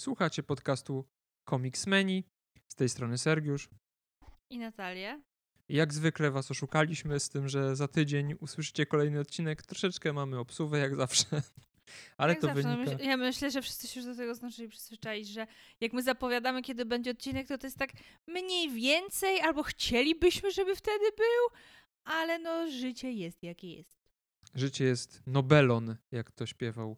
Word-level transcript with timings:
Słuchacie 0.00 0.42
podcastu 0.42 1.04
Comicsmeni. 1.50 2.24
Z 2.68 2.74
tej 2.74 2.88
strony 2.88 3.18
Sergiusz. 3.18 3.68
I 4.50 4.58
Natalię. 4.58 5.22
Jak 5.68 5.94
zwykle 5.94 6.30
was 6.30 6.50
oszukaliśmy 6.50 7.20
z 7.20 7.28
tym, 7.28 7.48
że 7.48 7.76
za 7.76 7.88
tydzień 7.88 8.34
usłyszycie 8.40 8.86
kolejny 8.86 9.20
odcinek. 9.20 9.62
Troszeczkę 9.62 10.12
mamy 10.12 10.38
obsuwę, 10.38 10.78
jak 10.78 10.96
zawsze. 10.96 11.26
Ale 12.18 12.32
jak 12.32 12.40
to 12.40 12.46
zawsze, 12.46 12.62
no 12.62 12.84
wynika... 12.84 13.04
ja 13.04 13.16
myślę, 13.16 13.50
że 13.50 13.62
wszyscy 13.62 13.88
się 13.88 14.00
już 14.00 14.08
do 14.08 14.16
tego 14.16 14.34
zdążyli 14.34 14.68
przyzwyczaić, 14.68 15.28
że 15.28 15.46
jak 15.80 15.92
my 15.92 16.02
zapowiadamy, 16.02 16.62
kiedy 16.62 16.84
będzie 16.84 17.10
odcinek, 17.10 17.48
to 17.48 17.58
to 17.58 17.66
jest 17.66 17.78
tak 17.78 17.90
mniej 18.26 18.70
więcej, 18.70 19.40
albo 19.40 19.62
chcielibyśmy, 19.62 20.50
żeby 20.50 20.76
wtedy 20.76 21.04
był, 21.16 21.58
ale 22.04 22.38
no 22.38 22.70
życie 22.70 23.12
jest 23.12 23.42
jakie 23.42 23.74
jest. 23.74 24.00
Życie 24.54 24.84
jest 24.84 25.22
Nobelon, 25.26 25.96
jak 26.12 26.30
to 26.30 26.46
śpiewał 26.46 26.96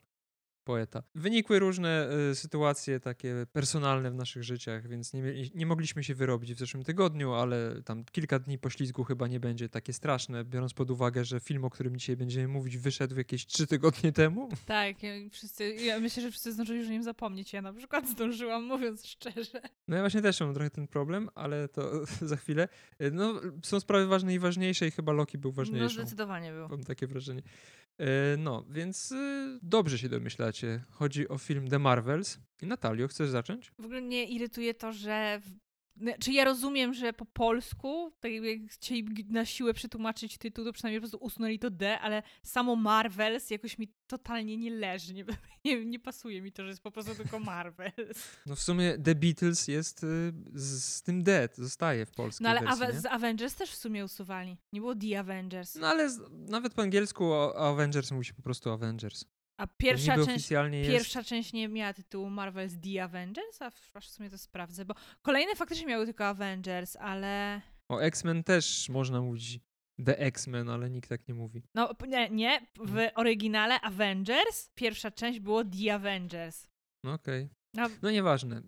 poeta. 0.65 1.03
Wynikły 1.15 1.59
różne 1.59 2.09
y, 2.31 2.35
sytuacje 2.35 3.01
takie 3.01 3.47
personalne 3.53 4.11
w 4.11 4.15
naszych 4.15 4.43
życiach, 4.45 4.89
więc 4.89 5.13
nie, 5.13 5.23
nie 5.55 5.67
mogliśmy 5.67 6.05
się 6.05 6.15
wyrobić 6.15 6.55
w 6.55 6.59
zeszłym 6.59 6.85
tygodniu, 6.85 7.33
ale 7.33 7.83
tam 7.85 8.05
kilka 8.05 8.39
dni 8.39 8.59
poślizgu 8.59 9.05
chyba 9.05 9.29
nie 9.29 9.41
będzie 9.41 9.69
takie 9.69 9.93
straszne, 9.93 10.45
biorąc 10.45 10.75
pod 10.75 10.91
uwagę, 10.91 11.25
że 11.25 11.41
film, 11.41 11.65
o 11.65 11.71
którym 11.71 11.97
dzisiaj 11.97 12.17
będziemy 12.17 12.49
mówić, 12.49 12.77
wyszedł 12.79 13.17
jakieś 13.19 13.47
trzy 13.47 13.67
tygodnie 13.67 14.13
temu. 14.13 14.49
Tak, 14.67 15.03
ja, 15.03 15.13
wszyscy, 15.31 15.75
ja 15.75 16.01
myślę, 16.01 16.23
że 16.23 16.31
wszyscy 16.31 16.53
zdążyli 16.53 16.79
już 16.79 16.89
o 16.89 16.93
nim 16.93 17.03
zapomnieć. 17.03 17.53
Ja 17.53 17.63
na 17.63 17.73
przykład 17.73 18.09
zdążyłam, 18.09 18.65
mówiąc 18.65 19.07
szczerze. 19.07 19.61
No 19.89 19.97
ja 19.97 20.03
właśnie 20.03 20.23
też 20.23 20.41
mam 20.41 20.55
trochę 20.55 20.71
ten 20.71 20.89
problem, 20.89 21.29
ale 21.35 21.69
to 21.69 22.07
za 22.31 22.37
chwilę. 22.37 22.69
No, 23.13 23.41
są 23.63 23.81
sprawy 23.81 24.07
ważne 24.07 24.35
i 24.35 24.39
ważniejsze 24.39 24.87
i 24.87 24.91
chyba 24.91 25.13
Loki 25.13 25.39
był 25.39 25.51
No 25.51 25.57
ważniejszy. 25.57 25.95
zdecydowanie 25.95 26.53
był. 26.53 26.69
Mam 26.69 26.85
takie 26.85 27.07
wrażenie. 27.07 27.43
E, 27.99 28.37
No, 28.39 28.65
więc 28.71 29.13
y, 29.13 29.59
dobrze 29.63 29.99
się 29.99 30.09
domyślacie. 30.09 30.85
Chodzi 30.91 31.29
o 31.29 31.39
film 31.39 31.69
The 31.69 31.79
Marvels. 31.79 32.39
I 32.63 32.67
Natalio, 32.67 33.09
chcesz 33.09 33.31
zacząć? 33.31 33.73
W 33.79 33.85
ogóle 33.85 34.01
mnie 34.01 34.25
irytuje 34.25 34.75
to, 34.75 34.93
że. 34.93 35.41
Czy 36.21 36.33
ja 36.33 36.45
rozumiem, 36.45 36.95
że 36.95 37.13
po 37.13 37.25
polsku, 37.25 38.13
tak 38.21 38.33
jakby 38.33 38.57
jak 38.57 38.71
chcieli 38.71 39.27
na 39.29 39.45
siłę 39.45 39.75
przetłumaczyć 39.75 40.39
tytuł, 40.39 40.65
to 40.65 40.73
przynajmniej 40.73 41.01
po 41.01 41.03
prostu 41.03 41.25
usunęli 41.27 41.59
to 41.59 41.71
D, 41.71 41.99
ale 42.01 42.23
samo 42.43 42.77
Marvels 42.77 43.51
jakoś 43.51 43.79
mi 43.79 43.93
totalnie 44.07 44.57
nie 44.57 44.71
leży. 44.71 45.15
Nie, 45.15 45.25
nie, 45.65 45.85
nie 45.85 45.99
pasuje 45.99 46.43
mi 46.43 46.53
to, 46.53 46.63
że 46.63 46.69
jest 46.69 46.83
po 46.83 46.91
prostu 46.91 47.15
tylko 47.15 47.39
Marvels. 47.39 48.39
No 48.47 48.57
w 48.57 48.61
sumie 48.61 48.99
The 48.99 49.15
Beatles 49.15 49.69
jest 49.69 50.05
y, 50.05 50.33
z, 50.55 50.85
z 50.85 51.03
tym 51.03 51.23
D, 51.23 51.49
zostaje 51.55 52.07
w 52.07 52.11
polskiej 52.11 52.45
No 52.45 52.51
ale 52.51 52.77
wersji, 52.77 53.01
z 53.01 53.07
Avengers 53.07 53.55
też 53.55 53.71
w 53.71 53.77
sumie 53.77 54.05
usuwali. 54.05 54.57
Nie 54.73 54.81
było 54.81 54.95
The 54.95 55.19
Avengers. 55.19 55.75
No 55.75 55.87
ale 55.87 56.11
z, 56.11 56.21
nawet 56.31 56.75
po 56.75 56.83
angielsku 56.83 57.25
o, 57.25 57.69
Avengers 57.69 58.11
mówi 58.11 58.25
się 58.25 58.35
po 58.35 58.43
prostu 58.43 58.71
Avengers. 58.71 59.25
A 59.61 59.67
pierwsza 59.67 60.13
niby 60.17 60.27
część. 60.27 60.37
oficjalnie 60.39 60.79
jest... 60.79 60.91
Pierwsza 60.91 61.23
część 61.25 61.53
nie 61.53 61.69
miała 61.69 61.93
tytułu 61.93 62.29
Marvel's 62.29 62.81
The 62.93 63.03
Avengers, 63.05 63.63
a 63.63 63.71
w- 63.71 64.05
sumie 64.05 64.31
to 64.31 64.39
sprawdzę, 64.39 64.85
bo 64.85 64.95
kolejne 65.23 65.57
faktycznie 65.57 65.87
miały 65.87 66.05
tylko 66.05 66.27
Avengers, 66.27 66.97
ale 66.97 67.61
O 67.89 67.99
X-Men 68.03 68.45
też 68.45 68.89
można 68.89 69.21
mówić 69.21 69.61
The 70.07 70.19
X-Men, 70.19 70.69
ale 70.69 70.91
nikt 70.91 71.09
tak 71.09 71.29
nie 71.29 71.35
mówi. 71.35 71.63
No 71.75 71.91
nie, 72.09 72.31
nie, 72.31 72.67
w 72.85 73.09
oryginale 73.15 73.81
Avengers 73.81 74.71
pierwsza 74.75 75.11
część 75.11 75.41
było 75.41 75.65
The 75.65 75.95
Avengers. 75.95 76.69
No 77.05 77.13
okej. 77.13 77.49
No, 77.75 77.89
No 78.03 78.11
nieważne. 78.11 78.63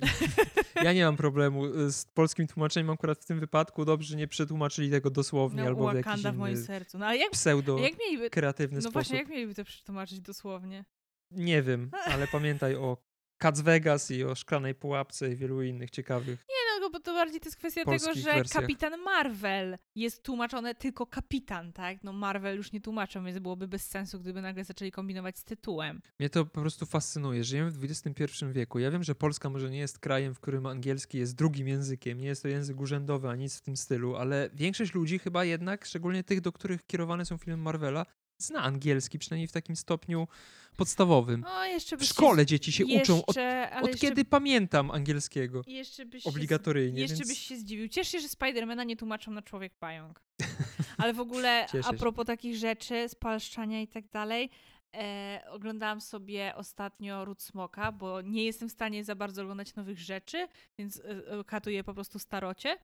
Ja 0.82 0.92
nie 0.92 1.04
mam 1.04 1.16
problemu 1.16 1.66
y, 1.66 1.92
z 1.92 2.04
polskim 2.04 2.46
tłumaczeniem 2.46 2.90
akurat 2.90 3.18
w 3.18 3.24
tym 3.24 3.40
wypadku. 3.40 3.84
Dobrze, 3.84 4.08
że 4.08 4.16
nie 4.16 4.28
przetłumaczyli 4.28 4.90
tego 4.90 5.10
dosłownie 5.10 5.62
no 5.62 5.68
albo 5.68 5.90
w 5.90 5.94
jakiś 5.94 6.04
Wakanda 6.04 6.32
w 6.32 6.36
moim 6.36 6.54
inny 6.54 6.64
sercu. 6.64 6.98
No 6.98 7.06
ale 7.06 7.18
jak, 7.18 7.30
pseudo 7.30 7.78
jak 7.78 7.98
mieliby... 7.98 8.30
kreatywny 8.30 8.76
No 8.76 8.80
sposób. 8.80 8.92
właśnie, 8.92 9.18
jak 9.18 9.28
mieliby 9.28 9.54
to 9.54 9.64
przetłumaczyć 9.64 10.20
dosłownie? 10.20 10.84
Nie 11.30 11.62
wiem, 11.62 11.90
ale 12.12 12.26
pamiętaj 12.26 12.76
o 12.76 12.96
Cats 13.42 13.60
Vegas 13.60 14.10
i 14.10 14.24
o 14.24 14.34
Szklanej 14.34 14.74
Pułapce 14.74 15.32
i 15.32 15.36
wielu 15.36 15.62
innych 15.62 15.90
ciekawych. 15.90 16.44
Nie 16.48 16.56
no, 16.63 16.63
bo 16.94 17.00
to 17.00 17.14
bardziej 17.14 17.40
to 17.40 17.46
jest 17.46 17.56
kwestia 17.56 17.84
tego, 17.84 18.14
że 18.14 18.22
wersjach. 18.22 18.62
Kapitan 18.62 19.00
Marvel 19.00 19.78
jest 19.94 20.22
tłumaczone 20.22 20.74
tylko 20.74 21.06
kapitan, 21.06 21.72
tak? 21.72 22.04
No 22.04 22.12
Marvel 22.12 22.56
już 22.56 22.72
nie 22.72 22.80
tłumaczą, 22.80 23.24
więc 23.24 23.38
byłoby 23.38 23.68
bez 23.68 23.86
sensu, 23.86 24.20
gdyby 24.20 24.42
nagle 24.42 24.64
zaczęli 24.64 24.90
kombinować 24.90 25.38
z 25.38 25.44
tytułem. 25.44 26.00
Mnie 26.20 26.30
to 26.30 26.44
po 26.46 26.60
prostu 26.60 26.86
fascynuje. 26.86 27.44
Żyjemy 27.44 27.70
w 27.70 27.84
XXI 27.84 28.24
wieku. 28.52 28.78
Ja 28.78 28.90
wiem, 28.90 29.02
że 29.02 29.14
Polska 29.14 29.50
może 29.50 29.70
nie 29.70 29.78
jest 29.78 29.98
krajem, 29.98 30.34
w 30.34 30.40
którym 30.40 30.66
angielski 30.66 31.18
jest 31.18 31.34
drugim 31.34 31.68
językiem, 31.68 32.20
nie 32.20 32.26
jest 32.26 32.42
to 32.42 32.48
język 32.48 32.80
urzędowy, 32.80 33.28
ani 33.28 33.42
nic 33.42 33.58
w 33.58 33.62
tym 33.62 33.76
stylu, 33.76 34.16
ale 34.16 34.50
większość 34.52 34.94
ludzi 34.94 35.18
chyba 35.18 35.44
jednak, 35.44 35.84
szczególnie 35.84 36.24
tych, 36.24 36.40
do 36.40 36.52
których 36.52 36.86
kierowane 36.86 37.24
są 37.24 37.38
filmy 37.38 37.62
Marvela, 37.62 38.06
zna 38.46 38.62
angielski, 38.62 39.18
przynajmniej 39.18 39.48
w 39.48 39.52
takim 39.52 39.76
stopniu 39.76 40.28
podstawowym. 40.76 41.44
O, 41.44 41.64
jeszcze 41.64 41.96
W 41.96 42.04
szkole 42.04 42.46
dzieci 42.46 42.72
się 42.72 42.84
jeszcze, 42.84 43.12
uczą 43.14 43.26
od, 43.26 43.36
od 43.82 43.86
jeszcze, 43.86 44.06
kiedy 44.06 44.24
pamiętam 44.24 44.90
angielskiego. 44.90 45.62
Jeszcze 45.66 46.06
byś 46.06 46.22
się 46.22 46.30
Obligatoryjnie. 46.30 47.00
Jeszcze 47.00 47.16
więc... 47.16 47.28
byś 47.28 47.38
się 47.38 47.56
zdziwił. 47.56 47.88
Cieszę 47.88 48.10
się, 48.10 48.20
że 48.20 48.28
Spidermana 48.28 48.84
nie 48.84 48.96
tłumaczą 48.96 49.30
na 49.30 49.42
człowiek 49.42 49.74
pająk. 49.74 50.22
Ale 50.98 51.14
w 51.14 51.20
ogóle 51.20 51.66
Cieszę 51.72 51.88
a 51.88 51.92
się. 51.92 51.98
propos 51.98 52.26
takich 52.26 52.56
rzeczy, 52.56 53.08
spalszczania 53.08 53.80
i 53.80 53.88
tak 53.88 54.08
dalej, 54.08 54.50
e, 54.94 55.44
oglądałam 55.50 56.00
sobie 56.00 56.52
ostatnio 56.56 57.24
Ród 57.24 57.42
Smoka, 57.42 57.92
bo 57.92 58.20
nie 58.20 58.44
jestem 58.44 58.68
w 58.68 58.72
stanie 58.72 59.04
za 59.04 59.14
bardzo 59.14 59.42
oglądać 59.42 59.74
nowych 59.74 59.98
rzeczy, 59.98 60.48
więc 60.78 61.00
e, 61.00 61.02
e, 61.38 61.44
katuję 61.44 61.84
po 61.84 61.94
prostu 61.94 62.18
starocie. 62.18 62.78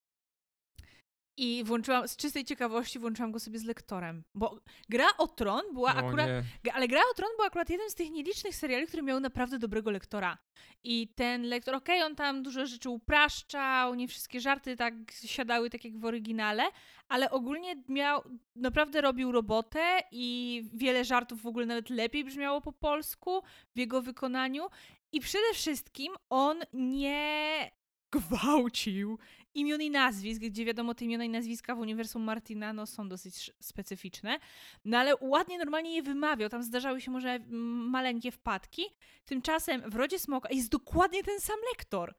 I 1.37 1.65
włączyłam, 1.65 2.09
z 2.09 2.17
czystej 2.17 2.45
ciekawości 2.45 2.99
włączyłam 2.99 3.33
go 3.33 3.41
sobie 3.41 3.59
z 3.59 3.65
lektorem, 3.65 4.25
bo 4.35 4.61
Gra 4.89 5.07
o 5.19 5.29
Tron 5.29 5.63
była 5.73 5.95
akurat 5.95 6.29
nie. 6.65 6.75
Ale 6.75 6.89
Gra 6.89 7.01
o 7.13 7.15
Tron 7.15 7.31
był 7.37 7.47
akurat 7.47 7.71
jeden 7.71 7.91
z 7.91 7.95
tych 7.95 8.11
nielicznych 8.11 8.55
seriali, 8.55 8.87
które 8.87 9.03
miały 9.03 9.21
naprawdę 9.21 9.59
dobrego 9.59 9.91
lektora. 9.91 10.39
I 10.85 11.09
ten 11.09 11.43
lektor, 11.43 11.75
okej, 11.75 12.03
on 12.03 12.17
tam 12.17 12.43
dużo 12.43 12.67
rzeczy 12.67 12.91
upraszczał, 12.91 13.95
nie 13.95 14.09
wszystkie 14.09 14.41
żarty 14.41 14.77
tak 14.77 14.95
siadały 15.25 15.71
tak 15.71 15.85
jak 15.85 15.99
w 15.99 16.05
oryginale, 16.05 16.63
ale 17.09 17.31
ogólnie 17.31 17.77
miał, 17.89 18.23
naprawdę 18.57 19.01
robił 19.01 19.33
robotę 19.33 19.81
i 20.12 20.65
wiele 20.75 21.05
żartów 21.05 21.43
w 21.43 21.47
ogóle 21.47 21.67
nawet 21.67 21.91
lepiej 21.91 22.25
brzmiało 22.25 22.61
po 22.61 22.73
polsku 22.73 23.43
w 23.75 23.79
jego 23.79 24.03
wykonaniu. 24.03 24.67
I 25.12 25.21
przede 25.21 25.55
wszystkim 25.55 26.12
on 26.31 26.59
nie 26.73 27.71
gwałcił 28.12 29.19
imion 29.55 29.83
i 29.83 29.91
nazwisk, 29.91 30.41
gdzie 30.41 30.65
wiadomo, 30.65 30.94
te 30.94 31.05
imiona 31.05 31.25
i 31.25 31.28
nazwiska 31.28 31.75
w 31.75 31.78
uniwersum 31.78 32.22
Martina 32.22 32.72
no, 32.72 32.87
są 32.87 33.09
dosyć 33.09 33.50
specyficzne. 33.61 34.38
No 34.84 34.99
ale 34.99 35.15
ładnie, 35.21 35.59
normalnie 35.59 35.94
je 35.94 36.03
wymawiał. 36.03 36.49
Tam 36.49 36.62
zdarzały 36.62 37.00
się 37.00 37.11
może 37.11 37.31
mm, 37.31 37.91
maleńkie 37.91 38.31
wpadki. 38.31 38.83
Tymczasem 39.25 39.91
w 39.91 39.94
Rodzie 39.94 40.19
Smoka 40.19 40.49
jest 40.53 40.71
dokładnie 40.71 41.22
ten 41.22 41.41
sam 41.41 41.56
lektor. 41.72 42.15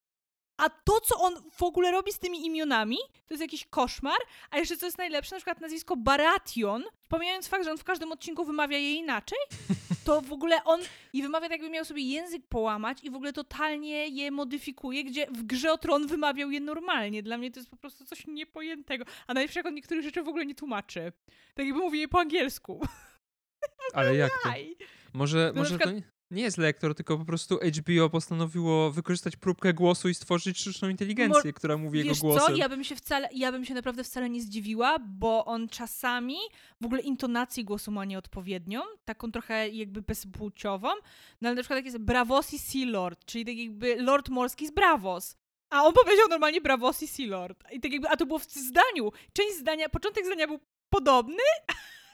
A 0.62 0.70
to, 0.70 1.02
co 1.02 1.20
on 1.20 1.34
w 1.52 1.64
ogóle 1.64 1.92
robi 1.92 2.12
z 2.14 2.20
tymi 2.20 2.46
imionami, 2.46 2.98
to 3.28 3.34
jest 3.34 3.42
jakiś 3.42 3.66
koszmar. 3.66 4.18
A 4.52 4.58
jeszcze 4.58 4.78
co 4.78 4.86
jest 4.86 4.98
najlepsze, 4.98 5.36
na 5.36 5.40
przykład 5.40 5.62
nazwisko 5.62 5.96
Baratheon, 5.98 6.84
pomijając 7.10 7.48
fakt, 7.48 7.64
że 7.66 7.72
on 7.72 7.78
w 7.78 7.84
każdym 7.84 8.12
odcinku 8.12 8.46
wymawia 8.46 8.78
je 8.78 8.94
inaczej, 8.94 9.38
to 10.06 10.22
w 10.22 10.32
ogóle 10.32 10.64
on 10.64 10.82
i 11.14 11.22
wymawia 11.22 11.50
tak, 11.50 11.52
jakby 11.52 11.70
miał 11.70 11.86
sobie 11.86 12.02
język 12.02 12.48
połamać 12.48 13.04
i 13.04 13.10
w 13.12 13.16
ogóle 13.16 13.34
totalnie 13.34 14.08
je 14.08 14.32
modyfikuje, 14.32 15.04
gdzie 15.04 15.28
w 15.28 15.44
grze 15.44 15.72
o 15.72 15.78
tron 15.78 16.08
wymawiał 16.08 16.52
je 16.52 16.60
normalnie. 16.60 17.24
Dla 17.24 17.38
mnie 17.38 17.52
to 17.52 17.60
jest 17.60 17.70
po 17.70 17.78
prostu 17.78 18.06
coś 18.06 18.28
niepojętego. 18.28 19.06
A 19.28 19.34
najlepsze, 19.34 19.60
jak 19.60 19.66
on 19.66 19.74
niektórych 19.74 20.04
rzeczy 20.04 20.24
w 20.24 20.28
ogóle 20.28 20.46
nie 20.46 20.56
tłumaczy. 20.56 21.12
Tak 21.54 21.66
jakby 21.66 21.82
mówi 21.82 22.00
je 22.00 22.08
po 22.08 22.20
angielsku. 22.20 22.82
Ale 23.94 24.16
jak 24.16 24.32
to? 24.44 24.50
Może, 25.14 25.52
No 25.56 25.62
może 25.62 25.70
przykład- 25.78 25.90
to 25.90 25.96
nie, 25.96 26.21
nie 26.31 26.44
jest 26.44 26.58
lektor, 26.58 26.96
tylko 26.96 27.18
po 27.18 27.25
prostu 27.25 27.59
HBO 27.80 28.09
postanowiło 28.09 28.92
wykorzystać 28.92 29.36
próbkę 29.36 29.74
głosu 29.74 30.09
i 30.09 30.14
stworzyć 30.14 30.59
sztuczną 30.59 30.90
inteligencję, 30.90 31.53
która 31.53 31.78
mówi 31.78 32.00
jego 32.00 32.16
głosem. 32.22 32.47
co, 32.47 32.56
ja 32.56 32.69
bym 32.69 32.84
się 32.84 32.96
wcale, 32.96 33.30
ja 33.34 33.52
bym 33.52 33.66
się 33.66 33.74
naprawdę 33.74 34.04
wcale 34.04 34.30
nie 34.30 34.42
zdziwiła, 34.42 35.00
bo 35.00 35.45
on 35.45 35.69
czasami 35.69 36.38
w 36.81 36.86
ogóle 36.86 37.01
intonację 37.01 37.63
głosu 37.63 37.92
ma 37.92 38.06
nieodpowiednią, 38.06 38.81
taką 39.06 39.31
trochę 39.31 39.69
jakby 39.69 40.01
bezpłciową, 40.01 40.89
no 41.42 41.50
ale 41.50 41.56
na 41.56 41.62
przykład 41.62 41.80
tak 41.80 41.86
jest 41.86 41.98
Bravos 41.98 42.54
i 42.54 42.60
Sea 42.60 42.92
Lord, 42.92 43.25
czyli 43.25 43.45
tak 43.45 43.56
jakby 43.56 43.95
Lord 44.01 44.30
Morski 44.30 44.68
z 44.68 44.72
Bravos. 44.72 45.36
A 45.69 45.83
on 45.83 45.94
powiedział 45.94 46.28
normalnie 46.30 46.62
Bravos 46.62 47.04
i 47.04 47.07
Sea 47.07 47.28
Lord. 47.28 47.63
I 47.72 47.80
tak 47.80 47.92
jakby, 47.92 48.10
a 48.10 48.18
to 48.18 48.25
było 48.25 48.39
w 48.39 48.44
zdaniu. 48.44 49.12
Część 49.33 49.56
zdania, 49.57 49.89
początek 49.89 50.25
zdania 50.25 50.48
był 50.48 50.60
podobny, 50.89 51.44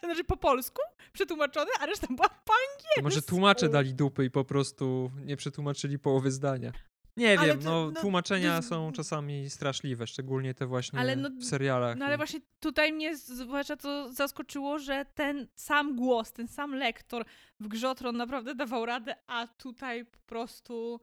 znaczy 0.04 0.24
po 0.24 0.38
polsku, 0.38 0.82
przetłumaczony, 1.14 1.72
a 1.80 1.86
reszta 1.86 2.08
była 2.08 2.30
po 2.30 2.54
angielsku. 2.54 3.04
Może 3.04 3.22
tłumacze 3.22 3.70
dali 3.70 3.94
dupy 3.94 4.26
i 4.26 4.32
po 4.32 4.46
prostu 4.46 5.12
nie 5.26 5.38
przetłumaczyli 5.38 6.00
połowy 6.00 6.32
zdania. 6.32 6.72
Nie 7.18 7.40
Ale 7.40 7.48
wiem, 7.48 7.60
to- 7.60 7.66
no, 7.66 7.92
no, 7.92 8.02
tłumaczenia 8.02 8.50
to 8.50 8.56
jest- 8.58 8.70
są 8.70 8.92
czasami 8.92 9.50
straszliwe, 9.50 10.08
szczególnie 10.08 10.54
te 10.54 10.66
właśnie 10.66 11.16
no- 11.16 11.30
w 11.30 11.44
serialach. 11.46 11.98
No 11.98 12.06
ale 12.06 12.14
i- 12.14 12.18
właśnie 12.18 12.40
tutaj 12.60 12.94
mnie 12.94 13.18
zwłaszcza 13.18 13.76
to 13.78 14.14
zaskoczyło, 14.14 14.80
że 14.80 15.06
ten 15.14 15.48
sam 15.56 15.96
głos, 15.96 16.34
ten 16.34 16.48
sam 16.48 16.76
lektor 16.76 17.26
w 17.60 17.68
grze 17.68 17.90
o 17.90 17.96
Tron 17.96 18.18
naprawdę 18.18 18.56
dawał 18.56 18.86
radę, 18.86 19.16
a 19.28 19.48
tutaj 19.48 20.06
po 20.06 20.20
prostu 20.20 21.00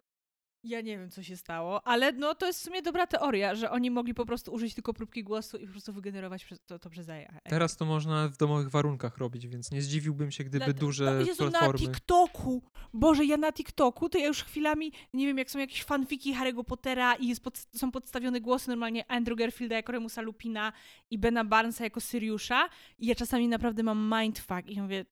Ja 0.64 0.80
nie 0.80 0.98
wiem, 0.98 1.10
co 1.10 1.22
się 1.22 1.36
stało, 1.36 1.86
ale 1.86 2.12
no 2.12 2.34
to 2.34 2.46
jest 2.46 2.60
w 2.60 2.62
sumie 2.62 2.82
dobra 2.82 3.06
teoria, 3.06 3.54
że 3.54 3.70
oni 3.70 3.90
mogli 3.90 4.14
po 4.14 4.26
prostu 4.26 4.52
użyć 4.52 4.74
tylko 4.74 4.94
próbki 4.94 5.24
głosu 5.24 5.56
i 5.56 5.66
po 5.66 5.72
prostu 5.72 5.92
wygenerować 5.92 6.46
to, 6.66 6.78
to 6.78 6.90
przez 6.90 7.08
AI. 7.08 7.26
Teraz 7.48 7.76
to 7.76 7.84
można 7.84 8.28
w 8.28 8.36
domowych 8.36 8.70
warunkach 8.70 9.18
robić, 9.18 9.46
więc 9.48 9.70
nie 9.70 9.82
zdziwiłbym 9.82 10.30
się, 10.30 10.44
gdyby 10.44 10.66
na, 10.66 10.72
duże 10.72 11.22
Jezu, 11.26 11.50
platformy... 11.50 11.86
na 11.86 11.92
TikToku! 11.94 12.62
Boże, 12.94 13.24
ja 13.24 13.36
na 13.36 13.52
TikToku, 13.52 14.08
to 14.08 14.18
ja 14.18 14.26
już 14.26 14.42
chwilami, 14.44 14.92
nie 15.14 15.26
wiem, 15.26 15.38
jak 15.38 15.50
są 15.50 15.58
jakieś 15.58 15.84
fanfiki 15.84 16.34
Harry'ego 16.34 16.64
Pottera 16.64 17.14
i 17.14 17.36
pod, 17.36 17.58
są 17.76 17.92
podstawione 17.92 18.40
głosy 18.40 18.68
normalnie 18.68 19.10
Andrew 19.10 19.38
Garfielda 19.38 19.76
jako 19.76 19.92
Remusa 19.92 20.22
Lupina 20.22 20.72
i 21.10 21.18
Bena 21.18 21.44
Barnesa 21.44 21.84
jako 21.84 22.00
Syriusza 22.00 22.68
i 22.98 23.06
ja 23.06 23.14
czasami 23.14 23.48
naprawdę 23.48 23.82
mam 23.82 24.14
mindfuck 24.20 24.66
i 24.66 24.80
mówię, 24.80 25.04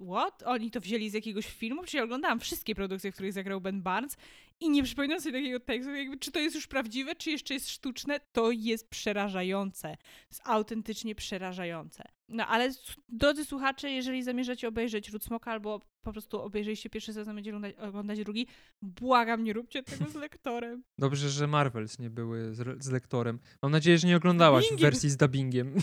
what? 0.00 0.42
Oni 0.42 0.70
to 0.70 0.80
wzięli 0.80 1.10
z 1.10 1.14
jakiegoś 1.14 1.46
filmu? 1.46 1.82
Przecież 1.82 1.98
ja 1.98 2.04
oglądałam 2.04 2.40
wszystkie 2.40 2.74
produkcje, 2.74 3.10
w 3.12 3.14
których 3.14 3.32
zagrał 3.32 3.60
Ben 3.60 3.82
Barnes 3.82 4.16
i 4.60 4.70
nie 4.70 4.82
przypominam 4.82 5.20
sobie 5.20 5.38
takiego 5.38 5.60
tekstu, 5.60 5.94
jakby 5.94 6.18
czy 6.18 6.32
to 6.32 6.38
jest 6.38 6.54
już 6.54 6.66
prawdziwe, 6.66 7.14
czy 7.14 7.30
jeszcze 7.30 7.54
jest 7.54 7.70
sztuczne, 7.70 8.20
to 8.32 8.50
jest 8.50 8.88
przerażające. 8.88 9.96
Jest 10.30 10.42
autentycznie 10.44 11.14
przerażające. 11.14 12.04
No 12.28 12.46
ale 12.46 12.70
drodzy 13.08 13.44
słuchacze, 13.44 13.90
jeżeli 13.90 14.22
zamierzacie 14.22 14.68
obejrzeć 14.68 15.08
Ród 15.08 15.24
Smoka 15.24 15.50
albo 15.52 15.80
po 16.02 16.12
prostu 16.12 16.42
obejrzeliście 16.42 16.90
pierwszy 16.90 17.12
sezon, 17.12 17.34
będziecie 17.34 17.56
oglądać, 17.78 18.24
drugi, 18.24 18.46
błagam, 18.82 19.44
nie 19.44 19.52
róbcie 19.52 19.82
tego 19.82 20.10
z 20.10 20.14
lektorem. 20.14 20.82
Dobrze, 20.98 21.30
że 21.30 21.46
Marvels 21.46 21.98
nie 21.98 22.10
były 22.10 22.54
z, 22.54 22.84
z 22.84 22.90
lektorem. 22.90 23.38
Mam 23.62 23.72
nadzieję, 23.72 23.98
że 23.98 24.08
nie 24.08 24.16
oglądałaś 24.16 24.64
wersji 24.80 25.10
z 25.10 25.16
dubbingiem. 25.16 25.74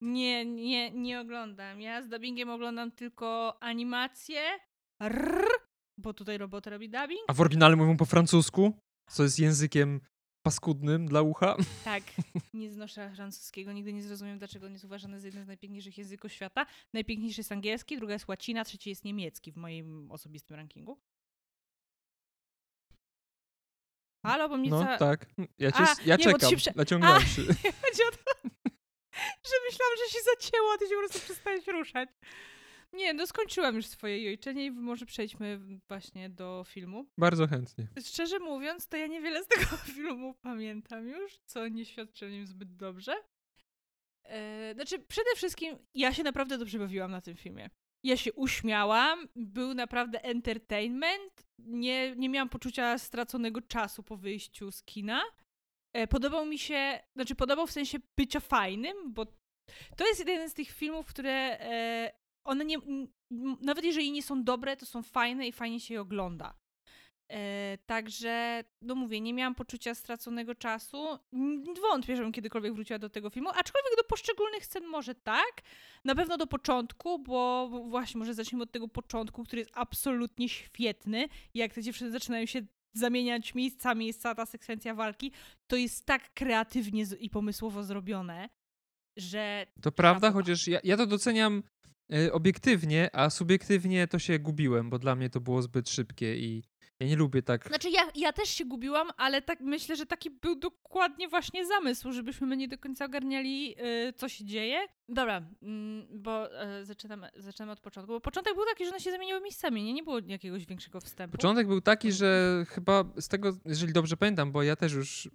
Nie, 0.00 0.44
nie, 0.44 0.90
nie 0.90 1.20
oglądam. 1.20 1.80
Ja 1.80 2.02
z 2.02 2.08
dubbingiem 2.08 2.50
oglądam 2.50 2.90
tylko 2.90 3.56
animację, 3.62 4.40
rrr, 5.02 5.48
bo 5.98 6.14
tutaj 6.14 6.38
robot 6.38 6.66
robi 6.66 6.88
dubbing. 6.90 7.20
A 7.28 7.32
w 7.32 7.40
oryginale 7.40 7.76
mówią 7.76 7.96
po 7.96 8.04
francusku, 8.04 8.78
co 9.10 9.22
jest 9.22 9.38
językiem 9.38 10.00
paskudnym 10.46 11.06
dla 11.06 11.22
ucha. 11.22 11.56
Tak, 11.84 12.02
nie 12.54 12.70
znoszę 12.70 13.10
francuskiego, 13.14 13.72
nigdy 13.72 13.92
nie 13.92 14.02
zrozumiem, 14.02 14.38
dlaczego 14.38 14.68
nie 14.68 14.72
jest 14.72 14.84
uważany 14.84 15.20
za 15.20 15.26
jeden 15.26 15.44
z 15.44 15.46
najpiękniejszych 15.46 15.98
języków 15.98 16.32
świata. 16.32 16.66
Najpiękniejszy 16.92 17.40
jest 17.40 17.52
angielski, 17.52 17.96
druga 17.96 18.12
jest 18.12 18.28
łacina, 18.28 18.64
trzeci 18.64 18.90
jest 18.90 19.04
niemiecki 19.04 19.52
w 19.52 19.56
moim 19.56 20.10
osobistym 20.10 20.56
rankingu. 20.56 21.00
Halo, 24.26 24.48
bo 24.48 24.56
mnie 24.56 24.70
No 24.70 24.84
ca... 24.84 24.98
tak, 24.98 25.26
ja, 25.58 25.72
cię, 25.72 25.82
A, 25.82 25.96
ja 26.04 26.16
nie, 26.16 26.24
czekam, 26.24 26.56
prze... 26.56 26.72
naciągnąwszy. 26.76 27.46
Chodzi 27.82 28.02
o 28.08 28.10
to, 28.10 28.48
że 29.48 29.56
myślałam, 29.70 29.94
że 30.04 30.18
się 30.18 30.24
zacięło, 30.24 30.72
a 30.74 30.78
ty 30.78 30.88
się 30.88 30.94
po 30.94 31.00
prostu 31.00 31.18
przestałeś 31.18 31.66
ruszać. 31.66 32.08
Nie, 32.92 33.14
no 33.14 33.26
skończyłam 33.26 33.76
już 33.76 33.86
swoje 33.86 34.22
jojczenie 34.24 34.64
i 34.64 34.70
może 34.70 35.06
przejdźmy 35.06 35.60
właśnie 35.88 36.30
do 36.30 36.64
filmu. 36.68 37.06
Bardzo 37.18 37.46
chętnie. 37.46 37.88
Szczerze 38.04 38.38
mówiąc, 38.38 38.88
to 38.88 38.96
ja 38.96 39.06
niewiele 39.06 39.44
z 39.44 39.48
tego 39.54 39.76
filmu 39.76 40.34
pamiętam 40.34 41.08
już, 41.08 41.38
co 41.46 41.68
nie 41.68 41.84
świadczy 41.84 42.26
o 42.26 42.28
nim 42.28 42.46
zbyt 42.46 42.76
dobrze. 42.76 43.14
Eee, 44.24 44.74
znaczy, 44.74 44.98
przede 44.98 45.30
wszystkim 45.36 45.78
ja 45.94 46.14
się 46.14 46.22
naprawdę 46.22 46.58
dobrze 46.58 46.78
bawiłam 46.78 47.10
na 47.10 47.20
tym 47.20 47.36
filmie. 47.36 47.70
Ja 48.04 48.16
się 48.16 48.32
uśmiałam, 48.32 49.28
był 49.36 49.74
naprawdę 49.74 50.24
entertainment, 50.24 51.46
nie, 51.58 52.16
nie 52.16 52.28
miałam 52.28 52.48
poczucia 52.48 52.98
straconego 52.98 53.60
czasu 53.60 54.02
po 54.02 54.16
wyjściu 54.16 54.72
z 54.72 54.82
kina. 54.82 55.22
E, 55.92 56.06
podobał 56.06 56.46
mi 56.46 56.58
się, 56.58 57.00
znaczy 57.14 57.34
podobał 57.34 57.66
w 57.66 57.72
sensie 57.72 57.98
bycia 58.16 58.40
fajnym, 58.40 59.12
bo 59.12 59.26
to 59.96 60.06
jest 60.08 60.28
jeden 60.28 60.50
z 60.50 60.54
tych 60.54 60.70
filmów, 60.70 61.06
które 61.06 61.58
e, 61.60 62.12
one 62.46 62.64
nie, 62.64 62.76
nawet 63.60 63.84
jeżeli 63.84 64.12
nie 64.12 64.22
są 64.22 64.44
dobre, 64.44 64.76
to 64.76 64.86
są 64.86 65.02
fajne 65.02 65.48
i 65.48 65.52
fajnie 65.52 65.80
się 65.80 65.94
je 65.94 66.00
ogląda. 66.00 66.54
E, 67.32 67.78
także, 67.86 68.64
no 68.82 68.94
mówię, 68.94 69.20
nie 69.20 69.34
miałam 69.34 69.54
poczucia 69.54 69.94
straconego 69.94 70.54
czasu. 70.54 71.18
Wątpię, 71.82 72.16
żebym 72.16 72.32
kiedykolwiek 72.32 72.74
wróciła 72.74 72.98
do 72.98 73.10
tego 73.10 73.30
filmu, 73.30 73.48
aczkolwiek 73.48 73.96
do 73.96 74.04
poszczególnych 74.04 74.66
scen 74.66 74.84
może 74.84 75.14
tak. 75.14 75.62
Na 76.04 76.14
pewno 76.14 76.36
do 76.36 76.46
początku, 76.46 77.18
bo 77.18 77.68
właśnie 77.68 78.18
może 78.18 78.34
zacznijmy 78.34 78.62
od 78.62 78.72
tego 78.72 78.88
początku, 78.88 79.44
który 79.44 79.60
jest 79.60 79.72
absolutnie 79.74 80.48
świetny. 80.48 81.28
Jak 81.54 81.74
te 81.74 81.82
dziewczyny 81.82 82.10
zaczynają 82.10 82.46
się 82.46 82.62
zamieniać 82.92 83.54
miejscami, 83.54 84.06
jest 84.06 84.20
cała 84.20 84.34
ta 84.34 84.46
sekwencja 84.46 84.94
walki, 84.94 85.32
to 85.66 85.76
jest 85.76 86.06
tak 86.06 86.34
kreatywnie 86.34 87.04
i 87.18 87.30
pomysłowo 87.30 87.82
zrobione, 87.82 88.48
że... 89.16 89.66
To 89.82 89.92
prawda, 89.92 90.32
chociaż 90.32 90.68
ja, 90.68 90.80
ja 90.84 90.96
to 90.96 91.06
doceniam 91.06 91.62
obiektywnie, 92.32 93.10
a 93.12 93.30
subiektywnie 93.30 94.08
to 94.08 94.18
się 94.18 94.38
gubiłem, 94.38 94.90
bo 94.90 94.98
dla 94.98 95.16
mnie 95.16 95.30
to 95.30 95.40
było 95.40 95.62
zbyt 95.62 95.88
szybkie 95.88 96.36
i 96.36 96.62
ja 97.00 97.06
nie 97.06 97.16
lubię 97.16 97.42
tak. 97.42 97.68
Znaczy, 97.68 97.90
ja, 97.90 98.00
ja 98.14 98.32
też 98.32 98.48
się 98.48 98.64
gubiłam, 98.64 99.08
ale 99.16 99.42
tak 99.42 99.60
myślę, 99.60 99.96
że 99.96 100.06
taki 100.06 100.30
był 100.30 100.54
dokładnie 100.54 101.28
właśnie 101.28 101.66
zamysł, 101.66 102.12
żebyśmy 102.12 102.46
my 102.46 102.56
nie 102.56 102.68
do 102.68 102.78
końca 102.78 103.04
ogarniali, 103.04 103.68
yy, 103.68 104.12
co 104.16 104.28
się 104.28 104.44
dzieje. 104.44 104.78
Dobra, 105.08 105.42
yy, 105.62 105.68
bo 106.10 106.48
yy, 106.48 106.84
zaczynamy, 106.84 107.28
zaczynamy 107.36 107.72
od 107.72 107.80
początku. 107.80 108.12
Bo 108.12 108.20
początek 108.20 108.54
był 108.54 108.64
taki, 108.64 108.84
że 108.84 108.90
one 108.90 109.00
się 109.00 109.10
zamieniły 109.10 109.40
miejscami, 109.40 109.82
nie? 109.82 109.92
Nie 109.92 110.02
było 110.02 110.18
jakiegoś 110.26 110.66
większego 110.66 111.00
wstępu. 111.00 111.32
Początek 111.32 111.66
był 111.66 111.80
taki, 111.80 112.12
że 112.12 112.64
chyba 112.68 113.04
z 113.20 113.28
tego, 113.28 113.56
jeżeli 113.64 113.92
dobrze 113.92 114.16
pamiętam, 114.16 114.52
bo 114.52 114.62
ja 114.62 114.76
też 114.76 114.92
już 114.92 115.30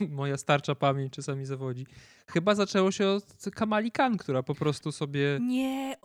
moja 0.00 0.36
starcza 0.36 0.74
pamięć 0.74 1.12
czasami 1.12 1.46
zawodzi. 1.46 1.86
Chyba 2.26 2.54
zaczęło 2.54 2.90
się 2.90 3.08
od 3.08 3.24
Kamali 3.54 3.92
Khan, 3.92 4.16
która 4.16 4.42
po 4.42 4.54
prostu 4.54 4.92
sobie. 4.92 5.38
Nie, 5.40 5.96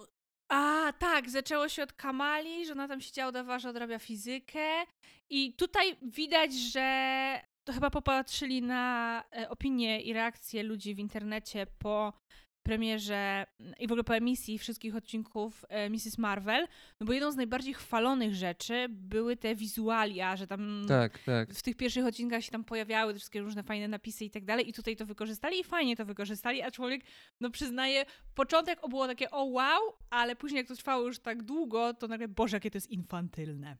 a, 0.49 0.93
tak, 0.99 1.29
zaczęło 1.29 1.69
się 1.69 1.83
od 1.83 1.93
Kamali, 1.93 2.65
że 2.65 2.71
ona 2.71 2.87
tam 2.87 3.01
siedziała, 3.01 3.29
udawała, 3.29 3.59
że 3.59 3.69
odrabia 3.69 3.99
fizykę. 3.99 4.83
I 5.29 5.53
tutaj 5.53 5.95
widać, 6.01 6.53
że 6.53 7.41
to 7.63 7.73
chyba 7.73 7.89
popatrzyli 7.89 8.61
na 8.61 9.23
e, 9.37 9.49
opinie 9.49 10.01
i 10.01 10.13
reakcje 10.13 10.63
ludzi 10.63 10.95
w 10.95 10.99
internecie 10.99 11.67
po 11.79 12.13
premierze 12.69 13.45
i 13.79 13.87
w 13.87 13.91
ogóle 13.91 14.03
po 14.03 14.15
emisji 14.15 14.57
wszystkich 14.57 14.95
odcinków 14.95 15.65
e, 15.69 15.89
Mrs. 15.89 16.17
Marvel, 16.17 16.67
no 16.99 17.07
bo 17.07 17.13
jedną 17.13 17.31
z 17.31 17.35
najbardziej 17.35 17.73
chwalonych 17.73 18.35
rzeczy 18.35 18.87
były 18.89 19.37
te 19.37 19.55
wizualia, 19.55 20.35
że 20.35 20.47
tam 20.47 20.85
tak, 20.87 21.19
tak. 21.19 21.53
w 21.53 21.61
tych 21.61 21.75
pierwszych 21.75 22.05
odcinkach 22.05 22.43
się 22.43 22.51
tam 22.51 22.63
pojawiały 22.63 23.13
wszystkie 23.13 23.41
różne 23.41 23.63
fajne 23.63 23.87
napisy 23.87 24.25
i 24.25 24.29
tak 24.29 24.45
dalej 24.45 24.69
i 24.69 24.73
tutaj 24.73 24.95
to 24.95 25.05
wykorzystali 25.05 25.59
i 25.59 25.63
fajnie 25.63 25.95
to 25.95 26.05
wykorzystali, 26.05 26.61
a 26.61 26.71
człowiek, 26.71 27.01
no 27.39 27.49
przyznaje, 27.49 28.05
początek 28.35 28.79
było 28.89 29.07
takie 29.07 29.31
o 29.31 29.43
wow, 29.43 29.81
ale 30.09 30.35
później 30.35 30.57
jak 30.57 30.67
to 30.67 30.75
trwało 30.75 31.07
już 31.07 31.19
tak 31.19 31.43
długo, 31.43 31.93
to 31.93 32.07
nagle, 32.07 32.27
Boże, 32.27 32.57
jakie 32.57 32.71
to 32.71 32.77
jest 32.77 32.89
infantylne. 32.89 33.77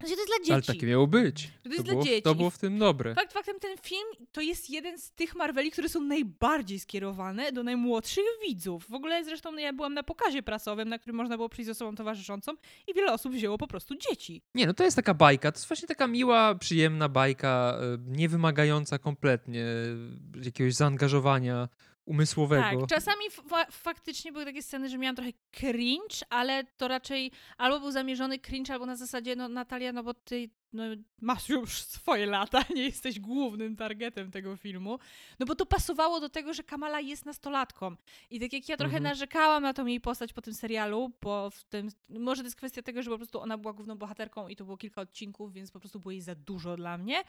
Znaczy, 0.00 0.14
to 0.14 0.20
jest 0.20 0.28
dla 0.28 0.38
dzieci. 0.38 0.52
Ale 0.52 0.62
takie 0.62 0.86
miało 0.86 1.06
być. 1.06 1.50
To, 1.62 1.70
to 1.76 1.82
było. 1.82 2.04
To 2.24 2.34
było 2.34 2.50
w 2.50 2.58
tym 2.58 2.78
dobre. 2.78 3.14
Fakt 3.14 3.32
faktem 3.32 3.60
ten 3.60 3.76
film 3.82 4.26
to 4.32 4.40
jest 4.40 4.70
jeden 4.70 4.98
z 4.98 5.10
tych 5.12 5.34
Marveli, 5.34 5.70
które 5.70 5.88
są 5.88 6.00
najbardziej 6.00 6.80
skierowane 6.80 7.52
do 7.52 7.62
najmłodszych 7.62 8.24
widzów. 8.48 8.86
W 8.88 8.94
ogóle 8.94 9.24
zresztą 9.24 9.56
ja 9.56 9.72
byłam 9.72 9.94
na 9.94 10.02
pokazie 10.02 10.42
prasowym, 10.42 10.88
na 10.88 10.98
którym 10.98 11.16
można 11.16 11.36
było 11.36 11.48
przyjść 11.48 11.66
z 11.66 11.70
osobą 11.70 11.94
towarzyszącą 11.94 12.52
i 12.86 12.94
wiele 12.94 13.12
osób 13.12 13.32
wzięło 13.32 13.58
po 13.58 13.66
prostu 13.66 13.94
dzieci. 13.96 14.42
Nie, 14.54 14.66
no 14.66 14.74
to 14.74 14.84
jest 14.84 14.96
taka 14.96 15.14
bajka. 15.14 15.52
To 15.52 15.58
jest 15.58 15.68
właśnie 15.68 15.88
taka 15.88 16.06
miła, 16.06 16.54
przyjemna 16.54 17.08
bajka, 17.08 17.78
e, 17.80 17.98
nie 18.06 18.28
wymagająca 18.28 18.98
kompletnie 18.98 19.64
e, 19.64 20.44
jakiegoś 20.44 20.74
zaangażowania 20.74 21.68
umysłowego. 22.06 22.80
Tak, 22.80 22.88
czasami 22.88 23.24
faktycznie 23.70 24.32
były 24.32 24.44
takie 24.44 24.62
sceny, 24.62 24.88
że 24.88 24.98
miałam 24.98 25.16
trochę 25.16 25.32
cringe, 25.50 26.16
ale 26.30 26.64
to 26.64 26.88
raczej 26.88 27.32
albo 27.58 27.80
był 27.80 27.90
zamierzony 27.90 28.38
cringe, 28.38 28.72
albo 28.72 28.86
na 28.86 28.96
zasadzie, 28.96 29.36
no 29.36 29.48
Natalia, 29.48 29.92
no 29.92 30.02
bo 30.02 30.14
ty 30.14 30.50
no, 30.72 30.82
masz 31.20 31.48
już 31.48 31.82
swoje 31.82 32.26
lata, 32.26 32.64
nie 32.76 32.82
jesteś 32.82 33.20
głównym 33.20 33.76
targetem 33.76 34.30
tego 34.30 34.56
filmu. 34.56 34.98
No 35.38 35.46
bo 35.46 35.54
to 35.54 35.66
pasowało 35.66 36.20
do 36.20 36.28
tego, 36.28 36.54
że 36.54 36.62
Kamala 36.62 37.00
jest 37.00 37.26
nastolatką. 37.26 37.96
I 38.30 38.40
tak 38.40 38.52
jak 38.52 38.68
ja 38.68 38.76
trochę 38.76 38.96
mhm. 38.96 39.04
narzekałam 39.04 39.62
na 39.62 39.74
tą 39.74 39.86
jej 39.86 40.00
postać 40.00 40.32
po 40.32 40.42
tym 40.42 40.54
serialu, 40.54 41.12
bo 41.22 41.50
w 41.50 41.64
tym, 41.64 41.88
może 42.08 42.42
to 42.42 42.46
jest 42.46 42.56
kwestia 42.56 42.82
tego, 42.82 43.02
że 43.02 43.10
po 43.10 43.16
prostu 43.16 43.40
ona 43.40 43.58
była 43.58 43.72
główną 43.72 43.98
bohaterką 43.98 44.48
i 44.48 44.56
to 44.56 44.64
było 44.64 44.76
kilka 44.76 45.00
odcinków, 45.00 45.52
więc 45.52 45.70
po 45.70 45.80
prostu 45.80 46.00
było 46.00 46.12
jej 46.12 46.20
za 46.20 46.34
dużo 46.34 46.76
dla 46.76 46.98
mnie. 46.98 47.22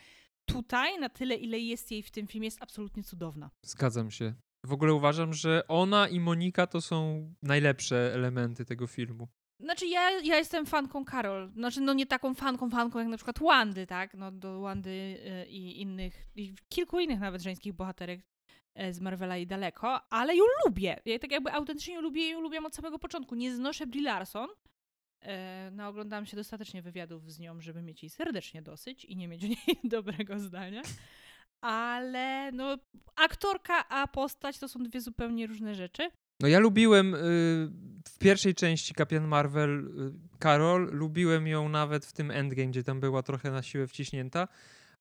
Tutaj, 0.46 1.00
na 1.00 1.10
tyle, 1.10 1.36
ile 1.36 1.60
jest 1.60 1.92
jej 1.92 2.04
w 2.04 2.12
tym 2.12 2.28
filmie, 2.28 2.48
jest 2.48 2.62
absolutnie 2.62 3.04
cudowna. 3.04 3.50
Zgadzam 3.62 4.12
się. 4.12 4.34
W 4.65 4.74
ogóle 4.74 4.94
uważam, 4.94 5.34
że 5.34 5.68
ona 5.68 6.08
i 6.08 6.20
Monika 6.20 6.68
to 6.68 6.82
są 6.82 7.30
najlepsze 7.44 8.13
elementy 8.13 8.65
tego 8.65 8.88
filmu. 8.88 9.27
Znaczy 9.60 9.88
ja, 9.88 10.12
ja 10.12 10.38
jestem 10.38 10.65
fanką 10.65 11.06
Karol. 11.06 11.51
Znaczy 11.51 11.82
no 11.82 11.94
nie 11.94 12.06
taką 12.06 12.34
fanką, 12.34 12.70
fanką 12.70 13.00
jak 13.00 13.08
na 13.08 13.18
przykład 13.18 13.39
Wandy, 13.39 13.88
tak? 13.88 14.13
No 14.13 14.32
do 14.32 14.62
Wandy 14.62 14.89
y, 14.89 15.50
i 15.50 15.82
innych, 15.82 16.27
i 16.36 16.56
kilku 16.70 17.00
innych 17.00 17.20
nawet 17.20 17.41
żeńskich 17.41 17.74
bohaterek 17.74 18.22
y, 18.80 18.94
z 18.94 19.00
Marvela 19.00 19.38
i 19.38 19.48
daleko, 19.48 20.12
ale 20.12 20.36
ją 20.36 20.44
lubię. 20.65 21.00
Ja 21.06 21.20
tak 21.20 21.32
jakby 21.32 21.51
autentycznie 21.51 22.01
lubię 22.01 22.30
ją 22.30 22.41
lubię 22.41 22.60
od 22.60 22.75
samego 22.75 23.00
początku. 23.00 23.36
Nie 23.36 23.56
znoszę 23.56 23.88
Brie 23.88 24.03
Larson. 24.03 24.50
Y, 24.50 25.27
no 25.72 25.88
oglądałam 25.88 26.25
się 26.25 26.38
dostatecznie 26.38 26.82
wywiadów 26.82 27.32
z 27.32 27.39
nią, 27.39 27.62
żeby 27.62 27.82
mieć 27.82 28.03
jej 28.03 28.10
serdecznie 28.10 28.62
dosyć 28.62 29.06
i 29.06 29.15
nie 29.15 29.27
mieć 29.27 29.44
o 29.44 29.48
niej 29.48 29.80
dobrego 29.84 30.39
zdania 30.39 30.82
ale 31.62 32.51
no, 32.51 32.77
aktorka 33.15 33.89
a 33.89 34.08
postać 34.08 34.60
to 34.60 34.68
są 34.68 34.84
dwie 34.84 35.01
zupełnie 35.01 35.48
różne 35.48 35.75
rzeczy. 35.75 36.10
No 36.39 36.48
ja 36.48 36.60
lubiłem 36.60 37.15
y, 37.15 37.18
w 38.10 38.18
pierwszej 38.20 38.56
części 38.56 38.94
Kapitan 38.94 39.27
Marvel 39.27 39.80
y, 39.80 40.39
Carol, 40.44 40.89
lubiłem 40.91 41.48
ją 41.48 41.70
nawet 41.70 42.06
w 42.06 42.13
tym 42.13 42.32
Endgame, 42.32 42.68
gdzie 42.68 42.84
tam 42.84 43.00
była 43.00 43.24
trochę 43.24 43.51
na 43.51 43.63
siłę 43.63 43.88
wciśnięta, 43.88 44.48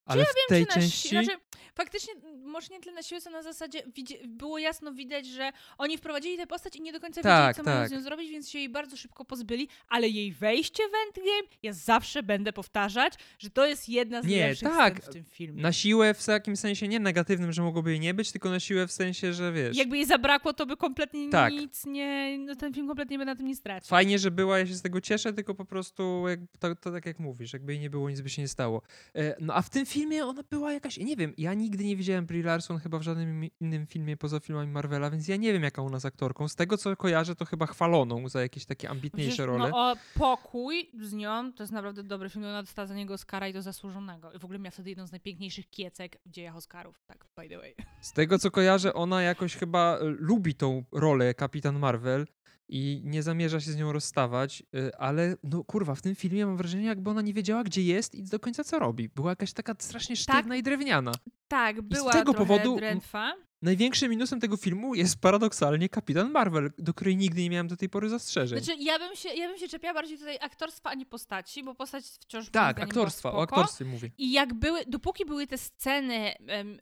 ale 0.04 0.20
ja 0.20 0.26
w 0.26 0.34
wiem, 0.34 0.44
tej 0.48 0.66
części... 0.66 1.08
si- 1.08 1.08
znaczy, 1.08 1.40
faktycznie, 1.74 2.12
może 2.44 2.68
nie 2.70 2.80
tyle 2.80 2.92
na 2.94 3.02
siłę, 3.02 3.20
co 3.20 3.30
na 3.30 3.42
zasadzie 3.42 3.82
było 4.28 4.58
jasno 4.58 4.92
widać, 4.92 5.26
że 5.26 5.52
oni 5.78 5.98
wprowadzili 5.98 6.36
tę 6.36 6.46
postać 6.46 6.76
i 6.76 6.82
nie 6.82 6.92
do 6.92 7.00
końca 7.00 7.22
Tak, 7.22 7.56
wiedzieli, 7.56 7.64
co 7.66 7.70
mają 7.70 7.80
tak. 7.82 7.88
z 7.88 7.92
nią 7.92 8.00
zrobić, 8.02 8.30
więc 8.30 8.50
się 8.50 8.58
jej 8.58 8.68
bardzo 8.68 8.96
szybko 8.96 9.24
pozbyli, 9.24 9.68
ale 9.88 10.08
jej 10.08 10.32
wejście 10.32 10.82
w 10.82 10.92
Endgame, 11.06 11.48
ja 11.62 11.72
zawsze 11.72 12.22
będę 12.22 12.52
powtarzać, 12.52 13.14
że 13.38 13.50
to 13.50 13.66
jest 13.66 13.88
jedna 13.88 14.22
z 14.22 14.26
Nie, 14.26 14.46
lepszych 14.48 14.68
tak. 14.68 15.02
w 15.04 15.08
tym 15.08 15.24
filmie. 15.24 15.62
Na 15.62 15.72
siłę 15.72 16.14
w 16.14 16.26
takim 16.26 16.56
sensie 16.56 16.88
nie 16.88 17.00
negatywnym, 17.00 17.52
że 17.52 17.62
mogłoby 17.62 17.90
jej 17.90 18.00
nie 18.00 18.14
być, 18.14 18.32
tylko 18.32 18.50
na 18.50 18.60
siłę 18.60 18.86
w 18.86 18.92
sensie, 18.92 19.32
że 19.32 19.52
wiesz... 19.52 19.76
Jakby 19.76 19.96
jej 19.96 20.06
zabrakło, 20.06 20.52
to 20.52 20.66
by 20.66 20.76
kompletnie 20.76 21.30
Tak. 21.30 21.52
nic 21.52 21.86
nie, 21.86 22.38
no 22.38 22.56
ten 22.56 22.74
film 22.74 22.86
kompletnie 22.86 23.18
by 23.18 23.24
na 23.24 23.36
tym 23.36 23.46
nie 23.46 23.56
stracił. 23.56 23.88
Fajnie, 23.88 24.18
że 24.18 24.30
była, 24.30 24.58
ja 24.58 24.66
się 24.66 24.74
z 24.74 24.82
tego 24.82 25.00
cieszę, 25.00 25.32
tylko 25.32 25.54
po 25.54 25.64
prostu 25.64 26.28
jak, 26.28 26.40
to, 26.58 26.74
to 26.74 26.92
tak 26.92 27.06
jak 27.06 27.18
mówisz, 27.18 27.52
jakby 27.52 27.72
jej 27.72 27.80
nie 27.80 27.90
było, 27.90 28.10
nic 28.10 28.20
by 28.20 28.30
się 28.30 28.42
nie 28.42 28.48
stało. 28.48 28.82
E, 29.14 29.36
no 29.40 29.54
a 29.54 29.62
w 29.62 29.70
tym 29.70 29.86
filmie 29.86 30.26
ona 30.26 30.42
była 30.42 30.72
jakaś, 30.72 30.96
nie 30.96 31.16
wiem, 31.16 31.34
ja 31.38 31.54
nigdy 31.60 31.84
nie 31.84 31.96
widziałem 31.96 32.26
Brie 32.26 32.42
Larson 32.42 32.78
chyba 32.78 32.98
w 32.98 33.02
żadnym 33.02 33.48
innym 33.60 33.86
filmie 33.86 34.16
poza 34.16 34.40
filmami 34.40 34.72
Marvela, 34.72 35.10
więc 35.10 35.28
ja 35.28 35.36
nie 35.36 35.52
wiem 35.52 35.62
jaka 35.62 35.82
ona 35.82 35.96
jest 35.96 36.06
aktorką. 36.06 36.48
Z 36.48 36.54
tego 36.54 36.76
co 36.76 36.96
kojarzę, 36.96 37.34
to 37.34 37.44
chyba 37.44 37.66
chwaloną 37.66 38.28
za 38.28 38.42
jakieś 38.42 38.64
takie 38.64 38.90
ambitniejsze 38.90 39.32
Przecież, 39.32 39.46
role. 39.46 39.70
No 39.70 39.90
o 39.90 39.96
pokój 40.14 40.90
z 41.00 41.12
nią, 41.12 41.52
to 41.52 41.62
jest 41.62 41.72
naprawdę 41.72 42.02
dobry 42.02 42.30
film, 42.30 42.44
ona 42.44 42.62
dostała 42.62 42.86
za 42.86 42.94
niego 42.94 43.14
Oscara 43.14 43.48
i 43.48 43.52
to 43.52 43.62
zasłużonego. 43.62 44.32
I 44.32 44.38
w 44.38 44.44
ogóle 44.44 44.58
miała 44.58 44.70
wtedy 44.70 44.90
jedną 44.90 45.06
z 45.06 45.10
najpiękniejszych 45.10 45.70
kiecek 45.70 46.18
w 46.26 46.30
dziejach 46.30 46.56
Oscarów, 46.56 47.02
tak 47.06 47.24
by 47.36 47.48
the 47.48 47.58
way. 47.58 47.74
Z 48.00 48.12
tego 48.12 48.38
co 48.38 48.50
kojarzę, 48.50 48.94
ona 48.94 49.22
jakoś 49.22 49.56
chyba 49.56 49.98
e, 49.98 50.04
lubi 50.04 50.54
tą 50.54 50.84
rolę 50.92 51.34
Kapitan 51.34 51.78
Marvel 51.78 52.26
i 52.70 53.02
nie 53.04 53.22
zamierza 53.22 53.60
się 53.60 53.70
z 53.72 53.76
nią 53.76 53.92
rozstawać, 53.92 54.62
e, 54.74 55.00
ale 55.00 55.36
no 55.42 55.64
kurwa, 55.64 55.94
w 55.94 56.02
tym 56.02 56.14
filmie 56.14 56.46
mam 56.46 56.56
wrażenie, 56.56 56.84
jakby 56.86 57.10
ona 57.10 57.22
nie 57.22 57.34
wiedziała, 57.34 57.64
gdzie 57.64 57.82
jest 57.82 58.14
i 58.14 58.22
do 58.22 58.38
końca 58.40 58.64
co 58.64 58.78
robi. 58.78 59.08
Była 59.08 59.30
jakaś 59.30 59.52
taka 59.52 59.74
strasznie 59.78 60.16
sztywna 60.16 60.56
i 60.56 60.62
drewniana. 60.62 61.12
Tak, 61.48 61.82
była 61.82 62.12
tego 62.12 62.32
trochę 62.34 62.54
powodu- 62.54 62.76
drętwa. 62.76 63.32
Największym 63.62 64.10
minusem 64.10 64.40
tego 64.40 64.56
filmu 64.56 64.94
jest 64.94 65.20
paradoksalnie 65.20 65.88
Kapitan 65.88 66.30
Marvel, 66.30 66.70
do 66.78 66.94
której 66.94 67.16
nigdy 67.16 67.42
nie 67.42 67.50
miałem 67.50 67.68
do 67.68 67.76
tej 67.76 67.88
pory 67.88 68.08
zastrzeżeń. 68.08 68.62
Znaczy, 68.64 68.82
ja 68.82 68.98
bym, 68.98 69.16
się, 69.16 69.28
ja 69.28 69.48
bym 69.48 69.58
się 69.58 69.68
czepiała 69.68 69.94
bardziej 69.94 70.18
tutaj 70.18 70.38
aktorstwa, 70.40 70.90
a 70.90 70.94
nie 70.94 71.06
postaci, 71.06 71.62
bo 71.64 71.74
postać 71.74 72.04
wciąż 72.04 72.50
tak, 72.50 72.80
aktorstwa, 72.80 73.32
o 73.32 73.42
aktorstwie 73.42 73.84
mówię. 73.84 74.10
I 74.18 74.32
jak 74.32 74.54
były, 74.54 74.80
dopóki 74.86 75.24
były 75.24 75.46
te 75.46 75.58
sceny, 75.58 76.32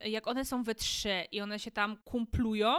jak 0.04 0.26
one 0.26 0.44
są 0.44 0.62
we 0.62 0.74
trzy 0.74 1.24
i 1.32 1.40
one 1.40 1.58
się 1.58 1.70
tam 1.70 1.96
kumplują 2.04 2.74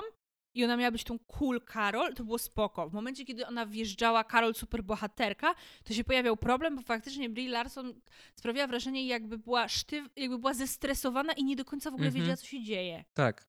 i 0.54 0.64
ona 0.64 0.78
miała 0.78 0.92
być 0.92 1.04
tą 1.04 1.20
cool 1.20 1.62
Carol, 1.74 2.14
to 2.14 2.24
było 2.24 2.38
spoko. 2.38 2.90
W 2.90 2.94
momencie, 2.94 3.26
kiedy 3.26 3.48
ona 3.48 3.66
wjeżdżała 3.66 4.24
Carol 4.24 4.56
superbohaterka, 4.56 5.56
to 5.84 5.94
się 5.94 6.04
pojawiał 6.04 6.38
problem, 6.38 6.76
bo 6.76 6.82
faktycznie 6.82 7.30
Brie 7.30 7.50
Larson 7.50 7.94
sprawiała 8.36 8.68
wrażenie, 8.68 9.08
jakby 9.08 9.38
była 9.38 9.68
sztyw, 9.68 10.06
jakby 10.16 10.38
była 10.40 10.54
zestresowana 10.54 11.34
i 11.34 11.44
nie 11.44 11.56
do 11.56 11.66
końca 11.66 11.92
w 11.92 11.94
ogóle 11.94 12.08
Mhm. 12.08 12.22
wiedziała, 12.24 12.38
co 12.38 12.46
się 12.46 12.64
dzieje. 12.64 13.04
Tak. 13.14 13.46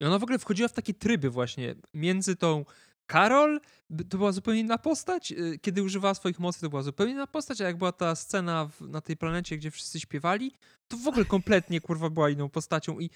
I 0.00 0.04
ona 0.04 0.18
w 0.18 0.22
ogóle 0.22 0.38
wchodziła 0.38 0.68
w 0.68 0.72
takie 0.72 0.94
tryby 0.94 1.30
właśnie 1.30 1.74
między 1.94 2.36
tą 2.36 2.64
Karol, 3.06 3.60
to 4.10 4.18
była 4.18 4.32
zupełnie 4.32 4.60
inna 4.60 4.78
postać, 4.78 5.32
y, 5.32 5.58
kiedy 5.62 5.82
używała 5.82 6.14
swoich 6.14 6.38
mocy, 6.38 6.60
to 6.60 6.68
była 6.70 6.82
zupełnie 6.82 7.12
inna 7.12 7.26
postać, 7.26 7.60
a 7.60 7.64
jak 7.64 7.76
była 7.76 7.92
ta 7.92 8.14
scena 8.14 8.66
w, 8.66 8.80
na 8.80 9.00
tej 9.00 9.16
planecie, 9.16 9.56
gdzie 9.56 9.70
wszyscy 9.70 10.00
śpiewali, 10.00 10.52
to 10.88 10.96
w 10.96 11.08
ogóle 11.08 11.24
kompletnie, 11.24 11.80
kurwa, 11.80 12.10
była 12.10 12.30
inną 12.30 12.48
postacią 12.48 13.00
i 13.00 13.10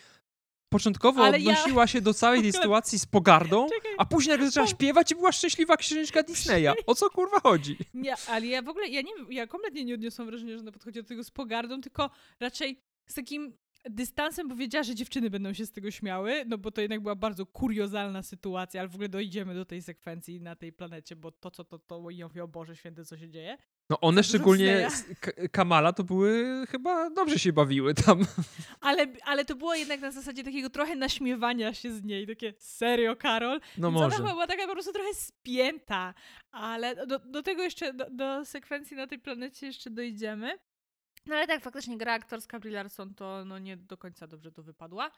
początkowo 0.69 1.25
Ale 1.25 1.41
ja- 1.41 1.53
odnosiła 1.53 1.87
się 1.87 2.01
do 2.01 2.15
całej 2.15 2.43
tej 2.43 2.53
sytuacji 2.53 2.99
z 2.99 3.07
pogardą, 3.07 3.67
Czekaj. 3.69 3.93
a 3.99 4.05
później 4.05 4.33
nagle 4.33 4.47
zaczęła 4.47 4.67
śpiewać 4.67 5.13
i 5.13 5.15
była 5.15 5.33
szczęśliwa 5.33 5.77
księżniczka 5.77 6.23
Disneya. 6.23 6.69
O 6.87 6.95
co 6.95 7.11
kurwa 7.11 7.41
chodzi? 7.41 7.77
Nie, 7.95 8.15
ale 8.29 8.47
ja 8.47 8.63
w 8.63 8.69
ogóle, 8.69 8.89
ja 8.89 9.03
nie 9.03 9.13
ja 9.31 9.47
kompletnie 9.47 9.85
nie 9.85 9.95
odniosłam 9.95 10.29
wrażenia, 10.29 10.55
że 10.55 10.61
ona 10.61 10.73
podchodzi 10.73 11.03
do 11.03 11.09
tego 11.09 11.25
z 11.25 11.31
pogardą, 11.31 11.81
tylko 11.81 12.11
raczej 12.41 12.81
z 13.07 13.15
takim 13.15 13.57
dystansem, 13.91 14.49
bo 14.49 14.55
wiedziała, 14.57 14.83
że 14.83 14.95
dziewczyny 14.95 15.31
będą 15.31 15.53
się 15.53 15.67
z 15.67 15.73
tego 15.73 15.91
śmiały, 15.91 16.45
no 16.47 16.59
bo 16.59 16.71
to 16.71 16.81
jednak 16.81 17.01
była 17.01 17.15
bardzo 17.15 17.47
kuriozalna 17.47 18.23
sytuacja, 18.23 18.81
ale 18.81 18.89
w 18.89 18.95
ogóle 18.95 19.09
dojdziemy 19.09 19.55
do 19.55 19.65
tej 19.65 19.83
sekwencji 19.83 20.41
na 20.41 20.57
tej 20.57 20.73
planecie, 20.73 21.17
bo 21.17 21.31
to, 21.33 21.51
co 21.51 21.65
to, 21.65 21.79
to, 21.79 22.11
i 22.11 22.17
ja 22.17 22.29
mówię, 22.29 22.45
o 22.45 22.49
Boże 22.49 22.77
Święty, 22.77 23.05
co 23.05 23.17
się 23.17 23.29
dzieje. 23.29 23.59
No 23.91 24.01
one 24.01 24.25
szczególnie 24.25 24.89
Kamala 25.53 25.93
to 25.93 26.05
były 26.05 26.65
chyba 26.67 27.11
dobrze 27.11 27.39
się 27.39 27.53
bawiły 27.53 27.95
tam. 27.95 28.21
Ale, 28.81 29.07
ale 29.25 29.45
to 29.45 29.55
było 29.55 29.75
jednak 29.75 30.01
na 30.01 30.11
zasadzie 30.11 30.45
takiego 30.45 30.71
trochę 30.71 30.97
naśmiewania 30.97 31.75
się 31.75 31.93
z 31.93 32.03
niej, 32.05 32.27
takie 32.27 32.55
serio, 32.59 33.17
Karol? 33.17 33.61
No 33.79 33.89
Więc 33.91 34.01
ona 34.01 34.07
może. 34.07 34.17
chyba 34.17 34.31
była 34.31 34.47
taka 34.47 34.67
po 34.67 34.73
prostu 34.73 34.93
trochę 34.93 35.15
spięta, 35.15 36.15
ale 36.53 37.07
do, 37.07 37.19
do 37.19 37.43
tego 37.43 37.63
jeszcze, 37.63 37.95
do, 37.95 38.11
do 38.11 38.45
sekwencji 38.45 38.97
na 38.97 39.07
tej 39.07 39.19
planecie 39.19 39.67
jeszcze 39.67 39.91
dojdziemy. 39.91 40.59
No 41.27 41.37
ale 41.37 41.47
tak, 41.47 41.63
faktycznie 41.63 41.99
gra 41.99 42.13
aktorska 42.13 42.61
Brie 42.61 42.73
Larson 42.73 43.15
to 43.15 43.45
no, 43.45 43.59
nie 43.59 43.77
do 43.77 43.97
końca 43.97 44.27
dobrze 44.27 44.53
to 44.53 44.63
wypadła. 44.63 45.11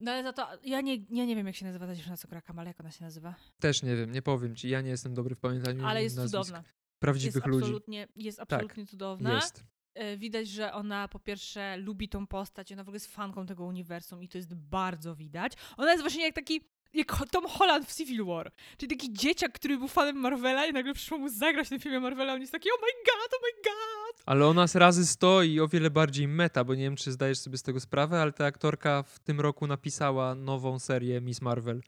No 0.00 0.12
ale 0.12 0.22
za 0.22 0.32
to, 0.32 0.48
ja 0.64 0.80
nie, 0.80 0.94
ja 0.94 1.24
nie 1.24 1.36
wiem 1.36 1.46
jak 1.46 1.56
się 1.56 1.66
nazywa 1.66 1.86
ta 1.86 1.94
dziewczyna, 1.94 2.16
co 2.16 2.28
gra 2.28 2.40
Kamal, 2.40 2.66
jak 2.66 2.80
ona 2.80 2.90
się 2.90 3.04
nazywa? 3.04 3.34
Też 3.60 3.82
nie 3.82 3.96
wiem, 3.96 4.12
nie 4.12 4.22
powiem 4.22 4.56
ci, 4.56 4.68
ja 4.68 4.80
nie 4.80 4.90
jestem 4.90 5.14
dobry 5.14 5.34
w 5.34 5.40
pamiętaniu 5.40 5.86
Ale 5.86 6.02
jest 6.02 6.16
nazwisk 6.16 6.32
cudowna. 6.32 6.64
Jest 6.98 7.00
prawdziwych 7.00 7.46
ludzi. 7.46 7.64
absolutnie, 7.64 8.08
jest 8.16 8.40
absolutnie 8.40 8.86
cudowna. 8.86 9.34
Jest. 9.34 9.64
E, 9.94 10.16
Widać, 10.16 10.48
że 10.48 10.72
ona 10.72 11.08
po 11.08 11.18
pierwsze 11.18 11.76
lubi 11.76 12.08
tą 12.08 12.26
postać, 12.26 12.72
ona 12.72 12.84
w 12.84 12.88
ogóle 12.88 12.96
jest 12.96 13.14
fanką 13.14 13.46
tego 13.46 13.64
uniwersum 13.64 14.22
i 14.22 14.28
to 14.28 14.38
jest 14.38 14.54
bardzo 14.54 15.14
widać. 15.16 15.52
Ona 15.76 15.90
jest 15.90 16.02
właśnie 16.02 16.22
jak 16.22 16.34
taki, 16.34 16.60
jak 16.94 17.16
Tom 17.30 17.46
Holland 17.48 17.86
w 17.88 17.94
Civil 17.96 18.24
War. 18.24 18.52
Czyli 18.76 18.96
taki 18.96 19.12
dzieciak, 19.12 19.52
który 19.52 19.78
był 19.78 19.88
fanem 19.88 20.16
Marvela 20.16 20.66
i 20.66 20.72
nagle 20.72 20.94
przyszło 20.94 21.18
mu 21.18 21.28
zagrać 21.28 21.66
w 21.66 21.70
tym 21.70 21.80
filmie 21.80 22.00
Marvela, 22.00 22.32
on 22.32 22.40
jest 22.40 22.52
taki 22.52 22.68
oh 22.70 22.82
my 22.82 22.92
god, 23.04 23.32
oh 23.34 23.42
my 23.42 23.62
god! 23.62 24.22
Ale 24.26 24.46
ona 24.46 24.66
z 24.66 24.76
razy 24.76 25.06
stoi 25.06 25.60
o 25.60 25.68
wiele 25.68 25.90
bardziej 25.90 26.28
meta, 26.28 26.64
bo 26.64 26.74
nie 26.74 26.82
wiem, 26.82 26.96
czy 26.96 27.12
zdajesz 27.12 27.38
sobie 27.38 27.58
z 27.58 27.62
tego 27.62 27.80
sprawę, 27.80 28.22
ale 28.22 28.32
ta 28.32 28.44
aktorka 28.44 29.02
w 29.02 29.18
tym 29.18 29.40
roku 29.40 29.66
napisała 29.66 30.34
nową 30.34 30.78
serię 30.78 31.20
Miss 31.20 31.42
Marvel. 31.42 31.80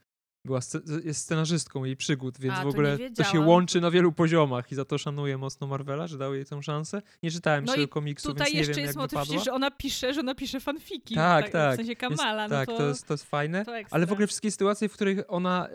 Była 0.44 0.60
jest 1.04 1.20
scenarzystką 1.20 1.84
jej 1.84 1.96
przygód, 1.96 2.38
więc 2.40 2.54
A, 2.58 2.64
w 2.64 2.66
ogóle 2.66 2.98
to 3.16 3.24
się 3.24 3.40
łączy 3.40 3.80
na 3.80 3.90
wielu 3.90 4.12
poziomach 4.12 4.72
i 4.72 4.74
za 4.74 4.84
to 4.84 4.98
szanuję 4.98 5.38
mocno 5.38 5.66
Marvela, 5.66 6.06
że 6.06 6.18
dał 6.18 6.34
jej 6.34 6.44
tę 6.44 6.62
szansę. 6.62 7.02
Nie 7.22 7.30
czytałem 7.30 7.64
No 7.64 7.88
komiksu, 7.88 8.28
Tutaj 8.28 8.44
więc 8.46 8.54
nie 8.54 8.58
jeszcze 8.58 8.74
wiem, 8.74 8.82
jest 8.82 8.94
jak 8.96 9.02
motyw 9.02 9.18
wypadła. 9.18 9.44
że 9.44 9.52
ona 9.52 9.70
pisze, 9.70 10.14
że 10.14 10.20
ona 10.20 10.34
pisze 10.34 10.60
fanfiki. 10.60 11.14
Tak, 11.14 11.48
W 11.48 11.50
tak. 11.52 11.76
sensie 11.76 11.90
Jest- 11.90 12.00
Kamala, 12.00 12.48
no 12.48 12.54
tak, 12.54 12.68
to, 12.68 12.76
to, 12.76 12.88
jest, 12.88 13.06
to 13.06 13.14
jest 13.14 13.24
fajne. 13.24 13.64
to. 13.64 13.72
Ale 13.90 14.06
w 14.06 14.12
ogóle 14.12 14.26
wszystkie 14.26 14.50
sytuacje, 14.50 14.88
w 14.88 14.92
których 14.92 15.18
ona 15.28 15.68
e, 15.68 15.72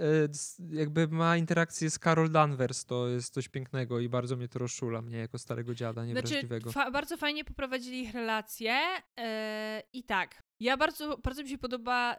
jakby 0.76 1.08
ma 1.08 1.38
interakcję 1.38 1.90
z 1.90 2.00
Carol 2.00 2.32
Danvers, 2.32 2.86
to 2.86 3.08
jest 3.08 3.34
coś 3.34 3.48
pięknego 3.48 4.00
i 4.00 4.10
bardzo 4.10 4.36
mnie 4.38 4.48
to 4.48 4.60
rozczula, 4.60 5.02
mnie 5.02 5.18
jako 5.18 5.38
starego 5.38 5.76
dziada 5.76 6.02
Znaczy, 6.06 6.08
niewrażliwego. 6.16 6.72
fa- 6.72 6.92
bardzo 6.92 7.18
fajnie 7.18 7.46
poprowadzili 7.46 8.02
ich 8.02 8.14
relacje 8.14 8.74
e, 9.18 9.84
i 9.94 10.04
tak. 10.04 10.44
Ja 10.60 10.78
bardzo, 10.78 11.18
bardzo 11.18 11.44
mi 11.44 11.50
się 11.50 11.58
podoba 11.58 12.16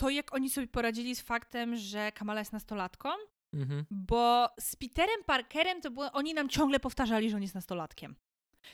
to, 0.00 0.10
jak 0.10 0.34
oni 0.34 0.50
sobie 0.50 0.66
poradzili 0.66 1.14
z 1.16 1.20
faktem, 1.20 1.76
że 1.76 2.12
Kamala 2.12 2.40
jest 2.40 2.52
nastolatką, 2.52 3.08
Mhm. 3.54 3.84
bo 3.90 4.48
z 4.60 4.76
Peterem 4.76 5.24
Parkerem 5.26 5.80
to 5.80 5.90
było, 5.90 6.12
oni 6.12 6.34
nam 6.34 6.48
ciągle 6.48 6.80
powtarzali, 6.80 7.30
że 7.30 7.36
on 7.36 7.42
jest 7.42 7.54
nastolatkiem. 7.54 8.16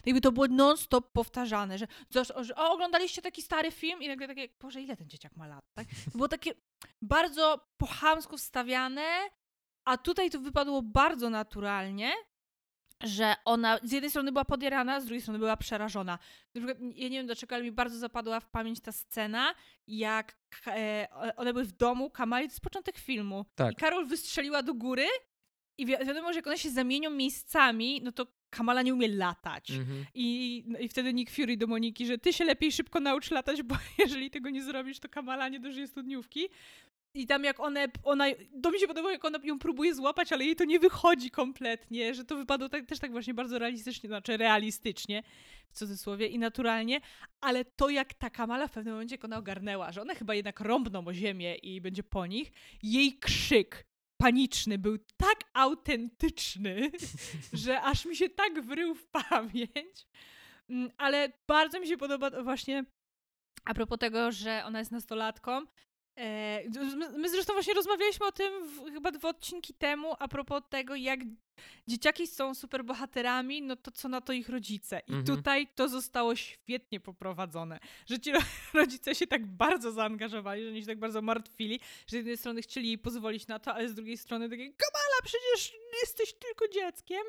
Jakby 0.06 0.20
to 0.20 0.32
było 0.32 0.46
non-stop 0.46 1.12
powtarzane, 1.12 1.78
że, 1.78 1.86
że, 2.10 2.24
że 2.44 2.54
o, 2.56 2.72
oglądaliście 2.72 3.22
taki 3.22 3.42
stary 3.42 3.70
film 3.70 4.02
i 4.02 4.08
nagle 4.08 4.26
takie, 4.28 4.48
Boże, 4.60 4.82
ile 4.82 4.96
ten 4.96 5.08
dzieciak 5.08 5.36
ma 5.36 5.46
lat, 5.46 5.64
tak? 5.74 5.86
To 6.04 6.10
było 6.10 6.28
takie 6.28 6.52
bardzo 7.02 7.68
po 7.76 7.86
chamsku 7.86 8.36
wstawiane, 8.36 9.06
a 9.84 9.96
tutaj 9.96 10.30
to 10.30 10.40
wypadło 10.40 10.82
bardzo 10.82 11.30
naturalnie, 11.30 12.12
że 13.02 13.34
ona 13.44 13.78
z 13.82 13.92
jednej 13.92 14.10
strony 14.10 14.32
była 14.32 14.44
podierana, 14.44 15.00
z 15.00 15.04
drugiej 15.04 15.20
strony 15.20 15.38
była 15.38 15.56
przerażona. 15.56 16.18
Ja 16.94 17.08
nie 17.08 17.16
wiem 17.16 17.26
dlaczego, 17.26 17.54
ale 17.54 17.64
mi 17.64 17.72
bardzo 17.72 17.98
zapadła 17.98 18.40
w 18.40 18.48
pamięć 18.48 18.80
ta 18.80 18.92
scena, 18.92 19.54
jak 19.86 20.36
e, 20.66 21.08
one 21.36 21.52
były 21.52 21.64
w 21.64 21.72
domu 21.72 22.10
Kamali, 22.10 22.46
to 22.46 22.52
jest 22.52 22.60
początek 22.60 22.98
filmu. 22.98 23.44
Tak. 23.54 23.72
I 23.72 23.76
Karol 23.76 24.06
wystrzeliła 24.06 24.62
do 24.62 24.74
góry 24.74 25.06
i 25.78 25.86
wi- 25.86 25.96
wiadomo, 26.06 26.32
że 26.32 26.38
jak 26.38 26.46
one 26.46 26.58
się 26.58 26.70
zamienią 26.70 27.10
miejscami, 27.10 28.00
no 28.04 28.12
to 28.12 28.26
Kamala 28.50 28.82
nie 28.82 28.94
umie 28.94 29.08
latać. 29.08 29.70
Mhm. 29.70 30.04
I, 30.14 30.64
no 30.66 30.78
I 30.78 30.88
wtedy 30.88 31.14
Nick 31.14 31.30
Fury 31.30 31.56
do 31.56 31.66
Moniki, 31.66 32.06
że 32.06 32.18
ty 32.18 32.32
się 32.32 32.44
lepiej 32.44 32.72
szybko 32.72 33.00
naucz 33.00 33.30
latać, 33.30 33.62
bo 33.62 33.76
jeżeli 33.98 34.30
tego 34.30 34.50
nie 34.50 34.62
zrobisz, 34.62 34.98
to 35.00 35.08
Kamala 35.08 35.48
nie 35.48 35.60
dożyje 35.60 35.86
studniówki. 35.86 36.48
I 37.16 37.26
tam 37.26 37.44
jak 37.44 37.60
one, 37.60 37.88
ona, 38.04 38.24
to 38.62 38.70
mi 38.70 38.80
się 38.80 38.86
podobało, 38.86 39.10
jak 39.10 39.24
ona 39.24 39.38
ją 39.44 39.58
próbuje 39.58 39.94
złapać, 39.94 40.32
ale 40.32 40.44
jej 40.44 40.56
to 40.56 40.64
nie 40.64 40.78
wychodzi 40.78 41.30
kompletnie, 41.30 42.14
że 42.14 42.24
to 42.24 42.36
wypadło 42.36 42.68
tak, 42.68 42.86
też 42.86 42.98
tak 42.98 43.12
właśnie 43.12 43.34
bardzo 43.34 43.58
realistycznie, 43.58 44.08
znaczy 44.08 44.36
realistycznie, 44.36 45.22
w 45.70 45.78
cudzysłowie, 45.78 46.26
i 46.26 46.38
naturalnie, 46.38 47.00
ale 47.40 47.64
to 47.64 47.88
jak 47.88 48.14
ta 48.14 48.30
Kamala 48.30 48.68
w 48.68 48.72
pewnym 48.72 48.94
momencie, 48.94 49.14
jak 49.14 49.24
ona 49.24 49.38
ogarnęła, 49.38 49.92
że 49.92 50.02
one 50.02 50.14
chyba 50.14 50.34
jednak 50.34 50.60
rąbną 50.60 51.06
o 51.06 51.14
ziemię 51.14 51.54
i 51.54 51.80
będzie 51.80 52.02
po 52.02 52.26
nich, 52.26 52.52
jej 52.82 53.18
krzyk 53.18 53.86
paniczny 54.16 54.78
był 54.78 54.98
tak 55.16 55.40
autentyczny, 55.54 56.90
że 57.64 57.82
aż 57.82 58.04
mi 58.04 58.16
się 58.16 58.28
tak 58.28 58.60
wrył 58.60 58.94
w 58.94 59.06
pamięć. 59.06 60.06
Mm, 60.68 60.90
Ale 60.98 61.32
bardzo 61.46 61.80
mi 61.80 61.86
się 61.86 61.96
podoba 61.96 62.42
właśnie 62.42 62.84
a 63.66 63.74
propos 63.74 63.98
tego, 63.98 64.32
że 64.32 64.62
ona 64.64 64.78
jest 64.78 64.92
nastolatką, 64.92 65.66
My, 66.96 67.18
my 67.18 67.30
zresztą 67.30 67.52
właśnie 67.52 67.74
rozmawialiśmy 67.74 68.26
o 68.26 68.32
tym 68.32 68.68
w, 68.68 68.92
chyba 68.92 69.12
dwa 69.12 69.28
odcinki 69.28 69.74
temu, 69.74 70.14
a 70.18 70.28
propos 70.28 70.62
tego, 70.70 70.94
jak 70.94 71.20
dzieciaki 71.88 72.26
są 72.26 72.54
superbohaterami, 72.54 73.62
no 73.62 73.76
to 73.76 73.90
co 73.90 74.08
na 74.08 74.20
to 74.20 74.32
ich 74.32 74.48
rodzice. 74.48 75.00
I 75.08 75.12
Mhm. 75.12 75.36
tutaj 75.36 75.66
to 75.74 75.88
zostało 75.88 76.36
świetnie 76.36 77.00
poprowadzone. 77.00 77.78
Że 78.06 78.20
ci 78.20 78.32
ro- 78.32 78.40
rodzice 78.74 79.14
się 79.14 79.26
tak 79.26 79.46
bardzo 79.46 79.92
zaangażowali, 79.92 80.62
że 80.62 80.68
oni 80.68 80.80
się 80.80 80.86
tak 80.86 80.98
bardzo 80.98 81.22
martwili, 81.22 81.80
że 81.80 82.10
z 82.10 82.12
jednej 82.12 82.36
strony 82.36 82.62
chcieli 82.62 82.86
jej 82.88 82.98
pozwolić 82.98 83.46
na 83.46 83.58
to, 83.58 83.74
ale 83.74 83.88
z 83.88 83.94
drugiej 83.94 84.16
strony 84.16 84.48
takie, 84.50 84.64
Kamala, 84.72 85.22
przecież 85.24 85.72
jesteś 86.02 86.32
tylko 86.32 86.68
dzieckiem. 86.68 87.22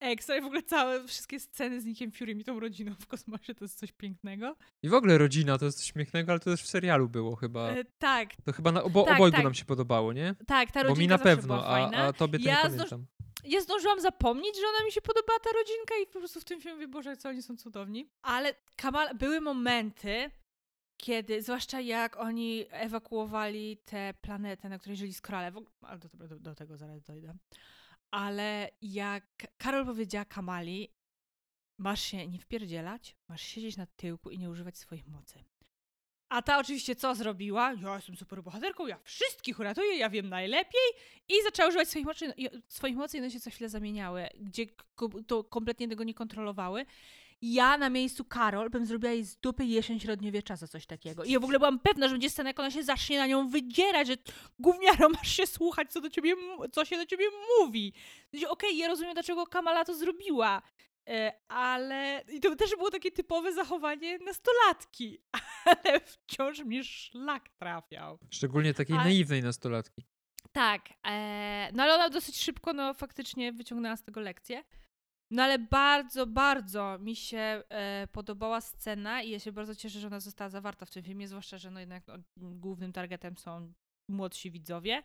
Ekstra 0.00 0.36
i 0.36 0.40
w 0.40 0.44
ogóle 0.44 0.62
całe, 0.62 1.04
wszystkie 1.06 1.40
sceny 1.40 1.80
z 1.80 1.84
Nickiem 1.84 2.12
Fury 2.12 2.32
i 2.32 2.44
tą 2.44 2.60
rodziną 2.60 2.94
w 3.00 3.06
kosmosie 3.06 3.54
to 3.54 3.64
jest 3.64 3.78
coś 3.78 3.92
pięknego. 3.92 4.56
I 4.82 4.88
w 4.88 4.94
ogóle 4.94 5.18
rodzina 5.18 5.58
to 5.58 5.64
jest 5.64 5.78
coś 5.78 5.86
śmiesznego, 5.92 6.32
ale 6.32 6.38
to 6.40 6.50
też 6.50 6.62
w 6.62 6.66
serialu 6.68 7.08
było 7.08 7.36
chyba. 7.36 7.70
E, 7.70 7.84
tak, 7.84 8.28
To 8.44 8.52
chyba 8.52 8.72
na 8.72 8.82
obo, 8.82 9.02
tak, 9.04 9.14
obojgu 9.14 9.34
tak. 9.36 9.44
nam 9.44 9.54
się 9.54 9.64
podobało, 9.64 10.12
nie? 10.12 10.34
tak, 10.46 10.70
ta 10.72 10.82
Bo 10.82 10.88
rodzinka 10.88 11.00
mi 11.00 11.08
na 11.08 11.18
pewno, 11.18 11.66
a, 11.66 11.90
a 12.06 12.12
tobie 12.12 12.38
to 12.38 12.44
Ja 12.44 12.62
nie 12.62 12.70
zdąż- 12.70 12.90
pamiętam. 12.90 13.06
ja 13.44 13.60
zdążyłam 13.60 14.00
zapomnieć, 14.00 14.56
że 14.56 14.62
ona 14.76 14.84
mi 14.86 14.92
się 14.92 15.00
podobała 15.00 15.38
ta 15.38 15.50
rodzinka 15.52 15.94
i 16.02 16.06
po 16.06 16.18
prostu 16.18 16.40
w 16.40 16.44
tym 16.44 16.60
filmie 16.60 16.74
mówię, 16.74 16.88
Boże, 16.88 17.16
co 17.16 17.28
oni 17.28 17.42
są 17.42 17.56
cudowni. 17.56 18.08
Ale 18.22 18.54
Kamal, 18.76 19.16
były 19.16 19.40
momenty, 19.40 20.30
kiedy, 20.96 21.42
zwłaszcza 21.42 21.80
jak 21.80 22.16
oni 22.16 22.64
ewakuowali 22.70 23.76
tę 23.84 24.14
planetę, 24.20 24.68
na 24.68 24.78
której 24.78 24.96
żyli 24.96 25.12
w 25.52 25.56
ogóle, 25.56 25.70
ale 25.82 25.98
do, 25.98 26.08
do, 26.28 26.38
do 26.38 26.54
tego 26.54 26.76
zaraz 26.76 27.02
dojdę. 27.02 27.34
Ale 28.10 28.70
jak 28.82 29.24
Karol 29.58 29.86
powiedziała 29.86 30.24
Kamali, 30.24 30.92
masz 31.78 32.00
się 32.02 32.28
nie 32.28 32.38
wpierdzielać, 32.38 33.16
masz 33.28 33.42
siedzieć 33.42 33.76
na 33.76 33.86
tyłku 33.86 34.30
i 34.30 34.38
nie 34.38 34.50
używać 34.50 34.78
swoich 34.78 35.06
mocy. 35.06 35.44
A 36.28 36.42
ta 36.42 36.58
oczywiście 36.58 36.96
co 36.96 37.14
zrobiła? 37.14 37.72
Ja 37.72 37.94
jestem 37.94 38.16
super 38.16 38.42
bohaterką, 38.42 38.86
ja 38.86 38.98
wszystkich 39.04 39.58
uratuję, 39.60 39.96
ja 39.96 40.10
wiem 40.10 40.28
najlepiej. 40.28 40.90
I 41.28 41.42
zaczęła 41.44 41.68
używać 41.68 41.88
swoich 41.88 42.06
mocy, 42.06 42.32
swoich 42.68 42.96
mocy 42.96 43.16
i 43.16 43.20
one 43.20 43.30
się 43.30 43.40
co 43.40 43.50
chwilę 43.50 43.68
zamieniały, 43.68 44.28
gdzie 44.40 44.66
to 45.26 45.44
kompletnie 45.44 45.88
tego 45.88 46.04
nie 46.04 46.14
kontrolowały. 46.14 46.86
Ja 47.42 47.78
na 47.78 47.90
miejscu 47.90 48.24
Karol 48.24 48.70
bym 48.70 48.86
zrobiła 48.86 49.12
jej 49.12 49.24
z 49.24 49.36
dupy 49.36 49.64
jesień 49.64 50.00
średniowiecza 50.00 50.56
za 50.56 50.68
coś 50.68 50.86
takiego. 50.86 51.24
I 51.24 51.32
ja 51.32 51.40
w 51.40 51.44
ogóle 51.44 51.58
byłam 51.58 51.78
pewna, 51.78 52.08
że 52.08 52.14
będzie 52.14 52.30
scena, 52.30 52.50
jak 52.50 52.60
ona 52.60 52.70
się 52.70 52.82
zacznie 52.82 53.18
na 53.18 53.26
nią 53.26 53.48
wydzierać, 53.48 54.08
że 54.08 54.14
gówniaro 54.58 55.08
masz 55.08 55.32
się 55.36 55.46
słuchać, 55.46 55.92
co, 55.92 56.00
do 56.00 56.10
ciebie, 56.10 56.34
co 56.72 56.84
się 56.84 56.96
do 56.96 57.06
ciebie 57.06 57.24
mówi. 57.60 57.92
Znaczy, 58.30 58.48
Okej, 58.48 58.78
ja 58.78 58.88
rozumiem, 58.88 59.14
dlaczego 59.14 59.46
Kamala 59.46 59.84
to 59.84 59.94
zrobiła, 59.94 60.62
e, 61.08 61.32
ale 61.48 62.24
i 62.32 62.40
to 62.40 62.56
też 62.56 62.70
było 62.70 62.90
takie 62.90 63.10
typowe 63.10 63.52
zachowanie 63.52 64.18
nastolatki, 64.18 65.18
ale 65.64 66.00
wciąż 66.00 66.60
mnie 66.60 66.84
szlak 66.84 67.48
trafiał. 67.48 68.18
Szczególnie 68.30 68.74
takiej 68.74 68.96
A- 68.96 69.04
naiwnej 69.04 69.42
nastolatki. 69.42 70.04
Tak, 70.52 70.88
e, 71.06 71.68
no 71.72 71.82
ale 71.82 71.94
ona 71.94 72.08
dosyć 72.10 72.42
szybko, 72.42 72.72
no 72.72 72.94
faktycznie 72.94 73.52
wyciągnęła 73.52 73.96
z 73.96 74.02
tego 74.02 74.20
lekcję. 74.20 74.64
No 75.30 75.42
ale 75.42 75.58
bardzo, 75.58 76.26
bardzo 76.26 76.98
mi 76.98 77.16
się 77.16 77.38
e, 77.68 78.08
podobała 78.12 78.60
scena 78.60 79.22
i 79.22 79.30
ja 79.30 79.38
się 79.38 79.52
bardzo 79.52 79.74
cieszę, 79.74 80.00
że 80.00 80.06
ona 80.06 80.20
została 80.20 80.50
zawarta 80.50 80.86
w 80.86 80.90
tym 80.90 81.02
filmie, 81.02 81.28
zwłaszcza, 81.28 81.58
że 81.58 81.70
no 81.70 81.80
jednak 81.80 82.06
no, 82.06 82.14
głównym 82.36 82.92
targetem 82.92 83.36
są 83.36 83.72
młodsi 84.10 84.50
widzowie. 84.50 85.02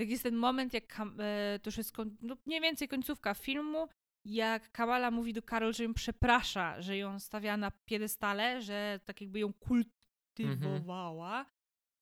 Tak 0.00 0.08
jest 0.10 0.22
ten 0.22 0.36
moment, 0.36 0.74
jak 0.74 0.86
Kam- 0.86 1.20
e, 1.20 1.58
to 1.58 1.68
już 1.68 1.76
jest 1.78 1.96
koń- 1.96 2.16
no, 2.20 2.36
mniej 2.46 2.60
więcej 2.60 2.88
końcówka 2.88 3.34
filmu, 3.34 3.88
jak 4.26 4.72
Kamala 4.72 5.10
mówi 5.10 5.32
do 5.32 5.42
Karol, 5.42 5.74
że 5.74 5.84
ją 5.84 5.94
przeprasza, 5.94 6.82
że 6.82 6.96
ją 6.96 7.18
stawia 7.20 7.56
na 7.56 7.70
piedestale, 7.70 8.62
że 8.62 9.00
tak 9.04 9.20
jakby 9.20 9.38
ją 9.38 9.52
kultywowała. 9.52 11.46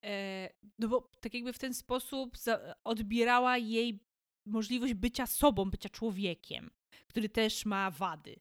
E, 0.04 0.48
no 0.78 0.88
bo 0.88 1.10
tak 1.20 1.34
jakby 1.34 1.52
w 1.52 1.58
ten 1.58 1.74
sposób 1.74 2.36
za- 2.38 2.74
odbierała 2.84 3.58
jej 3.58 4.00
możliwość 4.46 4.94
bycia 4.94 5.26
sobą, 5.26 5.70
bycia 5.70 5.88
człowiekiem, 5.88 6.70
który 7.08 7.28
też 7.28 7.66
ma 7.66 7.90
wady. 7.90 8.36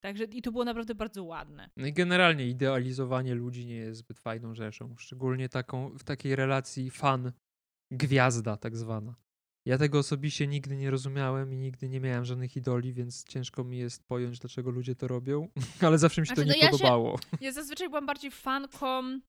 Także 0.00 0.24
i 0.24 0.42
to 0.42 0.52
było 0.52 0.64
naprawdę 0.64 0.94
bardzo 0.94 1.24
ładne. 1.24 1.70
No 1.76 1.86
i 1.86 1.92
generalnie 1.92 2.46
idealizowanie 2.48 3.34
ludzi 3.34 3.66
nie 3.66 3.74
jest 3.76 3.98
zbyt 4.00 4.18
fajną 4.18 4.54
rzeczą. 4.54 4.94
Szczególnie 4.98 5.48
taką, 5.48 5.98
w 5.98 6.04
takiej 6.04 6.36
relacji 6.36 6.90
fan, 6.90 7.32
gwiazda 7.92 8.56
tak 8.56 8.76
zwana. 8.76 9.14
Ja 9.66 9.78
tego 9.78 9.98
osobiście 9.98 10.46
nigdy 10.46 10.76
nie 10.76 10.90
rozumiałem 10.90 11.52
i 11.52 11.56
nigdy 11.56 11.88
nie 11.88 12.00
miałem 12.00 12.24
żadnych 12.24 12.56
idoli, 12.56 12.92
więc 12.92 13.24
ciężko 13.24 13.64
mi 13.64 13.78
jest 13.78 14.04
pojąć, 14.04 14.38
dlaczego 14.38 14.70
ludzie 14.70 14.94
to 14.94 15.08
robią, 15.08 15.48
ale 15.86 15.98
zawsze 15.98 16.20
mi 16.20 16.26
się 16.26 16.34
Znaczy, 16.34 16.48
to 16.48 16.48
no 16.48 16.54
nie 16.54 16.60
ja 16.60 16.66
się- 16.66 16.78
podobało. 16.78 17.18
Ja 17.40 17.52
zazwyczaj 17.52 17.88
byłam 17.88 18.06
bardziej 18.06 18.30
fanką 18.30 19.20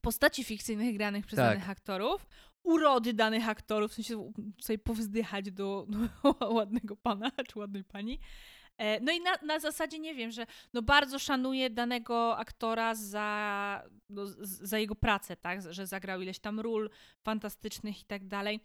postaci 0.00 0.44
fikcyjnych 0.44 0.94
granych 0.96 1.26
przez 1.26 1.36
Tak. 1.36 1.50
danych 1.54 1.70
aktorów, 1.70 2.26
urody 2.64 3.14
danych 3.14 3.48
aktorów, 3.48 3.90
w 3.90 3.94
sensie 3.94 4.32
powzdychać 4.84 5.50
do, 5.50 5.86
ładnego 6.58 6.96
pana 6.96 7.30
czy 7.48 7.58
ładnej 7.58 7.84
pani. 7.84 8.18
E, 8.78 9.00
No 9.00 9.12
i 9.12 9.20
na, 9.20 9.30
na 9.42 9.60
zasadzie 9.60 9.98
nie 9.98 10.14
wiem, 10.14 10.30
że 10.30 10.46
no 10.72 10.82
bardzo 10.82 11.18
szanuję 11.18 11.70
danego 11.70 12.36
aktora 12.36 12.94
za, 12.94 13.82
no, 14.08 14.22
za 14.40 14.78
jego 14.78 14.94
pracę, 14.94 15.36
tak? 15.36 15.72
Że 15.72 15.86
zagrał 15.86 16.20
ileś 16.20 16.38
tam 16.38 16.60
ról 16.60 16.90
fantastycznych 17.22 18.00
i 18.02 18.04
tak 18.04 18.26
dalej. 18.26 18.60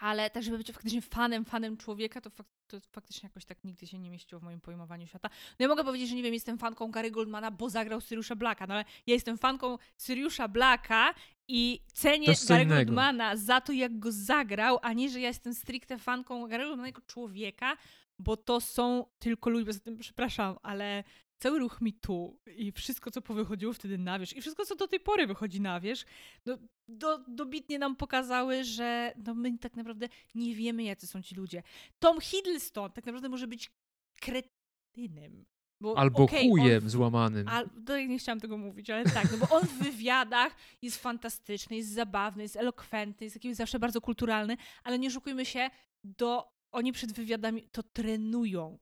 Ale 0.00 0.30
tak, 0.30 0.42
żeby 0.42 0.58
być 0.58 0.72
faktycznie 0.72 1.02
fanem, 1.02 1.44
fanem 1.44 1.76
człowieka, 1.76 2.20
to, 2.20 2.30
fak 2.30 2.46
to 2.66 2.80
faktycznie 2.92 3.26
jakoś 3.26 3.44
tak 3.44 3.64
nigdy 3.64 3.86
się 3.86 3.98
nie 3.98 4.10
mieściło 4.10 4.40
w 4.40 4.44
moim 4.44 4.60
pojmowaniu 4.60 5.06
świata. 5.06 5.30
No 5.50 5.56
ja 5.64 5.68
mogę 5.68 5.84
powiedzieć, 5.84 6.08
że 6.08 6.16
nie 6.16 6.22
wiem, 6.22 6.34
jestem 6.34 6.58
fanką 6.58 6.90
Gary 6.90 7.10
Goldmana, 7.10 7.50
bo 7.50 7.70
zagrał 7.70 8.00
Syriusza 8.00 8.36
Blacka, 8.36 8.66
no 8.66 8.74
ale 8.74 8.84
ja 9.06 9.14
jestem 9.14 9.38
fanką 9.38 9.78
Syriusza 9.96 10.48
Blacka 10.48 11.14
i 11.48 11.80
cenię 11.92 12.34
Gary. 12.48 12.66
Goldmana 12.66 13.36
za 13.36 13.60
to, 13.60 13.72
jak 13.72 13.98
go 13.98 14.12
zagrał, 14.12 14.78
a 14.82 14.92
nie, 14.92 15.10
że 15.10 15.20
ja 15.20 15.28
jestem 15.28 15.54
stricte 15.54 15.98
fanką 15.98 16.48
Gary 16.48 16.64
Goldmana 16.64 16.88
jako 16.88 17.02
człowieka, 17.06 17.76
bo 18.18 18.36
to 18.36 18.60
są 18.60 19.06
tylko 19.18 19.50
ludzie, 19.50 19.66
poza 19.66 19.80
tym, 19.80 19.98
przepraszam, 19.98 20.56
ale 20.62 21.04
cały 21.44 21.58
ruch 21.58 21.80
mi 21.80 21.92
tu 21.92 22.40
i 22.56 22.72
wszystko, 22.72 23.10
co 23.10 23.22
powychodziło 23.22 23.72
wtedy 23.72 23.98
na 23.98 24.18
wierzch 24.18 24.36
i 24.36 24.40
wszystko, 24.40 24.64
co 24.64 24.76
do 24.76 24.88
tej 24.88 25.00
pory 25.00 25.26
wychodzi 25.26 25.60
na 25.60 25.80
wierzch, 25.80 26.06
no, 26.46 26.58
do, 26.88 27.18
dobitnie 27.28 27.78
nam 27.78 27.96
pokazały, 27.96 28.64
że 28.64 29.12
no, 29.26 29.34
my 29.34 29.58
tak 29.58 29.76
naprawdę 29.76 30.08
nie 30.34 30.54
wiemy, 30.54 30.82
jacy 30.82 31.06
są 31.06 31.22
ci 31.22 31.34
ludzie. 31.34 31.62
Tom 31.98 32.20
Hiddleston 32.20 32.92
tak 32.92 33.06
naprawdę 33.06 33.28
może 33.28 33.46
być 33.46 33.72
kretynem. 34.20 35.44
Bo, 35.80 35.98
Albo 35.98 36.22
on 36.22 36.28
chujem 36.28 36.80
w- 36.80 36.90
złamanym. 36.90 37.48
Al, 37.48 37.68
to 37.86 37.98
nie 37.98 38.18
chciałam 38.18 38.40
tego 38.40 38.58
mówić, 38.58 38.90
ale 38.90 39.04
tak, 39.04 39.32
no 39.32 39.38
bo 39.38 39.56
on 39.56 39.66
w 39.66 39.78
wywiadach 39.78 40.56
jest 40.82 41.02
fantastyczny, 41.02 41.76
jest 41.76 41.92
zabawny, 41.92 42.42
jest 42.42 42.56
elokwentny, 42.56 43.24
jest 43.24 43.34
taki 43.34 43.54
zawsze 43.54 43.78
bardzo 43.78 44.00
kulturalny, 44.00 44.56
ale 44.84 44.98
nie 44.98 45.08
oszukujmy 45.08 45.44
się, 45.44 45.70
do, 46.04 46.52
oni 46.72 46.92
przed 46.92 47.12
wywiadami 47.12 47.68
to 47.72 47.82
trenują. 47.82 48.78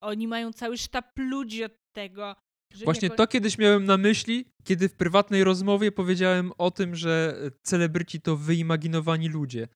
Oni 0.00 0.28
mają 0.28 0.52
cały 0.52 0.78
sztab 0.78 1.04
ludzi 1.16 1.64
od 1.64 1.72
tego. 1.92 2.36
Właśnie 2.84 3.08
nie- 3.08 3.14
to 3.14 3.26
kiedyś 3.26 3.58
miałem 3.58 3.84
na 3.84 3.96
myśli, 3.96 4.44
kiedy 4.64 4.88
w 4.88 4.94
prywatnej 4.94 5.44
rozmowie 5.44 5.92
powiedziałem 5.92 6.52
o 6.58 6.70
tym, 6.70 6.94
że 6.96 7.36
e, 7.46 7.50
celebryci 7.62 8.20
to 8.20 8.36
wyimaginowani 8.36 9.28
ludzie. 9.28 9.68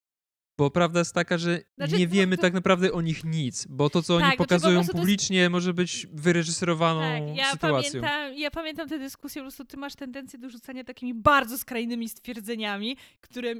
Bo 0.58 0.70
prawda 0.70 0.98
jest 0.98 1.14
taka, 1.14 1.38
że 1.38 1.60
Znaczy, 1.76 1.98
nie 1.98 2.06
no 2.06 2.12
wiemy 2.12 2.36
to- 2.36 2.42
tak 2.42 2.52
naprawdę 2.54 2.92
o 2.92 3.00
nich 3.00 3.24
nic, 3.24 3.66
bo 3.66 3.90
to, 3.90 4.02
co 4.02 4.12
Tak, 4.12 4.16
oni 4.16 4.24
znaczy, 4.24 4.36
po 4.38 4.44
pokazują 4.44 4.74
prostu 4.74 4.92
to 4.92 4.98
jest- 4.98 5.02
publicznie, 5.02 5.50
może 5.50 5.74
być 5.74 6.06
wyreżyserowaną 6.12 7.00
Tak, 7.00 7.36
ja 7.36 7.50
sytuacją. 7.52 8.00
pamiętam, 8.00 8.34
ja 8.38 8.50
pamiętam 8.50 8.88
tę 8.88 8.98
dyskusję, 8.98 9.42
po 9.42 9.44
prostu 9.44 9.64
ty 9.64 9.76
masz 9.76 9.94
tendencję 9.94 10.38
do 10.38 10.50
rzucania 10.50 10.84
takimi 10.84 11.14
bardzo 11.14 11.58
skrajnymi 11.58 12.08
stwierdzeniami, 12.08 12.96
które 13.20 13.54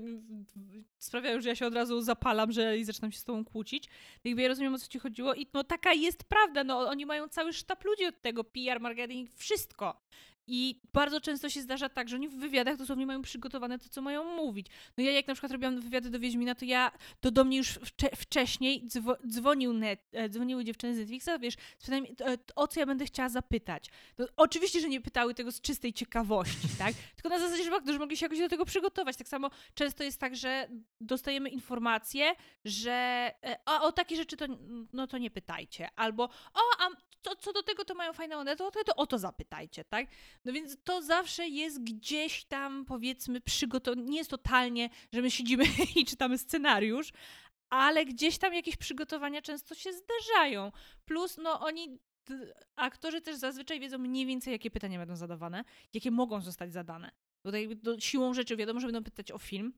sprawiają, 0.99 1.41
że 1.41 1.49
ja 1.49 1.55
się 1.57 1.67
od 1.67 1.75
razu 1.75 2.01
zapalam, 2.01 2.53
że 2.53 2.79
i 2.79 2.85
zaczynam 2.85 3.13
się 3.13 3.19
z 3.19 3.25
tobą 3.25 3.45
kłócić. 3.45 3.89
Jakby 4.25 4.43
ja 4.43 4.49
rozumiem, 4.49 4.75
o 4.75 4.79
co 4.79 4.89
ci 4.89 4.99
chodziło 4.99 5.35
i 5.35 5.47
no 5.55 5.65
taka 5.65 5.93
jest 5.93 6.25
prawda, 6.25 6.65
no 6.65 6.79
oni 6.79 7.07
mają 7.07 7.29
cały 7.29 7.53
sztab 7.53 7.85
ludzi 7.85 8.07
od 8.07 8.23
tego, 8.23 8.45
PR, 8.45 8.81
marketing, 8.81 9.31
wszystko. 9.37 10.03
I 10.55 10.81
bardzo 10.93 11.21
często 11.21 11.51
się 11.51 11.61
zdarza 11.63 11.89
tak, 11.89 12.09
że 12.09 12.17
oni 12.17 12.29
w 12.29 12.37
wywiadach 12.37 12.77
dosłownie 12.77 13.07
mają 13.07 13.23
przygotowane 13.23 13.79
to, 13.79 13.89
co 13.89 14.03
mają 14.03 14.37
mówić. 14.37 14.67
No 14.99 15.05
ja 15.05 15.13
jak 15.13 15.27
na 15.29 15.35
przykład 15.35 15.53
robiłam 15.53 15.81
wywiady 15.81 16.11
do 16.11 16.21
Wiedźmina, 16.21 16.55
to 16.55 16.65
ja, 16.65 16.93
to 17.21 17.31
do 17.31 17.45
mnie 17.45 17.57
już 17.57 17.69
wcze- 17.69 18.17
wcześniej 18.17 18.87
dzwo, 18.87 19.17
dzwonił 19.29 19.73
net, 19.73 20.01
e, 20.13 20.29
dzwoniły 20.29 20.65
dziewczyny 20.65 20.95
z 20.95 20.99
Netflixa, 20.99 21.29
wiesz, 21.41 21.55
e, 21.89 22.39
o 22.57 22.69
co 22.69 22.81
ja 22.81 22.87
będę 22.87 23.05
chciała 23.05 23.29
zapytać. 23.29 23.91
No, 24.19 24.27
oczywiście, 24.37 24.81
że 24.81 24.89
nie 24.89 25.01
pytały 25.01 25.35
tego 25.35 25.53
z 25.53 25.61
czystej 25.61 25.93
ciekawości, 25.93 26.69
tak? 26.79 26.95
Tylko 27.15 27.29
na 27.29 27.39
zasadzie, 27.39 27.65
że 27.65 27.75
aktorzy 27.75 27.99
mogli 27.99 28.17
się 28.17 28.27
jakoś 28.27 28.39
do 28.39 28.49
tego 28.49 28.65
przygotować. 28.65 29.17
Tak 29.17 29.29
samo 29.29 29.51
często 29.75 30.05
jest 30.05 30.21
tak, 30.21 30.37
że 30.37 30.69
dostajemy 31.01 31.49
informację, 31.49 32.35
że 32.65 32.93
e, 33.45 33.59
a 33.65 33.83
o 33.83 33.93
takie 33.93 34.17
rzeczy 34.17 34.37
to, 34.37 34.47
no 34.93 35.07
to 35.07 35.19
nie 35.19 35.31
pytajcie. 35.31 35.89
Albo 35.97 36.25
o, 36.55 36.61
a 36.79 37.12
to, 37.23 37.37
co 37.37 37.53
do 37.53 37.63
tego 37.63 37.85
to 37.85 37.95
mają 37.95 38.13
fajną 38.13 38.37
one, 38.37 38.57
to, 38.57 38.71
to, 38.71 38.97
o 38.97 39.07
to 39.07 39.19
zapytajcie, 39.19 39.85
tak? 39.85 40.07
No 40.45 40.53
więc 40.53 40.77
to 40.85 41.03
zawsze 41.03 41.49
jest 41.49 41.83
gdzieś 41.83 42.45
tam, 42.45 42.85
powiedzmy, 42.85 43.41
przygotowane. 43.41 44.03
Nie 44.03 44.19
jest 44.19 44.31
totalnie, 44.31 44.91
że 45.13 45.23
my 45.23 45.31
siedzimy 45.31 45.65
i 45.97 46.05
czytamy 46.05 46.39
scenariusz, 46.39 47.13
ale 47.71 48.05
gdzieś 48.05 48.39
tam 48.39 48.55
jakieś 48.55 48.77
przygotowania 48.77 49.43
często 49.43 49.75
się 49.75 49.91
zdarzają. 49.93 50.73
Plus, 51.05 51.37
no 51.39 51.61
oni, 51.61 51.99
aktorzy 52.77 53.21
też 53.21 53.37
zazwyczaj 53.37 53.81
wiedzą 53.81 53.99
mniej 53.99 54.27
więcej, 54.27 54.53
jakie 54.53 54.71
pytania 54.71 54.99
będą 54.99 55.17
zadawane, 55.17 55.65
jakie 55.95 56.11
mogą 56.11 56.41
zostać 56.41 56.73
zadane. 56.73 57.11
Jakby 57.45 57.77
do, 57.77 58.01
siłą 58.01 58.35
rzeczy 58.35 58.57
wiadomo, 58.57 58.81
że 58.81 58.87
będą 58.87 59.05
pytać 59.05 59.33
o 59.33 59.39
film, 59.39 59.73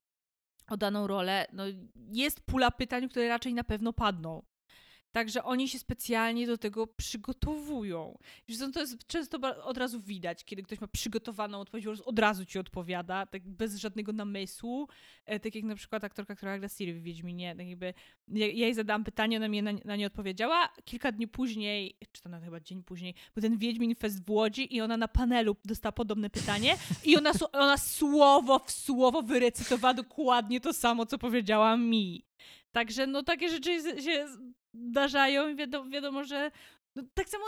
o 0.69 0.77
daną 0.77 1.07
rolę. 1.07 1.47
No, 1.53 1.65
jest 2.13 2.41
pula 2.41 2.71
pytań, 2.71 3.09
które 3.09 3.29
raczej 3.29 3.55
na 3.55 3.65
pewno 3.65 3.93
padną. 3.93 4.43
Także 5.15 5.45
oni 5.45 5.69
się 5.69 5.79
specjalnie 5.79 6.47
do 6.47 6.59
tego 6.59 6.87
przygotowują. 6.87 8.19
Zresztą 8.49 8.73
to 8.73 8.81
jest 8.81 9.07
często 9.07 9.39
od 9.65 9.79
razu 9.79 10.01
widać, 10.01 10.45
kiedy 10.45 10.63
ktoś 10.63 10.81
ma 10.81 10.87
przygotowaną 10.87 11.61
odpowiedź, 11.61 11.87
od 11.87 12.19
razu 12.19 12.47
ci 12.47 12.59
odpowiada, 12.59 13.27
tak 13.27 13.49
bez 13.49 13.77
żadnego 13.77 14.13
namysłu. 14.13 14.89
E, 15.27 15.41
tak 15.41 15.55
jak 15.55 15.65
na 15.65 15.75
przykład 15.75 16.05
aktorka, 16.05 16.37
która 16.37 16.59
gra 16.59 16.69
Siri 16.69 16.95
w 16.95 17.03
Wiedźminie. 17.03 17.57
Tak 17.57 17.67
jakby 17.67 17.95
ja, 18.29 18.47
jej 18.47 18.75
zadałam 18.75 19.05
pytanie, 19.05 19.37
ona 19.37 19.49
mi 19.49 19.63
na, 19.63 19.73
na 19.85 19.97
nie 19.97 20.07
odpowiedziała. 20.07 20.69
Kilka 20.85 21.13
dni 21.13 21.29
później, 21.29 21.99
czy 22.13 22.23
to 22.23 22.29
nawet 22.29 22.45
chyba 22.45 22.61
dzień 22.61 22.83
później, 22.83 23.15
był 23.35 23.43
ten 23.43 23.59
Wiedźmin 23.59 23.95
Fest 23.95 24.27
w 24.27 24.31
Łodzi 24.31 24.77
i 24.77 24.81
ona 24.81 24.97
na 24.97 25.09
panelu 25.09 25.57
dostała 25.65 25.93
podobne 25.93 26.31
pytanie 26.31 26.77
i 27.05 27.17
ona, 27.17 27.33
ona 27.53 27.77
słowo 27.79 28.59
w 28.59 28.71
słowo 28.71 29.23
wyrecytowała 29.23 29.95
dokładnie 29.95 30.61
to 30.61 30.73
samo, 30.73 31.07
co 31.07 31.19
powiedziała 31.19 31.77
mi. 31.77 32.25
Także 32.75 33.07
no 33.07 33.23
takie 33.23 33.49
rzeczy 33.49 34.03
się 34.03 34.27
zdarzają 34.75 35.49
i 35.49 35.57
wiadomo, 35.57 35.91
wiadomo 35.91 36.25
że 36.25 36.51
no, 36.97 37.03
tak 37.15 37.29
samo 37.29 37.45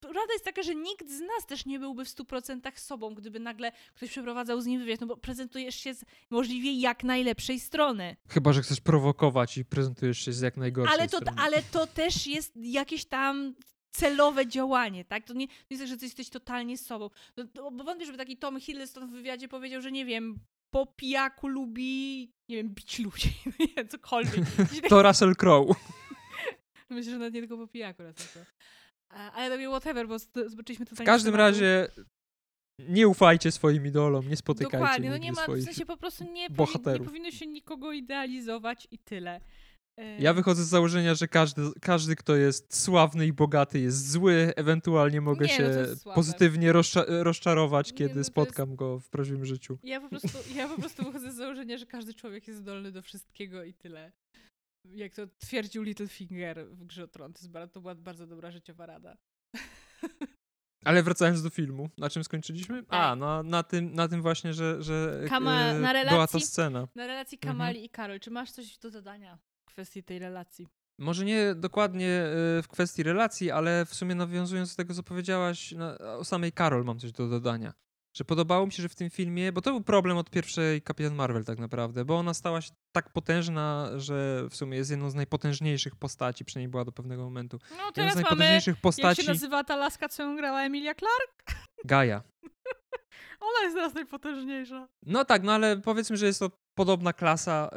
prawda 0.00 0.32
jest 0.32 0.44
taka, 0.44 0.62
że 0.62 0.74
nikt 0.74 1.08
z 1.10 1.20
nas 1.20 1.46
też 1.48 1.66
nie 1.66 1.78
byłby 1.78 2.04
w 2.04 2.08
100% 2.08 2.78
sobą, 2.78 3.14
gdyby 3.14 3.40
nagle 3.40 3.72
ktoś 3.94 4.10
przeprowadzał 4.10 4.60
z 4.60 4.66
nim 4.66 4.80
wywiad, 4.80 5.00
no 5.00 5.06
bo 5.06 5.16
prezentujesz 5.16 5.74
się 5.74 5.94
z 5.94 6.04
możliwie 6.30 6.80
jak 6.80 7.04
najlepszej 7.04 7.60
strony. 7.60 8.16
Chyba, 8.28 8.52
że 8.52 8.62
chcesz 8.62 8.80
prowokować 8.80 9.58
i 9.58 9.64
prezentujesz 9.64 10.18
się 10.18 10.32
z 10.32 10.40
jak 10.40 10.56
najgorszej 10.56 10.98
ale 10.98 11.08
to, 11.08 11.18
strony. 11.18 11.40
Ale 11.40 11.62
to 11.62 11.86
też 11.86 12.26
jest 12.26 12.52
jakieś 12.56 13.04
tam 13.04 13.54
celowe 13.90 14.46
działanie, 14.46 15.04
tak? 15.04 15.24
To 15.24 15.34
nie, 15.34 15.46
nie 15.46 15.50
jest 15.70 15.82
tak, 15.82 15.88
że 15.88 15.96
ty 15.96 16.04
jesteś 16.04 16.30
totalnie 16.30 16.78
sobą. 16.78 17.10
No, 17.36 17.70
bo 17.70 17.84
wątpię, 17.84 18.06
żeby 18.06 18.18
taki 18.18 18.36
Tom 18.36 18.60
Hiddleston 18.60 19.08
w 19.08 19.12
wywiadzie 19.12 19.48
powiedział, 19.48 19.82
że 19.82 19.92
nie 19.92 20.04
wiem, 20.04 20.38
po 20.70 20.86
pijaku 20.86 21.48
lubi, 21.48 22.32
nie 22.48 22.56
wiem, 22.56 22.68
bić 22.68 22.98
ludzi, 22.98 23.34
nie, 23.76 23.86
cokolwiek. 23.86 24.44
to 24.88 25.02
Russell 25.02 25.36
Crowe. 25.36 25.74
Myślę, 26.90 27.12
że 27.12 27.18
nawet 27.18 27.34
nie 27.34 27.40
tylko 27.40 27.56
po 27.56 27.66
pijaku 27.66 28.02
Russell 28.02 28.28
Crowe. 28.32 28.52
Ale 29.08 29.48
robię 29.48 29.68
whatever, 29.68 30.08
bo 30.08 30.16
zobaczyliśmy 30.46 30.86
to 30.86 30.96
W 30.96 31.02
każdym 31.02 31.34
razie 31.34 31.88
nie 32.78 33.08
ufajcie 33.08 33.52
swoim 33.52 33.86
idolom, 33.86 34.28
nie 34.28 34.36
spotykajcie 34.36 34.78
Dokładnie, 34.78 35.10
no 35.10 35.16
nie 35.16 35.32
ma, 35.32 35.46
w 35.46 35.62
sensie 35.64 35.86
po 35.86 35.96
prostu 35.96 36.24
nie, 36.32 36.50
bohaterów. 36.50 37.00
nie 37.00 37.06
powinno 37.06 37.30
się 37.30 37.46
nikogo 37.46 37.92
idealizować 37.92 38.88
i 38.90 38.98
tyle. 38.98 39.40
Ja 40.18 40.34
wychodzę 40.34 40.64
z 40.64 40.68
założenia, 40.68 41.14
że 41.14 41.28
każdy, 41.28 41.62
każdy, 41.80 42.16
kto 42.16 42.36
jest 42.36 42.76
sławny 42.82 43.26
i 43.26 43.32
bogaty, 43.32 43.80
jest 43.80 44.10
zły. 44.10 44.52
Ewentualnie 44.56 45.20
mogę 45.20 45.46
nie, 45.46 45.52
się 45.56 45.70
no 46.06 46.14
pozytywnie 46.14 46.72
rozcza 46.72 47.04
rozczarować, 47.08 47.92
kiedy 47.92 48.14
nie, 48.14 48.18
no 48.18 48.24
spotkam 48.24 48.68
jest... 48.68 48.78
go 48.78 49.00
w 49.00 49.08
prawdziwym 49.08 49.44
życiu. 49.44 49.78
Ja 49.82 50.00
po, 50.00 50.08
prostu, 50.08 50.28
ja 50.56 50.68
po 50.68 50.76
prostu 50.80 51.04
wychodzę 51.04 51.32
z 51.32 51.34
założenia, 51.34 51.78
że 51.78 51.86
każdy 51.86 52.14
człowiek 52.14 52.48
jest 52.48 52.60
zdolny 52.60 52.92
do 52.92 53.02
wszystkiego 53.02 53.64
i 53.64 53.74
tyle. 53.74 54.12
Jak 54.84 55.14
to 55.14 55.22
twierdził 55.38 55.82
Littlefinger 55.82 56.66
w 56.66 56.84
grze 56.84 57.04
o 57.04 57.08
Tron. 57.08 57.32
To 57.72 57.80
była 57.80 57.94
bardzo 57.94 58.26
dobra 58.26 58.50
życiowa 58.50 58.86
rada. 58.86 59.16
Ale 60.84 61.02
wracając 61.02 61.42
do 61.42 61.50
filmu, 61.50 61.88
na 61.98 62.10
czym 62.10 62.24
skończyliśmy? 62.24 62.78
A, 62.88 63.10
tak. 63.10 63.18
na, 63.18 63.42
na, 63.42 63.62
tym, 63.62 63.94
na 63.94 64.08
tym 64.08 64.22
właśnie, 64.22 64.54
że, 64.54 64.82
że 64.82 65.24
Kama, 65.28 65.60
e, 65.60 65.80
relacji, 65.80 66.10
była 66.10 66.26
ta 66.26 66.40
scena. 66.40 66.88
Na 66.94 67.06
relacji 67.06 67.38
Kamali 67.38 67.70
mhm. 67.70 67.84
i 67.84 67.88
Karol. 67.88 68.20
Czy 68.20 68.30
masz 68.30 68.50
coś 68.50 68.78
do 68.78 68.90
dodania? 68.90 69.38
Kwestii 69.78 70.02
tej 70.02 70.18
relacji. 70.18 70.68
Może 70.98 71.24
nie 71.24 71.54
dokładnie 71.54 72.06
y, 72.58 72.62
w 72.62 72.68
kwestii 72.68 73.02
relacji, 73.02 73.50
ale 73.50 73.84
w 73.86 73.94
sumie 73.94 74.14
nawiązując 74.14 74.70
do 74.70 74.76
tego, 74.76 74.94
co 74.94 75.02
powiedziałaś, 75.02 75.74
o 76.18 76.24
samej 76.24 76.52
Karol 76.52 76.84
mam 76.84 76.98
coś 76.98 77.12
do 77.12 77.28
dodania. 77.28 77.72
Że 78.16 78.24
podobało 78.24 78.66
mi 78.66 78.72
się, 78.72 78.82
że 78.82 78.88
w 78.88 78.94
tym 78.94 79.10
filmie, 79.10 79.52
bo 79.52 79.62
to 79.62 79.70
był 79.70 79.80
problem 79.80 80.16
od 80.16 80.30
pierwszej 80.30 80.82
Kapitan 80.82 81.14
Marvel 81.14 81.44
tak 81.44 81.58
naprawdę, 81.58 82.04
bo 82.04 82.16
ona 82.16 82.34
stała 82.34 82.60
się 82.60 82.70
tak 82.92 83.12
potężna, 83.12 83.90
że 83.96 84.44
w 84.50 84.56
sumie 84.56 84.78
jest 84.78 84.90
jedną 84.90 85.10
z 85.10 85.14
najpotężniejszych 85.14 85.96
postaci, 85.96 86.44
przynajmniej 86.44 86.70
była 86.70 86.84
do 86.84 86.92
pewnego 86.92 87.24
momentu. 87.24 87.58
No 87.76 87.92
teraz 87.92 88.12
z 88.12 88.16
najpotężniejszych 88.16 88.74
mamy, 88.74 88.82
postaci. 88.82 89.20
Jak 89.20 89.26
się 89.26 89.32
nazywa 89.32 89.64
ta 89.64 89.76
laska, 89.76 90.08
co 90.08 90.22
ją 90.22 90.36
grała 90.36 90.62
Emilia 90.62 90.94
Clark? 90.94 91.60
Gaja. 91.84 92.22
Ona 93.40 93.62
jest 93.62 93.76
teraz 93.76 93.94
najpotężniejsza. 93.94 94.88
No 95.02 95.24
tak, 95.24 95.42
no 95.42 95.52
ale 95.52 95.76
powiedzmy, 95.76 96.16
że 96.16 96.26
jest 96.26 96.38
to 96.38 96.50
podobna 96.78 97.12
klasa 97.12 97.70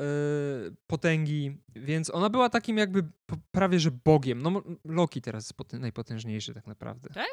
y, 0.68 0.76
potęgi, 0.88 1.58
więc 1.76 2.10
ona 2.10 2.30
była 2.30 2.50
takim 2.50 2.78
jakby 2.78 3.04
prawie 3.52 3.80
że 3.80 3.92
bogiem. 3.92 4.42
No 4.42 4.62
Loki 4.86 5.22
teraz 5.22 5.54
jest 5.60 5.74
najpotężniejszy 5.74 6.54
tak 6.54 6.68
naprawdę. 6.68 7.10
Tak? 7.10 7.28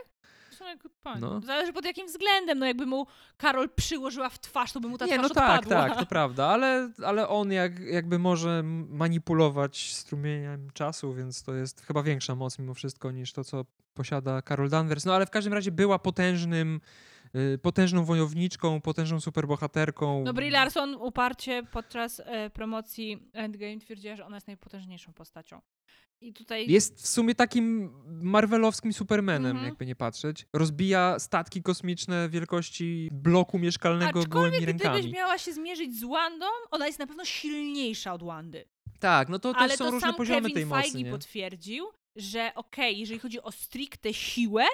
No. 1.20 1.40
Zależy 1.40 1.72
pod 1.72 1.84
jakim 1.84 2.06
względem. 2.06 2.58
No 2.58 2.66
jakby 2.66 2.86
mu 2.86 3.06
Karol 3.36 3.68
przyłożyła 3.68 4.28
w 4.28 4.38
twarz, 4.38 4.72
to 4.72 4.80
by 4.80 4.88
mu 4.88 4.98
ta 4.98 5.06
Nie, 5.06 5.12
twarz 5.18 5.28
no 5.28 5.34
tak, 5.34 5.60
odpadła. 5.60 5.88
tak, 5.88 5.98
to 5.98 6.06
prawda, 6.16 6.46
ale, 6.46 6.90
ale 7.04 7.28
on 7.28 7.52
jak, 7.52 7.80
jakby 7.80 8.18
może 8.18 8.62
manipulować 8.88 9.92
strumieniem 9.94 10.70
czasu, 10.70 11.14
więc 11.14 11.42
to 11.42 11.54
jest 11.54 11.86
chyba 11.86 12.02
większa 12.02 12.34
moc 12.34 12.58
mimo 12.58 12.74
wszystko 12.74 13.10
niż 13.10 13.32
to, 13.32 13.44
co 13.44 13.64
posiada 13.94 14.42
Karol 14.42 14.68
Danvers. 14.68 15.04
No 15.04 15.14
ale 15.14 15.26
w 15.26 15.30
każdym 15.30 15.52
razie 15.52 15.72
była 15.72 15.98
potężnym 15.98 16.80
potężną 17.62 18.04
wojowniczką, 18.04 18.80
potężną 18.80 19.20
superbohaterką. 19.20 20.22
No 20.24 20.32
Brie 20.32 20.50
Larson 20.50 20.94
uparcie 20.94 21.62
podczas 21.72 22.20
e, 22.24 22.50
promocji 22.50 23.30
Endgame 23.32 23.78
twierdziła, 23.78 24.16
że 24.16 24.26
ona 24.26 24.36
jest 24.36 24.46
najpotężniejszą 24.46 25.12
postacią. 25.12 25.60
I 26.20 26.32
tutaj... 26.32 26.70
Jest 26.70 27.02
w 27.02 27.08
sumie 27.08 27.34
takim 27.34 27.92
marvelowskim 28.22 28.92
Supermanem, 28.92 29.50
mm 29.50 29.62
-hmm. 29.62 29.66
jakby 29.66 29.86
nie 29.86 29.96
patrzeć. 29.96 30.46
Rozbija 30.52 31.18
statki 31.18 31.62
kosmiczne 31.62 32.28
wielkości 32.28 33.08
bloku 33.12 33.58
mieszkalnego 33.58 34.24
gołymi 34.24 34.66
rękami. 34.66 34.98
gdybyś 34.98 35.14
miała 35.16 35.38
się 35.38 35.52
zmierzyć 35.52 35.98
z 35.98 36.04
Wandą, 36.04 36.46
ona 36.70 36.86
jest 36.86 36.98
na 36.98 37.06
pewno 37.06 37.24
silniejsza 37.24 38.12
od 38.12 38.22
Wandy. 38.22 38.64
Tak, 39.00 39.28
no 39.28 39.38
to, 39.38 39.52
Ale 39.56 39.76
są 39.76 39.84
to 39.84 39.90
różne 39.90 40.14
poziomy 40.14 40.40
Kevin 40.40 40.54
tej 40.54 40.66
mocy. 40.66 41.02
Nie? 41.02 41.10
potwierdził, 41.10 41.86
że 42.16 42.52
okej, 42.54 42.90
okay, 42.90 43.00
jeżeli 43.00 43.20
chodzi 43.20 43.42
o 43.42 43.52
stricte 43.52 44.14
siłę, 44.14 44.64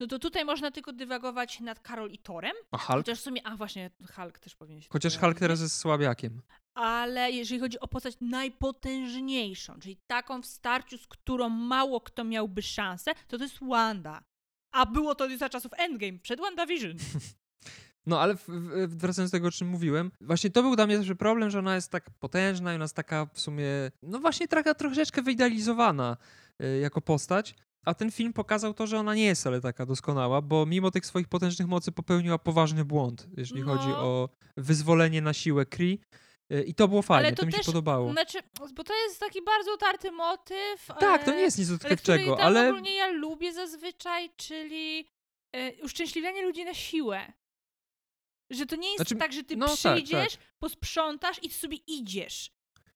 no 0.00 0.06
to 0.06 0.18
tutaj 0.18 0.44
można 0.44 0.70
tylko 0.70 0.92
dywagować 0.92 1.60
nad 1.60 1.80
Karol 1.80 2.10
i 2.10 2.18
Torem. 2.18 2.52
A 2.70 2.78
Hulk? 2.78 2.98
Chociaż 2.98 3.18
w 3.18 3.22
sumie, 3.22 3.46
a 3.46 3.56
właśnie, 3.56 3.90
Hulk 4.14 4.38
też 4.38 4.54
powinien 4.54 4.82
się... 4.82 4.88
Chociaż 4.90 5.18
Hulk 5.18 5.38
teraz 5.38 5.60
jest 5.60 5.76
słabiakiem. 5.76 6.42
Ale 6.74 7.32
jeżeli 7.32 7.60
chodzi 7.60 7.80
o 7.80 7.88
postać 7.88 8.16
najpotężniejszą, 8.20 9.80
czyli 9.80 9.96
taką 10.06 10.42
w 10.42 10.46
starciu, 10.46 10.98
z 10.98 11.06
którą 11.06 11.48
mało 11.48 12.00
kto 12.00 12.24
miałby 12.24 12.62
szansę, 12.62 13.14
to 13.28 13.38
to 13.38 13.44
jest 13.44 13.58
Wanda. 13.62 14.22
A 14.72 14.86
było 14.86 15.14
to 15.14 15.38
za 15.38 15.48
czasów 15.48 15.72
Endgame, 15.76 16.18
przed 16.18 16.40
WandaVision. 16.40 16.96
No, 18.06 18.20
ale 18.20 18.36
w, 18.36 18.48
w, 18.48 18.98
wracając 18.98 19.30
do 19.30 19.36
tego, 19.36 19.48
o 19.48 19.50
czym 19.50 19.68
mówiłem, 19.68 20.10
właśnie 20.20 20.50
to 20.50 20.62
był 20.62 20.76
dla 20.76 20.86
mnie 20.86 20.96
zawsze 20.96 21.14
problem, 21.14 21.50
że 21.50 21.58
ona 21.58 21.74
jest 21.74 21.90
tak 21.90 22.10
potężna 22.10 22.72
i 22.72 22.74
ona 22.74 22.84
jest 22.84 22.96
taka 22.96 23.26
w 23.26 23.40
sumie, 23.40 23.66
no 24.02 24.18
właśnie 24.18 24.48
taka 24.48 24.74
troszeczkę 24.74 25.22
wyidealizowana 25.22 26.16
y, 26.62 26.78
jako 26.78 27.00
postać. 27.00 27.54
A 27.84 27.94
ten 27.94 28.10
film 28.10 28.32
pokazał 28.32 28.74
to, 28.74 28.86
że 28.86 28.98
ona 28.98 29.14
nie 29.14 29.24
jest 29.24 29.40
wcale 29.42 29.60
taka 29.60 29.86
doskonała, 29.86 30.42
bo 30.42 30.66
mimo 30.66 30.90
tych 30.90 31.06
swoich 31.06 31.28
potężnych 31.28 31.68
mocy 31.68 31.92
popełniła 31.92 32.38
poważny 32.38 32.84
błąd, 32.84 33.28
jeśli 33.36 33.62
no. 33.62 33.66
chodzi 33.66 33.88
o 33.88 34.28
wyzwolenie 34.56 35.22
na 35.22 35.32
siłę 35.32 35.66
Kree. 35.66 35.98
I 36.66 36.74
to 36.74 36.88
było 36.88 37.02
fajnie, 37.02 37.32
to, 37.32 37.36
to, 37.36 37.46
mi 37.46 37.52
się 37.52 37.62
podobało. 37.66 38.12
Znaczy, 38.12 38.38
bo 38.74 38.84
to 38.84 38.94
jest 38.94 39.20
taki 39.20 39.42
bardzo 39.42 39.74
utarty 39.74 40.10
motyw. 40.10 40.86
Tak, 41.00 41.24
to 41.24 41.30
nie 41.30 41.40
jest 41.40 41.58
nic 41.58 41.70
odkrywczego, 41.70 42.40
ale... 42.40 42.60
ale... 42.60 42.68
ogólnie 42.68 42.94
ja 42.94 43.06
lubię 43.10 43.52
zazwyczaj, 43.52 44.30
czyli 44.36 45.08
e, 45.52 45.72
uszczęśliwianie 45.82 46.42
ludzi 46.42 46.64
na 46.64 46.74
siłę. 46.74 47.32
Że 48.50 48.66
to 48.66 48.76
nie 48.76 48.88
jest 48.88 48.96
znaczy, 48.96 49.16
tak, 49.16 49.32
że 49.32 49.44
ty 49.44 49.56
no, 49.56 49.66
tak, 49.66 49.76
przyjdziesz, 49.76 50.32
tak, 50.32 50.42
tak. 50.44 50.58
posprzątasz 50.58 51.42
i 51.42 51.50
sobie 51.50 51.76
idziesz 51.86 52.50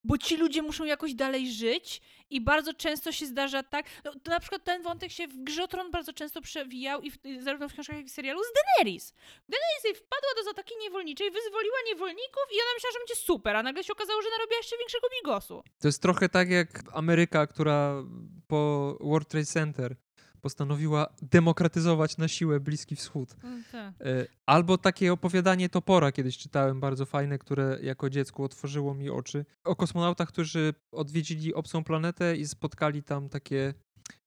bo 0.04 0.18
ci 0.18 0.36
ludzie 0.36 0.62
muszą 0.62 0.84
jakoś 0.84 1.14
dalej 1.14 1.52
żyć 1.52 2.00
i 2.30 2.40
bardzo 2.40 2.74
często 2.74 3.12
się 3.12 3.26
zdarza 3.26 3.62
tak, 3.62 3.86
no, 4.04 4.12
na 4.26 4.40
przykład 4.40 4.64
ten 4.64 4.82
wątek 4.82 5.12
się 5.12 5.26
w 5.26 5.36
Grze 5.44 5.64
o 5.64 5.68
Tron 5.68 5.90
bardzo 5.90 6.12
często 6.12 6.40
przewijał 6.40 7.00
i 7.00 7.10
w, 7.10 7.18
zarówno 7.40 7.68
w 7.68 7.72
książkach, 7.72 7.96
jak 7.96 8.06
i 8.06 8.08
w 8.08 8.12
serialu 8.12 8.40
z 8.44 8.52
Daenerys. 8.54 9.12
Daenerys 9.48 9.84
jej 9.84 9.94
wpadła 9.94 10.30
do 10.36 10.42
Zatoki 10.44 10.74
Niewolniczej, 10.80 11.30
wyzwoliła 11.30 11.76
niewolników 11.86 12.42
i 12.50 12.54
ona 12.54 12.74
myślała, 12.74 12.92
że 12.92 12.98
będzie 12.98 13.16
super, 13.16 13.56
a 13.56 13.62
nagle 13.62 13.84
się 13.84 13.92
okazało, 13.92 14.22
że 14.22 14.28
narobiła 14.30 14.58
jeszcze 14.58 14.76
większego 14.78 15.08
bigosu. 15.22 15.62
To 15.80 15.88
jest 15.88 16.02
trochę 16.02 16.28
tak 16.28 16.50
jak 16.50 16.68
Ameryka, 16.92 17.46
która 17.46 18.04
po 18.46 18.96
World 19.00 19.28
Trade 19.28 19.46
Center 19.46 19.96
postanowiła 20.40 21.06
demokratyzować 21.22 22.16
na 22.16 22.28
siłę 22.28 22.60
Bliski 22.60 22.96
Wschód. 22.96 23.36
Mm, 23.42 23.64
tak. 23.72 23.94
E, 24.00 24.26
albo 24.46 24.78
takie 24.78 25.12
opowiadanie 25.12 25.68
Topora 25.68 26.12
kiedyś 26.12 26.38
czytałem, 26.38 26.80
bardzo 26.80 27.06
fajne, 27.06 27.38
które 27.38 27.78
jako 27.82 28.10
dziecku 28.10 28.44
otworzyło 28.44 28.94
mi 28.94 29.10
oczy. 29.10 29.44
O 29.64 29.76
kosmonautach, 29.76 30.28
którzy 30.28 30.74
odwiedzili 30.92 31.54
obcą 31.54 31.84
planetę 31.84 32.36
i 32.36 32.46
spotkali 32.46 33.02
tam 33.02 33.28
takie 33.28 33.74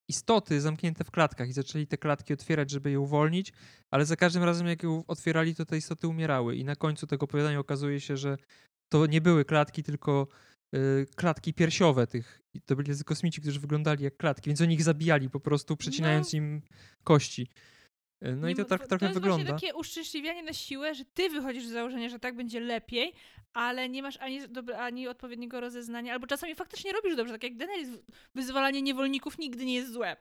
istoty 0.08 0.62
zamknięte 0.62 1.04
w 1.04 1.12
klatkach 1.12 1.50
i 1.50 1.54
zaczęli 1.54 1.88
te 1.88 1.98
klatki 1.98 2.34
otwierać, 2.34 2.72
żeby 2.72 2.92
je 2.92 3.00
uwolnić, 3.00 3.54
ale 3.92 4.06
za 4.06 4.16
każdym 4.16 4.44
razem 4.44 4.68
jak 4.68 4.84
je 4.84 5.04
otwierali, 5.08 5.56
to 5.56 5.66
te 5.66 5.78
istoty 5.78 6.08
umierały 6.08 6.56
i 6.56 6.64
na 6.66 6.76
końcu 6.76 7.08
tego 7.08 7.24
opowiadania 7.24 7.60
okazuje 7.60 8.00
się, 8.00 8.18
że 8.18 8.38
to 8.90 9.06
nie 9.06 9.22
były 9.22 9.46
klatki, 9.46 9.84
tylko 9.84 10.28
klatki 11.16 11.54
piersiowe 11.54 12.08
tych. 12.08 12.42
To 12.66 12.76
byli 12.76 13.04
kosmici, 13.06 13.42
którzy 13.42 13.60
wyglądali 13.60 14.04
jak 14.04 14.18
klatki, 14.18 14.50
więc 14.50 14.62
oni 14.62 14.74
ich 14.74 14.84
zabijali 14.84 15.30
po 15.30 15.40
prostu, 15.40 15.78
przecinając 15.78 16.34
no. 16.34 16.38
im 16.38 16.62
kości. 17.04 17.48
E, 18.22 18.36
No 18.36 18.50
i 18.50 18.56
to 18.56 18.66
tak 18.66 18.82
to 18.82 18.88
trochę 18.88 19.06
jest 19.06 19.20
wygląda. 19.20 19.46
właśnie 19.46 19.68
takie 19.68 19.80
uszczęśliwianie 19.80 20.44
na 20.44 20.54
siłę, 20.54 20.96
że 20.96 21.06
ty 21.06 21.30
wychodzisz 21.30 21.66
z 21.68 21.72
założenia, 21.72 22.10
że 22.10 22.20
tak 22.20 22.36
będzie 22.36 22.60
lepiej, 22.60 23.14
ale 23.54 23.90
nie 23.90 24.02
masz 24.02 24.18
ani, 24.18 24.50
dobra, 24.50 24.78
ani 24.78 25.08
odpowiedniego 25.08 25.60
rozeznania, 25.60 26.14
albo 26.14 26.28
czasami 26.28 26.56
faktycznie 26.56 26.92
robisz 26.92 27.16
dobrze, 27.16 27.34
tak 27.34 27.44
jak 27.44 27.58
Daenerys, 27.58 27.90
wyzwalanie 28.36 28.82
niewolników 28.82 29.38
nigdy 29.38 29.66
nie 29.66 29.76
jest 29.76 29.92
złe. 29.92 30.18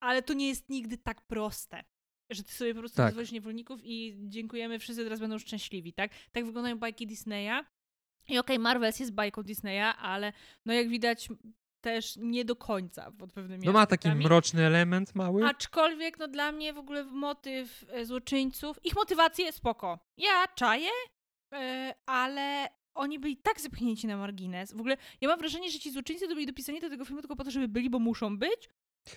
Ale 0.00 0.22
to 0.22 0.34
nie 0.34 0.48
jest 0.48 0.68
nigdy 0.68 0.98
tak 0.98 1.20
proste, 1.26 1.84
że 2.30 2.42
ty 2.42 2.52
sobie 2.52 2.74
po 2.74 2.80
prostu 2.80 2.96
Tak. 2.96 3.06
wyzwolisz 3.06 3.32
niewolników 3.32 3.80
i 3.84 4.16
dziękujemy, 4.28 4.78
wszyscy 4.78 5.04
teraz 5.04 5.20
będą 5.20 5.38
szczęśliwi, 5.38 5.92
tak? 5.92 6.10
Tak 6.32 6.46
wyglądają 6.46 6.78
bajki 6.78 7.06
Disneya. 7.06 7.64
I 8.28 8.38
okej, 8.38 8.58
Marvels 8.58 9.00
jest 9.00 9.12
bajką 9.12 9.42
Disneya, 9.42 9.94
ale 9.98 10.32
no 10.66 10.72
jak 10.72 10.88
widać 10.88 11.28
też 11.80 12.16
nie 12.16 12.44
do 12.44 12.56
końca 12.56 13.10
pod 13.10 13.32
pewnymi 13.32 13.66
No 13.66 13.72
ma 13.72 13.86
taki 13.86 14.08
mroczny 14.08 14.66
element 14.66 15.14
mały. 15.14 15.44
Aczkolwiek, 15.44 16.18
no 16.18 16.28
dla 16.28 16.52
mnie 16.52 16.72
w 16.72 16.78
ogóle 16.78 17.04
motyw 17.04 17.84
e, 17.88 18.06
złoczyńców, 18.06 18.84
ich 18.84 18.96
motywacje 18.96 19.52
spoko. 19.52 19.98
Ja 20.16 20.46
czaję, 20.54 20.90
e, 21.54 21.94
ale 22.06 22.68
oni 22.94 23.18
byli 23.18 23.36
tak 23.36 23.60
zepchnięci 23.60 24.06
na 24.06 24.16
margines. 24.16 24.72
W 24.72 24.80
ogóle 24.80 24.96
ja 25.20 25.28
mam 25.28 25.38
wrażenie, 25.38 25.70
że 25.70 25.78
ci 25.78 25.90
złoczyńcy 25.90 26.28
to 26.28 26.34
byli 26.34 26.46
dopisani 26.46 26.80
do 26.80 26.90
tego 26.90 27.04
filmu 27.04 27.22
tylko 27.22 27.36
po 27.36 27.44
to, 27.44 27.50
żeby 27.50 27.68
byli, 27.68 27.90
bo 27.90 27.98
muszą 27.98 28.38
być. 28.38 28.68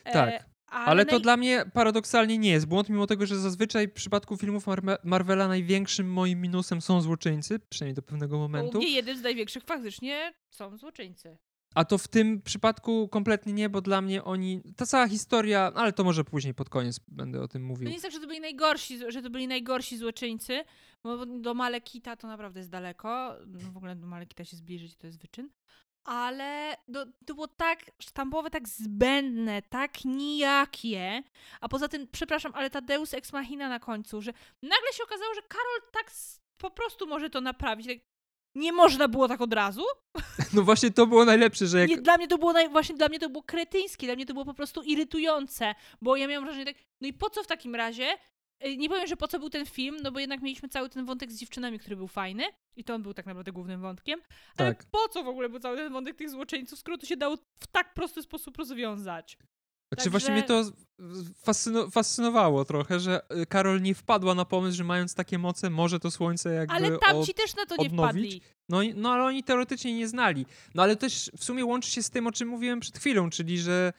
E, 0.05 0.43
Tak. 0.71 0.87
Ale 0.87 1.05
to 1.05 1.17
naj- 1.17 1.21
dla 1.21 1.37
mnie 1.37 1.65
paradoksalnie 1.73 2.37
nie 2.37 2.49
jest 2.49 2.65
błąd, 2.65 2.89
mimo 2.89 3.07
tego, 3.07 3.25
że 3.25 3.37
zazwyczaj 3.39 3.87
w 3.87 3.93
przypadku 3.93 4.37
filmów 4.37 4.67
Mar- 4.67 4.99
Marvela 5.03 5.47
największym 5.47 6.13
moim 6.13 6.41
minusem 6.41 6.81
są 6.81 7.01
złoczyńcy, 7.01 7.59
przynajmniej 7.69 7.95
do 7.95 8.01
pewnego 8.01 8.37
momentu. 8.37 8.77
mnie 8.77 8.89
jeden 8.89 9.17
z 9.17 9.21
największych 9.21 9.63
faktycznie 9.63 10.33
są 10.49 10.77
złoczyńcy. 10.77 11.37
A 11.75 11.85
to 11.85 11.97
w 11.97 12.07
tym 12.07 12.41
przypadku 12.41 13.07
kompletnie 13.07 13.53
nie, 13.53 13.69
bo 13.69 13.81
dla 13.81 14.01
mnie 14.01 14.23
oni. 14.23 14.61
Ta 14.75 14.85
cała 14.85 15.07
historia, 15.07 15.71
ale 15.75 15.93
to 15.93 16.03
może 16.03 16.23
później 16.23 16.53
pod 16.53 16.69
koniec 16.69 16.99
będę 17.07 17.41
o 17.41 17.47
tym 17.47 17.61
To 17.61 17.67
mówił. 17.67 17.87
nie 17.87 17.93
jest 17.93 18.03
tak, 18.03 18.11
że 18.13 18.19
to 18.19 18.27
byli 18.27 18.39
najgorsi, 18.39 18.99
że 19.11 19.21
to 19.21 19.29
byli 19.29 19.47
najgorsi 19.47 19.97
złoczyńcy, 19.97 20.63
bo 21.03 21.25
do 21.25 21.53
Malekita 21.53 22.15
to 22.15 22.27
naprawdę 22.27 22.59
jest 22.59 22.69
daleko. 22.71 23.35
No 23.47 23.59
w 23.71 23.77
ogóle 23.77 23.95
do 23.95 24.07
Malekita 24.07 24.45
się 24.45 24.57
zbliżyć 24.57 24.95
to 24.95 25.07
jest 25.07 25.21
wyczyn. 25.21 25.49
Ale 26.03 26.77
to 27.25 27.33
było 27.33 27.47
tak 27.47 27.91
sztampowe, 27.99 28.49
tak 28.49 28.67
zbędne, 28.67 29.61
tak 29.61 30.05
nijakie. 30.05 31.23
A 31.61 31.69
poza 31.69 31.87
tym, 31.87 32.07
przepraszam, 32.11 32.51
ale 32.55 32.69
ta 32.69 32.81
Deus 32.81 33.13
Ex 33.13 33.33
Machina 33.33 33.69
na 33.69 33.79
końcu, 33.79 34.21
że 34.21 34.33
nagle 34.61 34.93
się 34.93 35.03
okazało, 35.03 35.33
że 35.33 35.41
Karol 35.41 35.91
tak 35.91 36.11
po 36.57 36.71
prostu 36.71 37.07
może 37.07 37.29
to 37.29 37.41
naprawić. 37.41 37.87
Tak, 37.87 37.97
nie 38.55 38.73
można 38.73 39.07
było 39.07 39.27
tak 39.27 39.41
od 39.41 39.53
razu. 39.53 39.83
No 40.53 40.61
właśnie 40.61 40.91
to 40.91 41.07
było 41.07 41.25
najlepsze, 41.25 41.67
że 41.67 41.79
jak. 41.79 41.89
Nie, 41.89 41.97
dla 41.97 42.17
mnie 42.17 42.27
to 42.27 42.37
było 42.37 42.53
naj, 42.53 42.69
właśnie 42.69 42.95
dla 42.95 43.07
mnie 43.07 43.19
to 43.19 43.29
było 43.29 43.43
kretyńskie, 43.43 44.07
dla 44.07 44.15
mnie 44.15 44.25
to 44.25 44.33
było 44.33 44.45
po 44.45 44.53
prostu 44.53 44.81
irytujące, 44.81 45.75
bo 46.01 46.15
ja 46.15 46.27
miałam 46.27 46.45
wrażenie 46.45 46.65
tak, 46.65 46.75
no 47.01 47.07
i 47.07 47.13
po 47.13 47.29
co 47.29 47.43
w 47.43 47.47
takim 47.47 47.75
razie? 47.75 48.07
Y, 48.65 48.77
Nie 48.77 48.89
powiem, 48.89 49.07
że 49.07 49.17
po 49.17 49.27
co 49.27 49.39
był 49.39 49.49
ten 49.49 49.65
film, 49.65 49.97
no 50.03 50.11
bo 50.11 50.19
jednak 50.19 50.41
mieliśmy 50.41 50.69
cały 50.69 50.89
ten 50.89 51.05
wątek 51.05 51.31
z 51.31 51.37
dziewczynami, 51.39 51.79
który 51.79 51.95
był 51.95 52.07
fajny 52.07 52.43
i 52.75 52.83
to 52.83 52.93
on 52.95 53.01
był 53.03 53.13
tak 53.13 53.25
naprawdę 53.25 53.51
głównym 53.51 53.81
wątkiem, 53.81 54.19
ale 54.57 54.75
Tak. 54.75 54.85
po 54.91 55.07
co 55.07 55.23
w 55.23 55.27
ogóle 55.27 55.49
był 55.49 55.59
cały 55.59 55.77
ten 55.77 55.93
wątek 55.93 56.15
tych 56.15 56.29
złoczyńców, 56.29 56.79
skoro 56.79 56.97
to 56.97 57.05
się 57.05 57.17
dało 57.17 57.37
w 57.59 57.67
tak 57.67 57.93
prosty 57.93 58.21
sposób 58.21 58.57
rozwiązać? 58.57 59.37
Znaczy 59.93 60.09
właśnie 60.09 60.31
mnie 60.33 60.43
to 60.43 60.63
fascyno- 61.45 61.91
fascynowało 61.91 62.65
trochę, 62.65 62.99
że 62.99 63.21
y, 63.41 63.45
Karol 63.45 63.81
nie 63.81 63.95
wpadła 63.95 64.35
na 64.35 64.45
pomysł, 64.45 64.77
że 64.77 64.83
mając 64.83 65.15
takie 65.15 65.37
moce, 65.37 65.69
może 65.69 65.99
to 65.99 66.11
słońce 66.11 66.53
jakby. 66.53 66.73
Ale 66.75 66.95
od- 66.95 67.01
tamci 67.01 67.33
też 67.33 67.55
na 67.55 67.65
to 67.65 67.75
nie 67.75 67.85
odnowić? 67.87 68.11
wpadli. 68.35 68.41
No, 68.69 68.79
no 68.95 69.11
ale 69.13 69.23
oni 69.23 69.43
teoretycznie 69.43 69.93
nie 69.97 70.07
znali. 70.07 70.45
No 70.75 70.83
ale 70.83 70.95
też 70.95 71.31
w 71.37 71.43
sumie 71.43 71.65
łączy 71.65 71.91
się 71.91 72.03
z 72.03 72.09
tym, 72.09 72.27
o 72.27 72.31
czym 72.31 72.47
mówiłem 72.47 72.79
przed 72.79 72.97
chwilą, 72.97 73.29
czyli 73.29 73.59
że 73.59 73.93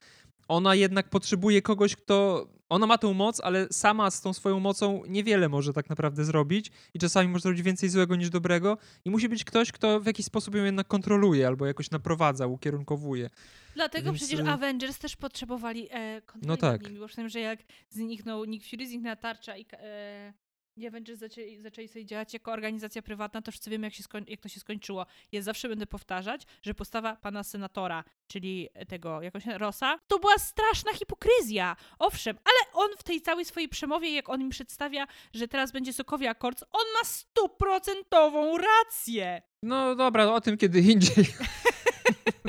ona 0.48 0.74
jednak 0.74 1.08
potrzebuje 1.10 1.62
kogoś, 1.62 1.96
kto. 1.96 2.46
Ona 2.68 2.86
ma 2.86 2.98
tą 2.98 3.14
moc, 3.14 3.40
ale 3.40 3.66
sama 3.70 4.10
z 4.10 4.20
tą 4.20 4.32
swoją 4.32 4.60
mocą 4.60 5.02
niewiele 5.08 5.48
może 5.48 5.72
tak 5.72 5.88
naprawdę 5.88 6.24
zrobić 6.24 6.70
i 6.94 6.98
czasami 6.98 7.28
może 7.28 7.42
zrobić 7.42 7.62
więcej 7.62 7.88
złego 7.88 8.16
niż 8.16 8.30
dobrego 8.30 8.78
i 9.04 9.10
musi 9.10 9.28
być 9.28 9.44
ktoś, 9.44 9.72
kto 9.72 10.00
w 10.00 10.06
jakiś 10.06 10.26
sposób 10.26 10.54
ją 10.54 10.64
jednak 10.64 10.86
kontroluje 10.88 11.46
albo 11.46 11.66
jakoś 11.66 11.90
naprowadza, 11.90 12.46
ukierunkowuje. 12.46 13.30
Dlatego 13.74 14.04
Więc, 14.12 14.18
przecież 14.18 14.40
y- 14.40 14.50
Avengers 14.50 14.98
też 14.98 15.16
potrzebowali 15.16 15.88
e, 15.90 16.22
kontroli 16.22 16.46
No 16.48 16.56
tak. 16.56 16.80
nad 16.82 16.90
nimi, 16.90 17.00
bo 17.00 17.06
przy 17.06 17.16
tym, 17.16 17.28
że 17.28 17.40
jak 17.40 17.58
zniknął 17.90 18.44
Nick 18.44 18.66
Fury, 18.70 18.86
zniknęła 18.88 19.16
tarcza 19.16 19.56
i 19.56 19.66
e, 19.72 20.32
i 20.76 20.86
Avengers 20.86 21.18
zaczęli, 21.18 21.58
zaczęli 21.60 21.88
sobie 21.88 22.04
działać 22.04 22.32
jako 22.32 22.52
organizacja 22.52 23.02
prywatna, 23.02 23.42
to 23.42 23.52
wszyscy 23.52 23.70
wiemy, 23.70 23.86
jak, 23.86 23.94
się 23.94 24.02
skoń, 24.02 24.24
jak 24.28 24.40
to 24.40 24.48
się 24.48 24.60
skończyło. 24.60 25.06
Ja 25.32 25.42
zawsze 25.42 25.68
będę 25.68 25.86
powtarzać, 25.86 26.42
że 26.62 26.74
postawa 26.74 27.16
pana 27.16 27.42
senatora, 27.42 28.04
czyli 28.26 28.68
tego, 28.88 29.22
jakoś 29.22 29.46
Rosa, 29.46 29.98
to 30.06 30.18
była 30.18 30.38
straszna 30.38 30.92
hipokryzja. 30.92 31.76
Owszem, 31.98 32.38
ale 32.44 32.84
on 32.84 32.90
w 32.98 33.02
tej 33.02 33.20
całej 33.20 33.44
swojej 33.44 33.68
przemowie, 33.68 34.14
jak 34.14 34.28
on 34.28 34.40
im 34.40 34.50
przedstawia, 34.50 35.06
że 35.34 35.48
teraz 35.48 35.72
będzie 35.72 35.92
Sokowie 35.92 36.30
Akord, 36.30 36.62
on 36.62 36.84
ma 37.00 37.08
stuprocentową 37.08 38.58
rację. 38.58 39.42
No 39.62 39.96
dobra, 39.96 40.32
o 40.32 40.40
tym 40.40 40.56
kiedy 40.56 40.80
indziej. 40.80 41.26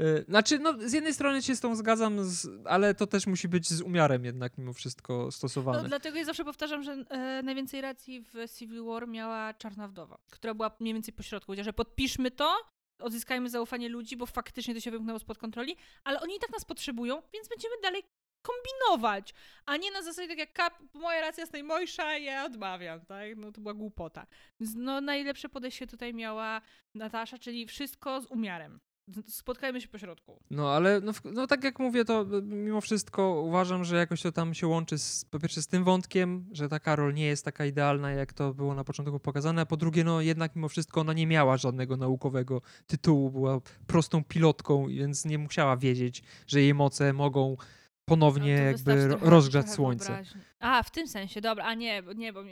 Y, 0.00 0.24
Znaczy, 0.28 0.58
no 0.58 0.74
z 0.88 0.92
jednej 0.92 1.14
strony 1.14 1.42
się 1.42 1.56
z 1.56 1.60
tą 1.60 1.74
zgadzam, 1.74 2.24
z, 2.24 2.48
ale 2.66 2.94
to 2.94 3.06
też 3.06 3.26
musi 3.26 3.48
być 3.48 3.68
z 3.68 3.80
umiarem 3.80 4.24
jednak 4.24 4.58
mimo 4.58 4.72
wszystko 4.72 5.22
No, 5.24 5.30
stosowane. 5.30 5.88
dlatego 5.88 6.18
ja 6.18 6.24
zawsze 6.24 6.44
powtarzam, 6.44 6.82
że 6.82 6.92
e, 6.92 7.42
najwięcej 7.42 7.80
racji 7.80 8.20
w 8.32 8.52
Civil 8.58 8.84
War 8.84 9.08
miała 9.08 9.54
Czarna 9.54 9.88
Wdowa, 9.88 10.18
która 10.30 10.54
była 10.54 10.76
mniej 10.80 10.94
więcej 10.94 11.14
pośrodku. 11.14 11.52
Że 11.60 11.72
podpiszmy 11.72 12.30
to, 12.30 12.56
odzyskajmy 12.98 13.50
zaufanie 13.50 13.88
ludzi, 13.88 14.16
bo 14.16 14.26
faktycznie 14.26 14.74
to 14.74 14.80
się 14.80 14.90
wymknęło 14.90 15.18
spod 15.18 15.38
kontroli, 15.38 15.76
ale 16.04 16.20
oni 16.20 16.36
i 16.36 16.38
tak 16.38 16.50
nas 16.52 16.64
potrzebują, 16.64 17.22
więc 17.32 17.48
będziemy 17.48 17.74
dalej 17.82 18.02
kombinować, 18.42 19.34
a 19.66 19.76
nie 19.76 19.90
na 19.90 20.02
zasadzie 20.02 20.28
tak 20.28 20.38
jak 20.38 20.52
kap, 20.52 20.78
moja 20.94 21.20
racja 21.20 21.40
jest 21.42 21.52
najmojsza, 21.52 22.18
ja 22.18 22.44
odmawiam, 22.44 23.00
tak? 23.06 23.36
No 23.36 23.52
to 23.52 23.60
była 23.60 23.74
głupota. 23.74 24.26
No 24.60 25.00
najlepsze 25.00 25.48
podejście 25.48 25.86
tutaj 25.86 26.14
miała 26.14 26.60
Natasza, 26.94 27.38
czyli 27.38 27.66
wszystko 27.66 28.20
z 28.20 28.26
umiarem. 28.26 28.80
Spotkajmy 29.28 29.80
się 29.80 29.88
pośrodku. 29.88 30.40
No 30.50 30.70
ale 30.70 31.00
no, 31.00 31.12
no 31.24 31.46
tak 31.46 31.64
jak 31.64 31.78
mówię, 31.78 32.04
to 32.04 32.22
y, 32.22 32.42
mimo 32.42 32.80
wszystko 32.80 33.40
uważam, 33.40 33.84
że 33.84 33.96
jakoś 33.96 34.22
to 34.22 34.32
tam 34.32 34.54
się 34.54 34.66
łączy 34.66 34.98
z, 34.98 35.24
po 35.24 35.38
pierwsze 35.38 35.62
z 35.62 35.66
tym 35.66 35.84
wątkiem, 35.84 36.46
że 36.52 36.68
ta 36.68 36.80
Karol 36.80 37.14
nie 37.14 37.26
jest 37.26 37.44
taka 37.44 37.66
idealna, 37.66 38.10
jak 38.10 38.32
to 38.32 38.54
było 38.54 38.74
na 38.74 38.84
początku 38.84 39.20
pokazane, 39.20 39.62
a 39.62 39.66
po 39.66 39.76
drugie, 39.76 40.04
no 40.04 40.20
jednak 40.20 40.56
mimo 40.56 40.68
wszystko 40.68 41.00
ona 41.00 41.12
nie 41.12 41.26
miała 41.26 41.56
żadnego 41.56 41.96
naukowego 41.96 42.62
tytułu, 42.86 43.30
była 43.30 43.60
prostą 43.86 44.24
pilotką, 44.24 44.86
więc 44.88 45.24
nie 45.24 45.38
musiała 45.38 45.76
wiedzieć, 45.76 46.22
że 46.46 46.60
jej 46.60 46.74
moce 46.74 47.12
mogą 47.12 47.56
ponownie 48.04 48.56
No 48.56 48.62
jakby 48.62 49.08
rozgrzać 49.20 49.70
słońce. 49.70 50.06
wyobraźni. 50.06 50.40
A, 50.60 50.82
w 50.82 50.90
tym 50.90 51.08
sensie, 51.08 51.40
dobra, 51.40 51.64
a 51.64 51.74
nie, 51.74 52.02
nie, 52.14 52.32
bo 52.32 52.42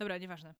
dobra, 0.00 0.18
nieważne. 0.18 0.54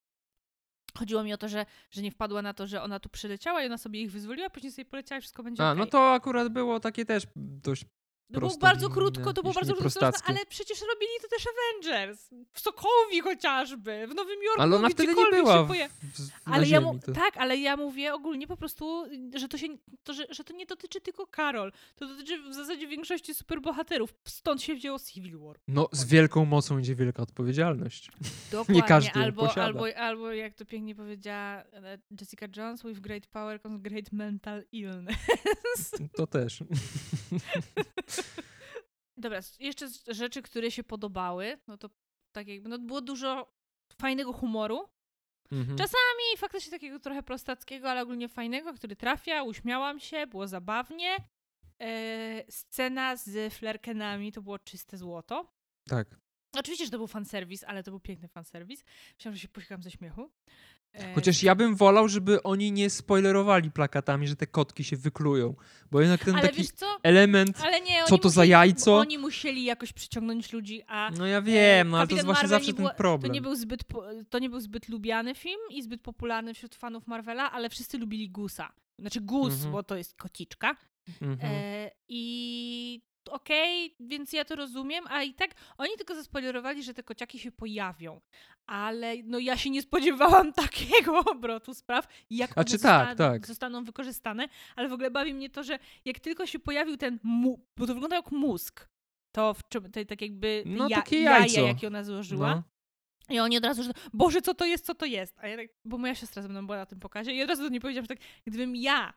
Chodziło 0.96 1.24
mi 1.24 1.32
o 1.32 1.36
to, 1.36 1.48
że, 1.48 1.66
że 1.90 2.02
nie 2.02 2.10
wpadła 2.10 2.42
na 2.42 2.54
to, 2.54 2.66
że 2.66 2.82
ona 2.82 3.00
tu 3.00 3.08
przyleciała 3.08 3.62
i 3.62 3.66
ona 3.66 3.78
sobie 3.78 4.00
ich 4.02 4.10
wyzwoliła, 4.10 4.50
później 4.50 4.72
sobie 4.72 4.84
poleciała 4.84 5.18
i 5.18 5.22
wszystko 5.22 5.42
będzie 5.42 5.62
A, 5.62 5.70
okej. 5.72 5.80
no 5.80 5.86
to 5.86 6.12
akurat 6.12 6.48
było 6.48 6.80
takie 6.80 7.04
też 7.04 7.26
dość 7.36 7.84
To 8.26 8.40
było 8.40 8.40
prosto 8.40 8.60
bardzo 8.60 8.90
krótko, 8.90 9.32
to 9.32 9.42
było 9.42 9.54
bardzo 9.54 9.72
nie 9.72 9.78
krótko, 9.78 10.10
ale 10.24 10.38
przecież 10.48 10.80
robili 10.80 11.10
to 11.22 11.28
też 11.28 11.44
Avengers. 11.46 12.28
W 12.52 12.60
Sokowi 12.60 13.20
chociażby, 13.20 14.06
w 14.06 14.14
Nowym 14.14 14.42
Jorku, 14.42 14.62
Ale 14.62 14.76
ona 14.76 14.88
wtedy 14.88 15.14
nie 15.14 15.30
była 15.30 15.64
w, 15.64 15.68
w, 15.68 16.30
ale 16.44 16.66
ja 16.66 16.80
mu, 16.80 16.98
tak, 16.98 17.36
ale 17.36 17.56
ja 17.56 17.76
mówię 17.76 18.14
ogólnie 18.14 18.46
po 18.46 18.56
prostu, 18.56 19.04
że 19.34 19.48
to 19.48 19.58
się, 19.58 19.66
to, 20.04 20.12
że, 20.12 20.26
że 20.30 20.44
to 20.44 20.54
nie 20.54 20.66
dotyczy 20.66 21.00
tylko 21.00 21.26
Karol. 21.26 21.72
To 21.96 22.06
dotyczy 22.08 22.42
w 22.50 22.54
zasadzie 22.54 22.86
większości 22.86 23.34
superbohaterów. 23.34 24.14
Stąd 24.24 24.62
się 24.62 24.74
wzięło 24.74 24.98
Civil 24.98 25.38
War. 25.38 25.56
No, 25.68 25.88
z 25.92 26.04
wielką 26.04 26.44
mocą 26.44 26.78
idzie 26.78 26.94
wielka 26.94 27.22
odpowiedzialność. 27.22 28.10
Dokładnie, 28.52 28.82
każdy 28.82 29.18
ją 29.18 29.24
albo, 29.24 29.42
posiada. 29.42 29.66
albo, 29.66 29.96
albo 29.96 30.32
jak 30.32 30.54
to 30.54 30.64
pięknie 30.64 30.94
powiedziała 30.94 31.62
e, 31.72 31.98
Jessica 32.20 32.46
Jones, 32.56 32.82
with 32.82 33.00
great 33.00 33.26
power 33.26 33.62
comes 33.62 33.80
great 33.80 34.12
mental 34.12 34.62
illness. 34.72 35.16
To 36.16 36.26
też. 36.26 36.58
Dobra, 39.16 39.40
jeszcze 39.58 39.88
rzeczy, 40.08 40.42
które 40.42 40.70
się 40.70 40.84
podobały, 40.84 41.58
no 41.66 41.78
to 41.78 41.90
tak 42.32 42.48
jakby, 42.48 42.68
no 42.68 42.78
było 42.78 43.00
dużo 43.00 43.52
fajnego 44.00 44.32
humoru. 44.32 44.88
Mhm. 45.52 45.78
Czasami 45.78 46.36
faktycznie 46.36 46.70
takiego 46.70 47.00
trochę 47.00 47.22
prostackiego, 47.22 47.90
ale 47.90 48.02
ogólnie 48.02 48.28
fajnego, 48.28 48.74
który 48.74 48.96
trafia, 48.96 49.42
uśmiałam 49.42 50.00
się, 50.00 50.26
było 50.26 50.48
zabawnie. 50.48 51.16
E, 51.80 52.44
scena 52.52 53.16
z 53.16 53.54
flerkenami 53.54 54.32
to 54.32 54.42
było 54.42 54.58
czyste 54.58 54.98
złoto. 54.98 55.52
Tak. 55.88 56.20
Oczywiście, 56.58 56.84
że 56.84 56.90
to 56.90 56.98
był 56.98 57.06
fanserwis, 57.06 57.64
ale 57.64 57.82
to 57.82 57.90
był 57.90 58.00
piękny 58.00 58.28
fanserwis. 58.28 58.84
Myślałam, 59.18 59.36
że 59.36 59.42
się 59.42 59.48
posikam 59.48 59.82
ze 59.82 59.90
śmiechu. 59.90 60.30
E, 60.96 61.14
Chociaż 61.14 61.42
ja 61.42 61.54
bym 61.54 61.74
wolał, 61.76 62.08
żeby 62.08 62.42
oni 62.42 62.72
nie 62.72 62.90
spoilerowali 62.90 63.70
plakatami, 63.70 64.28
że 64.28 64.36
te 64.36 64.46
kotki 64.46 64.84
się 64.84 64.96
wyklują. 64.96 65.54
Bo 65.90 66.00
jednak 66.00 66.24
ten 66.24 66.34
ale 66.34 66.48
taki 66.48 66.68
element. 67.02 67.58
Nie, 67.86 68.04
co 68.06 68.18
to 68.18 68.28
za 68.30 68.40
musieli, 68.40 68.50
jajco? 68.50 68.90
Bo 68.90 68.98
oni 68.98 69.18
musieli 69.18 69.64
jakoś 69.64 69.92
przyciągnąć 69.92 70.52
ludzi, 70.52 70.82
a 70.86 71.10
No 71.18 71.26
ja 71.26 71.42
wiem, 71.42 71.88
no 71.88 71.98
ale 71.98 72.06
to 72.08 72.14
jest 72.14 72.24
właśnie 72.26 72.42
Marvel 72.48 72.60
zawsze 72.60 72.74
ten 72.74 72.88
problem. 72.96 73.30
to 73.30 73.34
nie, 73.34 73.40
był 73.42 73.54
zbyt, 73.54 73.84
to 74.30 74.38
nie 74.38 74.50
był 74.50 74.60
zbyt 74.60 74.88
lubiany 74.88 75.34
film 75.34 75.60
i 75.70 75.82
zbyt 75.82 76.00
popularny 76.02 76.54
wśród 76.54 76.74
fanów 76.74 77.06
Marvela, 77.06 77.52
ale 77.52 77.68
wszyscy 77.70 77.98
lubili 77.98 78.30
Gusa. 78.30 78.72
Znaczy 78.98 79.20
Gus, 79.20 79.54
Mhm. 79.54 79.72
bo 79.72 79.82
to 79.82 79.96
jest 79.96 80.16
kociczka. 80.16 80.76
Mhm. 81.22 81.38
E, 81.52 81.90
I 82.08 83.00
okej, 83.28 83.94
więc 84.00 84.32
ja 84.32 84.44
to 84.44 84.56
rozumiem, 84.56 85.04
a 85.08 85.22
i 85.22 85.34
tak 85.34 85.50
oni 85.78 85.90
tylko 85.96 86.14
zaspoilerowali, 86.14 86.82
że 86.82 86.94
te 86.94 87.02
kociaki 87.02 87.38
się 87.38 87.52
pojawią. 87.52 88.20
Ale 88.66 89.14
no 89.24 89.38
ja 89.38 89.56
się 89.56 89.70
nie 89.70 89.82
spodziewałam 89.82 90.52
takiego 90.62 91.18
obrotu 91.18 91.74
spraw, 91.74 92.08
jak 92.30 92.50
A 92.50 92.54
one 92.54 92.64
czy 92.64 92.78
tak, 92.78 93.08
zosta- 93.08 93.14
tak. 93.32 93.46
zostaną 93.46 93.84
wykorzystane, 93.84 94.48
ale 94.76 94.88
w 94.88 94.92
ogóle 94.92 95.10
bawi 95.10 95.34
mnie 95.34 95.50
to, 95.50 95.62
że 95.64 95.78
jak 96.04 96.20
tylko 96.20 96.46
się 96.46 96.58
pojawił 96.58 96.96
ten 96.96 97.18
mu, 97.22 97.66
bo 97.76 97.86
to 97.86 97.94
wygląda 97.94 98.16
jak 98.16 98.30
mózg, 98.32 98.88
to 99.32 99.54
w 99.54 99.68
czym, 99.68 99.90
to 99.90 100.04
tak 100.04 100.22
jakby 100.22 100.62
No, 100.66 100.88
ja, 100.88 100.96
takie 100.96 101.20
jaja, 101.20 101.38
jajco. 101.38 101.60
jakie 101.60 101.86
ona 101.86 102.04
złożyła. 102.04 102.54
No. 102.54 102.62
I 103.34 103.38
oni 103.40 103.56
od 103.56 103.64
razu, 103.64 103.82
że 103.82 103.90
Boże, 104.12 104.42
co 104.42 104.54
to 104.54 104.64
jest, 104.66 104.86
co 104.86 104.94
to 104.94 105.06
jest? 105.06 105.38
A 105.38 105.48
ja 105.48 105.56
tak, 105.56 105.66
bo 105.84 105.98
moja 105.98 106.14
siostra 106.14 106.42
ze 106.42 106.48
mną 106.48 106.66
była 106.66 106.78
na 106.78 106.86
tym 106.86 107.00
pokazie 107.00 107.32
i 107.32 107.42
od 107.42 107.48
razu 107.48 107.62
do 107.62 107.68
niej 107.68 107.80
powiedziałam, 107.80 108.04
że 108.04 108.08
tak, 108.16 108.18
gdybym 108.46 108.76
ja 108.76 109.14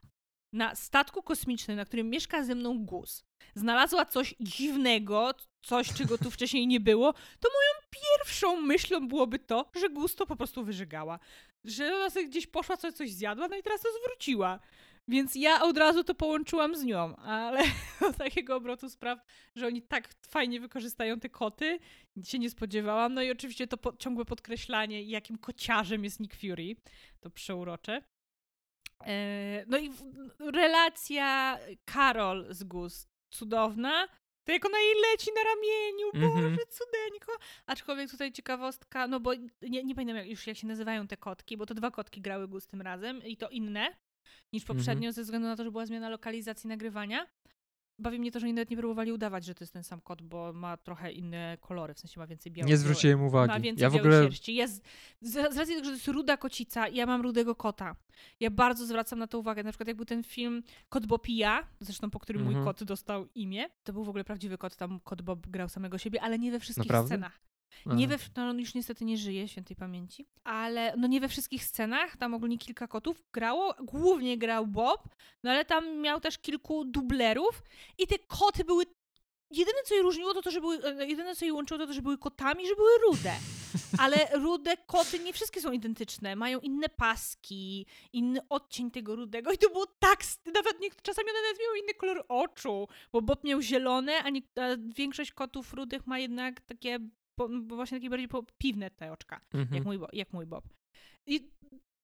na 0.54 0.76
statku 0.76 1.24
kosmicznym, 1.24 1.78
na 1.78 1.86
którym 1.86 2.10
mieszka 2.10 2.44
ze 2.44 2.56
mną 2.56 2.86
guz, 2.86 3.24
znalazła 3.56 4.06
coś 4.06 4.36
dziwnego, 4.40 5.34
coś, 5.62 5.94
czego 5.94 6.18
tu 6.18 6.32
wcześniej 6.32 6.68
nie 6.68 6.80
było, 6.80 7.14
to 7.14 7.50
moją 7.50 7.90
pierwszą 7.90 8.62
myślą 8.62 9.08
byłoby 9.08 9.40
to, 9.40 9.70
że 9.76 9.90
guz 9.90 10.16
to 10.16 10.26
po 10.26 10.36
prostu 10.36 10.64
wyżygała. 10.64 11.20
Że 11.64 11.96
ona 11.96 12.10
sobie 12.10 12.26
gdzieś 12.26 12.48
poszła, 12.48 12.78
coś, 12.78 12.94
coś 12.94 13.12
zjadła, 13.12 13.48
no 13.48 13.58
i 13.58 13.64
teraz 13.64 13.82
to 13.82 13.90
zwróciła. 14.04 14.60
Więc 15.08 15.36
ja 15.36 15.62
od 15.62 15.78
razu 15.78 16.04
to 16.04 16.16
połączyłam 16.16 16.76
z 16.76 16.84
nią, 16.84 17.16
ale 17.16 17.64
do 18.02 18.14
takiego 18.14 18.56
obrotu 18.56 18.90
spraw, 18.90 19.20
że 19.56 19.68
oni 19.68 19.82
tak 19.82 20.10
fajnie 20.28 20.60
wykorzystają 20.60 21.20
te 21.20 21.30
koty, 21.30 21.80
się 22.24 22.40
nie 22.40 22.50
spodziewałam. 22.50 23.14
No 23.14 23.22
i 23.22 23.32
oczywiście 23.32 23.68
to 23.68 23.78
po, 23.78 23.98
ciągłe 23.98 24.26
podkreślanie, 24.26 25.04
jakim 25.04 25.38
kociarzem 25.38 26.04
jest 26.04 26.20
Nick 26.20 26.36
Fury. 26.36 26.76
To 27.20 27.30
przeurocze. 27.30 28.02
E, 29.06 29.66
no 29.68 29.78
i 29.78 29.92
relacja 30.40 31.58
Karol 31.86 32.46
z 32.50 32.64
Gus 32.64 33.08
cudowna. 33.30 34.08
To 34.44 34.52
jak 34.52 34.66
ona 34.66 34.80
jej 34.80 34.94
leci 35.12 35.30
na 35.36 35.44
ramieniu, 35.44 36.08
Mhm. 36.14 36.44
Boże, 36.54 36.66
cudeńko. 36.66 37.32
Aczkolwiek 37.66 38.12
tutaj 38.12 38.32
ciekawostka, 38.32 39.08
no 39.08 39.20
bo 39.20 39.32
nie, 39.62 39.84
nie 39.84 39.96
pamiętam 39.96 40.26
już 40.26 40.48
jak 40.48 40.58
się 40.58 40.68
nazywają 40.68 41.08
te 41.08 41.18
kotki, 41.18 41.58
bo 41.58 41.66
to 41.66 41.74
dwa 41.74 41.92
kotki 41.92 42.22
grały 42.22 42.48
Gus 42.48 42.68
tym 42.68 42.82
razem 42.82 43.24
i 43.24 43.38
to 43.38 43.50
inne 43.50 43.96
niż 44.54 44.64
poprzednio 44.66 45.12
ze 45.12 45.24
względu 45.24 45.48
na 45.48 45.56
to, 45.56 45.64
że 45.64 45.72
była 45.72 45.86
zmiana 45.86 46.10
lokalizacji 46.10 46.68
nagrywania. 46.68 47.28
Bawi 48.00 48.20
mnie 48.20 48.32
to, 48.32 48.40
że 48.40 48.46
oni 48.46 48.54
nawet 48.54 48.70
nie 48.70 48.78
próbowali 48.78 49.12
udawać, 49.12 49.46
że 49.46 49.56
to 49.56 49.64
jest 49.64 49.74
ten 49.74 49.84
sam 49.84 50.02
kot, 50.02 50.22
bo 50.22 50.54
ma 50.54 50.78
trochę 50.78 51.12
inne 51.12 51.58
kolory, 51.62 51.94
w 51.94 52.00
sensie 52.00 52.20
ma 52.20 52.28
więcej 52.28 52.52
białego. 52.52 52.70
Nie 52.70 52.78
zwróciłem 52.78 53.20
Ma 53.20 53.26
uwagi. 53.26 53.62
więcej 53.64 53.84
Ja 53.84 53.90
w 53.90 53.96
ogóle 53.96 54.24
sierści. 54.24 54.56
Jest, 54.56 54.84
z, 55.22 55.32
z 55.54 55.58
racji 55.58 55.66
tego, 55.76 55.80
że 55.86 55.92
to 55.92 55.96
jest 55.96 56.08
ruda 56.08 56.38
kocica, 56.38 56.88
ja 56.88 57.06
mam 57.06 57.22
rudego 57.22 57.56
kota. 57.56 57.96
Ja 58.40 58.50
bardzo 58.50 58.86
zwracam 58.86 59.20
na 59.20 59.28
to 59.28 59.40
uwagę. 59.40 59.64
Na 59.64 59.72
przykład 59.72 59.88
jak 59.88 59.98
był 59.98 60.06
ten 60.06 60.24
film 60.24 60.64
Kot 60.90 61.06
Bopija, 61.06 61.68
zresztą 61.80 62.10
po 62.10 62.20
którym 62.20 62.42
mój 62.44 62.54
Mhm. 62.54 62.66
kot 62.66 62.84
dostał 62.84 63.28
imię, 63.36 63.66
to 63.84 63.94
był 63.94 64.04
w 64.04 64.10
ogóle 64.10 64.24
prawdziwy 64.24 64.58
kot, 64.58 64.76
tam 64.76 65.00
kot 65.00 65.22
Bob 65.22 65.48
grał 65.48 65.70
samego 65.70 65.98
siebie, 65.98 66.22
ale 66.22 66.40
nie 66.40 66.52
we 66.52 66.60
wszystkich 66.60 66.86
Naprawdę? 66.88 67.08
scenach. 67.08 67.40
Nie 67.86 68.08
we, 68.08 68.18
w- 68.18 68.30
no 68.36 68.44
on 68.50 68.60
już 68.60 68.74
niestety 68.74 69.06
nie 69.06 69.18
żyje, 69.18 69.48
świętej 69.48 69.76
pamięci, 69.76 70.28
ale 70.44 70.94
no 70.98 71.08
nie 71.08 71.20
we 71.22 71.28
wszystkich 71.28 71.64
scenach, 71.64 72.18
tam 72.18 72.34
ogólnie 72.34 72.58
kilka 72.58 72.88
kotów. 72.88 73.24
Grało, 73.34 73.76
głównie 73.80 74.38
grał 74.38 74.68
Bob, 74.68 75.16
no 75.44 75.52
ale 75.52 75.66
tam 75.66 75.98
miał 76.02 76.20
też 76.20 76.38
kilku 76.38 76.86
dublerów 76.86 77.64
i 77.98 78.08
te 78.08 78.20
koty 78.20 78.64
były, 78.64 78.84
jedyne 79.52 79.78
co 79.86 79.96
je 79.96 80.02
różniło 80.02 80.34
to 80.34 80.42
to, 80.42 80.52
że 80.52 80.62
były, 80.62 80.84
e, 80.84 81.08
jedyne 81.08 81.36
co 81.36 81.46
je 81.46 81.54
łączyło 81.54 81.78
to 81.78 81.88
to, 81.88 81.94
że 81.94 82.02
były 82.02 82.18
kotami, 82.18 82.68
że 82.68 82.76
były 82.76 82.90
rude. 83.08 83.34
Ale 84.00 84.28
rude 84.34 84.78
koty 84.78 85.20
nie 85.20 85.34
wszystkie 85.34 85.62
są 85.62 85.72
identyczne, 85.72 86.36
mają 86.36 86.60
inne 86.60 86.90
paski, 86.90 87.86
inny 88.14 88.40
odcień 88.50 88.92
tego 88.92 89.16
rudego 89.16 89.52
i 89.52 89.58
to 89.58 89.70
było 89.70 89.86
tak, 90.00 90.20
nawet 90.56 90.80
nie, 90.80 90.90
czasami 91.02 91.30
one 91.30 91.40
nawet 91.42 91.60
miały 91.66 91.80
inny 91.80 91.94
kolor 91.94 92.26
oczu, 92.30 92.88
bo 93.12 93.22
Bob 93.22 93.44
miał 93.44 93.62
zielone, 93.62 94.24
a, 94.24 94.30
nie, 94.30 94.42
a 94.56 94.62
większość 94.96 95.32
kotów 95.32 95.74
rudych 95.74 96.08
ma 96.08 96.20
jednak 96.20 96.62
takie, 96.62 97.00
po, 97.39 97.49
bo 97.62 97.75
właśnie 97.75 97.97
takie 97.97 98.10
bardziej 98.10 98.28
po, 98.28 98.43
piwne 98.58 98.91
te 98.91 99.12
oczka, 99.12 99.41
Mhm. 99.54 99.75
jak, 99.75 99.86
mój, 99.86 99.99
jak 100.13 100.34
mój 100.34 100.45
Bob. 100.45 100.65
I, 101.28 101.36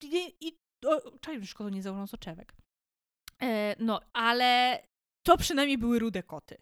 i, 0.04 0.48
i 0.48 0.58
o, 0.86 1.18
czaj, 1.20 1.46
szkoda 1.46 1.70
nie 1.70 1.82
założą 1.82 2.08
soczewek. 2.08 2.54
E, 3.42 3.76
no, 3.80 4.02
ale 4.14 4.80
to 5.26 5.38
przynajmniej 5.38 5.78
były 5.78 6.00
rude 6.00 6.24
koty. 6.24 6.58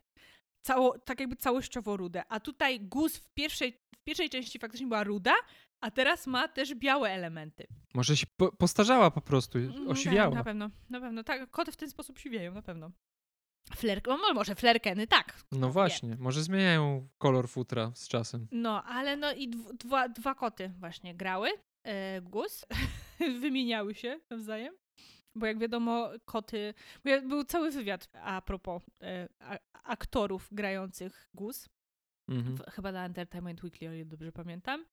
Cało, 0.65 0.99
tak 0.99 1.19
jakby 1.19 1.35
całościowo 1.35 1.97
rude. 1.97 2.23
A 2.29 2.39
tutaj 2.39 2.79
Gus 2.79 3.17
w 3.17 3.33
pierwszej, 3.33 3.71
w 3.95 4.03
pierwszej 4.03 4.29
części 4.29 4.59
faktycznie 4.59 4.87
była 4.87 5.03
ruda, 5.03 5.33
a 5.83 5.91
teraz 5.91 6.27
ma 6.27 6.47
też 6.47 6.75
białe 6.75 7.09
elementy. 7.09 7.67
Może 7.93 8.17
się 8.17 8.25
po, 8.37 8.51
postarzała 8.51 9.11
po 9.11 9.21
prostu, 9.21 9.57
Mm, 9.57 9.87
osiwiała. 9.89 10.29
Tak, 10.29 10.37
na 10.37 10.43
pewno, 10.43 10.69
na 10.89 10.99
pewno. 10.99 11.23
Tak, 11.23 11.49
koty 11.51 11.71
w 11.71 11.77
ten 11.77 11.89
sposób 11.89 12.19
siwieją, 12.19 12.53
na 12.53 12.61
pewno. 12.61 12.91
Flerk, 13.75 14.07
no, 14.07 14.33
może 14.33 14.55
flerkeny, 14.55 15.07
tak. 15.07 15.43
No 15.51 15.69
właśnie, 15.69 16.15
może 16.19 16.43
zmieniają 16.43 17.07
kolor 17.17 17.49
futra 17.49 17.91
z 17.95 18.07
czasem. 18.07 18.47
No, 18.51 18.83
ale 18.83 19.15
no 19.17 19.33
i 19.33 19.49
dw- 19.49 19.73
dwa, 19.77 20.09
dwa 20.09 20.35
koty 20.35 20.71
właśnie 20.79 21.15
grały. 21.15 21.49
E, 21.83 22.21
Gus. 22.21 22.65
Wymieniały 23.41 23.95
się 23.95 24.19
nawzajem. 24.29 24.73
Bo 25.35 25.45
jak 25.45 25.59
wiadomo, 25.59 26.09
koty. 26.25 26.73
Był 27.03 27.43
cały 27.43 27.71
wywiad 27.71 28.09
a 28.13 28.41
propos 28.41 28.83
e, 29.01 29.27
a, 29.39 29.57
aktorów 29.83 30.49
grających 30.51 31.29
Gus. 31.33 31.69
Mhm. 32.29 32.57
W, 32.57 32.71
chyba 32.71 32.91
na 32.91 33.05
Entertainment 33.05 33.63
Weekly, 33.63 33.89
o 33.89 33.93
ile 33.93 34.05
dobrze 34.05 34.31
pamiętam. 34.31 34.85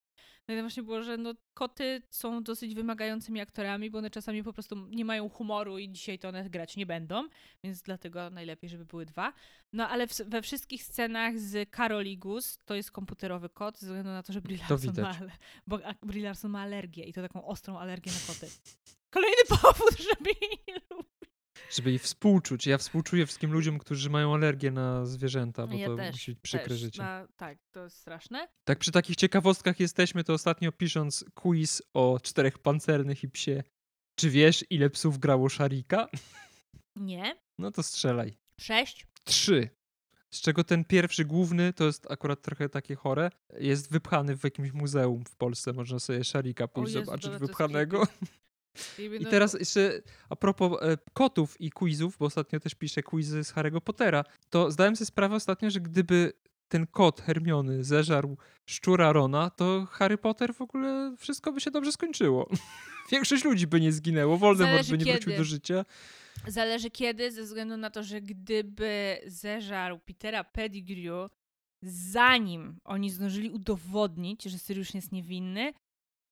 No 0.49 0.55
i 0.55 0.57
tam 0.57 0.65
właśnie 0.65 0.83
było, 0.83 1.03
że 1.03 1.17
no, 1.17 1.35
koty 1.55 2.03
są 2.11 2.43
dosyć 2.43 2.75
wymagającymi 2.75 3.41
aktorami, 3.41 3.91
bo 3.91 3.99
one 3.99 4.11
czasami 4.11 4.43
po 4.43 4.53
prostu 4.53 4.77
nie 4.77 5.05
mają 5.05 5.29
humoru 5.29 5.79
i 5.79 5.89
dzisiaj 5.93 6.19
to 6.19 6.29
one 6.29 6.51
grać 6.51 6.77
nie 6.77 6.87
będą, 6.87 7.29
więc 7.65 7.83
dlatego 7.83 8.31
najlepiej, 8.31 8.71
żeby 8.71 8.85
były 8.85 9.07
dwa. 9.07 9.33
No 9.73 9.89
ale 9.89 10.07
w, 10.07 10.17
we 10.17 10.43
wszystkich 10.43 10.85
scenach 10.85 11.39
z 11.39 11.71
Karol 11.71 12.07
i 12.07 12.19
Gus 12.19 12.59
to 12.65 12.75
jest 12.75 12.91
komputerowy 12.91 13.49
kot, 13.49 13.79
ze 13.79 13.87
względu 13.87 14.11
na 14.11 14.23
to, 14.23 14.33
że 14.33 14.41
Brie 14.41 14.59
To 14.69 15.03
ma, 15.03 15.19
bo 15.67 15.79
Brie 16.03 16.25
Larson 16.25 16.51
ma 16.51 16.61
alergię 16.61 17.05
i 17.05 17.13
to 17.13 17.23
taką 17.23 17.45
ostrą 17.45 17.79
alergię 17.79 18.13
na 18.13 18.35
koty. 18.35 18.47
Kolejny 19.11 19.43
powód, 19.49 19.99
żeby 20.11 20.31
jej 20.41 20.59
nie 20.69 20.75
lubić. 20.91 21.10
Żeby 21.71 21.91
jej 21.91 21.99
współczuć. 21.99 22.67
Ja 22.67 22.79
współczuję 22.79 23.27
wszystkim 23.27 23.53
ludziom, 23.53 23.79
którzy 23.79 24.11
mają 24.11 24.35
alergię 24.35 24.71
na 24.71 25.07
zwierzęta, 25.07 25.67
bo 25.67 25.75
Ja 25.75 25.87
to 25.87 25.97
też, 25.97 26.13
musi 26.13 26.31
być 26.33 26.41
przykre 26.41 26.69
Też, 26.69 26.79
życie. 26.79 27.03
na- 27.03 27.29
tak, 27.37 27.59
to 27.73 27.85
jest 27.85 27.97
straszne. 27.97 28.49
Tak 28.65 28.79
przy 28.79 28.93
takich 28.93 29.17
ciekawostkach 29.17 29.81
jesteśmy, 29.81 30.25
to 30.25 30.33
ostatnio 30.33 30.73
pisząc 30.73 31.25
quiz 31.35 31.83
o 31.95 32.21
czterech 32.23 32.59
pancernych 32.59 33.25
i 33.25 33.29
psie. 33.29 33.63
Czy 34.15 34.31
wiesz, 34.31 34.65
ile 34.71 34.91
psów 34.91 35.19
grało 35.19 35.49
Szarika? 35.49 36.09
Nie. 36.97 37.37
No 37.59 37.71
to 37.71 37.83
strzelaj. 37.83 38.39
Sześć. 38.61 39.07
Trzy. 39.25 39.69
Z 40.35 40.41
czego 40.41 40.65
ten 40.65 40.85
pierwszy 40.85 41.25
główny, 41.25 41.73
to 41.73 41.85
jest 41.85 42.11
akurat 42.11 42.43
trochę 42.43 42.69
takie 42.69 42.95
chore, 42.95 43.31
jest 43.59 43.91
wypchany 43.93 44.37
w 44.37 44.45
jakimś 44.45 44.73
muzeum 44.73 45.25
w 45.25 45.37
Polsce. 45.37 45.73
Można 45.73 45.99
sobie 45.99 46.25
Szarika 46.25 46.69
pójść 46.69 46.95
Jezu, 46.95 47.05
zobaczyć 47.05 47.31
wypchanego. 47.37 48.07
I 49.21 49.27
teraz 49.27 49.55
jeszcze 49.55 50.03
a 50.29 50.37
propos 50.37 50.83
e, 50.83 50.99
kotów 51.13 51.61
i 51.61 51.71
quizów, 51.71 52.17
bo 52.19 52.27
ostatnio 52.27 52.61
też 52.61 52.75
piszę 52.75 53.03
quizy 53.03 53.45
z 53.45 53.53
Harry'ego 53.53 53.81
Pottera, 53.81 54.25
to 54.51 54.71
zdałem 54.71 54.97
sobie 54.97 55.07
sprawę 55.07 55.35
ostatnio, 55.35 55.71
że 55.71 55.81
gdyby 55.81 56.33
ten 56.69 56.87
kot 56.87 57.21
Hermiony 57.21 57.85
zeżarł 57.85 58.37
szczura 58.67 59.13
Rona, 59.13 59.51
to 59.51 59.87
Harry 59.91 60.19
Potter 60.19 60.55
w 60.55 60.61
ogóle 60.61 61.15
wszystko 61.19 61.53
by 61.53 61.61
się 61.61 61.71
dobrze 61.71 61.93
skończyło. 61.93 62.51
Zawiększość 63.11 63.45
ludzi 63.45 63.67
by 63.67 63.81
nie 63.81 63.93
zginęło, 63.93 64.37
Voldemort 64.37 64.73
Zależy 64.73 64.97
by 64.97 65.05
nie 65.05 65.13
wrócił 65.13 65.31
kiedy. 65.31 65.39
do 65.39 65.45
życia. 65.45 65.85
Zależy 66.47 66.91
kiedy, 66.91 67.33
ze 67.33 67.43
względu 67.43 67.77
na 67.77 67.91
to, 67.91 68.03
że 68.03 68.21
gdyby 68.21 69.21
zeżarł 69.27 69.99
Petera 69.99 70.45
Pettigrew, 70.45 71.31
zanim 71.83 72.81
oni 72.85 73.11
zdążyli 73.11 73.51
udowodnić, 73.51 74.43
że 74.43 74.59
Sirius 74.59 74.95
jest 74.95 75.13
niewinny, 75.13 75.73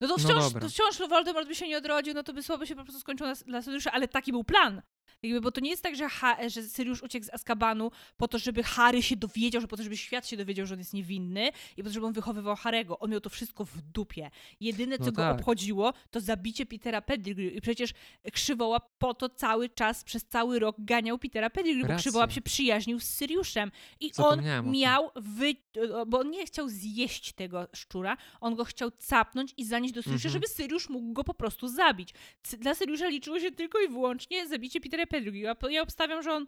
no 0.01 0.09
to 0.09 0.15
No 0.19 0.25
wciąż, 0.25 0.45
dobra. 0.45 0.61
to 0.61 0.69
wciąż 0.69 0.99
Voldemort 1.09 1.49
by 1.49 1.55
się 1.55 1.69
nie 1.69 1.79
odrodził, 1.79 2.15
no 2.15 2.23
to 2.23 2.33
by 2.33 2.43
słabo 2.43 2.67
się 2.67 2.77
po 2.77 2.83
prostu 2.85 3.01
skończyło 3.01 3.31
dla, 3.47 3.63
Siriusza, 3.63 3.93
ale 3.93 4.09
taki 4.09 4.33
był 4.33 4.45
plan. 4.45 4.83
Jakby, 5.23 5.41
bo 5.41 5.51
to 5.53 5.61
nie 5.61 5.71
jest 5.71 5.83
tak, 5.83 5.97
że, 5.97 6.09
ha, 6.09 6.37
że 6.49 6.63
Sirius 6.63 7.03
uciekł 7.03 7.27
z 7.27 7.31
Azkabanu 7.35 7.91
po 8.17 8.29
to, 8.29 8.39
żeby 8.39 8.63
Harry 8.63 9.03
się 9.03 9.17
dowiedział, 9.17 9.61
że 9.61 9.69
po 9.69 9.77
to, 9.77 9.83
żeby 9.83 9.97
świat 9.97 10.29
się 10.29 10.37
dowiedział, 10.37 10.67
że 10.67 10.75
on 10.75 10.79
jest 10.79 10.95
niewinny 10.95 11.51
i 11.77 11.83
po 11.83 11.89
to, 11.89 11.93
żeby 11.95 12.07
on 12.07 12.13
wychowywał 12.13 12.57
Harego. 12.57 12.99
On 12.99 13.11
miał 13.11 13.21
to 13.21 13.31
wszystko 13.31 13.65
w 13.65 13.81
dupie. 13.83 14.31
Jedyne, 14.61 14.99
co 14.99 15.05
No 15.05 15.13
go 15.13 15.23
tak. 15.23 15.39
obchodziło, 15.39 15.93
to 16.11 16.21
zabicie 16.21 16.67
Petera 16.67 17.03
Pettigrew. 17.03 17.55
I 17.55 17.61
przecież 17.61 17.91
Krzywołap 18.33 18.99
po 18.99 19.15
to 19.15 19.29
cały 19.29 19.69
czas, 19.69 20.05
przez 20.05 20.25
cały 20.25 20.59
rok 20.59 20.77
ganiał 20.79 21.19
Petera 21.19 21.51
Pettigrew, 21.51 21.83
bo 21.83 21.89
Racja. 21.89 22.01
Krzywołap 22.03 22.33
się 22.33 22.43
przyjaźnił 22.43 23.01
z 23.01 23.05
Syriuszem. 23.05 23.71
I 24.01 24.13
on 24.17 24.43
miał 24.71 25.11
wy... 25.17 25.55
bo 26.07 26.19
on 26.21 26.31
nie 26.31 26.47
chciał 26.47 26.69
zjeść 26.69 27.33
tego 27.33 27.69
szczura, 27.75 28.17
on 28.41 28.55
go 28.55 28.65
chciał 28.65 28.91
capnąć 28.91 29.55
i 29.57 29.65
zanieść 29.65 29.95
do 29.95 30.03
Syriusza, 30.03 30.29
Mhm. 30.29 30.33
żeby 30.33 30.49
Syriusz 30.49 30.89
mógł 30.89 31.13
go 31.13 31.25
po 31.25 31.35
prostu 31.35 31.69
zabić. 31.69 32.15
Dla 32.59 32.75
Syriusza 32.75 33.09
liczyło 33.09 33.41
się 33.41 33.51
tylko 33.51 33.81
i 33.81 33.89
wyłącznie 33.89 34.47
zabicie 34.49 34.81
Petera 34.81 34.98
Ja 35.71 35.83
obstawiam, 35.83 36.23
że 36.23 36.33
on 36.33 36.47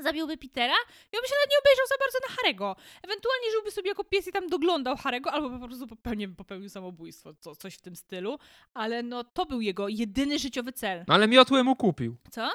zabiłby 0.00 0.36
Petera 0.36 0.74
i 1.12 1.16
on 1.16 1.22
by 1.22 1.28
się 1.28 1.34
nawet 1.34 1.50
nie 1.50 1.58
obejrzał 1.58 1.86
za 1.88 1.94
bardzo 2.00 2.18
na 2.28 2.34
Harego. 2.36 2.76
Ewentualnie 3.02 3.50
żyłby 3.50 3.70
sobie 3.70 3.88
jako 3.88 4.04
pies 4.04 4.28
i 4.28 4.32
tam 4.32 4.48
doglądał 4.48 4.96
Harego, 4.96 5.32
albo 5.32 5.58
po 5.58 5.66
prostu 5.66 5.86
popełnił, 5.86 6.34
popełnił 6.34 6.68
samobójstwo, 6.68 7.34
co, 7.34 7.56
coś 7.56 7.74
w 7.74 7.80
tym 7.80 7.96
stylu. 7.96 8.38
Ale 8.74 9.02
no 9.02 9.24
to 9.24 9.46
był 9.46 9.60
jego 9.60 9.88
jedyny 9.88 10.38
życiowy 10.38 10.72
cel. 10.72 11.04
No 11.08 11.14
ale 11.14 11.28
miotłę 11.28 11.64
mu 11.64 11.76
kupił. 11.76 12.16
Co? 12.30 12.50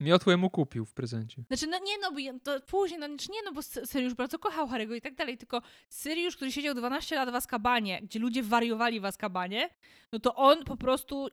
Miotłę 0.00 0.36
mu 0.36 0.50
kupił 0.50 0.84
w 0.84 0.92
prezencie. 0.94 1.42
Znaczy, 1.48 1.66
no 1.66 1.78
nie, 1.78 1.92
no 2.32 2.40
to 2.42 2.60
później, 2.60 3.00
no 3.00 3.06
znaczy 3.06 3.28
nie, 3.32 3.38
no 3.44 3.52
bo 3.52 3.60
Sy- 3.60 3.86
Syriusz 3.86 4.14
bardzo 4.14 4.38
kochał 4.38 4.68
Harego 4.68 4.94
i 4.94 5.00
tak 5.00 5.14
dalej, 5.14 5.38
tylko 5.38 5.62
Syriusz, 5.88 6.36
który 6.36 6.52
siedział 6.52 6.74
12 6.74 7.16
lat 7.16 7.30
w 7.30 7.34
Azkabanie, 7.34 8.00
gdzie 8.02 8.18
ludzie 8.18 8.42
wariowali 8.42 9.00
w 9.00 9.04
Azkabanie, 9.04 9.70
no 10.12 10.18
to 10.18 10.34
on 10.34 10.64
po 10.64 10.76
prostu, 10.76 11.28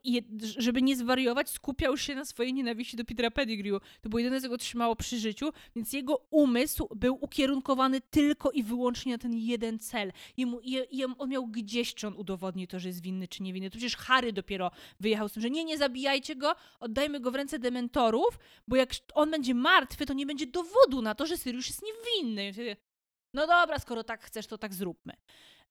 żeby 0.57 0.82
nie 0.82 0.95
zwariować, 0.95 1.49
skupiał 1.49 1.97
się 1.97 2.16
na 2.16 2.26
swojej 2.26 2.53
nienawiści 2.53 2.97
do 2.97 3.05
Petera 3.05 3.32
Pettigrew. 3.32 3.84
To 4.01 4.09
było 4.09 4.20
jedyne, 4.20 4.41
co 4.41 4.49
go 4.49 4.57
trzymało 4.57 4.95
przy 4.95 5.20
życiu, 5.20 5.49
więc 5.76 5.93
jego 5.93 6.28
umysł 6.30 6.88
był 6.95 7.18
ukierunkowany 7.22 8.01
tylko 8.01 8.51
i 8.51 8.64
wyłącznie 8.64 9.11
na 9.11 9.18
ten 9.18 9.34
jeden 9.34 9.80
cel. 9.80 10.11
Jemu, 10.38 10.59
je, 10.64 10.86
jem, 10.91 11.16
on 11.18 11.30
miał 11.30 11.47
gdzieś, 11.47 11.93
czy 11.93 12.07
on 12.07 12.14
udowodni 12.14 12.68
to, 12.68 12.80
że 12.80 12.88
jest 12.88 13.01
winny, 13.01 13.28
czy 13.28 13.43
niewinny. 13.43 13.70
To 13.70 13.78
przecież 13.78 13.97
Harry 13.97 14.34
dopiero 14.34 14.72
wyjechał 14.99 15.30
z 15.30 15.34
tym, 15.34 15.41
że 15.41 15.49
nie, 15.49 15.64
nie 15.64 15.78
zabijajcie 15.78 16.36
go, 16.36 16.55
oddajmy 16.80 17.20
go 17.20 17.32
w 17.32 17.36
ręce 17.36 17.59
dementorów, 17.59 18.39
bo 18.68 18.76
jak 18.76 18.89
on 19.14 19.32
będzie 19.32 19.56
martwy, 19.56 20.06
to 20.06 20.14
nie 20.14 20.26
będzie 20.26 20.47
dowodu 20.47 21.01
na 21.01 21.16
to, 21.16 21.26
że 21.26 21.38
Syriusz 21.38 21.68
jest 21.68 21.82
niewinny. 21.82 22.51
No 23.34 23.47
dobra, 23.47 23.80
skoro 23.80 24.04
tak 24.04 24.24
chcesz, 24.24 24.47
to 24.47 24.58
tak 24.58 24.74
zróbmy. 24.74 25.14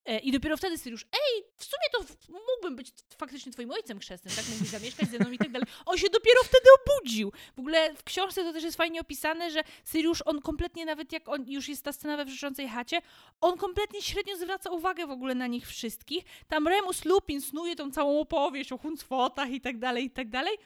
E, 0.05 0.19
I 0.19 0.33
dopiero 0.33 0.57
wtedy 0.57 0.79
Syriusz, 0.79 1.05
ej, 1.13 1.45
w 1.57 1.65
sumie 1.65 1.83
to 1.93 2.15
mógłbym 2.29 2.77
być 2.77 2.93
faktycznie 3.19 3.53
twoim 3.53 3.71
ojcem 3.71 3.99
chrzestnym, 3.99 4.35
tak? 4.37 4.45
Mógłbyś 4.49 4.69
zamieszkać 4.69 5.09
ze 5.09 5.19
mną 5.19 5.31
i 5.31 5.39
tak 5.39 5.53
dalej. 5.53 5.69
On 5.87 5.99
się 5.99 6.09
dopiero 6.09 6.41
wtedy 6.45 6.65
obudził. 6.81 7.33
W 7.57 7.59
ogóle 7.59 7.95
w 7.95 8.03
książce 8.03 8.45
to 8.45 8.53
też 8.53 8.65
jest 8.65 8.77
fajnie 8.77 9.01
opisane, 9.01 9.51
że 9.51 9.63
Syriusz, 9.85 10.23
on 10.27 10.41
kompletnie, 10.41 10.85
nawet 10.85 11.13
jak 11.13 11.29
on 11.29 11.45
już 11.49 11.69
jest 11.69 11.85
ta 11.85 11.93
scena 11.93 12.17
we 12.17 12.25
wrzeszczącej 12.25 12.69
chacie, 12.69 13.03
on 13.41 13.59
kompletnie 13.59 14.03
średnio 14.03 14.37
zwraca 14.37 14.71
uwagę 14.71 15.07
w 15.07 15.11
ogóle 15.11 15.35
na 15.35 15.47
nich 15.47 15.69
wszystkich. 15.69 16.25
Tam 16.49 16.69
Remus 16.69 17.05
Lupin 17.05 17.41
snuje 17.41 17.77
tą 17.77 17.91
całą 17.91 18.21
opowieść 18.21 18.73
o 18.73 18.79
huncwotach 18.79 19.51
i 19.51 19.61
tak 19.61 19.79
dalej, 19.79 20.05
i 20.05 20.11
tak 20.11 20.29
dalej. 20.29 20.59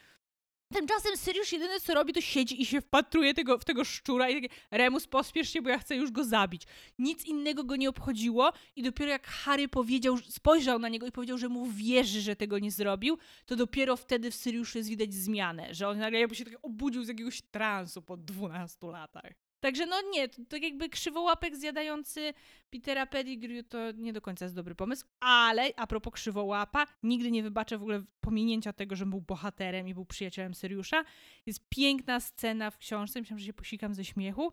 Tymczasem 0.73 1.17
Syriusz 1.17 1.53
jedyne 1.53 1.81
co 1.81 1.95
robi, 1.95 2.12
to 2.12 2.21
siedzi 2.21 2.62
i 2.62 2.67
się 2.67 2.81
wpatruje 2.81 3.35
tego, 3.35 3.59
w 3.59 3.64
tego 3.64 3.85
szczura 3.85 4.29
i 4.29 4.43
takie 4.43 4.55
Remus 4.71 5.07
pospiesz 5.07 5.51
się, 5.51 5.62
bo 5.62 5.69
ja 5.69 5.79
chcę 5.79 5.97
już 5.97 6.11
go 6.11 6.25
zabić. 6.25 6.62
Nic 6.99 7.25
innego 7.25 7.64
go 7.64 7.77
nie 7.77 7.89
obchodziło 7.89 8.53
i 8.77 8.83
dopiero 8.83 9.11
jak 9.11 9.27
Harry 9.27 9.69
powiedział, 9.69 10.19
spojrzał 10.19 10.79
na 10.79 10.89
niego 10.89 11.07
i 11.07 11.12
powiedział, 11.12 11.39
że 11.39 11.49
mu 11.49 11.67
wierzy, 11.67 12.21
że 12.21 12.37
tego 12.37 12.59
nie 12.59 12.71
zrobił, 12.71 13.19
to 13.47 13.57
dopiero 13.57 13.97
wtedy 13.97 14.31
w 14.31 14.35
Syriuszu 14.35 14.79
jest 14.79 14.91
widać 14.91 15.14
zmianę, 15.14 15.75
że 15.75 15.89
on 15.89 15.99
nagle 15.99 16.21
jakby 16.21 16.35
się 16.35 16.45
tak 16.45 16.59
obudził 16.62 17.05
z 17.05 17.09
jakiegoś 17.09 17.43
transu 17.43 18.03
po 18.03 18.17
12 18.17 18.87
latach. 18.87 19.45
Także 19.61 19.86
no 19.86 19.96
nie, 20.12 20.28
to, 20.28 20.57
jakby 20.57 20.88
krzywołapek 20.88 21.57
zjadający 21.57 22.34
Petera 22.70 23.07
Pettigrew 23.07 23.68
to 23.68 23.92
nie 23.92 24.12
do 24.12 24.20
końca 24.20 24.44
jest 24.44 24.54
dobry 24.54 24.74
pomysł, 24.74 25.07
ale 25.20 25.70
a 25.76 25.86
propos 25.86 26.12
krzywołapa, 26.14 26.86
nigdy 27.02 27.30
nie 27.30 27.42
wybaczę 27.42 27.78
w 27.78 27.82
ogóle 27.82 28.02
pominięcia 28.20 28.72
tego, 28.72 28.96
że 28.96 29.07
był 29.07 29.20
bohaterem 29.20 29.88
i 29.88 29.94
był 29.94 30.04
przyjacielem 30.04 30.54
Syriusza. 30.54 31.04
Jest 31.46 31.68
piękna 31.68 32.20
scena 32.20 32.70
w 32.70 32.78
książce, 32.78 33.20
myślałam, 33.20 33.38
że 33.38 33.46
się 33.46 33.52
posikam 33.52 33.94
ze 33.94 34.04
śmiechu. 34.04 34.52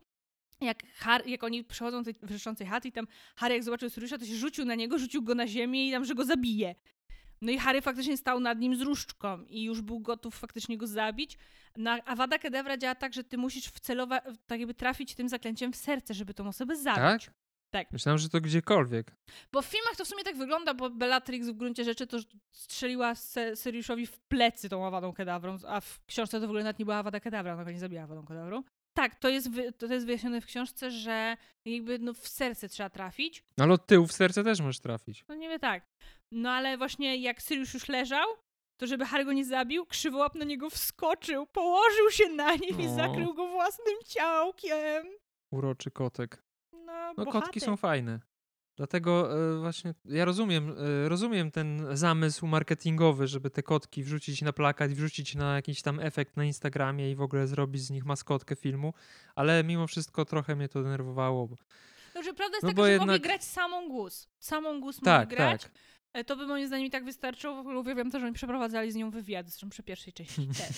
Jak, 0.61 0.83
Har- 0.97 1.27
jak 1.27 1.43
oni 1.43 1.63
przychodzą 1.63 2.03
do 2.03 2.13
tej 2.13 2.27
wrzeszczącej 2.27 2.67
chaty 2.67 2.87
i 2.87 2.91
tam 2.91 3.07
Harry 3.35 3.53
jak 3.55 3.63
zobaczył 3.63 3.89
Syriusza, 3.89 4.17
to 4.17 4.25
się 4.25 4.35
rzucił 4.35 4.65
na 4.65 4.75
niego, 4.75 4.97
rzucił 4.97 5.21
go 5.21 5.35
na 5.35 5.47
ziemię 5.47 5.87
i 5.87 5.91
tam, 5.91 6.05
że 6.05 6.15
go 6.15 6.25
zabije. 6.25 6.75
No 7.43 7.51
i 7.51 7.57
Harry 7.57 7.81
faktycznie 7.81 8.17
stał 8.17 8.39
nad 8.39 8.59
nim 8.59 8.75
z 8.75 8.81
różdżką 8.81 9.43
i 9.43 9.63
już 9.63 9.81
był 9.81 9.99
gotów 9.99 10.35
faktycznie 10.35 10.77
go 10.77 10.87
zabić. 10.87 11.37
No, 11.77 11.91
a 11.91 12.03
Avada 12.05 12.37
Kedavra 12.39 12.77
działa 12.77 12.95
tak, 12.95 13.13
że 13.13 13.23
ty 13.23 13.37
musisz 13.37 13.65
wcelować, 13.65 14.23
tak 14.47 14.59
jakby 14.59 14.73
trafić 14.73 15.15
tym 15.15 15.29
zaklęciem 15.29 15.73
w 15.73 15.75
serce, 15.75 16.13
żeby 16.13 16.33
tą 16.33 16.47
osobę 16.47 16.75
zabić. 16.75 17.25
Tak? 17.25 17.33
Tak. 17.71 17.91
Myślałem, 17.91 18.19
że 18.19 18.29
to 18.29 18.41
gdziekolwiek. 18.41 19.15
Bo 19.51 19.61
w 19.61 19.65
filmach 19.65 19.95
to 19.95 20.05
w 20.05 20.07
sumie 20.07 20.23
tak 20.23 20.37
wygląda, 20.37 20.73
bo 20.73 20.89
Bellatrix 20.89 21.47
w 21.47 21.53
gruncie 21.53 21.83
rzeczy 21.83 22.07
to 22.07 22.17
strzeliła 22.51 23.15
Syriuszowi 23.55 24.07
w 24.07 24.19
plecy 24.19 24.69
tą 24.69 24.87
Awadą 24.87 25.13
Kedawrą, 25.13 25.57
a 25.67 25.81
w 25.81 26.05
książce 26.05 26.39
to 26.39 26.47
w 26.47 26.49
ogóle 26.49 26.63
nawet 26.63 26.79
nie 26.79 26.85
była 26.85 26.97
Awada 26.97 27.19
Kedawra, 27.19 27.53
ona 27.53 27.65
go 27.65 27.71
nie 27.71 27.79
zabija 27.79 28.03
Awadą 28.03 28.25
Kedawrą. 28.25 28.63
Tak, 28.93 29.15
to 29.15 29.29
jest, 29.29 29.49
to 29.77 29.85
jest 29.93 30.05
wyjaśnione 30.05 30.41
w 30.41 30.45
książce, 30.45 30.91
że 30.91 31.37
jakby 31.65 31.99
no 31.99 32.13
w 32.13 32.27
serce 32.27 32.69
trzeba 32.69 32.89
trafić. 32.89 33.43
No 33.57 33.63
ale 33.63 33.73
od 33.73 33.87
tyłu 33.87 34.07
w 34.07 34.13
serce 34.13 34.43
też 34.43 34.59
możesz 34.61 34.79
trafić. 34.79 35.25
No 35.29 35.35
niby 35.35 35.59
tak. 35.59 35.85
No 36.33 36.51
ale 36.51 36.77
właśnie 36.77 37.17
jak 37.17 37.41
Syriusz 37.41 37.73
już 37.73 37.87
leżał, 37.87 38.27
to 38.77 38.87
żeby 38.87 39.05
Harry 39.05 39.25
go 39.25 39.33
nie 39.33 39.45
zabił, 39.45 39.85
krzywołap 39.85 40.35
na 40.35 40.45
niego 40.45 40.69
wskoczył, 40.69 41.45
położył 41.47 42.11
się 42.11 42.29
na 42.29 42.55
nim 42.55 42.79
i 42.81 42.87
O. 42.87 42.95
zakrył 42.95 43.33
go 43.33 43.47
własnym 43.47 43.95
ciałkiem. 44.07 45.07
Uroczy 45.51 45.91
kotek. 45.91 46.43
No, 46.85 47.13
No 47.17 47.25
kotki 47.25 47.59
są 47.59 47.77
fajne. 47.77 48.19
Dlatego 48.77 49.37
e, 49.55 49.59
właśnie 49.59 49.93
ja 50.05 50.25
rozumiem, 50.25 50.75
e, 51.05 51.09
rozumiem 51.09 51.51
ten 51.51 51.97
zamysł 51.97 52.47
marketingowy, 52.47 53.27
żeby 53.27 53.49
te 53.49 53.63
kotki 53.63 54.03
wrzucić 54.03 54.41
na 54.41 54.53
plakat, 54.53 54.91
wrzucić 54.91 55.35
na 55.35 55.55
jakiś 55.55 55.81
tam 55.81 55.99
efekt 55.99 56.37
na 56.37 56.45
Instagramie 56.45 57.11
i 57.11 57.15
w 57.15 57.21
ogóle 57.21 57.47
zrobić 57.47 57.81
z 57.83 57.89
nich 57.89 58.05
maskotkę 58.05 58.55
filmu, 58.55 58.93
ale 59.35 59.63
mimo 59.63 59.87
wszystko 59.87 60.25
trochę 60.25 60.55
mnie 60.55 60.69
to 60.69 60.83
denerwowało. 60.83 61.47
Bo... 61.47 61.55
No, 62.15 62.23
że 62.23 62.33
prawda 62.33 62.55
jest 62.57 62.63
No 62.63 62.69
taka, 62.69 62.81
że 62.83 62.91
jednak- 62.91 63.07
mogli 63.07 63.21
grać 63.21 63.43
samą 63.43 63.87
głos. 63.89 64.27
Samą 64.39 64.79
głos 64.81 64.95
mogli 64.95 65.05
Tak, 65.05 65.29
grać. 65.29 65.63
tak. 65.63 65.71
E, 66.13 66.23
To 66.23 66.35
by 66.35 66.47
moim 66.47 66.67
zdaniem 66.67 66.87
i 66.87 66.89
tak 66.89 67.05
wystarczyło. 67.05 67.55
W 67.55 67.59
ogóle 67.59 67.79
uwielbiam 67.79 68.11
to, 68.11 68.19
że 68.19 68.25
oni 68.25 68.35
przeprowadzali 68.35 68.91
z 68.91 68.95
nią 68.95 69.11
wywiady, 69.11 69.49
zresztą 69.49 69.69
przy 69.69 69.83
pierwszej 69.83 70.13
części 70.13 70.47
też. 70.57 70.69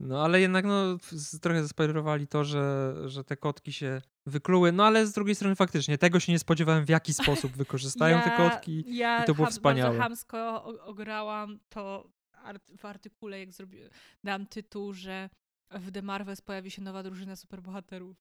No 0.00 0.24
ale 0.24 0.40
jednak 0.40 0.64
no, 0.64 0.96
trochę 1.42 1.62
zaspoilerowali 1.62 2.26
to, 2.26 2.44
że, 2.44 2.94
że 3.06 3.24
te 3.24 3.36
kotki 3.36 3.72
się 3.72 4.02
wykluły. 4.26 4.72
No 4.72 4.84
ale 4.86 5.06
z 5.06 5.12
drugiej 5.12 5.34
strony 5.34 5.56
faktycznie 5.56 5.98
tego 5.98 6.20
się 6.20 6.32
nie 6.32 6.38
spodziewałem, 6.38 6.84
w 6.84 6.88
jaki 6.88 7.14
sposób 7.14 7.52
wykorzystają 7.62 8.20
te 8.22 8.30
kotki. 8.36 8.84
Ja 8.86 9.22
i 9.22 9.26
to 9.26 9.34
było 9.34 9.46
ham- 9.46 9.52
wspaniałe. 9.52 9.90
Bardzo 9.90 10.02
chamsko 10.02 10.38
o- 10.64 10.84
ograłam 10.84 11.58
to 11.68 12.08
art- 12.44 12.76
w 12.78 12.84
artykule, 12.84 13.38
jak 13.40 13.52
zrobiłam, 13.52 13.90
dałam 14.24 14.46
tytuł, 14.46 14.92
że 14.92 15.30
w 15.70 15.92
The 15.92 16.02
Marvels 16.02 16.40
pojawi 16.40 16.70
się 16.70 16.82
nowa 16.82 17.02
drużyna 17.02 17.36
superbohaterów. 17.36 18.16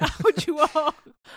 A 0.00 0.06
chodziło 0.22 0.62
o, 0.74 0.92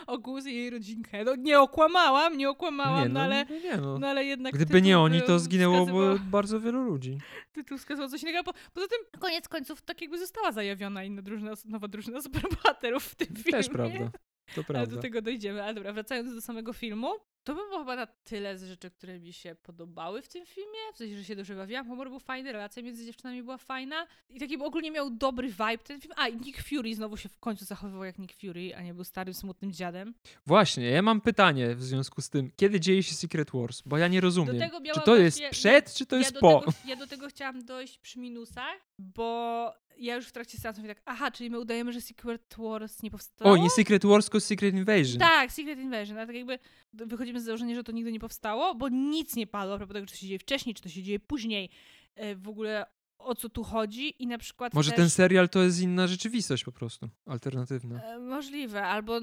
o 0.07 0.17
Guz 0.19 0.45
i 0.45 0.55
jej 0.55 0.69
rodzinkę. 0.69 1.23
No 1.23 1.35
nie 1.35 1.59
okłamałam, 1.59 2.37
nie 2.37 2.49
okłamałam, 2.49 3.03
Nie, 3.03 3.09
no, 3.09 3.13
no, 3.13 3.25
ale, 3.25 3.45
no 3.49 3.55
nie, 3.59 3.77
no. 3.77 3.99
no 3.99 4.07
ale 4.07 4.25
jednak 4.25 4.53
Gdyby 4.53 4.81
nie 4.81 4.99
oni, 4.99 5.21
to 5.21 5.39
zginęłoby 5.39 5.91
wskazywał- 5.91 6.19
bardzo 6.19 6.59
wielu 6.59 6.83
ludzi. 6.83 7.17
tytuł 7.51 7.77
wskazywał 7.77 8.09
coś 8.09 8.21
innego. 8.23 8.43
Po, 8.43 8.53
poza 8.73 8.87
tym, 8.87 9.19
koniec 9.21 9.47
końców, 9.47 9.81
tak 9.81 10.01
jakby 10.01 10.19
została 10.19 10.51
zajawiona 10.51 11.03
inna 11.03 11.21
drużyna, 11.21 11.51
nowa 11.65 11.87
drużyna 11.87 12.21
superbohaterów 12.21 13.03
w 13.03 13.15
tym 13.15 13.27
filmie. 13.27 13.51
Też 13.51 13.69
prawda. 13.69 14.11
To 14.55 14.55
Ale 14.55 14.63
prawda. 14.63 14.95
do 14.95 15.01
tego 15.01 15.21
dojdziemy. 15.21 15.63
Ale 15.63 15.73
dobra, 15.73 15.93
wracając 15.93 16.35
do 16.35 16.41
samego 16.41 16.73
filmu, 16.73 17.11
to 17.43 17.55
by 17.55 17.61
było 17.61 17.79
chyba 17.79 17.95
na 17.95 18.07
tyle 18.07 18.57
z 18.57 18.63
rzeczy, 18.63 18.91
które 18.91 19.19
mi 19.19 19.33
się 19.33 19.55
podobały 19.55 20.21
w 20.21 20.27
tym 20.27 20.45
filmie. 20.45 20.79
W 20.93 20.97
sensie, 20.97 21.17
że 21.17 21.23
się 21.23 21.35
dobrze 21.35 21.55
bawiłam, 21.55 21.87
humor 21.87 22.09
był 22.09 22.19
fajny, 22.19 22.51
relacja 22.51 22.83
między 22.83 23.05
dziewczynami 23.05 23.43
była 23.43 23.57
fajna. 23.57 24.07
I 24.29 24.39
taki 24.39 24.57
ogólnie 24.57 24.91
miał 24.91 25.09
dobry 25.09 25.47
vibe 25.47 25.77
ten 25.77 26.01
film. 26.01 26.13
A, 26.17 26.27
i 26.27 26.37
Nick 26.37 26.63
Fury 26.63 26.95
znowu 26.95 27.17
się 27.17 27.29
w 27.29 27.39
końcu 27.39 27.65
zachowywał 27.65 28.03
jak 28.03 28.19
Nick 28.19 28.33
Fury, 28.41 28.75
a 28.75 28.81
nie 28.81 28.93
był 28.93 29.03
starym, 29.03 29.33
smutnym 29.33 29.73
dziadem. 29.73 30.13
Właśnie, 30.45 30.89
ja 30.89 31.01
mam 31.01 31.21
pytanie 31.21 31.75
w 31.75 31.83
związku 31.83 32.21
z 32.21 32.29
tym. 32.29 32.51
Kiedy 32.55 32.79
dzieje 32.79 33.03
się 33.03 33.15
Secret 33.15 33.51
Wars? 33.51 33.81
Bo 33.85 33.97
ja 33.97 34.07
nie 34.07 34.21
rozumiem. 34.21 34.55
Czy 34.93 35.01
to 35.01 35.15
jest 35.15 35.37
właśnie- 35.37 35.51
przed, 35.51 35.93
czy 35.93 36.05
to 36.05 36.15
ja 36.15 36.19
jest 36.19 36.37
po? 36.39 36.59
Tego, 36.59 36.73
ja 36.85 36.95
do 36.95 37.07
tego 37.07 37.27
chciałam 37.27 37.65
dojść 37.65 37.97
przy 37.97 38.19
minusach, 38.19 38.77
bo 38.99 39.73
ja 39.97 40.15
już 40.15 40.27
w 40.27 40.31
trakcie 40.31 40.57
seansu 40.57 40.81
mówię 40.81 40.95
tak, 40.95 41.03
aha, 41.05 41.31
czyli 41.31 41.49
my 41.49 41.59
udajemy, 41.59 41.93
że 41.93 42.01
Secret 42.01 42.55
Wars 42.57 43.03
nie 43.03 43.11
powstało? 43.11 43.51
O, 43.51 43.57
nie 43.57 43.69
Secret 43.69 44.05
Wars, 44.05 44.25
tylko 44.25 44.39
Secret 44.39 44.73
Invasion. 44.75 45.19
Tak, 45.19 45.51
Secret 45.51 45.79
Invasion, 45.79 46.17
ale 46.17 46.27
tak 46.27 46.35
jakby 46.35 46.59
wychodzimy 46.93 47.41
z 47.41 47.43
założenia, 47.43 47.75
że 47.75 47.83
to 47.83 47.91
nigdy 47.91 48.11
nie 48.11 48.19
powstało, 48.19 48.75
bo 48.75 48.89
nic 48.89 49.35
nie 49.35 49.47
padło 49.47 49.73
a 49.75 49.77
propos 49.77 49.93
tego, 49.93 50.05
czy 50.07 50.13
to 50.13 50.19
się 50.19 50.27
dzieje 50.27 50.39
wcześniej, 50.39 50.75
czy 50.75 50.81
to 50.83 50.89
się 50.89 51.03
dzieje 51.03 51.19
później, 51.19 51.69
e, 52.15 52.35
w 52.35 52.47
ogóle 52.49 52.85
o 53.17 53.35
co 53.35 53.49
tu 53.49 53.63
chodzi 53.63 54.23
i 54.23 54.27
na 54.27 54.37
przykład 54.37 54.73
Może 54.73 54.89
też, 54.91 54.97
ten 54.97 55.09
serial 55.09 55.49
to 55.49 55.61
jest 55.63 55.81
inna 55.81 56.07
rzeczywistość 56.07 56.63
po 56.63 56.71
prostu, 56.71 57.09
alternatywna. 57.25 58.03
e, 58.03 58.19
Możliwe, 58.19 58.83
albo 58.83 59.19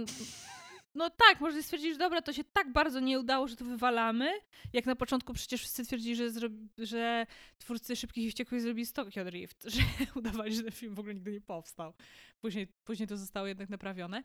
no 0.95 1.11
tak, 1.11 1.41
można 1.41 1.63
stwierdzić, 1.63 1.93
że 1.93 1.99
dobra, 1.99 2.23
to 2.23 2.33
się 2.33 2.45
tak 2.45 2.73
bardzo 2.73 3.01
nie 3.01 3.21
udało, 3.21 3.49
że 3.49 3.57
to 3.57 3.65
wywalamy, 3.65 4.31
jak 4.73 4.87
na 4.87 4.97
początku 4.97 5.35
przecież 5.35 5.61
wszyscy 5.61 5.85
twierdzili, 5.85 6.17
że, 6.17 6.31
zrobi, 6.31 6.69
że 6.79 7.27
twórcy 7.59 7.97
Szybkich 7.97 8.25
i 8.25 8.29
Wściekłych 8.29 8.61
zrobili 8.61 8.87
z 8.87 8.93
Tokyo 8.93 9.25
Drift, 9.25 9.65
że 9.75 9.81
udawali, 10.15 10.55
że 10.55 10.63
ten 10.63 10.73
film 10.73 10.95
w 10.95 10.99
ogóle 10.99 11.15
nigdy 11.15 11.33
nie 11.33 11.41
powstał. 11.41 11.95
Później, 12.41 12.67
później 12.85 13.09
to 13.09 13.17
zostało 13.17 13.47
jednak 13.47 13.69
naprawione. 13.69 14.23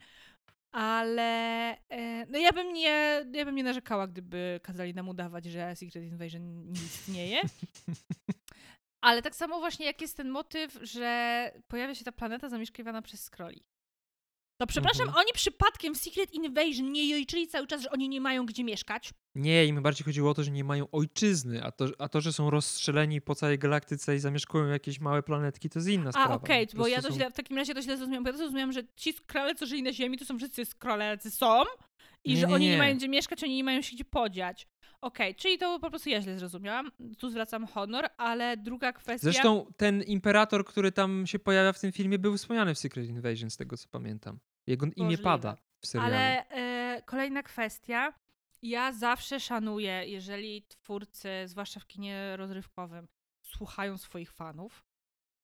Ale 0.72 1.72
e, 1.90 2.26
no 2.26 2.38
ja 2.38 2.52
bym 2.52 2.74
nie, 2.74 3.26
ja 3.34 3.46
bym 3.46 3.56
nie 3.56 3.64
narzekała, 3.64 4.08
gdyby 4.08 4.60
kazali 4.64 4.94
nam 4.94 5.10
udawać, 5.10 5.46
że 5.46 5.76
Secret 5.76 6.04
Invasion 6.04 6.72
nie 6.72 6.82
istnieje. 6.82 7.42
Ale 9.02 9.22
tak 9.22 9.36
samo 9.36 9.60
właśnie 9.60 9.86
jak 9.86 10.02
jest 10.02 10.18
ten 10.18 10.30
motyw, 10.30 10.80
że 10.82 11.52
pojawia 11.68 11.96
się 11.96 12.06
ta 12.06 12.12
planeta 12.12 12.50
zamieszkiwana 12.50 13.02
przez 13.02 13.24
Skroli. 13.24 13.64
No 14.60 14.68
przepraszam, 14.68 15.08
Mhm. 15.08 15.18
oni 15.26 15.34
przypadkiem 15.34 15.96
w 15.96 15.98
Secret 15.98 16.34
Invasion 16.34 16.92
nie 16.92 17.10
jojczyli 17.10 17.48
cały 17.48 17.68
czas, 17.68 17.82
że 17.82 17.92
oni 17.92 18.10
nie 18.10 18.22
mają 18.22 18.46
gdzie 18.46 18.64
mieszkać? 18.64 19.10
Nie, 19.36 19.66
im 19.66 19.82
bardziej 19.82 20.06
chodziło 20.06 20.30
o 20.30 20.34
to, 20.34 20.44
że 20.44 20.52
nie 20.52 20.64
mają 20.64 20.86
ojczyzny, 20.92 21.64
a 21.64 21.72
to, 21.72 21.86
a 22.00 22.10
to 22.10 22.22
że 22.22 22.34
są 22.34 22.50
rozstrzeleni 22.50 23.22
po 23.22 23.36
całej 23.36 23.60
galaktyce 23.60 24.16
i 24.16 24.20
zamieszkują 24.20 24.66
jakieś 24.68 25.00
małe 25.00 25.24
planetki, 25.24 25.70
to 25.70 25.80
jest 25.80 25.90
inna 25.90 26.12
sprawa. 26.12 26.34
A, 26.34 26.38
okej, 26.38 26.68
Po 26.68 26.78
bo 26.78 26.88
ja 26.88 27.02
to 27.02 27.12
źle, 27.12 27.32
w 27.32 27.34
takim 27.34 27.58
razie 27.58 27.74
to 27.74 27.82
źle 27.82 27.98
zrozumiałam, 27.98 28.24
bo 28.24 28.28
ja 28.30 28.34
to 28.34 28.38
zrozumiałam, 28.38 28.72
że 28.72 28.82
ci 28.96 29.14
skrale, 29.14 29.56
co 29.56 29.66
żyli 29.66 29.84
na 29.84 29.94
Ziemi, 29.94 30.18
to 30.18 30.26
są 30.26 30.38
wszyscy 30.38 30.66
skrale, 30.66 31.18
są 31.30 31.64
i 32.24 32.34
Nie, 32.34 32.38
że 32.40 32.48
nie, 32.48 32.54
oni 32.54 32.66
nie 32.66 32.72
nie. 32.72 32.78
mają 32.78 32.98
gdzie 32.98 33.10
mieszkać, 33.10 33.44
oni 33.44 33.56
nie 33.56 33.64
mają 33.64 33.82
się 33.82 33.96
gdzie 33.96 34.06
podziać. 34.06 34.68
Okej, 35.04 35.36
czyli 35.36 35.58
to 35.58 35.80
po 35.80 35.90
prostu 35.90 36.10
ja 36.10 36.22
źle 36.22 36.40
zrozumiałam. 36.40 36.92
Tu 37.18 37.30
zwracam 37.30 37.68
honor, 37.68 38.10
ale 38.18 38.58
druga 38.58 38.94
kwestia... 38.94 39.32
Zresztą 39.32 39.66
ten 39.78 40.02
imperator, 40.02 40.66
który 40.66 40.92
tam 40.92 41.28
się 41.28 41.40
pojawia 41.40 41.74
w 41.74 41.80
tym 41.80 41.92
filmie, 41.92 42.20
był 42.20 42.38
wspomniany 42.38 42.76
w 42.76 42.80
Secret 42.80 43.08
Invasion, 43.08 43.50
z 43.50 43.58
tego 43.58 43.78
co 43.78 43.88
pamiętam. 43.90 44.40
Jego 44.68 44.86
imię 44.86 44.94
Możliwe. 44.98 45.24
pada 45.24 45.58
w 45.80 45.88
serialu. 45.88 46.14
Ale 46.14 46.50
e, 46.50 47.02
kolejna 47.02 47.44
kwestia. 47.44 48.14
Ja 48.62 48.92
zawsze 48.92 49.40
szanuję, 49.40 50.04
jeżeli 50.06 50.62
twórcy, 50.62 51.30
zwłaszcza 51.46 51.80
w 51.80 51.88
kinie 51.88 52.38
rozrywkowym, 52.38 53.08
słuchają 53.46 53.98
swoich 53.98 54.32
fanów. 54.32 54.84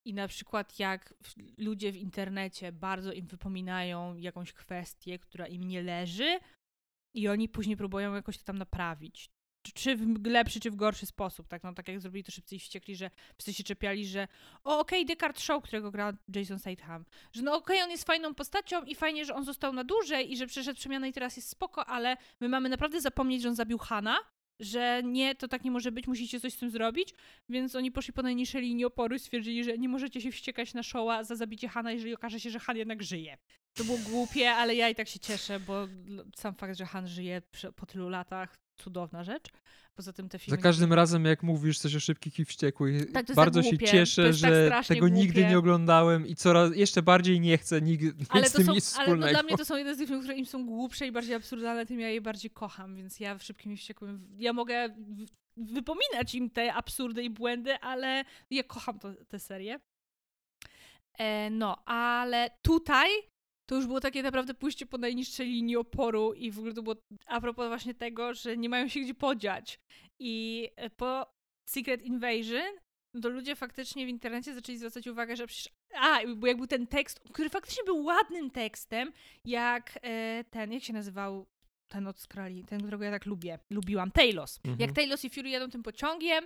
I 0.06 0.14
na 0.14 0.28
przykład 0.28 0.80
jak 0.80 1.14
ludzie 1.58 1.92
w 1.92 1.98
internecie 1.98 2.72
bardzo 2.72 3.12
im 3.12 3.28
wypominają 3.28 4.16
jakąś 4.16 4.54
kwestię, 4.54 5.20
która 5.20 5.48
im 5.48 5.64
nie 5.64 5.82
leży, 5.82 6.40
i 7.14 7.28
oni 7.28 7.50
później 7.50 7.78
próbują 7.78 8.16
jakoś 8.16 8.38
to 8.38 8.44
tam 8.44 8.58
naprawić. 8.58 9.30
Czy- 9.74 9.96
w 9.96 10.26
lepszy, 10.26 10.60
czy 10.60 10.72
w 10.72 10.76
gorszy 10.76 11.06
sposób, 11.06 11.48
tak? 11.48 11.64
No 11.64 11.74
tak 11.74 11.88
jak 11.88 12.02
zrobili 12.02 12.24
to 12.24 12.32
szybcy 12.32 12.56
i 12.56 12.60
wściekli, 12.60 12.96
że 12.96 13.12
wszyscy 13.38 13.54
się 13.54 13.64
czepiali, 13.64 14.08
że 14.08 14.28
o 14.64 14.80
okej, 14.80 15.06
Descartes 15.06 15.44
Show, 15.44 15.64
którego 15.64 15.92
gra 15.92 16.14
Jason 16.36 16.60
Statham, 16.60 17.06
że 17.34 17.42
no 17.42 17.56
okej, 17.56 17.82
on 17.82 17.90
jest 17.92 18.04
fajną 18.06 18.36
postacią 18.36 18.84
i 18.84 18.96
fajnie, 18.96 19.26
że 19.26 19.36
on 19.36 19.46
został 19.46 19.74
na 19.74 19.84
dłużej 19.84 20.32
i 20.32 20.38
że 20.38 20.48
przeszedł 20.48 20.80
przemianę 20.80 21.10
i 21.10 21.14
teraz 21.14 21.38
jest 21.38 21.50
spoko, 21.50 21.86
ale 21.86 22.18
my 22.40 22.50
mamy 22.50 22.70
naprawdę 22.70 23.02
zapomnieć, 23.02 23.42
że 23.42 23.50
on 23.50 23.56
zabił 23.56 23.78
Hana, 23.78 24.18
że 24.60 25.02
nie, 25.04 25.36
to 25.36 25.48
tak 25.48 25.64
nie 25.64 25.72
może 25.72 25.92
być, 25.92 26.08
musicie 26.08 26.40
coś 26.40 26.54
z 26.54 26.58
tym 26.58 26.70
zrobić, 26.70 27.14
więc 27.50 27.76
oni 27.76 27.92
poszli 27.92 28.14
po 28.14 28.22
najniższej 28.22 28.62
linii 28.62 28.86
oporu 28.86 29.16
i 29.16 29.20
stwierdzili, 29.20 29.64
że 29.64 29.78
nie 29.78 29.90
możecie 29.90 30.22
się 30.22 30.32
wściekać 30.32 30.74
na 30.74 30.84
Showa 30.84 31.24
za 31.24 31.36
zabicie 31.36 31.68
Hana, 31.68 31.92
jeżeli 31.92 32.16
okaże 32.16 32.40
się, 32.40 32.50
że 32.50 32.60
Han 32.60 32.78
jednak 32.78 33.04
żyje. 33.04 33.38
To 33.74 33.84
było 33.84 33.98
głupie, 33.98 34.52
ale 34.52 34.76
ja 34.76 34.90
i 34.90 34.96
tak 34.96 35.08
się 35.08 35.20
cieszę, 35.20 35.60
bo 35.60 35.88
sam 36.36 36.56
fakt, 36.56 36.78
że 36.78 36.86
Han 36.86 37.08
żyje 37.08 37.42
po 37.76 37.86
tylu 37.86 38.10
latach, 38.10 38.56
cudowna 38.84 39.24
rzecz. 39.24 39.44
Poza 39.96 40.14
tym 40.14 40.30
te 40.30 40.38
Za 40.38 40.44
filmy... 40.44 40.58
każdym 40.64 40.94
razem, 40.94 41.26
jak 41.26 41.44
mówisz 41.44 41.80
coś 41.80 41.96
o 41.96 42.00
szybkich 42.00 42.40
i 42.40 42.46
wściekłych, 42.46 43.12
Tak, 43.12 43.30
jest 43.30 43.36
bardzo 43.36 43.62
tak 43.62 43.72
się 43.72 43.78
cieszę, 43.78 44.24
tak 44.24 44.34
że 44.34 44.66
strasznie 44.66 44.96
tego 44.96 45.08
nigdy 45.08 45.34
głupie. 45.34 45.50
nie 45.50 45.58
oglądałem 45.58 46.28
i 46.28 46.36
coraz 46.36 46.76
jeszcze 46.76 47.02
bardziej 47.02 47.40
nie 47.40 47.58
chcę 47.58 47.82
nigdy 47.82 48.14
Ale 48.30 48.50
z 48.50 48.52
to 48.52 48.58
tym 48.58 48.68
są, 48.68 48.74
nic 48.74 48.96
ale 48.96 49.00
no, 49.00 49.04
wspólnego. 49.06 49.34
dla 49.34 49.44
mnie 49.44 49.58
to 49.58 49.66
są 49.66 49.78
jedne 49.78 49.96
z 49.96 49.98
tych 49.98 50.08
filmów, 50.08 50.24
które 50.26 50.38
im 50.38 50.46
są 50.46 50.66
głupsze 50.66 51.08
i 51.08 51.12
bardziej 51.12 51.36
absurdalne, 51.36 51.86
tym 51.86 52.00
ja 52.00 52.10
je 52.10 52.22
bardziej 52.22 52.52
kocham, 52.52 52.96
więc 52.96 53.20
ja 53.20 53.38
w 53.38 53.44
Szybkim 53.44 53.74
i 53.74 53.78
Wściekłym, 53.78 54.28
ja 54.38 54.54
mogę 54.54 54.96
wypominać 55.58 56.36
im 56.36 56.50
te 56.50 56.74
absurdy 56.74 57.24
i 57.24 57.30
błędy, 57.30 57.80
ale 57.80 58.24
ja 58.50 58.64
kocham 58.64 59.00
to, 59.00 59.14
tę 59.28 59.40
serię. 59.40 59.80
E, 61.18 61.50
no, 61.50 61.86
ale 61.86 62.50
tutaj 62.62 63.08
to 63.70 63.76
już 63.76 63.88
było 63.88 64.00
takie 64.00 64.24
naprawdę 64.24 64.54
pójście 64.54 64.86
po 64.86 64.98
najniższej 64.98 65.48
linii 65.48 65.78
oporu 65.78 66.34
i 66.34 66.52
w 66.52 66.60
ogóle 66.60 66.74
to 66.74 66.84
było 66.84 66.96
a 67.26 67.42
propos 67.42 67.68
właśnie 67.68 67.94
tego, 67.94 68.34
że 68.34 68.58
nie 68.58 68.70
mają 68.70 68.88
się 68.88 69.00
gdzie 69.00 69.14
podziać. 69.14 69.80
I 70.20 70.68
e, 70.76 70.90
po 70.90 71.26
Secret 71.66 72.02
Invasion 72.02 72.76
no 73.14 73.22
to 73.22 73.30
ludzie 73.30 73.56
faktycznie 73.56 74.06
w 74.06 74.10
internecie 74.10 74.54
zaczęli 74.54 74.78
zwracać 74.78 75.08
uwagę, 75.08 75.36
że 75.36 75.48
przecież. 75.48 75.74
A, 75.94 76.20
bo 76.36 76.48
jak 76.48 76.58
był 76.58 76.68
ten 76.68 76.88
tekst, 76.88 77.20
który 77.34 77.50
faktycznie 77.50 77.84
był 77.84 78.04
ładnym 78.04 78.52
tekstem, 78.52 79.12
jak 79.46 80.00
e, 80.02 80.44
ten, 80.44 80.74
jak 80.74 80.84
się 80.84 80.94
nazywał 80.94 81.46
ten 81.88 82.08
od 82.08 82.20
Skrali, 82.20 82.66
ten, 82.66 82.80
którego 82.80 83.04
ja 83.04 83.12
tak 83.12 83.26
lubię, 83.26 83.60
lubiłam, 83.70 84.12
Talos. 84.12 84.60
Mhm. 84.64 84.80
Jak 84.80 84.92
Talos 84.92 85.26
i 85.26 85.30
Fury 85.30 85.50
jadą 85.50 85.70
tym 85.70 85.84
pociągiem 85.84 86.46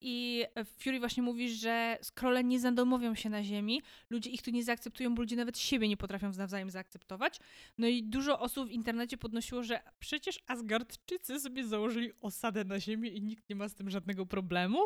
i 0.00 0.44
Fury 0.78 1.00
właśnie 1.00 1.22
mówi, 1.22 1.50
że 1.54 1.98
Skrolle 2.02 2.44
nie 2.44 2.60
zadomowią 2.60 3.14
się 3.14 3.30
na 3.30 3.44
ziemi, 3.44 3.82
ludzie 4.10 4.30
ich 4.30 4.42
tu 4.42 4.50
nie 4.50 4.64
zaakceptują, 4.64 5.14
bo 5.14 5.22
ludzie 5.22 5.36
nawet 5.36 5.58
siebie 5.58 5.88
nie 5.88 5.96
potrafią 5.96 6.32
nawzajem 6.32 6.70
zaakceptować. 6.70 7.38
No 7.78 7.86
i 7.86 8.02
dużo 8.02 8.40
osób 8.40 8.68
w 8.68 8.72
internecie 8.72 9.16
podnosiło, 9.16 9.62
że 9.62 9.80
przecież 9.98 10.40
Asgardczycy 10.46 11.40
sobie 11.40 11.64
założyli 11.64 12.12
osadę 12.20 12.64
na 12.64 12.80
ziemię 12.80 13.08
i 13.08 13.22
nikt 13.22 13.48
nie 13.48 13.56
ma 13.56 13.68
z 13.68 13.74
tym 13.74 13.90
żadnego 13.90 14.26
problemu. 14.26 14.78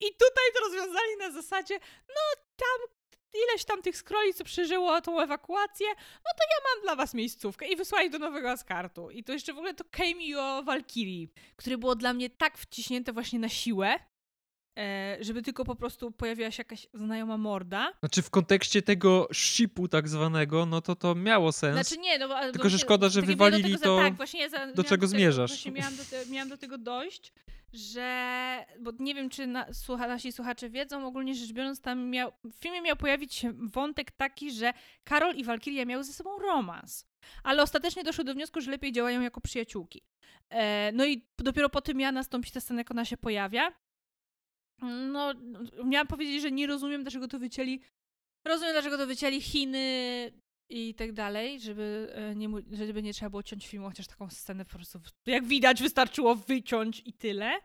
I 0.00 0.06
tutaj 0.06 0.44
to 0.54 0.60
rozwiązali 0.64 1.16
na 1.18 1.30
zasadzie, 1.30 1.78
no 2.08 2.42
tam 2.56 3.01
ileś 3.34 3.64
tam 3.64 3.82
tych 3.82 3.96
skroli, 3.96 4.34
co 4.34 4.44
przeżyło 4.44 5.00
tą 5.00 5.20
ewakuację, 5.20 5.86
no 5.96 6.30
to 6.36 6.44
ja 6.50 6.74
mam 6.74 6.82
dla 6.82 6.96
was 6.96 7.14
miejscówkę 7.14 7.66
i 7.66 7.76
wysłali 7.76 8.10
do 8.10 8.18
Nowego 8.18 8.50
Askartu. 8.50 9.10
I 9.10 9.24
to 9.24 9.32
jeszcze 9.32 9.52
w 9.52 9.56
ogóle 9.56 9.74
to 9.74 9.84
cameo 9.90 10.62
Valkyrii, 10.62 11.28
które 11.56 11.78
było 11.78 11.94
dla 11.94 12.12
mnie 12.12 12.30
tak 12.30 12.58
wciśnięte 12.58 13.12
właśnie 13.12 13.38
na 13.38 13.48
siłę, 13.48 13.98
e, 14.78 15.16
żeby 15.20 15.42
tylko 15.42 15.64
po 15.64 15.76
prostu 15.76 16.10
pojawiła 16.10 16.50
się 16.50 16.60
jakaś 16.60 16.86
znajoma 16.94 17.36
morda. 17.36 17.92
Znaczy 18.00 18.22
w 18.22 18.30
kontekście 18.30 18.82
tego 18.82 19.28
shipu 19.32 19.88
tak 19.88 20.08
zwanego, 20.08 20.66
no 20.66 20.80
to 20.80 20.96
to 20.96 21.14
miało 21.14 21.52
sens. 21.52 21.74
Znaczy 21.74 22.00
nie, 22.00 22.18
no 22.18 22.28
bo, 22.28 22.52
Tylko, 22.52 22.68
że 22.68 22.78
szkoda, 22.78 23.08
że 23.08 23.20
tak 23.20 23.30
wywalili 23.30 23.72
do 23.72 23.78
tego, 23.78 23.96
to, 23.96 24.02
Tak, 24.02 24.14
właśnie 24.14 24.40
ja 24.40 24.48
za, 24.48 24.58
miałam 24.58 24.74
czego 24.74 24.88
tego, 24.88 25.06
zmierzasz. 25.06 25.50
Właśnie 25.50 25.72
miałam 25.72 25.96
do, 25.96 26.04
te, 26.04 26.26
miałam 26.26 26.48
do 26.48 26.56
tego 26.56 26.78
dojść, 26.78 27.32
że, 27.72 28.66
bo 28.80 28.92
nie 28.98 29.14
wiem, 29.14 29.30
czy 29.30 29.46
na, 29.46 29.72
słucha, 29.72 30.08
nasi 30.08 30.32
słuchacze 30.32 30.70
wiedzą, 30.70 31.06
ogólnie 31.06 31.34
rzecz 31.34 31.52
biorąc, 31.52 31.80
tam 31.80 32.10
miał, 32.10 32.32
w 32.44 32.54
filmie 32.54 32.82
miał 32.82 32.96
pojawić 32.96 33.34
się 33.34 33.52
wątek 33.52 34.10
taki, 34.10 34.52
że 34.52 34.72
Karol 35.04 35.36
i 35.36 35.44
Walkiria 35.44 35.84
miały 35.84 36.04
ze 36.04 36.12
sobą 36.12 36.38
romans. 36.38 37.06
Ale 37.42 37.62
ostatecznie 37.62 38.04
doszło 38.04 38.24
do 38.24 38.34
wniosku, 38.34 38.60
że 38.60 38.70
lepiej 38.70 38.92
działają 38.92 39.20
jako 39.20 39.40
przyjaciółki. 39.40 40.02
E, 40.50 40.92
no 40.92 41.04
i 41.06 41.26
dopiero 41.38 41.68
po 41.68 41.80
tym 41.80 42.00
ja 42.00 42.12
nastąpi 42.12 42.50
ta 42.50 42.60
scena, 42.60 42.80
jak 42.80 42.90
ona 42.90 43.04
się 43.04 43.16
pojawia. 43.16 43.72
No, 44.82 45.34
miałam 45.84 46.06
powiedzieć, 46.06 46.42
że 46.42 46.52
nie 46.52 46.66
rozumiem, 46.66 47.02
dlaczego 47.02 47.28
to 47.28 47.38
wycięli. 47.38 47.80
Rozumiem, 48.46 48.72
dlaczego 48.72 48.98
to 48.98 49.06
wycięli 49.06 49.40
Chiny 49.40 50.32
i 50.68 50.94
tak 50.94 51.12
dalej, 51.12 51.60
żeby 51.60 52.12
e, 52.14 52.34
nie, 52.34 52.48
żeby 52.72 53.02
nie 53.02 53.12
trzeba 53.12 53.30
było 53.30 53.42
ciąć 53.42 53.68
filmu, 53.68 53.88
chociaż 53.88 54.06
taką 54.06 54.30
scenę 54.30 54.64
po 54.64 54.70
prostu, 54.70 55.00
jak 55.26 55.44
widać, 55.44 55.82
wystarczyło 55.82 56.34
wyciąć 56.34 57.02
i 57.04 57.12
tyle. 57.12 57.60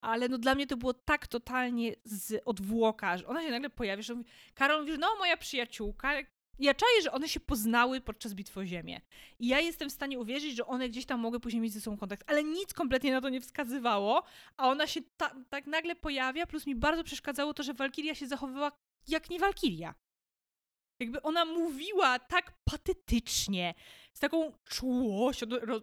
Ale 0.00 0.28
no 0.28 0.38
dla 0.38 0.54
mnie 0.54 0.66
to 0.66 0.76
było 0.76 0.94
tak 0.94 1.26
totalnie 1.26 1.94
z 2.04 2.42
odwłoka, 2.44 3.18
że 3.18 3.26
ona 3.26 3.42
się 3.42 3.50
nagle 3.50 3.70
pojawia, 3.70 4.02
że 4.02 4.14
mówi, 4.14 4.30
Karol 4.54 4.80
mówi, 4.80 4.98
no 4.98 5.16
moja 5.18 5.36
przyjaciółka. 5.36 6.12
Ja 6.58 6.74
czaję, 6.74 7.02
że 7.02 7.12
one 7.12 7.28
się 7.28 7.40
poznały 7.40 8.00
podczas 8.00 8.34
bitwy 8.34 8.60
o 8.60 8.66
ziemię. 8.66 9.00
I 9.38 9.48
ja 9.48 9.60
jestem 9.60 9.90
w 9.90 9.92
stanie 9.92 10.18
uwierzyć, 10.18 10.56
że 10.56 10.66
one 10.66 10.88
gdzieś 10.88 11.06
tam 11.06 11.20
mogły 11.20 11.40
później 11.40 11.62
mieć 11.62 11.72
ze 11.72 11.80
sobą 11.80 11.96
kontakt, 11.96 12.30
ale 12.30 12.44
nic 12.44 12.74
kompletnie 12.74 13.12
na 13.12 13.20
to 13.20 13.28
nie 13.28 13.40
wskazywało, 13.40 14.22
a 14.56 14.68
ona 14.68 14.86
się 14.86 15.00
ta, 15.16 15.36
tak 15.48 15.66
nagle 15.66 15.96
pojawia, 15.96 16.46
plus 16.46 16.66
mi 16.66 16.74
bardzo 16.74 17.04
przeszkadzało 17.04 17.54
to, 17.54 17.62
że 17.62 17.74
Walkiria 17.74 18.14
się 18.14 18.26
zachowywała 18.26 18.72
jak 19.08 19.30
nie 19.30 19.38
Walkiria. 19.38 19.94
Jakby 21.02 21.22
ona 21.22 21.44
mówiła 21.44 22.18
tak 22.18 22.52
patetycznie, 22.64 23.74
z 24.12 24.18
taką 24.18 24.52
czułością. 24.64 25.46
no, 25.66 25.80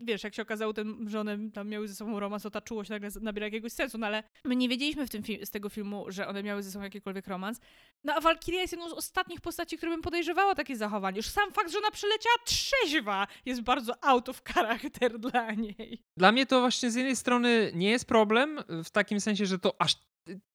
Wiesz, 0.00 0.24
jak 0.24 0.34
się 0.34 0.42
okazało, 0.42 0.72
ten, 0.72 1.08
że 1.08 1.20
one 1.20 1.50
tam 1.50 1.68
miały 1.68 1.88
ze 1.88 1.94
sobą 1.94 2.20
romans, 2.20 2.42
to 2.42 2.50
ta 2.50 2.60
czułość 2.60 2.90
nagle 2.90 3.08
nabiera 3.20 3.46
jakiegoś 3.46 3.72
sensu, 3.72 3.98
no 3.98 4.06
ale 4.06 4.22
my 4.44 4.56
nie 4.56 4.68
wiedzieliśmy 4.68 5.06
w 5.06 5.10
tym 5.10 5.22
fi- 5.22 5.46
z 5.46 5.50
tego 5.50 5.68
filmu, 5.68 6.04
że 6.08 6.28
one 6.28 6.42
miały 6.42 6.62
ze 6.62 6.70
sobą 6.70 6.82
jakikolwiek 6.84 7.26
romans. 7.26 7.60
No 8.04 8.14
a 8.14 8.20
Walkiria 8.20 8.60
jest 8.60 8.72
jedną 8.72 8.88
z 8.88 8.92
ostatnich 8.92 9.40
postaci, 9.40 9.76
które 9.76 9.92
bym 9.92 10.02
podejrzewała 10.02 10.54
takie 10.54 10.76
zachowanie. 10.76 11.16
Już 11.16 11.26
sam 11.26 11.52
fakt, 11.52 11.70
że 11.72 11.78
ona 11.78 11.90
przyleciała 11.90 12.36
trzeźwa 12.46 13.26
jest 13.46 13.60
bardzo 13.62 14.04
out 14.04 14.28
of 14.28 14.42
character 14.44 15.18
dla 15.30 15.52
niej. 15.52 16.02
Dla 16.16 16.32
mnie 16.32 16.46
to 16.46 16.60
właśnie 16.60 16.90
z 16.90 16.94
jednej 16.94 17.16
strony 17.16 17.72
nie 17.74 17.90
jest 17.90 18.04
problem, 18.04 18.58
w 18.84 18.90
takim 18.90 19.20
sensie, 19.20 19.46
że 19.46 19.58
to 19.58 19.74
aż 19.82 19.96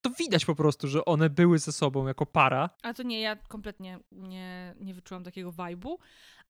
to 0.01 0.09
widać 0.09 0.45
po 0.45 0.55
prostu, 0.55 0.87
że 0.87 1.05
one 1.05 1.29
były 1.29 1.59
ze 1.59 1.71
sobą 1.71 2.07
jako 2.07 2.25
para, 2.25 2.69
A 2.83 2.93
to 2.93 3.03
nie, 3.03 3.21
ja 3.21 3.35
kompletnie 3.35 3.99
nie, 4.11 4.75
nie 4.79 4.93
wyczułam 4.93 5.23
takiego 5.23 5.51
vibe'u. 5.51 5.95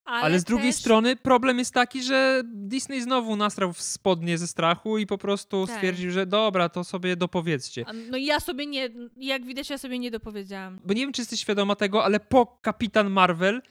Ale, 0.05 0.23
ale, 0.23 0.39
z 0.39 0.43
drugiej 0.43 0.71
też... 0.71 0.75
strony 0.75 1.15
problem 1.15 1.59
jest 1.59 1.73
taki, 1.73 2.03
że 2.03 2.41
Disney 2.45 3.01
znowu 3.01 3.35
nastrał 3.35 3.73
w 3.73 3.81
spodnie 3.81 4.37
ze 4.37 4.47
strachu 4.47 4.97
i 4.97 5.05
po 5.05 5.17
prostu 5.17 5.67
Tak. 5.67 5.75
stwierdził, 5.75 6.11
że 6.11 6.25
dobra, 6.25 6.69
to 6.69 6.83
sobie 6.83 7.15
dopowiedzcie. 7.15 7.85
No 8.11 8.17
ja 8.17 8.39
sobie 8.39 8.65
nie, 8.65 8.89
jak 9.17 9.45
widać, 9.45 9.69
ja 9.69 9.77
sobie 9.77 9.99
nie 9.99 10.11
dopowiedziałam. 10.11 10.79
Bo 10.85 10.93
nie 10.93 11.01
wiem, 11.01 11.13
czy 11.13 11.21
jesteś 11.21 11.39
świadoma 11.39 11.75
tego, 11.75 12.03
ale 12.03 12.19
po 12.19 12.45
Kapitan 12.45 13.09
Marvel 13.09 13.61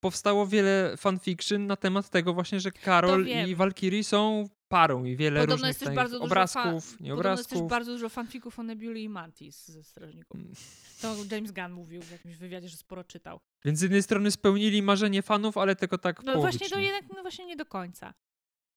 powstało 0.00 0.46
wiele 0.46 0.94
fanfiction 0.96 1.66
na 1.66 1.76
temat 1.76 2.10
tego 2.10 2.34
właśnie, 2.34 2.60
że 2.60 2.72
Karol 2.72 3.26
i 3.26 3.54
Valkyrie 3.54 4.04
są 4.04 4.48
parą 4.68 5.04
i 5.04 5.16
wiele 5.16 5.40
Podobno 5.40 5.54
różnych 5.54 5.68
jest 5.68 5.78
też 5.80 5.86
takich 5.86 5.96
bardzo 5.96 6.16
dużo 6.18 6.24
obrazków, 6.24 6.98
Podobno 6.98 7.30
jest 7.30 7.50
też 7.50 7.62
bardzo 7.62 7.92
dużo 7.92 8.08
fanfików 8.08 8.58
o 8.58 8.62
Nebuli 8.62 9.02
i 9.02 9.08
Mantis 9.08 9.68
ze 9.68 9.84
Strażników. 9.84 10.40
Mm. 10.40 10.54
To 11.00 11.34
James 11.34 11.52
Gunn 11.52 11.72
mówił 11.72 12.02
w 12.02 12.10
jakimś 12.10 12.36
wywiadzie, 12.36 12.68
że 12.68 12.76
sporo 12.76 13.04
czytał. 13.04 13.40
Więc 13.64 13.78
z 13.78 13.82
jednej 13.82 14.02
strony 14.02 14.30
spełnili 14.30 14.82
marzenie 14.82 15.22
fanów, 15.22 15.56
ale 15.58 15.76
tylko 15.76 15.98
tak 15.98 16.22
No 16.22 16.32
połowicznie. 16.32 16.58
właśnie, 16.58 16.76
to 16.76 16.80
jednak 16.82 17.16
no 17.16 17.22
właśnie 17.22 17.46
nie 17.46 17.56
do 17.56 17.66
końca. 17.66 18.14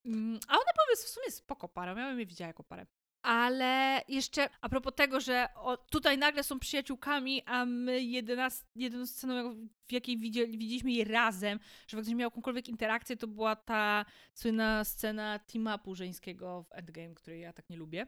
Mm, 0.05 0.39
A 0.47 0.53
one 0.53 0.71
powiedz 0.85 1.03
w 1.05 1.09
sumie 1.09 1.31
spoko 1.31 1.67
para, 1.69 1.95
miałem 1.95 2.19
je 2.19 2.25
widziała 2.25 2.47
jako 2.47 2.63
parę. 2.63 2.85
Ale 3.21 4.01
jeszcze 4.07 4.49
a 4.61 4.69
propos 4.69 4.93
tego, 4.95 5.19
że 5.19 5.47
o, 5.55 5.77
tutaj 5.77 6.17
nagle 6.17 6.43
są 6.43 6.59
przyjaciółkami, 6.59 7.43
a 7.45 7.65
my 7.65 8.01
jedynas, 8.03 8.65
jedyną 8.75 9.05
sceną, 9.05 9.67
w 9.87 9.91
jakiej 9.91 10.17
widzieli, 10.17 10.57
widzieliśmy 10.57 10.91
je 10.91 11.03
razem, 11.05 11.59
że 11.87 11.97
faktycznie 11.97 12.15
miał 12.15 12.27
jakąkolwiek 12.27 12.69
interakcję, 12.69 13.17
to 13.17 13.27
była 13.27 13.55
ta 13.55 14.05
słynna 14.33 14.83
scena 14.83 15.39
team-upu 15.39 15.95
żeńskiego 15.95 16.63
w 16.63 16.73
Endgame, 16.73 17.15
której 17.15 17.41
ja 17.41 17.53
tak 17.53 17.69
nie 17.69 17.77
lubię. 17.77 18.07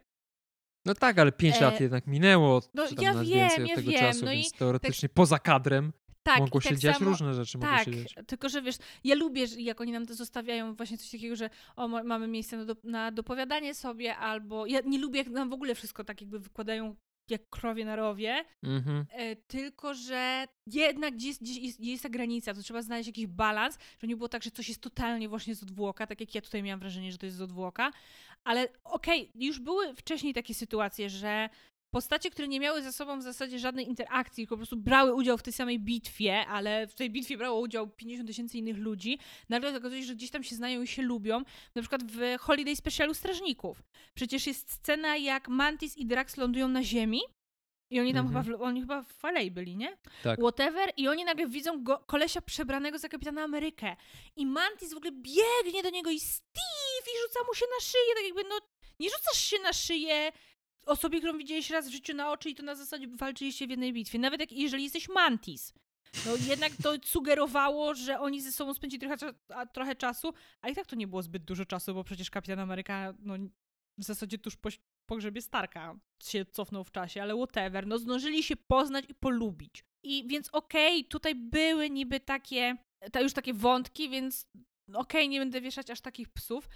No 0.85 0.93
tak, 0.95 1.19
ale 1.19 1.31
5 1.31 1.55
E, 1.57 1.61
lat 1.61 1.79
jednak 1.79 2.07
minęło, 2.07 2.61
no 2.73 2.83
ja 3.01 3.13
wiem, 3.13 3.67
ja 3.67 3.75
wiem, 3.75 3.93
czasu, 3.99 4.25
no 4.25 4.31
i 4.31 4.35
więc 4.35 4.51
teoretycznie 4.51 5.09
poza 5.09 5.39
kadrem. 5.39 5.93
Tak, 6.33 6.39
mogło 6.39 6.61
się 6.61 6.69
tak 6.69 6.77
dziać, 6.77 6.97
samo- 6.97 7.09
różne 7.09 7.33
rzeczy 7.33 7.59
Tak, 7.59 7.85
się 7.85 7.91
dziać. 7.91 8.15
tylko 8.27 8.49
że 8.49 8.61
wiesz, 8.61 8.75
ja 9.03 9.15
lubię, 9.15 9.45
jak 9.57 9.81
oni 9.81 9.91
nam 9.91 10.05
to 10.05 10.15
zostawiają 10.15 10.75
właśnie 10.75 10.97
coś 10.97 11.11
takiego, 11.11 11.35
że 11.35 11.49
o, 11.75 11.87
ma- 11.87 12.03
mamy 12.03 12.27
miejsce 12.27 12.57
na, 12.57 12.65
do, 12.65 12.75
na 12.83 13.11
dopowiadanie 13.11 13.73
sobie, 13.75 14.15
albo 14.17 14.65
ja 14.65 14.79
nie 14.85 14.99
lubię, 14.99 15.17
jak 15.19 15.27
nam 15.29 15.49
w 15.49 15.53
ogóle 15.53 15.75
wszystko 15.75 16.03
tak 16.03 16.21
jakby 16.21 16.39
wykładają 16.39 16.95
jak 17.29 17.49
krowie 17.49 17.85
na 17.85 17.95
rowie, 17.95 18.45
Mhm. 18.63 19.05
e, 19.11 19.35
tylko 19.35 19.93
że 19.93 20.47
jednak 20.65 21.13
gdzie 21.13 21.27
jest, 21.27 21.79
jest, 21.79 22.03
ta 22.03 22.09
granica, 22.09 22.53
to 22.53 22.61
trzeba 22.61 22.81
znaleźć 22.81 23.07
jakiś 23.07 23.27
balans, 23.27 23.77
żeby 23.99 24.07
nie 24.07 24.17
było 24.17 24.29
tak, 24.29 24.43
że 24.43 24.51
coś 24.51 24.69
jest 24.69 24.81
totalnie 24.81 25.29
właśnie 25.29 25.55
z 25.55 25.63
odwłoka, 25.63 26.07
tak 26.07 26.19
jak 26.19 26.35
ja 26.35 26.41
tutaj 26.41 26.63
miałam 26.63 26.79
wrażenie, 26.79 27.11
że 27.11 27.17
to 27.17 27.25
jest 27.25 27.37
z 27.37 27.41
odwłoka, 27.41 27.91
ale 28.43 28.67
okej, 28.83 29.31
już 29.35 29.59
były 29.59 29.95
wcześniej 29.95 30.33
takie 30.33 30.53
sytuacje, 30.53 31.09
że 31.09 31.49
postacie, 31.91 32.29
które 32.29 32.47
nie 32.47 32.59
miały 32.59 32.81
ze 32.81 32.93
sobą 32.93 33.19
w 33.19 33.23
zasadzie 33.23 33.59
żadnej 33.59 33.87
interakcji, 33.87 34.43
tylko 34.43 34.55
po 34.55 34.57
prostu 34.57 34.77
brały 34.77 35.13
udział 35.13 35.37
w 35.37 35.43
tej 35.43 35.53
samej 35.53 35.79
bitwie, 35.79 36.45
ale 36.47 36.87
w 36.87 36.95
tej 36.95 37.09
bitwie 37.09 37.37
brało 37.37 37.59
udział 37.59 37.87
50 37.87 38.27
tysięcy 38.27 38.57
innych 38.57 38.77
ludzi, 38.77 39.19
nagle 39.49 39.77
okazuje 39.77 40.01
się, 40.01 40.07
że 40.07 40.15
gdzieś 40.15 40.31
tam 40.31 40.43
się 40.43 40.55
znają 40.55 40.81
i 40.81 40.87
się 40.87 41.01
lubią, 41.01 41.43
na 41.75 41.81
przykład 41.81 42.03
w 42.11 42.37
Holiday 42.39 42.75
Specialu 42.75 43.13
Strażników. 43.13 43.83
Przecież 44.13 44.47
jest 44.47 44.71
scena, 44.71 45.17
jak 45.17 45.47
Mantis 45.47 45.97
i 45.97 46.05
Drax 46.05 46.37
lądują 46.37 46.67
na 46.67 46.83
ziemi 46.83 47.21
i 47.91 47.99
oni 47.99 48.13
tam 48.13 48.25
Mhm. 48.27 48.45
chyba, 48.45 48.57
w, 48.57 48.61
oni 48.61 48.81
chyba 48.81 49.03
w 49.03 49.23
LA 49.23 49.51
byli, 49.51 49.75
nie? 49.77 49.97
Tak. 50.23 50.39
Whatever. 50.39 50.91
I 50.97 51.07
oni 51.07 51.25
nagle 51.25 51.47
widzą 51.47 51.83
go, 51.83 51.97
kolesia 51.97 52.41
przebranego 52.41 52.99
za 52.99 53.09
kapitana 53.09 53.43
Amerykę. 53.43 53.95
I 54.35 54.45
Mantis 54.45 54.93
w 54.93 54.97
ogóle 54.97 55.11
biegnie 55.11 55.83
do 55.83 55.89
niego 55.89 56.11
i 56.11 56.19
Steve 56.19 57.05
i 57.15 57.27
rzuca 57.27 57.39
mu 57.47 57.53
się 57.53 57.65
na 57.77 57.85
szyję, 57.85 58.15
tak 58.15 58.23
jakby, 58.25 58.43
no 58.49 58.59
nie 58.99 59.09
rzucasz 59.09 59.43
się 59.43 59.59
na 59.59 59.73
szyję 59.73 60.31
osobie, 60.85 61.17
którą 61.17 61.37
widziałeś 61.37 61.69
raz 61.69 61.87
w 61.87 61.91
życiu 61.91 62.15
na 62.15 62.31
oczy 62.31 62.49
i 62.49 62.55
to 62.55 62.63
na 62.63 62.75
zasadzie 62.75 63.07
walczyliście 63.07 63.67
w 63.67 63.69
jednej 63.69 63.93
bitwie. 63.93 64.19
Nawet 64.19 64.39
jak, 64.39 64.51
jeżeli 64.51 64.83
jesteś 64.83 65.09
Mantis. 65.09 65.73
No 66.25 66.31
jednak 66.47 66.71
to 66.83 66.93
sugerowało, 67.13 67.95
że 67.95 68.19
oni 68.19 68.41
ze 68.41 68.51
sobą 68.51 68.73
spędzili 68.73 69.07
trochę, 69.07 69.33
trochę 69.73 69.95
czasu, 69.95 70.33
a 70.61 70.69
i 70.69 70.75
tak 70.75 70.87
to 70.87 70.95
nie 70.95 71.07
było 71.07 71.21
zbyt 71.21 71.43
dużo 71.43 71.65
czasu, 71.65 71.93
bo 71.93 72.03
przecież 72.03 72.29
kapitan 72.29 72.59
Ameryka, 72.59 73.13
no 73.19 73.35
w 73.97 74.03
zasadzie 74.03 74.37
tuż 74.37 74.55
po 74.55 74.69
pogrzebie 75.09 75.41
Starka 75.41 75.99
się 76.23 76.45
cofnął 76.45 76.83
w 76.83 76.91
czasie, 76.91 77.21
ale 77.21 77.35
whatever. 77.35 77.87
No 77.87 77.97
zdążyli 77.97 78.43
się 78.43 78.55
poznać 78.55 79.05
i 79.09 79.15
polubić. 79.15 79.83
I 80.03 80.27
więc 80.27 80.49
okej, 80.49 81.05
tutaj 81.05 81.35
były 81.35 81.89
niby 81.89 82.19
takie, 82.19 82.77
ta, 83.11 83.21
już 83.21 83.33
takie 83.33 83.53
wątki, 83.53 84.09
więc 84.09 84.47
okej, 84.93 85.29
nie 85.29 85.39
będę 85.39 85.61
wieszać 85.61 85.89
aż 85.89 86.01
takich 86.01 86.29
psów, 86.29 86.69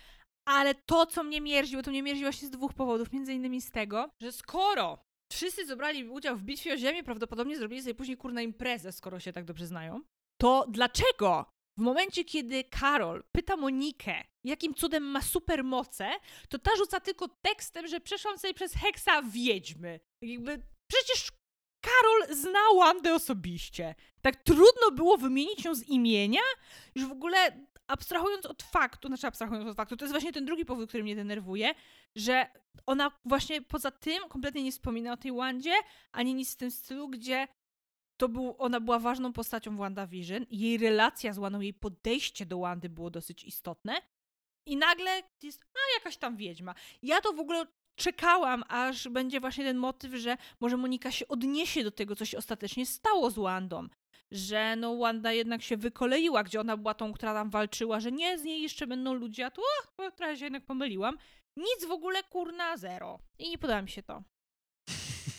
ale 0.46 0.76
to, 0.76 1.06
co 1.06 1.24
mnie 1.24 1.42
mierzi, 1.42 1.76
bo 1.76 1.84
to 1.84 1.92
mnie 1.92 2.04
mierzi 2.04 2.22
właśnie 2.22 2.48
z 2.48 2.52
dwóch 2.52 2.74
powodów, 2.74 3.12
między 3.12 3.34
innymi 3.34 3.62
z 3.62 3.72
tego, 3.72 4.10
że 4.22 4.32
skoro 4.32 4.98
wszyscy 5.32 5.66
zabrali 5.66 6.10
udział 6.10 6.38
w 6.38 6.44
bitwie 6.44 6.74
o 6.74 6.78
ziemię, 6.78 7.04
prawdopodobnie 7.04 7.58
zrobili 7.58 7.82
sobie 7.82 7.96
później 7.96 8.18
kurna 8.18 8.42
imprezę, 8.42 8.92
skoro 8.92 9.20
się 9.20 9.34
tak 9.34 9.46
dobrze 9.46 9.68
znają, 9.68 10.02
to 10.42 10.66
dlaczego 10.70 11.46
w 11.78 11.82
momencie, 11.82 12.24
kiedy 12.24 12.64
Karol 12.64 13.24
pyta 13.32 13.58
Monikę, 13.58 14.24
jakim 14.44 14.74
cudem 14.74 15.04
ma 15.04 15.22
supermoce, 15.22 16.12
to 16.50 16.60
ta 16.60 16.72
rzuca 16.78 17.00
tylko 17.00 17.28
tekstem, 17.42 17.88
że 17.88 18.00
przeszłam 18.00 18.38
sobie 18.38 18.54
przez 18.54 18.74
heksa 18.74 19.22
wiedźmy. 19.22 20.00
Jakby, 20.22 20.62
przecież 20.92 21.32
Karol 21.82 22.36
zna 22.36 22.60
Wandę 22.80 23.14
osobiście. 23.14 23.96
Tak 24.22 24.36
trudno 24.36 24.92
było 24.96 25.18
wymienić 25.18 25.66
ją 25.66 25.76
z 25.76 25.84
imienia? 25.84 26.42
Już 26.96 27.06
w 27.06 27.12
ogóle 27.12 27.66
abstrahując 27.88 28.46
od 28.46 28.64
faktu, 28.64 29.08
znaczy 29.08 29.28
abstrahując 29.28 29.70
od 29.70 29.78
faktu, 29.78 29.98
to 29.98 30.06
jest 30.06 30.14
właśnie 30.14 30.34
ten 30.34 30.46
drugi 30.46 30.66
powód, 30.66 30.90
który 30.90 31.04
mnie 31.04 31.16
denerwuje, 31.16 31.76
że 32.16 32.48
ona 32.86 33.12
właśnie 33.26 33.62
poza 33.62 33.92
tym 33.92 34.30
kompletnie 34.30 34.64
nie 34.64 34.72
wspomina 34.72 35.14
o 35.14 35.18
tej 35.18 35.32
Wandzie, 35.32 35.74
ani 36.12 36.34
nic 36.34 36.54
w 36.54 36.58
tym 36.58 36.72
stylu, 36.72 37.10
gdzie 37.10 37.48
to 38.18 38.30
był, 38.30 38.56
ona 38.58 38.80
była 38.80 39.00
ważną 39.00 39.34
postacią 39.34 39.76
w 39.76 39.80
WandaVision, 39.80 40.46
jej 40.50 40.78
relacja 40.78 41.34
z 41.34 41.38
Wandą, 41.38 41.60
jej 41.60 41.74
podejście 41.74 42.46
do 42.46 42.60
Wandy 42.60 42.90
było 42.90 43.10
dosyć 43.10 43.44
istotne 43.44 44.02
i 44.66 44.78
nagle 44.78 45.24
jest, 45.44 45.66
a 45.74 46.00
jakaś 46.00 46.18
tam 46.18 46.38
wiedźma. 46.38 46.76
Ja 47.02 47.22
to 47.22 47.34
w 47.34 47.40
ogóle 47.40 47.66
czekałam, 47.96 48.64
aż 48.68 49.08
będzie 49.08 49.40
właśnie 49.40 49.64
ten 49.64 49.78
motyw, 49.78 50.14
że 50.14 50.38
może 50.60 50.78
Monika 50.78 51.12
się 51.12 51.28
odniesie 51.28 51.84
do 51.84 51.92
tego, 51.92 52.16
co 52.16 52.26
się 52.26 52.38
ostatecznie 52.38 52.86
stało 52.86 53.32
z 53.32 53.36
Wandą. 53.36 53.88
Że 54.34 54.76
no 54.76 54.98
Wanda 54.98 55.32
jednak 55.32 55.62
się 55.62 55.78
wykoleiła, 55.78 56.44
gdzie 56.44 56.60
ona 56.60 56.78
była 56.78 56.94
tą, 56.94 57.14
która 57.14 57.34
tam 57.34 57.50
walczyła, 57.50 58.00
że 58.00 58.12
nie, 58.12 58.40
z 58.40 58.44
niej 58.44 58.62
jeszcze 58.62 58.88
będą 58.88 59.14
ludzie, 59.14 59.46
a 59.46 59.52
tu 59.52 59.62
o, 59.98 60.12
trochę 60.12 60.38
się 60.38 60.46
jednak 60.46 60.66
pomyliłam. 60.66 61.18
Nic 61.58 61.86
w 61.88 61.92
ogóle, 61.92 62.24
kurna, 62.24 62.78
zero. 62.78 63.20
I 63.40 63.50
nie 63.50 63.58
podoba 63.58 63.82
mi 63.82 63.90
się 63.90 64.04
to. 64.04 64.24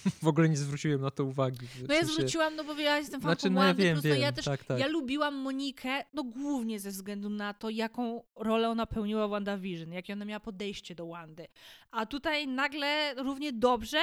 W 0.23 0.29
ogóle 0.29 0.49
nie 0.49 0.57
zwróciłem 0.57 1.01
na 1.01 1.11
to 1.11 1.25
uwagi. 1.25 1.67
No 1.89 1.95
ja 1.95 2.05
zwróciłam, 2.05 2.57
no 2.57 2.65
bo 2.65 2.75
ja 2.75 2.99
jestem 2.99 3.21
fanką 3.21 3.41
Znaczy, 3.41 3.55
no 3.55 3.61
ja 3.61 3.67
Wandy, 3.67 3.83
wiem, 3.83 4.01
wiem, 4.01 4.21
ja 4.21 4.33
też, 4.33 4.45
tak, 4.45 4.65
tak. 4.65 4.79
ja 4.79 4.87
lubiłam 4.87 5.35
Monikę, 5.35 6.05
no 6.13 6.25
głównie 6.25 6.81
ze 6.81 6.91
względu 6.91 7.29
na 7.29 7.55
to, 7.55 7.71
jaką 7.71 8.23
rolę 8.37 8.69
ona 8.69 8.87
pełniła 8.87 9.29
w 9.29 9.31
WandaVision, 9.31 9.93
jakie 9.93 10.13
ona 10.13 10.25
miała 10.25 10.41
podejście 10.41 10.95
do 10.95 11.07
Wandy. 11.07 11.47
A 11.91 12.07
tutaj 12.07 12.49
nagle 12.49 13.15
równie 13.15 13.53
dobrze 13.53 13.99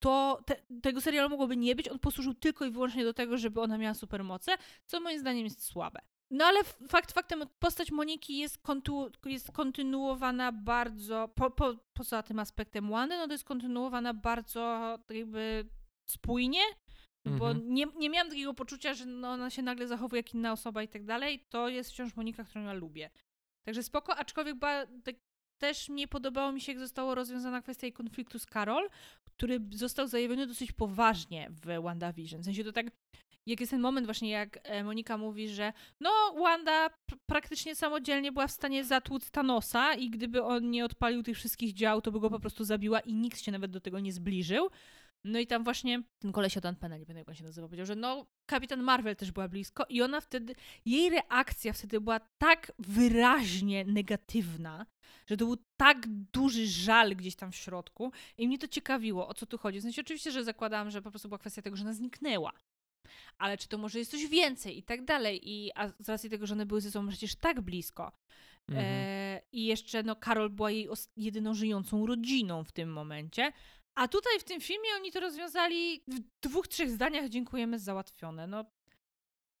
to 0.00 0.40
te, 0.46 0.56
tego 0.82 1.00
serialu 1.00 1.30
mogłoby 1.30 1.56
nie 1.56 1.76
być, 1.76 1.88
on 1.88 1.98
posłużył 1.98 2.34
tylko 2.34 2.64
i 2.64 2.70
wyłącznie 2.70 3.04
do 3.04 3.14
tego, 3.14 3.38
żeby 3.38 3.60
ona 3.60 3.78
miała 3.78 3.94
supermoce, 3.94 4.52
co 4.86 5.00
moim 5.00 5.18
zdaniem 5.18 5.44
jest 5.44 5.64
słabe. 5.64 6.00
No 6.30 6.44
ale 6.44 6.64
fakt 6.88 7.12
faktem, 7.12 7.42
postać 7.58 7.90
Moniki 7.90 8.38
jest, 8.38 8.58
kontu, 8.58 9.10
jest 9.24 9.52
kontynuowana 9.52 10.52
bardzo, 10.52 11.28
po, 11.34 11.50
po, 11.50 11.74
poza 11.92 12.22
tym 12.22 12.38
aspektem 12.38 12.90
Wandy, 12.90 13.16
no 13.16 13.26
to 13.26 13.32
jest 13.32 13.44
kontynuowana 13.44 14.14
bardzo 14.14 14.98
tak 15.06 15.16
jakby 15.16 15.68
spójnie, 16.10 16.60
no 17.24 17.38
bo 17.38 17.50
Mhm. 17.50 17.74
nie, 17.74 17.86
nie 17.96 18.10
miałam 18.10 18.28
takiego 18.28 18.54
poczucia, 18.54 18.94
że 18.94 19.06
no 19.06 19.30
ona 19.30 19.50
się 19.50 19.62
nagle 19.62 19.86
zachowuje 19.86 20.20
jak 20.20 20.34
inna 20.34 20.52
osoba 20.52 20.82
i 20.82 20.88
tak 20.88 21.04
dalej. 21.04 21.46
To 21.48 21.68
jest 21.68 21.90
wciąż 21.90 22.16
Monika, 22.16 22.44
którą 22.44 22.64
ja 22.64 22.72
lubię. 22.72 23.10
Także 23.66 23.82
spoko, 23.82 24.16
aczkolwiek 24.16 24.56
ba, 24.56 24.86
tak, 25.04 25.14
też 25.58 25.88
nie 25.88 26.08
podobało 26.08 26.52
mi 26.52 26.60
się, 26.60 26.72
jak 26.72 26.78
została 26.78 27.14
rozwiązana 27.14 27.62
kwestia 27.62 27.86
jej 27.86 27.92
konfliktu 27.92 28.38
z 28.38 28.46
Karol, 28.46 28.88
który 29.40 29.60
został 29.70 30.06
zajawiony 30.06 30.46
dosyć 30.46 30.72
poważnie 30.72 31.50
w 31.50 31.82
WandaVision. 31.82 32.40
W 32.40 32.44
sensie 32.44 32.64
to 32.64 32.72
tak, 32.72 32.86
jak 33.46 33.60
jest 33.60 33.70
ten 33.70 33.80
moment 33.80 34.06
właśnie, 34.06 34.30
jak 34.30 34.58
e, 34.62 34.84
Monika 34.84 35.18
mówi, 35.18 35.48
że 35.48 35.72
no 36.00 36.10
Wanda 36.38 36.88
pr- 36.88 37.18
praktycznie 37.26 37.74
samodzielnie 37.74 38.32
była 38.32 38.46
w 38.46 38.50
stanie 38.50 38.84
zatłuc 38.84 39.30
Thanosa 39.30 39.94
i 39.94 40.10
gdyby 40.10 40.42
on 40.42 40.70
nie 40.70 40.84
odpalił 40.84 41.22
tych 41.22 41.36
wszystkich 41.36 41.72
dział, 41.72 42.02
to 42.02 42.12
by 42.12 42.20
go 42.20 42.30
po 42.30 42.40
prostu 42.40 42.64
zabiła 42.64 43.00
i 43.00 43.14
nikt 43.14 43.40
się 43.40 43.52
nawet 43.52 43.70
do 43.70 43.80
tego 43.80 44.00
nie 44.00 44.12
zbliżył. 44.12 44.70
No 45.24 45.38
i 45.38 45.46
tam 45.46 45.64
właśnie 45.64 46.02
ten 46.18 46.32
koleś 46.32 46.56
od 46.56 46.66
Antpena, 46.66 46.96
nie 46.96 47.06
pamiętam 47.06 47.18
jak 47.18 47.28
on 47.28 47.34
się 47.34 47.44
nazywa, 47.44 47.66
powiedział, 47.66 47.86
że 47.86 47.96
no 47.96 48.26
Kapitan 48.46 48.82
Marvel 48.82 49.16
też 49.16 49.32
była 49.32 49.48
blisko 49.48 49.84
i 49.88 50.02
ona 50.02 50.20
wtedy, 50.20 50.54
jej 50.84 51.10
reakcja 51.10 51.72
wtedy 51.72 52.00
była 52.00 52.20
tak 52.38 52.72
wyraźnie 52.78 53.84
negatywna, 53.84 54.86
że 55.26 55.36
to 55.36 55.44
był 55.46 55.56
tak 55.76 56.06
duży 56.08 56.66
żal 56.66 57.16
gdzieś 57.16 57.36
tam 57.36 57.52
w 57.52 57.56
środku 57.56 58.12
i 58.38 58.48
mnie 58.48 58.58
to 58.58 58.68
ciekawiło, 58.68 59.28
o 59.28 59.34
co 59.34 59.46
tu 59.46 59.58
chodzi. 59.58 59.78
W 59.78 59.82
sensie 59.82 60.00
oczywiście, 60.02 60.32
że 60.32 60.44
zakładałam, 60.44 60.90
że 60.90 61.02
po 61.02 61.10
prostu 61.10 61.28
była 61.28 61.38
kwestia 61.38 61.62
tego, 61.62 61.76
że 61.76 61.82
ona 61.84 61.92
zniknęła. 61.92 62.52
Ale 63.38 63.58
czy 63.58 63.68
to 63.68 63.78
może 63.78 63.98
jest 63.98 64.10
coś 64.10 64.26
więcej 64.26 64.78
i 64.78 64.82
tak 64.82 65.04
dalej. 65.04 65.50
I 65.50 65.70
a 65.74 65.88
z 65.88 66.08
racji 66.08 66.30
tego, 66.30 66.46
że 66.46 66.54
one 66.54 66.66
były 66.66 66.80
ze 66.80 66.90
sobą 66.90 67.08
przecież 67.08 67.36
tak 67.36 67.60
blisko. 67.60 68.12
Mhm. 68.68 68.86
E, 68.88 69.40
I 69.52 69.64
jeszcze 69.64 70.02
no 70.02 70.16
Karol 70.16 70.50
była 70.50 70.70
jej 70.70 70.88
jedyną 71.16 71.54
żyjącą 71.54 72.06
rodziną 72.06 72.64
w 72.64 72.72
tym 72.72 72.92
momencie. 72.92 73.52
A 73.94 74.08
tutaj 74.08 74.40
w 74.40 74.44
tym 74.44 74.60
filmie 74.60 74.88
oni 74.96 75.12
to 75.12 75.20
rozwiązali 75.20 76.02
w 76.08 76.20
dwóch, 76.40 76.68
trzech 76.68 76.90
zdaniach 76.90 77.28
dziękujemy 77.28 77.78
załatwione. 77.78 78.46
No, 78.46 78.64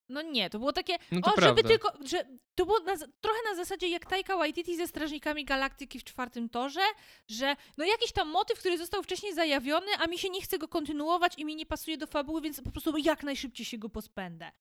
no 0.08 0.22
nie, 0.22 0.50
to 0.50 0.58
było 0.58 0.72
takie, 0.72 0.96
No 1.12 1.20
to 1.20 1.34
o, 1.34 1.40
żeby 1.40 1.62
tylko, 1.62 1.92
że 2.04 2.24
to 2.54 2.66
było 2.66 2.80
na, 2.80 2.96
trochę 2.96 3.38
na 3.50 3.54
zasadzie 3.56 3.88
jak 3.88 4.06
Taika 4.06 4.36
Waititi 4.36 4.76
ze 4.76 4.86
Strażnikami 4.86 5.44
Galaktyki 5.44 5.98
w 5.98 6.04
czwartym 6.04 6.48
torze, 6.48 6.80
że 7.28 7.56
no 7.78 7.84
jakiś 7.84 8.12
tam 8.12 8.28
motyw, 8.28 8.58
który 8.58 8.78
został 8.78 9.02
wcześniej 9.02 9.34
zajawiony, 9.34 9.86
a 9.98 10.06
mi 10.06 10.18
się 10.18 10.30
nie 10.30 10.42
chce 10.42 10.58
go 10.58 10.68
kontynuować 10.68 11.38
i 11.38 11.44
mi 11.44 11.56
nie 11.56 11.66
pasuje 11.66 11.98
do 11.98 12.06
fabuły, 12.06 12.40
więc 12.40 12.60
po 12.62 12.70
prostu 12.70 12.96
jak 12.96 13.22
najszybciej 13.22 13.66
się 13.66 13.78
go 13.78 13.88
pozbędę. 13.88 14.52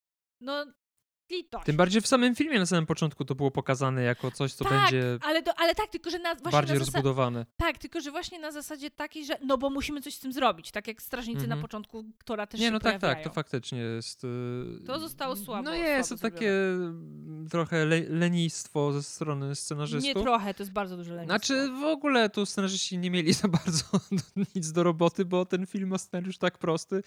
No, 0.42 0.66
litość. 1.32 1.66
Tym 1.66 1.76
bardziej 1.78 2.02
w 2.02 2.08
samym 2.08 2.36
filmie 2.36 2.60
na 2.60 2.66
samym 2.66 2.86
początku 2.86 3.26
to 3.26 3.36
było 3.36 3.52
pokazane 3.52 4.04
jako 4.04 4.32
coś, 4.32 4.54
co 4.54 4.64
tak, 4.66 4.74
będzie 4.74 5.18
ale, 5.22 5.44
to, 5.44 5.52
ale 5.58 5.76
tak, 5.76 5.90
tylko 5.90 6.10
że 6.10 6.20
na, 6.20 6.36
właśnie 6.36 6.52
bardziej 6.52 6.74
na 6.74 6.80
rozbudowane. 6.80 7.46
Tak, 7.58 7.78
tylko 7.78 8.02
że 8.02 8.12
właśnie 8.12 8.40
na 8.40 8.52
zasadzie 8.52 8.92
takiej, 8.92 9.26
że 9.26 9.38
no 9.46 9.58
bo 9.58 9.70
musimy 9.70 10.02
coś 10.02 10.14
z 10.14 10.20
tym 10.20 10.34
zrobić, 10.34 10.72
tak 10.72 10.88
jak 10.88 11.02
strażnicy 11.02 11.42
Mhm. 11.42 11.50
na 11.50 11.62
początku, 11.62 12.06
która 12.18 12.48
też 12.48 12.62
Nie, 12.62 12.72
no 12.72 12.80
tak, 12.80 12.92
tak, 12.94 13.02
pojawiają. 13.02 13.24
to 13.24 13.34
faktycznie 13.34 13.80
jest. 13.80 14.24
y, 14.24 14.28
To 14.86 15.00
zostało 15.00 15.36
słabo- 15.36 15.64
No 15.64 15.74
jest 15.74 16.10
to 16.10 16.18
takie 16.18 16.52
mm, 16.52 17.48
trochę 17.52 17.86
le 17.86 18.00
lenistwo 18.10 18.92
ze 18.94 19.04
strony 19.04 19.48
Nie 19.50 19.56
scenarzystów. 19.56 20.24
trochę, 20.24 20.54
to 20.54 20.64
jest 20.64 20.72
bardzo 20.74 20.98
duże 20.98 21.14
lenistwo. 21.16 21.38
Znaczy 21.38 21.72
w 21.72 21.84
ogóle 21.84 22.30
tu 22.30 22.46
scenarzyści 22.46 22.98
nie 22.98 23.12
mieli 23.12 23.34
za 23.44 23.48
bardzo 23.48 23.84
nic 24.56 24.72
do 24.72 24.84
roboty, 24.84 25.26
bo 25.26 25.46
ten 25.46 25.66
film 25.68 25.90
ma 25.90 25.98
scenariusz 25.98 26.38
tak 26.38 26.58
prosty, 26.58 27.04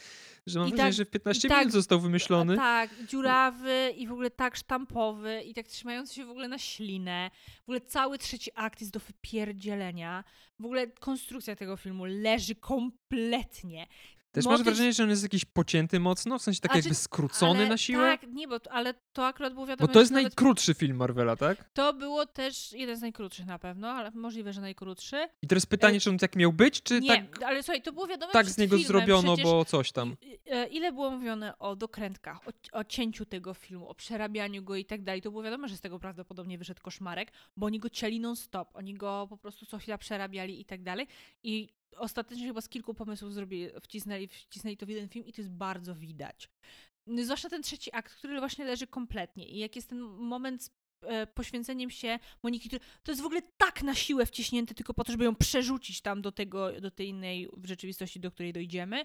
że 0.46 0.58
mam 0.58 0.68
I 0.68 0.70
wrażenie, 0.70 0.88
tak- 0.90 0.96
że 0.96 1.04
w 1.04 1.10
15 1.10 1.48
i 1.48 1.50
tak- 1.50 1.58
minut 1.58 1.72
został 1.72 2.00
wymyślony. 2.00 2.56
Tak, 2.56 2.90
dziurawy 3.08 3.90
i 3.96 4.06
w 4.06 4.11
ogóle 4.12 4.30
tak 4.30 4.56
sztampowy 4.56 5.42
i 5.42 5.54
tak 5.54 5.66
trzymający 5.68 6.14
się 6.14 6.24
w 6.24 6.30
ogóle 6.30 6.48
na 6.48 6.58
ślinę. 6.58 7.30
W 7.58 7.62
ogóle 7.62 7.80
cały 7.80 8.18
trzeci 8.18 8.50
akt 8.54 8.80
jest 8.80 8.92
do 8.92 9.00
wypierdzielenia. 9.00 10.24
W 10.58 10.64
ogóle 10.64 10.86
konstrukcja 10.86 11.56
tego 11.56 11.76
filmu 11.76 12.04
leży 12.04 12.54
kompletnie. 12.54 13.86
Też 14.32 14.44
masz 14.44 14.52
motyw- 14.60 14.64
wrażenie, 14.64 14.92
że 14.92 15.02
on 15.02 15.10
jest 15.10 15.22
jakiś 15.22 15.44
pocięty 15.44 16.00
mocno, 16.00 16.38
w 16.38 16.42
sensie 16.42 16.60
tak 16.60 16.72
A 16.72 16.76
jakby 16.76 16.94
skrócony 16.94 17.60
ale 17.60 17.68
na 17.68 17.76
siłę? 17.78 18.18
Tak, 18.18 18.30
nie, 18.32 18.48
bo 18.48 18.56
ale 18.70 18.94
to 19.12 19.26
akurat 19.26 19.54
było 19.54 19.66
wiadomo, 19.66 19.88
Bo 19.88 19.92
to 19.94 20.00
jest 20.00 20.12
nawet 20.12 20.24
najkrótszy 20.24 20.74
film 20.74 20.96
Marvela, 20.96 21.36
tak? 21.36 21.70
to 21.72 21.92
było 21.92 22.26
też 22.26 22.72
jeden 22.72 22.96
z 22.96 23.00
najkrótszych 23.00 23.46
na 23.46 23.58
pewno, 23.58 23.88
ale 23.90 24.10
możliwe, 24.10 24.52
że 24.52 24.60
najkrótszy. 24.60 25.16
I 25.42 25.46
teraz 25.46 25.66
pytanie, 25.66 26.00
czy 26.00 26.10
on 26.10 26.18
tak 26.18 26.36
miał 26.36 26.52
być, 26.52 26.82
czy 26.82 27.00
nie, 27.00 27.08
tak, 27.08 27.42
ale 27.42 27.62
słuchaj, 27.62 27.82
to 27.82 27.92
było 27.92 28.06
wiadomo 28.06 28.32
tak 28.32 28.46
z 28.46 28.58
niego 28.58 28.76
filmem, 28.76 28.86
zrobiono, 28.88 29.32
przecież 29.34 29.44
bo 29.52 29.64
coś 29.64 29.92
tam. 29.92 30.16
e, 30.46 30.66
Ile 30.66 30.92
było 30.92 31.10
mówione 31.10 31.58
o 31.58 31.76
dokrętkach, 31.76 32.38
o, 32.48 32.78
o 32.78 32.84
cięciu 32.84 33.26
tego 33.26 33.54
filmu, 33.54 33.88
o 33.88 33.94
przerabianiu 33.94 34.62
go 34.62 34.76
i 34.76 34.84
tak 34.84 35.02
dalej. 35.02 35.22
To 35.22 35.30
było 35.30 35.42
wiadomo, 35.42 35.68
że 35.68 35.76
z 35.76 35.80
tego 35.80 35.98
prawdopodobnie 35.98 36.58
wyszedł 36.58 36.82
koszmarek, 36.82 37.32
bo 37.56 37.66
oni 37.66 37.78
go 37.78 37.90
cięli 37.90 38.20
non-stop. 38.20 38.68
Oni 38.74 38.94
go 38.94 39.26
po 39.30 39.36
prostu 39.36 39.66
co 39.66 39.78
chwila 39.78 39.98
przerabiali 39.98 40.60
i 40.60 40.64
tak 40.64 40.82
dalej. 40.82 41.06
I 41.42 41.68
ostatecznie 41.96 42.46
chyba 42.46 42.60
z 42.60 42.68
kilku 42.68 42.94
pomysłów 42.94 43.34
zrobili, 43.34 43.68
wcisnęli, 43.82 44.28
wcisnęli 44.28 44.76
to 44.76 44.86
w 44.86 44.88
jeden 44.88 45.08
film 45.08 45.26
i 45.26 45.32
to 45.32 45.40
jest 45.40 45.50
bardzo 45.50 45.94
widać. 45.94 46.50
Zwłaszcza 47.06 47.48
ten 47.48 47.62
trzeci 47.62 47.90
akt, 47.94 48.14
który 48.14 48.38
właśnie 48.38 48.64
leży 48.64 48.86
kompletnie. 48.86 49.48
I 49.48 49.58
jak 49.58 49.76
jest 49.76 49.88
ten 49.88 50.00
moment 50.00 50.62
z 50.62 50.70
e, 51.02 51.26
poświęceniem 51.26 51.90
się 51.90 52.18
Moniki, 52.42 52.70
to 53.02 53.12
jest 53.12 53.22
w 53.22 53.26
ogóle 53.26 53.42
tak 53.56 53.82
na 53.82 53.94
siłę 53.94 54.26
wciśnięte 54.26 54.74
tylko 54.74 54.94
po 54.94 55.04
to, 55.04 55.12
żeby 55.12 55.24
ją 55.24 55.34
przerzucić 55.34 56.00
tam 56.00 56.22
do 56.22 56.32
tego, 56.32 56.80
do 56.80 56.90
tej 56.90 57.08
innej 57.08 57.48
rzeczywistości, 57.64 58.20
do 58.20 58.30
której 58.30 58.52
dojdziemy, 58.52 59.04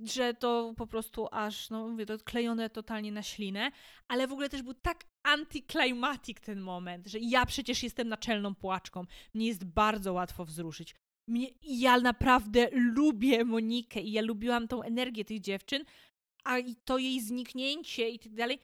że 0.00 0.34
to 0.34 0.74
po 0.76 0.86
prostu 0.86 1.28
aż, 1.30 1.70
no 1.70 1.88
mówię, 1.88 2.06
to 2.06 2.18
klejone 2.18 2.70
totalnie 2.70 3.12
na 3.12 3.22
ślinę, 3.22 3.70
ale 4.08 4.26
w 4.26 4.32
ogóle 4.32 4.48
też 4.48 4.62
był 4.62 4.74
tak 4.74 5.04
anticlimatic 5.22 6.40
ten 6.40 6.60
moment, 6.60 7.06
że 7.06 7.18
ja 7.18 7.46
przecież 7.46 7.82
jestem 7.82 8.08
naczelną 8.08 8.54
płaczką, 8.54 9.04
mnie 9.34 9.46
jest 9.46 9.64
bardzo 9.64 10.12
łatwo 10.12 10.44
wzruszyć. 10.44 10.94
Mnie, 11.28 11.48
ja 11.62 12.00
naprawdę 12.00 12.68
lubię 12.72 13.44
Monikę 13.44 14.00
i 14.00 14.12
ja 14.12 14.22
lubiłam 14.22 14.68
tą 14.68 14.82
energię 14.82 15.24
tych 15.24 15.40
dziewczyn, 15.40 15.84
a 16.44 16.58
i 16.58 16.76
to 16.76 16.98
jej 16.98 17.20
zniknięcie 17.20 18.08
i 18.08 18.18
tak 18.18 18.34
dalej 18.34 18.58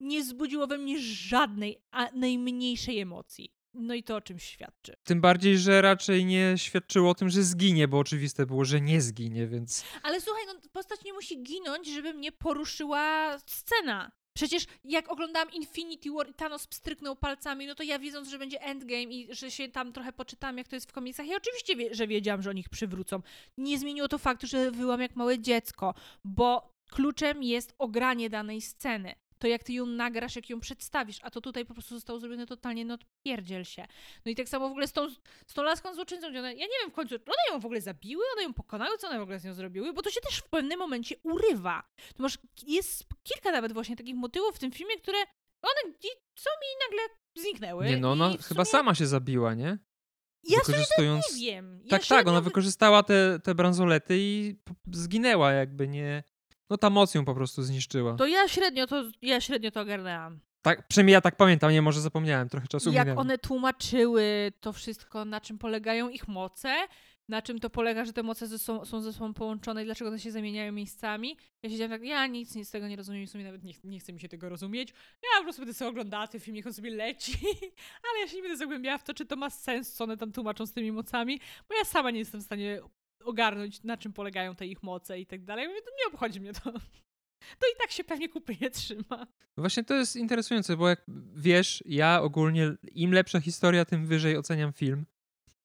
nie 0.00 0.24
zbudziło 0.24 0.66
we 0.66 0.78
mnie 0.78 1.00
żadnej, 1.00 1.82
a 1.90 2.08
najmniejszej 2.12 2.98
emocji. 2.98 3.52
No 3.74 3.94
i 3.94 4.02
to 4.02 4.16
o 4.16 4.20
czym 4.20 4.38
świadczy. 4.38 4.94
Tym 5.04 5.20
bardziej, 5.20 5.58
że 5.58 5.82
raczej 5.82 6.24
nie 6.24 6.54
świadczyło 6.56 7.10
o 7.10 7.14
tym, 7.14 7.28
że 7.28 7.42
zginie, 7.42 7.88
bo 7.88 7.98
oczywiste 7.98 8.46
było, 8.46 8.64
że 8.64 8.80
nie 8.80 9.00
zginie, 9.00 9.46
więc 9.46 9.84
Ale 10.02 10.20
słuchaj, 10.20 10.42
no 10.46 10.54
postać 10.72 11.04
nie 11.04 11.12
musi 11.12 11.42
ginąć, 11.42 11.88
żeby 11.88 12.14
mnie 12.14 12.32
poruszyła 12.32 13.36
scena. 13.46 14.12
Przecież 14.38 14.64
jak 14.84 15.12
oglądałam 15.12 15.50
Infinity 15.52 16.10
War 16.10 16.30
i 16.30 16.34
Thanos 16.34 16.66
pstryknął 16.66 17.16
palcami, 17.16 17.66
no 17.66 17.74
to 17.74 17.82
ja 17.82 17.98
wiedząc, 17.98 18.28
że 18.28 18.38
będzie 18.38 18.62
Endgame 18.62 19.02
i 19.02 19.34
że 19.34 19.50
się 19.50 19.68
tam 19.68 19.92
trochę 19.92 20.12
poczytałam, 20.12 20.58
jak 20.58 20.68
to 20.68 20.76
jest 20.76 20.88
w 20.88 20.92
komiksach, 20.92 21.26
ja 21.26 21.36
oczywiście, 21.36 21.76
wie, 21.76 21.94
że 21.94 22.06
wiedziałam, 22.06 22.42
że 22.42 22.50
oni 22.50 22.60
ich 22.60 22.68
przywrócą. 22.68 23.22
Nie 23.56 23.78
zmieniło 23.78 24.08
to 24.08 24.18
faktu, 24.18 24.46
że 24.46 24.70
wyłam 24.70 25.00
jak 25.00 25.16
małe 25.16 25.38
dziecko, 25.38 25.94
bo 26.24 26.74
kluczem 26.90 27.42
jest 27.42 27.74
ogranie 27.78 28.30
danej 28.30 28.60
sceny. 28.60 29.14
To 29.38 29.46
jak 29.46 29.62
ty 29.64 29.72
ją 29.72 29.86
nagrasz, 29.86 30.36
jak 30.36 30.50
ją 30.50 30.60
przedstawisz, 30.60 31.18
a 31.22 31.30
to 31.30 31.40
tutaj 31.40 31.64
po 31.64 31.74
prostu 31.74 31.94
zostało 31.94 32.18
zrobione 32.18 32.46
totalnie, 32.46 32.84
no 32.84 32.98
pierdziel 33.22 33.64
się. 33.64 33.86
No 34.24 34.30
i 34.32 34.34
tak 34.34 34.48
samo 34.48 34.68
w 34.68 34.70
ogóle 34.70 34.86
z 34.88 34.92
tą, 34.92 35.10
z 35.46 35.54
tą 35.54 35.62
laską 35.62 35.94
złoczyńcą, 35.94 36.30
gdzie 36.30 36.38
one, 36.38 36.54
ja 36.54 36.66
nie 36.66 36.78
wiem 36.82 36.90
w 36.90 36.94
końcu, 36.94 37.14
one 37.14 37.54
ją 37.54 37.60
w 37.60 37.64
ogóle 37.64 37.80
zabiły, 37.80 38.24
one 38.32 38.42
ją 38.42 38.54
pokonały, 38.54 38.98
co 38.98 39.08
one 39.08 39.18
w 39.18 39.22
ogóle 39.22 39.38
z 39.38 39.44
nią 39.44 39.54
zrobiły, 39.54 39.92
bo 39.92 40.02
to 40.02 40.10
się 40.10 40.20
też 40.20 40.38
w 40.38 40.48
pewnym 40.48 40.78
momencie 40.78 41.16
urywa. 41.22 41.82
To 42.16 42.22
masz, 42.22 42.38
jest 42.66 43.04
kilka 43.22 43.50
nawet 43.52 43.72
właśnie 43.72 43.96
takich 43.96 44.16
motywów 44.16 44.56
w 44.56 44.58
tym 44.58 44.72
filmie, 44.72 44.96
które 44.96 45.18
one 45.62 45.94
co 46.34 46.50
mi 46.50 46.66
nagle 46.88 47.14
zniknęły. 47.36 47.86
nie 47.86 47.96
no, 47.96 48.12
ona 48.12 48.30
w 48.30 48.42
chyba 48.42 48.64
sumie 48.64 48.72
sama 48.72 48.94
się 48.94 49.06
zabiła, 49.06 49.54
nie? 49.54 49.78
Ja 50.44 50.58
Wykorzystując... 50.58 51.36
Nie 51.36 51.46
wiem. 51.46 51.80
Ja 51.84 51.90
Tak, 51.90 52.06
tak, 52.06 52.26
ona 52.26 52.40
wy- 52.40 52.44
wykorzystała 52.44 53.02
te, 53.02 53.38
te 53.42 53.54
bransolety 53.54 54.14
i 54.18 54.56
zginęła 54.92 55.52
jakby, 55.52 55.88
nie... 55.88 56.22
No 56.70 56.76
ta 56.78 56.90
moc 56.90 57.14
ją 57.14 57.24
po 57.24 57.34
prostu 57.34 57.62
zniszczyła. 57.62 58.14
To 58.14 58.26
ja 58.26 58.48
średnio 58.48 58.86
to, 58.86 59.04
ja 59.22 59.40
średnio 59.40 59.70
to 59.70 59.80
ogarnęłam. 59.80 60.40
Tak, 60.62 60.88
przynajmniej 60.88 61.12
ja 61.12 61.20
tak 61.20 61.36
pamiętam, 61.36 61.72
nie, 61.72 61.82
może 61.82 62.00
zapomniałem, 62.00 62.48
trochę 62.48 62.68
czasu 62.68 62.92
Jak 62.92 63.06
minęło. 63.06 63.20
one 63.20 63.38
tłumaczyły 63.38 64.52
to 64.60 64.72
wszystko, 64.72 65.24
na 65.24 65.40
czym 65.40 65.58
polegają 65.58 66.08
ich 66.08 66.28
moce, 66.28 66.74
na 67.28 67.42
czym 67.42 67.58
to 67.60 67.70
polega, 67.70 68.04
że 68.04 68.12
te 68.12 68.22
moce 68.22 68.46
ze 68.46 68.58
są, 68.58 68.84
są 68.84 69.00
ze 69.00 69.12
sobą 69.12 69.34
połączone 69.34 69.82
i 69.82 69.84
dlaczego 69.84 70.08
one 70.08 70.18
się 70.18 70.30
zamieniają 70.30 70.72
miejscami. 70.72 71.36
Ja 71.62 71.70
siedziałam 71.70 71.90
tak, 71.90 72.02
ja 72.02 72.26
nic, 72.26 72.54
nic 72.54 72.68
z 72.68 72.70
tego 72.70 72.88
nie 72.88 72.96
rozumiem, 72.96 73.26
w 73.26 73.30
sumie 73.30 73.44
nawet 73.44 73.64
nie, 73.64 73.72
nie 73.84 74.00
chce 74.00 74.12
mi 74.12 74.20
się 74.20 74.28
tego 74.28 74.48
rozumieć. 74.48 74.88
Ja 75.22 75.38
po 75.38 75.42
prostu 75.42 75.62
będę 75.62 75.74
sobie 75.74 75.88
oglądała 75.90 76.28
ten 76.28 76.40
film, 76.40 76.54
niech 76.54 76.66
on 76.66 76.72
sobie 76.72 76.90
leci, 76.90 77.32
ale 78.10 78.20
ja 78.20 78.28
się 78.28 78.36
nie 78.36 78.42
będę 78.42 78.56
zagłębiała 78.56 78.98
w 78.98 79.04
to, 79.04 79.14
czy 79.14 79.26
to 79.26 79.36
ma 79.36 79.50
sens, 79.50 79.92
co 79.92 80.04
one 80.04 80.16
tam 80.16 80.32
tłumaczą 80.32 80.66
z 80.66 80.72
tymi 80.72 80.92
mocami, 80.92 81.40
bo 81.68 81.74
ja 81.74 81.84
sama 81.84 82.10
nie 82.10 82.18
jestem 82.18 82.40
w 82.40 82.44
stanie 82.44 82.80
ogarnąć, 83.24 83.82
na 83.82 83.96
czym 83.96 84.12
polegają 84.12 84.54
te 84.54 84.66
ich 84.66 84.82
moce 84.82 85.20
i 85.20 85.26
tak 85.26 85.44
dalej. 85.44 85.68
Mówię, 85.68 85.82
to 85.82 85.90
nie 85.98 86.12
obchodzi 86.12 86.40
mnie 86.40 86.52
to. 86.52 86.72
To 87.58 87.66
i 87.74 87.78
tak 87.78 87.90
się 87.90 88.04
pewnie 88.04 88.28
kupy 88.28 88.56
nie 88.60 88.70
trzyma. 88.80 89.26
Właśnie 89.56 89.84
to 89.84 89.94
jest 89.94 90.16
interesujące, 90.16 90.76
bo 90.76 90.88
jak 90.88 91.02
wiesz, 91.34 91.82
ja 91.86 92.22
ogólnie 92.22 92.74
im 92.94 93.12
lepsza 93.12 93.40
historia, 93.40 93.84
tym 93.84 94.06
wyżej 94.06 94.36
oceniam 94.36 94.72
film. 94.72 95.06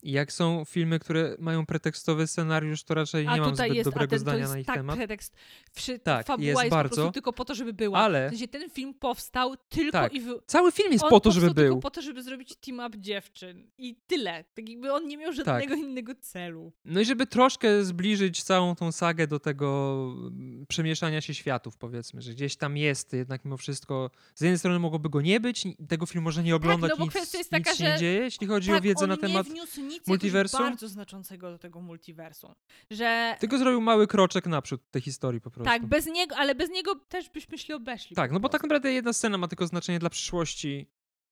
Jak 0.04 0.32
są 0.32 0.66
filmy, 0.66 1.00
które 1.00 1.36
mają 1.40 1.66
pretekstowy 1.66 2.28
scenariusz, 2.28 2.84
to 2.84 2.94
raczej 2.94 3.24
nie 3.26 3.32
A 3.32 3.38
mam 3.38 3.50
tutaj 3.52 3.68
zbyt 3.70 3.78
jest, 3.78 3.90
dobrego 3.90 4.10
ten, 4.10 4.20
zdania 4.20 4.48
na 4.48 4.60
ich 4.60 4.66
tak 4.68 4.76
temat. 4.76 4.96
pretekst. 4.96 5.36
Wszy, 5.72 6.00
Tak, 6.00 6.26
fabuła 6.28 6.48
jest 6.48 6.60
jest, 6.62 6.70
po 6.70 6.76
bardzo. 6.76 6.96
prostu 6.96 7.12
tylko 7.12 7.34
po 7.34 7.46
to, 7.46 7.56
żeby 7.56 7.74
była. 7.74 8.00
Ale- 8.00 8.28
W 8.28 8.32
sensie 8.32 8.48
ten 8.48 8.70
film 8.70 8.94
powstał 8.94 9.56
tylko 9.70 9.92
Tak. 9.92 10.14
i 10.14 10.22
wy... 10.22 10.34
Cały 10.46 10.72
film 10.72 10.92
jest 10.92 11.04
on 11.04 11.10
po 11.10 11.20
to, 11.20 11.32
żeby 11.32 11.46
powstał 11.48 11.64
tylko 11.64 11.74
był. 11.76 11.82
po 11.82 11.92
to, 11.92 12.02
żeby 12.02 12.24
zrobić 12.24 12.56
team-up 12.56 12.98
dziewczyn. 13.00 13.68
I 13.78 13.96
tyle. 14.08 14.44
Tak 14.54 14.70
jakby 14.70 14.94
on 14.94 15.08
nie 15.08 15.18
miał 15.18 15.34
Tak. 15.34 15.46
żadnego 15.46 15.76
innego 15.76 16.16
celu. 16.22 16.72
No 16.86 17.00
i 17.02 17.06
żeby 17.06 17.28
troszkę 17.28 17.84
zbliżyć 17.84 18.44
całą 18.44 18.76
tą 18.76 18.92
sagę 18.92 19.28
do 19.28 19.40
tego 19.40 19.98
mm, 20.28 20.66
przemieszania 20.68 21.22
się 21.22 21.34
światów, 21.34 21.78
powiedzmy, 21.78 22.22
że 22.22 22.32
gdzieś 22.32 22.56
tam 22.56 22.78
jest 22.78 23.14
jednak 23.14 23.46
mimo 23.46 23.58
wszystko. 23.58 24.12
Z 24.36 24.42
jednej 24.42 24.60
strony 24.60 24.80
mogłoby 24.80 25.10
go 25.10 25.22
nie 25.22 25.40
być, 25.40 25.64
tego 25.90 26.06
filmu 26.06 26.24
może 26.24 26.44
nie 26.44 26.56
oglądać, 26.56 26.92
no 26.92 26.98
bo 26.98 27.04
nic, 27.04 27.14
kwestia 27.14 27.38
jest 27.38 27.52
nic 27.52 27.64
taka, 27.64 27.76
się 27.78 27.84
nie 27.84 27.94
że- 27.94 27.98
dzieje, 28.00 28.20
jeśli 28.20 28.48
chodzi 28.48 28.70
tak, 28.70 28.80
o 28.80 28.82
wiedzę 28.82 29.08
na 29.08 29.18
temat. 29.18 29.48
nie 29.48 29.52
wniósł 29.54 29.82
nic 29.94 30.08
multiversum? 30.08 30.60
bardzo 30.62 30.88
znaczącego 30.88 31.52
do 31.52 31.58
tego 31.58 31.82
multiversum. 31.82 32.54
Że 32.92 33.36
Tylko 33.40 33.58
zrobił 33.58 33.82
mały 33.82 34.08
kroczek 34.08 34.48
naprzód 34.48 34.82
tej 34.92 35.02
historii 35.02 35.42
po 35.42 35.52
prostu. 35.52 35.72
tak, 35.72 35.86
bez 35.86 36.06
niego, 36.06 36.36
ale 36.38 36.56
bez 36.56 36.70
niego 36.70 36.96
też 36.96 37.30
byśmy 37.30 37.58
się 37.58 37.76
obeszli. 37.76 38.16
Tak, 38.16 38.32
no 38.32 38.40
bo 38.40 38.50
tak 38.50 38.64
naprawdę 38.64 38.94
jedna 38.94 39.14
scena 39.14 39.38
ma 39.38 39.48
tylko 39.48 39.68
znaczenie 39.68 40.00
dla 40.00 40.10
przyszłości 40.10 40.88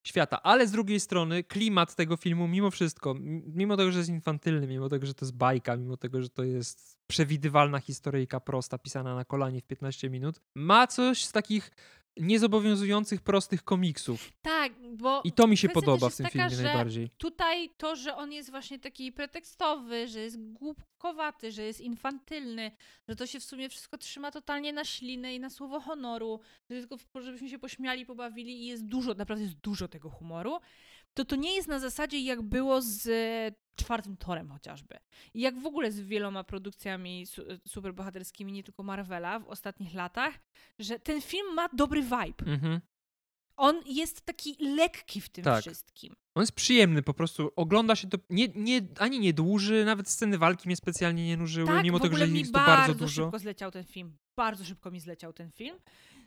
świata, 0.07 0.43
ale 0.43 0.67
z 0.67 0.71
drugiej 0.71 0.99
strony 0.99 1.43
klimat 1.43 1.95
tego 1.95 2.17
filmu 2.17 2.47
mimo 2.47 2.71
wszystko, 2.71 3.15
mimo 3.47 3.77
tego, 3.77 3.91
że 3.91 3.97
jest 3.97 4.09
infantylny, 4.09 4.67
mimo 4.67 4.89
tego, 4.89 5.05
że 5.05 5.13
to 5.13 5.25
jest 5.25 5.37
bajka, 5.37 5.77
mimo 5.77 5.97
tego, 5.97 6.21
że 6.21 6.29
to 6.29 6.43
jest 6.43 6.97
przewidywalna 7.07 7.79
historyjka 7.79 8.39
prosta, 8.39 8.77
pisana 8.77 9.15
na 9.15 9.25
kolanie 9.25 9.61
w 9.61 9.65
15 9.65 10.09
minut, 10.09 10.41
ma 10.55 10.87
coś 10.87 11.25
z 11.25 11.31
takich 11.31 11.71
niezobowiązujących, 12.17 13.21
prostych 13.21 13.63
komiksów. 13.63 14.31
Tak, 14.41 14.73
bo 14.97 15.21
I 15.23 15.31
to 15.31 15.47
mi 15.47 15.57
się 15.57 15.69
podoba 15.69 16.09
w 16.09 16.15
tym 16.15 16.25
taka, 16.25 16.49
filmie 16.49 16.63
najbardziej. 16.63 17.09
Tutaj 17.17 17.69
to, 17.77 17.95
że 17.95 18.15
on 18.15 18.31
jest 18.31 18.51
właśnie 18.51 18.79
taki 18.79 19.11
pretekstowy, 19.11 20.07
że 20.07 20.19
jest 20.19 20.37
głupkowaty, 20.53 21.51
że 21.51 21.63
jest 21.63 21.81
infantylny, 21.81 22.71
że 23.07 23.15
to 23.15 23.27
się 23.27 23.39
w 23.39 23.43
sumie 23.43 23.69
wszystko 23.69 23.97
trzyma 23.97 24.31
totalnie 24.31 24.73
na 24.73 24.85
ślinę 24.85 25.35
i 25.35 25.39
na 25.39 25.49
słowo 25.49 25.79
honoru, 25.79 26.39
że 26.69 26.79
tylko 26.79 26.97
żebyśmy 27.21 27.49
się 27.49 27.59
pośmiali, 27.59 28.05
pobawili 28.05 28.63
i 28.63 28.65
jest 28.65 28.85
dużo, 28.85 29.13
naprawdę 29.13 29.43
jest 29.43 29.59
dużo 29.59 29.87
tego 29.87 30.09
humoru, 30.09 30.59
to 31.13 31.25
to 31.25 31.35
nie 31.35 31.55
jest 31.55 31.67
na 31.67 31.79
zasadzie 31.79 32.19
jak 32.19 32.41
było 32.41 32.81
z 32.81 33.07
e, 33.07 33.55
czwartym 33.75 34.17
Torem 34.17 34.49
chociażby. 34.49 34.97
I 35.33 35.41
jak 35.41 35.59
w 35.59 35.65
ogóle 35.65 35.91
z 35.91 35.99
wieloma 36.01 36.43
produkcjami 36.43 37.25
su 37.25 37.41
superbohaterskimi, 37.67 38.51
nie 38.53 38.63
tylko 38.63 38.83
Marvela 38.83 39.39
w 39.39 39.47
ostatnich 39.47 39.93
latach, 39.93 40.39
że 40.79 40.99
ten 40.99 41.21
film 41.21 41.53
ma 41.53 41.69
dobry 41.73 42.01
vibe. 42.01 42.45
Mhm. 42.45 42.81
On 43.57 43.81
jest 43.85 44.21
taki 44.21 44.55
lekki 44.59 45.21
w 45.21 45.29
tym 45.29 45.43
Tak. 45.43 45.61
wszystkim. 45.61 46.15
On 46.35 46.41
jest 46.43 46.51
przyjemny, 46.55 47.03
po 47.03 47.13
prostu 47.13 47.51
ogląda 47.55 47.95
się 47.95 48.09
to, 48.09 48.17
nie, 48.29 48.47
nie, 48.55 48.81
ani 48.99 49.19
nie 49.19 49.33
dłuży, 49.33 49.85
nawet 49.85 50.09
sceny 50.09 50.37
walki 50.37 50.67
mnie 50.67 50.75
specjalnie 50.75 51.27
nie 51.27 51.37
nużyły, 51.37 51.67
Tak, 51.67 51.83
mimo 51.83 51.99
tego, 51.99 52.17
że 52.17 52.27
mi 52.27 52.39
jest 52.39 52.51
to 52.53 52.59
bardzo 52.59 52.71
bardzo 52.77 52.95
dużo. 52.95 53.23
szybko 53.23 53.39
zleciał 53.39 53.71
ten 53.71 53.83
film. 53.83 54.17
Bardzo 54.35 54.65
szybko 54.65 54.91
mi 54.91 54.99
zleciał 54.99 55.33
ten 55.33 55.51
film. 55.51 55.77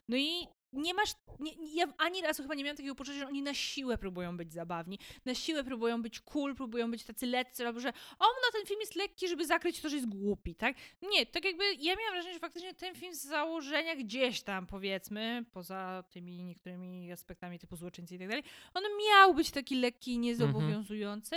No 0.09 0.17
i 0.17 0.31
nie 0.75 0.95
masz, 0.95 1.15
nie, 1.41 1.53
ja 1.75 1.87
ani 1.99 2.23
razu 2.23 2.43
chyba 2.43 2.55
nie 2.55 2.65
miałam 2.65 2.77
takiego 2.77 2.95
poczucia, 2.95 3.19
że 3.19 3.27
oni 3.27 3.43
na 3.43 3.55
siłę 3.55 3.99
próbują 3.99 4.37
być 4.37 4.53
zabawni, 4.53 4.99
na 5.25 5.35
siłę 5.35 5.65
próbują 5.65 6.03
być 6.03 6.21
cool, 6.21 6.55
próbują 6.55 6.91
być 6.91 7.05
tacy 7.05 7.27
leccy, 7.27 7.67
albo 7.67 7.81
że 7.81 7.89
o, 8.19 8.25
no 8.25 8.53
ten 8.53 8.67
film 8.67 8.81
jest 8.81 8.95
lekki, 8.95 9.29
żeby 9.29 9.47
zakryć 9.47 9.81
to, 9.81 9.89
że 9.89 9.97
jest 9.97 10.09
głupi, 10.09 10.55
tak? 10.55 10.77
Nie, 11.03 11.27
tak 11.27 11.45
jakby 11.45 11.65
ja 11.75 11.97
miałam 11.97 12.15
wrażenie, 12.15 12.35
że 12.35 12.41
faktycznie 12.41 12.75
ten 12.75 12.95
film 12.95 13.15
z 13.15 13.23
założenia 13.23 13.97
gdzieś 13.97 14.43
tam, 14.43 14.67
powiedzmy, 14.67 15.45
poza 15.53 16.05
tymi 16.11 16.45
niektórymi 16.45 17.13
aspektami 17.13 17.59
typu 17.59 17.77
złoczyńcy 17.77 18.15
i 18.15 18.19
tak 18.19 18.29
dalej, 18.29 18.45
on 18.75 18.83
miał 19.09 19.35
być 19.35 19.51
taki 19.51 19.77
lekki 19.77 20.13
i 20.13 20.19
niezobowiązujący, 20.19 21.37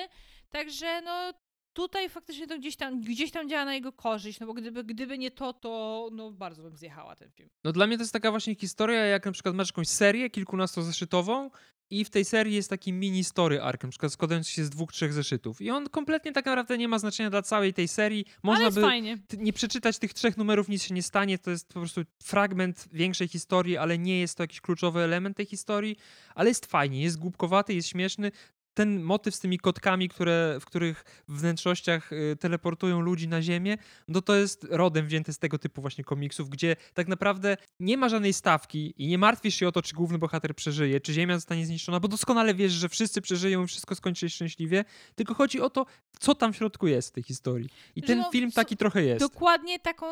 także 0.49 1.01
no 1.01 1.33
tutaj 1.78 2.09
faktycznie 2.09 2.47
to 2.47 2.57
gdzieś 2.57 2.75
tam, 2.75 3.01
gdzieś 3.01 3.32
tam 3.32 3.49
działa 3.49 3.65
na 3.65 3.73
jego 3.73 3.91
korzyść, 3.91 4.39
no 4.39 4.47
bo 4.47 4.53
gdyby, 4.53 4.84
gdyby 4.84 5.17
nie 5.17 5.32
to, 5.32 5.53
to 5.53 6.09
no 6.11 6.32
bardzo 6.32 6.63
bym 6.63 6.78
zjechała 6.78 7.15
ten 7.15 7.32
film. 7.32 7.49
No 7.63 7.71
dla 7.71 7.88
mnie 7.88 7.97
to 7.97 8.03
jest 8.03 8.13
taka 8.13 8.32
właśnie 8.32 8.55
historia, 8.55 9.05
jak 9.05 9.25
na 9.25 9.32
przykład 9.32 9.55
masz 9.55 9.67
jakąś 9.67 9.88
serię 9.88 10.30
kilkunastozeszytową 10.30 11.49
i 11.89 12.05
w 12.05 12.09
tej 12.09 12.25
serii 12.25 12.55
jest 12.55 12.69
taki 12.69 12.93
mini 12.93 13.23
story 13.23 13.61
arc, 13.61 13.84
na 13.84 13.89
przykład 13.89 14.13
składający 14.13 14.51
się 14.51 14.63
z 14.63 14.69
dwóch, 14.69 14.91
trzech 14.91 15.13
zeszytów. 15.13 15.61
I 15.61 15.69
on 15.71 15.89
kompletnie 15.89 16.32
tak 16.32 16.45
naprawdę 16.45 16.78
nie 16.78 16.88
ma 16.88 16.99
znaczenia 16.99 17.30
dla 17.30 17.41
całej 17.41 17.73
tej 17.73 17.88
serii. 17.88 18.25
Można 18.43 18.71
by 18.71 18.82
fajnie. 18.82 19.17
nie 19.38 19.53
przeczytać 19.53 19.99
tych 19.99 20.13
trzech 20.13 20.38
numerów, 20.38 20.69
nic 20.69 20.84
się 20.84 20.93
nie 20.93 21.03
stanie. 21.03 21.38
To 21.38 21.51
jest 21.51 21.67
po 21.67 21.80
prostu 21.80 22.01
fragment 22.23 22.88
większej 22.91 23.28
historii, 23.28 23.78
ale 23.78 23.97
nie 23.97 24.19
jest 24.19 24.38
to 24.38 24.43
jakiś 24.43 24.61
kluczowy 24.61 24.99
element 24.99 25.38
tej 25.38 25.45
historii. 25.45 25.95
Ale 26.36 26.49
jest 26.49 26.65
fajnie, 26.65 27.01
jest 27.01 27.19
głupkowaty, 27.19 27.73
jest 27.73 27.88
śmieszny. 27.88 28.32
Ten 28.78 29.01
motyw 29.03 29.36
z 29.36 29.39
tymi 29.39 29.57
kotkami, 29.57 30.09
które, 30.09 30.57
w 30.61 30.65
których 30.65 31.23
wnętrznościach 31.28 32.13
y, 32.13 32.38
teleportują 32.39 33.01
ludzi 33.01 33.28
na 33.28 33.41
Ziemię, 33.41 33.78
no 34.07 34.21
to 34.21 34.36
jest 34.36 34.67
rodem 34.69 35.07
wzięty 35.07 35.34
z 35.34 35.39
tego 35.39 35.59
typu 35.59 35.82
właśnie 35.82 36.03
komiksów, 36.03 36.49
gdzie 36.49 36.75
tak 36.93 37.07
naprawdę 37.07 37.57
nie 37.80 37.97
ma 37.97 38.09
żadnej 38.09 38.34
stawki 38.34 38.93
i 38.97 39.07
nie 39.07 39.17
martwisz 39.17 39.55
się 39.55 39.67
o 39.67 39.71
to, 39.71 39.82
czy 39.82 39.95
główny 39.95 40.17
bohater 40.17 40.55
przeżyje, 40.55 41.01
czy 41.01 41.13
Ziemia 41.13 41.36
zostanie 41.36 41.65
zniszczona, 41.65 41.99
bo 41.99 42.07
doskonale 42.07 42.53
wiesz, 42.53 42.71
że 42.71 42.89
wszyscy 42.89 43.21
przeżyją 43.21 43.63
i 43.63 43.67
wszystko 43.67 43.95
skończy 43.95 44.19
się 44.19 44.36
szczęśliwie, 44.36 44.86
tylko 45.15 45.34
chodzi 45.34 45.61
o 45.61 45.69
to, 45.69 45.86
co 46.19 46.36
tam 46.36 46.53
w 46.53 46.55
środku 46.55 46.88
jest 46.88 47.09
w 47.09 47.11
tej 47.11 47.23
historii. 47.23 47.69
I 47.95 48.01
ten 48.01 48.19
no, 48.19 48.32
film 48.32 48.51
taki 48.51 48.78
trochę 48.78 49.03
jest. 49.03 49.19
Dokładnie 49.19 49.80
taką, 49.80 50.05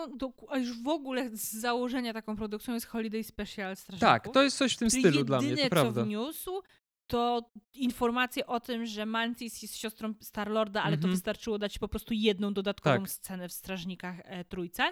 a 0.49 0.57
już 0.57 0.81
w 0.83 0.87
ogóle 0.87 1.29
z 1.33 1.53
założenia 1.53 2.13
taką 2.13 2.35
produkcją 2.35 2.73
jest 2.73 2.85
Holiday 2.85 3.23
Special 3.23 3.75
Strażników. 3.75 4.09
Tak, 4.09 4.33
to 4.33 4.43
jest 4.43 4.57
coś 4.57 4.73
w 4.73 4.77
tym 4.77 4.89
Czyli 4.89 5.01
stylu 5.01 5.23
dla 5.23 5.41
mnie, 5.41 5.57
to 5.57 5.63
co 5.63 5.69
prawda. 5.69 6.03
wniósł, 6.03 6.61
to 7.07 7.49
informacje 7.73 8.45
o 8.47 8.59
tym, 8.59 8.85
że 8.85 9.05
Mantis 9.05 9.61
jest 9.61 9.77
siostrą 9.77 10.13
Starlorda, 10.21 10.83
ale 10.83 10.95
to 10.97 10.99
Mhm. 11.01 11.13
wystarczyło 11.13 11.59
dać 11.59 11.79
po 11.79 11.87
prostu 11.87 12.13
jedną 12.13 12.53
dodatkową 12.53 12.99
Tak. 12.99 13.09
scenę 13.09 13.49
w 13.49 13.53
Strażnikach 13.53 14.15
e, 14.23 14.45
Trójce. 14.45 14.83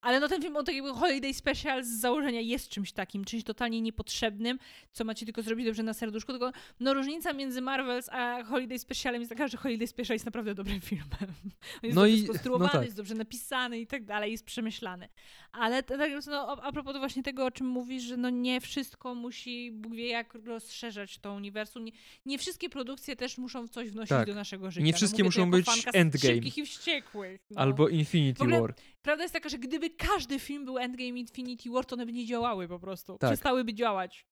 Ale 0.00 0.20
no 0.20 0.28
ten 0.28 0.42
film, 0.42 0.56
on 0.56 0.64
tak 0.64 0.74
jakby 0.74 0.92
Holiday 0.92 1.34
Special 1.34 1.84
z 1.84 1.88
założenia 2.00 2.40
jest 2.40 2.68
czymś 2.68 2.92
takim, 2.92 3.24
czymś 3.24 3.44
totalnie 3.44 3.80
niepotrzebnym, 3.80 4.58
co 4.92 5.04
macie 5.04 5.26
tylko 5.26 5.42
zrobić 5.42 5.66
dobrze 5.66 5.82
na 5.82 5.94
serduszku, 5.94 6.32
tylko 6.32 6.52
no 6.80 6.94
różnica 6.94 7.32
między 7.32 7.60
Marvels 7.60 8.08
a 8.08 8.44
Holiday 8.44 8.78
Specialem 8.78 9.20
jest 9.20 9.28
taka, 9.30 9.48
że 9.48 9.56
Holiday 9.56 9.86
Special 9.86 10.14
jest 10.14 10.24
naprawdę 10.26 10.54
dobrym 10.54 10.80
filmem. 10.80 11.08
On 11.82 11.82
jest 11.82 11.94
No 11.96 12.02
dobrze 12.02 12.10
i- 12.16 12.24
skonstruowany, 12.24 12.66
no 12.68 12.72
tak. 12.78 12.84
jest 12.84 12.96
dobrze 12.96 13.14
napisany 13.14 13.80
i 13.80 13.86
tak 13.86 14.04
dalej, 14.04 14.32
jest 14.32 14.44
przemyślany. 14.44 15.08
Ale 15.52 15.82
tak, 15.82 16.10
no, 16.26 16.62
a 16.62 16.72
propos 16.72 16.96
właśnie 16.96 17.22
tego, 17.22 17.44
o 17.46 17.50
czym 17.50 17.66
mówisz, 17.66 18.02
że 18.02 18.16
no 18.16 18.30
nie 18.30 18.60
wszystko 18.60 19.14
musi, 19.14 19.72
Bóg 19.72 19.94
wie 19.94 20.08
jak 20.08 20.34
rozszerzać 20.34 21.18
to 21.18 21.32
uniwersum. 21.32 21.84
Nie, 21.84 21.92
nie 22.26 22.38
wszystkie 22.38 22.68
produkcje 22.68 23.16
też 23.16 23.38
muszą 23.38 23.68
coś 23.68 23.90
wnosić 23.90 24.08
Tak. 24.08 24.26
do 24.26 24.34
naszego 24.34 24.70
życia. 24.70 24.84
Nie 24.84 24.92
No 24.92 24.96
wszystkie 24.96 25.18
to 25.18 25.24
muszą 25.24 25.50
być 25.50 25.66
Endgame. 25.92 26.34
Szybkich 26.34 26.58
i 26.58 26.66
wściekłych. 26.66 27.40
No. 27.50 27.60
Albo 27.60 27.88
Infinity 27.88 28.42
ogóle- 28.42 28.60
War. 28.60 28.74
Prawda 29.02 29.22
jest 29.24 29.34
taka, 29.34 29.48
że 29.48 29.58
gdyby 29.58 29.90
każdy 29.90 30.38
film 30.38 30.64
był 30.64 30.78
Endgame 30.78 31.18
Infinity 31.18 31.70
War, 31.70 31.84
to 31.86 31.94
one 31.96 32.06
by 32.06 32.12
nie 32.12 32.26
działały 32.26 32.68
po 32.68 32.78
prostu. 32.78 33.18
Tak. 33.18 33.30
Przestałyby 33.30 33.74
działać. 33.74 34.26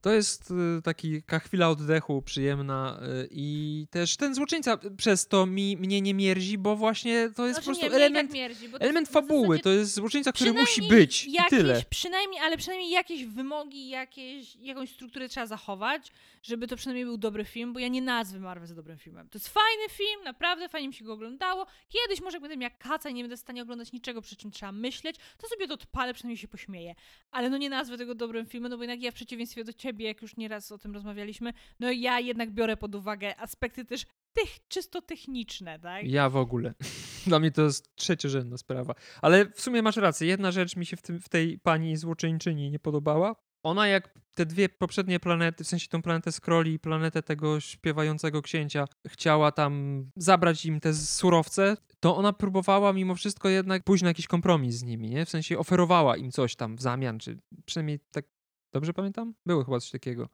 To 0.00 0.12
jest 0.12 0.50
y, 0.50 0.82
taki, 0.82 1.22
taka 1.22 1.38
chwila 1.38 1.68
oddechu 1.68 2.22
przyjemna 2.22 3.00
y, 3.22 3.28
i 3.30 3.86
też 3.90 4.16
ten 4.16 4.34
złoczyńca 4.34 4.78
przez 4.96 5.28
to 5.28 5.46
mi, 5.46 5.76
mnie 5.76 6.00
nie 6.00 6.14
mierzi, 6.14 6.58
bo 6.58 6.76
właśnie 6.76 7.30
to 7.36 7.46
jest 7.46 7.62
Znaczy, 7.62 7.64
po 7.64 7.64
prostu 7.64 7.86
nie, 7.86 7.92
i 7.92 7.94
element, 7.94 8.28
tak 8.28 8.34
mierzi, 8.34 8.70
element 8.80 9.08
fabuły. 9.08 9.58
To 9.58 9.70
jest 9.70 9.94
złoczyńca, 9.94 10.32
który 10.32 10.52
musi 10.52 10.82
być 10.82 11.24
i 11.24 11.32
jakieś, 11.32 11.50
tyle. 11.50 11.82
Przynajmniej, 11.90 12.40
ale 12.40 12.56
przynajmniej 12.56 12.90
jakieś 12.90 13.24
wymogi, 13.24 13.88
jakieś, 13.88 14.56
jakąś 14.56 14.90
strukturę 14.90 15.28
trzeba 15.28 15.46
zachować, 15.46 16.12
żeby 16.42 16.66
to 16.66 16.76
przynajmniej 16.76 17.04
był 17.04 17.16
dobry 17.16 17.44
film, 17.44 17.72
bo 17.72 17.78
ja 17.78 17.88
nie 17.88 18.02
nazwę 18.02 18.40
Marvel 18.40 18.68
za 18.68 18.74
dobrym 18.74 18.98
filmem. 18.98 19.28
To 19.28 19.38
jest 19.38 19.48
fajny 19.48 19.88
film, 19.90 20.24
naprawdę 20.24 20.68
fajnie 20.68 20.88
mi 20.88 20.94
się 20.94 21.04
go 21.04 21.12
oglądało. 21.12 21.66
Kiedyś 21.88 22.20
może 22.20 22.36
jak 22.36 22.42
będę 22.42 22.56
miała 22.56 22.70
kaca 22.70 23.10
i 23.10 23.14
nie 23.14 23.22
będę 23.22 23.36
w 23.36 23.40
stanie 23.40 23.62
oglądać 23.62 23.92
niczego, 23.92 24.22
przy 24.22 24.36
czym 24.36 24.50
trzeba 24.50 24.72
myśleć, 24.72 25.16
to 25.38 25.48
sobie 25.48 25.68
to 25.68 25.74
odpalę, 25.74 26.14
przynajmniej 26.14 26.38
się 26.38 26.48
pośmieję. 26.48 26.94
Ale 27.30 27.50
no 27.50 27.56
nie 27.56 27.70
nazwę 27.70 27.98
tego 27.98 28.14
dobrym 28.14 28.46
filmem, 28.46 28.70
no 28.70 28.76
bo 28.76 28.82
jednak 28.82 29.02
ja 29.02 29.10
w 29.10 29.14
przeciwieństwie 29.14 29.64
do 29.64 29.72
ciebie, 29.72 29.87
jak 29.98 30.22
już 30.22 30.36
nieraz 30.36 30.72
o 30.72 30.78
tym 30.78 30.94
rozmawialiśmy, 30.94 31.52
no 31.80 31.92
ja 31.92 32.20
jednak 32.20 32.50
biorę 32.50 32.76
pod 32.76 32.94
uwagę 32.94 33.36
aspekty 33.40 33.84
też 33.84 34.06
tych, 34.32 34.68
czysto 34.68 35.02
techniczne, 35.02 35.78
tak? 35.78 36.06
Ja 36.06 36.30
w 36.30 36.36
ogóle. 36.36 36.74
Dla 37.26 37.38
mnie 37.38 37.50
to 37.50 37.62
jest 37.62 37.96
trzeciorzędna 37.96 38.56
sprawa. 38.56 38.94
Ale 39.22 39.50
w 39.50 39.60
sumie 39.60 39.82
masz 39.82 39.96
rację. 39.96 40.28
Jedna 40.28 40.52
rzecz 40.52 40.76
mi 40.76 40.86
się 40.86 40.96
w, 40.96 41.02
tym, 41.02 41.20
w 41.20 41.28
tej 41.28 41.58
pani 41.58 41.96
złoczyńczyni 41.96 42.70
nie 42.70 42.78
podobała. 42.78 43.36
Ona 43.62 43.86
jak 43.86 44.14
te 44.34 44.46
dwie 44.46 44.68
poprzednie 44.68 45.20
planety, 45.20 45.64
w 45.64 45.68
sensie 45.68 45.88
tą 45.88 46.02
planetę 46.02 46.32
Scrolli 46.32 46.72
i 46.72 46.78
planetę 46.78 47.22
tego 47.22 47.60
śpiewającego 47.60 48.42
księcia, 48.42 48.84
chciała 49.08 49.52
tam 49.52 50.04
zabrać 50.16 50.66
im 50.66 50.80
te 50.80 50.94
surowce, 50.94 51.76
to 52.00 52.16
ona 52.16 52.32
próbowała 52.32 52.92
mimo 52.92 53.14
wszystko 53.14 53.48
jednak 53.48 53.84
pójść 53.84 54.02
na 54.02 54.10
jakiś 54.10 54.26
kompromis 54.26 54.74
z 54.74 54.82
nimi, 54.82 55.10
nie? 55.10 55.26
W 55.26 55.30
sensie 55.30 55.58
oferowała 55.58 56.16
im 56.16 56.30
coś 56.30 56.56
tam 56.56 56.76
w 56.76 56.82
zamian, 56.82 57.18
czy 57.18 57.38
przynajmniej 57.66 58.00
tak 58.10 58.24
dobrze 58.72 58.92
pamiętam? 58.92 59.34
Było 59.46 59.64
chyba 59.64 59.80
coś 59.80 59.90
takiego. 59.90 60.28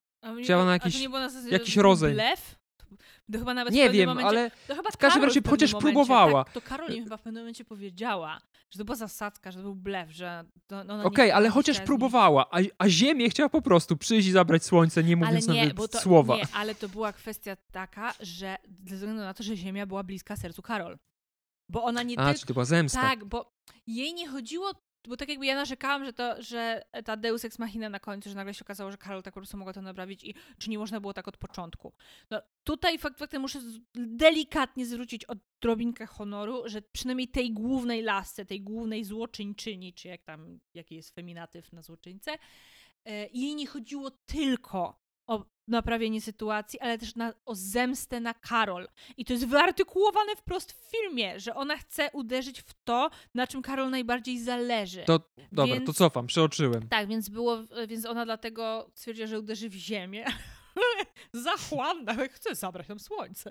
Chciała 0.45 0.65
na 0.65 0.73
jakiś- 0.73 0.95
to 0.95 1.01
nie 1.01 1.09
było 1.09 1.21
na 1.21 1.29
zasadzie, 1.31 1.53
jakiś 1.53 1.77
rodzeń. 1.77 2.15
Blef? 2.15 2.59
To, 3.33 3.39
chyba 3.39 3.55
nawet 3.55 3.73
w 3.75 3.77
Nie 3.77 3.83
pewnym 3.83 3.99
wiem, 3.99 4.09
momencie, 4.09 4.29
ale 4.29 4.51
w 4.93 4.97
każdym 4.97 5.25
razie 5.25 5.41
chociaż 5.49 5.73
momencie, 5.73 5.93
próbowała. 5.93 6.45
Tak, 6.45 6.53
to 6.53 6.61
Karol 6.61 6.91
im 6.93 7.05
chyba 7.05 7.17
w 7.17 7.23
pewnym 7.23 7.43
momencie 7.43 7.65
powiedziała, 7.65 8.41
że 8.71 8.79
to 8.79 8.85
była 8.85 8.97
zasadzka, 8.97 9.51
że 9.53 9.59
to 9.59 9.63
był 9.63 9.75
blef, 9.75 10.11
że 10.11 10.45
Okej, 11.05 11.11
chciała- 11.13 11.35
ale 11.35 11.49
chociaż 11.49 11.81
próbowała, 11.81 12.47
a, 12.51 12.59
a 12.79 12.89
Ziemię 12.89 13.31
chciała 13.31 13.49
po 13.49 13.63
prostu 13.63 13.97
przyjść 13.97 14.29
i 14.29 14.33
zabrać 14.33 14.65
słońce, 14.65 15.05
nie 15.05 15.17
Ale 15.17 15.27
mówiąc 15.27 15.49
nie, 15.49 15.61
nawet 15.61 15.77
bo 15.77 15.89
to, 15.89 15.99
słowa. 16.01 16.37
nie, 16.37 16.47
ale 16.55 16.75
to 16.75 16.89
była 16.89 17.13
kwestia 17.13 17.57
taka, 17.73 18.15
że 18.21 18.57
ze 18.87 18.95
względu 18.97 19.23
na 19.23 19.35
to, 19.35 19.43
że 19.43 19.57
Ziemia 19.57 19.87
była 19.87 20.03
bliska 20.03 20.37
sercu 20.37 20.63
Karol. 20.63 20.99
Bo 21.71 21.85
ona 21.85 22.03
nie 22.03 22.19
A, 22.19 22.35
czy 22.35 22.47
to 22.47 22.53
była 22.53 22.65
zemsta? 22.65 23.01
Tak, 23.01 23.25
bo 23.25 23.53
jej 23.87 24.15
nie 24.15 24.29
chodziło, 24.29 24.73
bo 25.09 25.17
tak 25.17 25.29
jakby 25.29 25.47
ja 25.47 25.55
narzekałam, 25.55 26.05
że, 26.05 26.13
to, 26.13 26.43
że 26.43 26.83
ta 27.05 27.17
Deus 27.17 27.45
Ex 27.45 27.59
Machina 27.59 27.89
na 27.89 28.01
końcu, 28.01 28.29
że 28.29 28.35
nagle 28.35 28.55
się 28.55 28.65
okazało, 28.65 28.91
że 28.91 28.99
Karol 28.99 29.23
tak 29.23 29.35
po 29.35 29.41
prostu 29.41 29.57
mogła 29.57 29.73
to 29.73 29.83
naprawić 29.83 30.25
i 30.25 30.35
czy 30.59 30.71
nie 30.71 30.79
można 30.79 31.01
było 31.01 31.13
tak 31.13 31.29
od 31.29 31.37
początku. 31.37 31.93
No 32.31 32.43
tutaj 32.65 32.99
fakt 32.99 33.19
faktem 33.19 33.43
muszę 33.43 33.61
delikatnie 33.95 34.87
zwrócić 34.87 35.25
odrobinkę 35.25 36.07
honoru, 36.07 36.63
że 36.67 36.83
przynajmniej 36.83 37.29
tej 37.29 37.53
głównej 37.53 38.03
lasce, 38.03 38.45
tej 38.45 38.61
głównej 38.61 39.05
złoczyńczyni, 39.05 39.93
czy 39.93 40.09
jak 40.09 40.23
tam, 40.23 40.61
jaki 40.75 40.95
jest 40.95 41.15
feminatyw 41.15 41.73
na 41.73 41.83
złoczyńcę, 41.83 42.33
e, 43.05 43.29
jej 43.29 43.55
nie 43.55 43.67
chodziło 43.67 44.11
tylko 44.11 45.04
o 45.27 45.45
naprawienie 45.69 46.21
sytuacji, 46.21 46.81
ale 46.81 46.99
też 46.99 47.17
na, 47.17 47.33
o 47.45 47.55
zemstę 47.55 48.21
na 48.21 48.35
Karol. 48.35 48.89
I 49.17 49.25
to 49.25 49.33
jest 49.33 49.47
wyartykułowane 49.47 50.37
wprost 50.37 50.73
w 50.73 50.91
filmie, 50.91 51.41
że 51.41 51.55
ona 51.55 51.77
chce 51.77 52.11
uderzyć 52.13 52.61
w 52.61 52.75
to, 52.85 53.11
na 53.35 53.47
czym 53.47 53.63
Karol 53.63 53.91
najbardziej 53.91 54.39
zależy. 54.41 55.05
To, 55.05 55.21
dobra, 55.53 55.75
Więc- 55.75 55.87
to 55.87 55.93
cofam, 55.93 56.27
przeoczyłem. 56.27 56.89
Tak, 56.89 57.09
więc 57.09 57.29
było, 57.29 57.59
więc 57.89 58.07
ona 58.07 58.25
dlatego 58.25 58.91
stwierdziła, 58.95 59.27
że 59.27 59.39
uderzy 59.39 59.69
w 59.69 59.75
ziemię. 59.75 60.25
Zachłanna, 61.33 62.15
chce 62.29 62.55
zabrać 62.55 62.89
nam 62.89 62.99
słońce. 62.99 63.51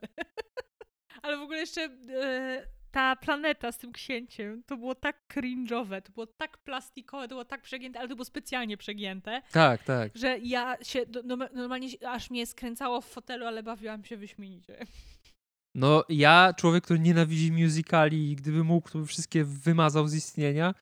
Ale 1.24 1.38
w 1.38 1.41
ogóle 1.41 1.59
jeszcze 1.59 1.82
e, 2.09 2.67
ta 2.94 3.16
planeta 3.16 3.72
z 3.72 3.78
tym 3.78 3.91
księciem, 3.91 4.64
to 4.66 4.78
było 4.78 4.96
tak 4.96 5.16
cringe'owe, 5.34 6.02
to 6.02 6.12
było 6.12 6.28
tak 6.28 6.58
plastikowe, 6.58 7.24
to 7.24 7.36
było 7.36 7.46
tak 7.46 7.62
przegięte, 7.62 8.00
ale 8.00 8.10
to 8.10 8.16
było 8.16 8.26
specjalnie 8.26 8.78
przegięte, 8.78 9.41
Tak, 9.52 9.84
tak. 9.84 10.12
że 10.16 10.39
ja 10.39 10.78
się, 10.82 11.00
no- 11.26 11.38
normalnie 11.54 11.88
aż 12.08 12.30
mnie 12.30 12.46
skręcało 12.48 13.02
w 13.02 13.06
fotelu, 13.06 13.46
ale 13.46 13.64
bawiłam 13.64 14.04
się 14.06 14.18
wyśmienicie. 14.18 14.78
No 15.76 16.04
ja, 16.10 16.54
człowiek, 16.58 16.84
który 16.84 17.00
nienawidzi 17.00 17.52
musicali 17.52 18.32
i 18.32 18.36
gdyby 18.36 18.64
mógł, 18.64 18.89
to 18.89 19.00
by 19.00 19.06
wszystkie 19.06 19.44
wymazał 19.44 20.08
z 20.08 20.14
istnienia. 20.16 20.74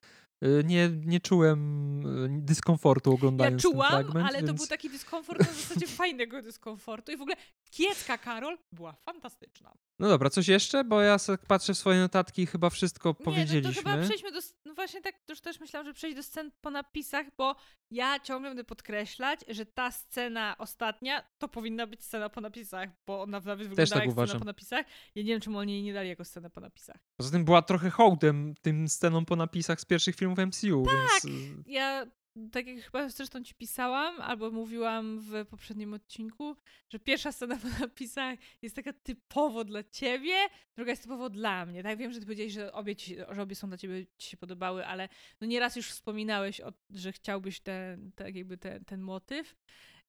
Y, 0.42 0.64
Nie, 0.64 0.88
nie 1.04 1.20
czułem 1.20 1.60
y, 2.06 2.28
dyskomfortu 2.42 3.10
Ja 3.10 3.14
oglądając 3.14 3.62
ten 3.62 3.72
czułam, 3.72 3.90
fragment, 3.90 4.26
ale 4.28 4.40
to 4.40 4.46
więc... 4.46 4.58
był 4.58 4.66
taki 4.66 4.90
dyskomfort 4.90 5.38
na 5.38 5.44
zasadzie 5.52 5.86
fajnego 5.86 6.42
dyskomfortu 6.42 7.12
i 7.12 7.16
w 7.16 7.20
ogóle 7.22 7.36
kiecka 7.70 8.18
Karol 8.18 8.58
była 8.72 8.92
fantastyczna. 8.92 9.74
No 9.98 10.08
dobra, 10.08 10.30
coś 10.30 10.48
jeszcze? 10.48 10.84
Bo 10.84 11.00
ja 11.02 11.16
patrzę 11.48 11.74
w 11.74 11.78
swoje 11.78 11.98
notatki 12.00 12.42
i 12.42 12.46
chyba 12.46 12.70
wszystko 12.70 13.08
Nie, 13.18 13.24
powiedzieliśmy. 13.24 13.82
no 13.84 13.90
to 13.90 13.90
chyba 13.90 14.04
przejdźmy 14.04 14.32
do. 14.32 14.40
No 14.64 14.74
właśnie 14.74 15.00
tak 15.00 15.14
już 15.28 15.40
też 15.40 15.60
myślałam, 15.60 15.86
że 15.86 15.94
przejść 15.94 16.16
do 16.16 16.22
scen 16.22 16.50
po 16.60 16.70
napisach, 16.70 17.26
bo 17.38 17.56
ja 17.90 18.20
ciągle 18.20 18.50
będę 18.50 18.64
podkreślać, 18.64 19.40
że 19.48 19.66
ta 19.66 19.90
scena 19.90 20.58
ostatnia 20.58 21.22
to 21.38 21.48
powinna 21.48 21.86
być 21.86 22.04
scena 22.04 22.28
po 22.28 22.40
napisach, 22.40 22.88
bo 23.06 23.22
ona 23.22 23.40
nawet 23.40 23.68
wygląda 23.68 23.94
tak 23.94 24.02
jak 24.02 24.12
uważam. 24.12 24.28
scena 24.28 24.38
po 24.40 24.44
napisach. 24.44 24.86
Ja 25.14 25.22
nie 25.22 25.28
wiem, 25.28 25.40
czemu 25.40 25.58
oni 25.58 25.72
jej 25.72 25.82
nie 25.82 25.92
dali 25.94 26.08
jako 26.08 26.24
scenę 26.24 26.50
po 26.50 26.60
napisach. 26.60 26.96
Poza 27.16 27.30
tym 27.30 27.44
była 27.44 27.62
trochę 27.62 27.90
hołdem 27.90 28.54
tym 28.62 28.88
scenom 28.88 29.24
po 29.26 29.36
napisach 29.36 29.80
z 29.80 29.84
pierwszych 29.84 30.16
filmów 30.16 30.31
MCU, 30.38 30.84
Tak. 30.86 30.94
więc... 31.24 31.24
y, 31.24 31.62
Ja, 31.66 32.06
tak 32.52 32.66
jak 32.66 32.84
chyba 32.84 33.08
zresztą 33.08 33.42
ci 33.44 33.54
pisałam, 33.54 34.20
albo 34.20 34.50
mówiłam 34.50 35.20
w 35.20 35.46
poprzednim 35.50 35.94
odcinku, 35.94 36.56
że 36.88 36.98
pierwsza 36.98 37.32
scena 37.32 37.56
po 37.56 37.68
napisach 37.80 38.38
jest 38.62 38.76
taka 38.76 38.92
typowo 38.92 39.64
dla 39.64 39.82
ciebie, 39.84 40.34
druga 40.76 40.90
jest 40.90 41.02
typowo 41.02 41.30
dla 41.30 41.66
mnie. 41.66 41.82
Tak 41.82 41.98
wiem, 41.98 42.12
że 42.12 42.20
ty 42.20 42.26
powiedziałeś, 42.26 42.52
że 42.52 42.72
obie, 42.72 42.96
ci, 42.96 43.16
że 43.30 43.42
obie 43.42 43.54
są 43.54 43.68
dla 43.68 43.76
ciebie 43.78 44.06
ci 44.18 44.30
się 44.30 44.36
podobały, 44.36 44.86
ale 44.86 45.08
no 45.40 45.46
nieraz 45.46 45.76
już 45.76 45.86
wspominałeś, 45.90 46.60
o, 46.60 46.72
że 46.90 47.12
chciałbyś 47.12 47.60
ten, 47.60 48.12
tak 48.12 48.34
jakby 48.36 48.58
ten, 48.58 48.84
ten 48.84 49.00
motyw. 49.00 49.56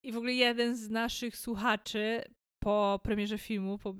I 0.03 0.11
w 0.11 0.17
ogóle 0.17 0.33
jeden 0.33 0.75
z 0.75 0.89
naszych 0.89 1.37
słuchaczy 1.37 2.23
po 2.63 2.99
premierze 3.03 3.37
filmu, 3.37 3.77
po, 3.77 3.93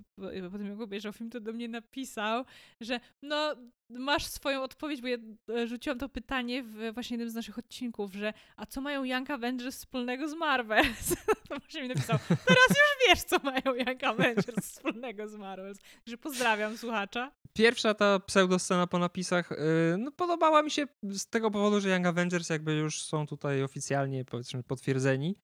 po 0.52 0.58
tym 0.58 0.70
jak 0.70 0.82
obejrzał 0.82 1.14
film, 1.14 1.30
to 1.30 1.40
do 1.40 1.54
mnie 1.54 1.68
napisał, 1.68 2.46
że 2.82 3.00
no 3.22 3.56
masz 3.90 4.26
swoją 4.26 4.64
odpowiedź, 4.64 5.02
bo 5.02 5.08
ja 5.08 5.18
e, 5.50 5.68
rzuciłam 5.68 6.00
to 6.00 6.10
pytanie 6.10 6.64
w 6.64 6.94
właśnie 6.94 7.14
jednym 7.14 7.30
z 7.30 7.36
naszych 7.36 7.60
odcinków, 7.60 8.14
że 8.14 8.34
a 8.58 8.66
co 8.66 8.82
mają 8.82 9.04
Young 9.04 9.30
Avengers 9.30 9.78
wspólnego 9.78 10.28
z 10.28 10.34
Marvel? 10.34 10.86
to 11.50 11.60
właśnie 11.60 11.82
mi 11.82 11.88
napisał, 11.88 12.18
teraz 12.28 12.70
już 12.70 13.08
wiesz, 13.08 13.24
co 13.24 13.38
mają 13.44 13.76
Young 13.76 14.04
Avengers 14.04 14.68
wspólnego 14.70 15.28
z 15.28 15.36
Marvel. 15.36 15.74
Że 16.06 16.18
pozdrawiam 16.18 16.78
słuchacza. 16.78 17.32
Pierwsza 17.54 17.94
ta 17.94 18.20
pseudoscena 18.20 18.88
po 18.88 19.00
napisach 19.00 19.52
yy, 19.52 19.98
no, 19.98 20.12
podobała 20.12 20.64
mi 20.64 20.72
się 20.72 20.88
z 21.04 21.28
tego 21.28 21.52
powodu, 21.52 21.82
że 21.82 21.90
Young 21.90 22.06
Avengers 22.06 22.50
jakby 22.50 22.74
już 22.74 23.02
są 23.02 23.28
tutaj 23.28 23.64
oficjalnie 23.64 24.26
powiedzmy 24.26 24.64
potwierdzeni. 24.64 25.36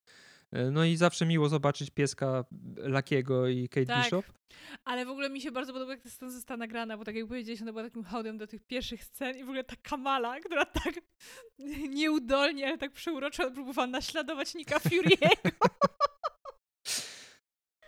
E, 0.51 0.71
no 0.71 0.85
i 0.85 0.97
zawsze 0.97 1.25
miło 1.25 1.49
zobaczyć 1.49 1.89
pieska 1.89 2.45
Lakiego 2.75 3.47
i 3.47 3.69
Kate 3.69 3.85
tak. 3.85 4.03
Bishop. 4.03 4.25
Ale 4.85 5.05
w 5.05 5.09
ogóle 5.09 5.29
mi 5.29 5.41
się 5.41 5.51
bardzo 5.51 5.73
podoba, 5.73 5.91
jak 5.91 6.01
ta 6.01 6.09
scena 6.09 6.31
została 6.31 6.57
nagrana, 6.57 6.97
bo 6.97 7.05
tak 7.05 7.15
jak 7.15 7.27
powiedziałeś, 7.27 7.61
ona 7.61 7.71
była 7.71 7.83
takim 7.83 8.03
hołdem 8.03 8.37
do 8.37 8.47
tych 8.47 8.63
pierwszych 8.63 9.03
scen 9.03 9.37
i 9.37 9.39
w 9.39 9.43
ogóle 9.43 9.63
ta 9.63 9.75
Kamala, 9.75 10.39
która 10.39 10.65
tak 10.65 10.93
nieudolnie, 11.99 12.67
ale 12.67 12.77
tak 12.77 12.91
przeuroczo 12.91 13.51
próbowała 13.51 13.87
naśladować 13.87 14.55
Nika 14.55 14.77
Fury'ego. 14.77 15.51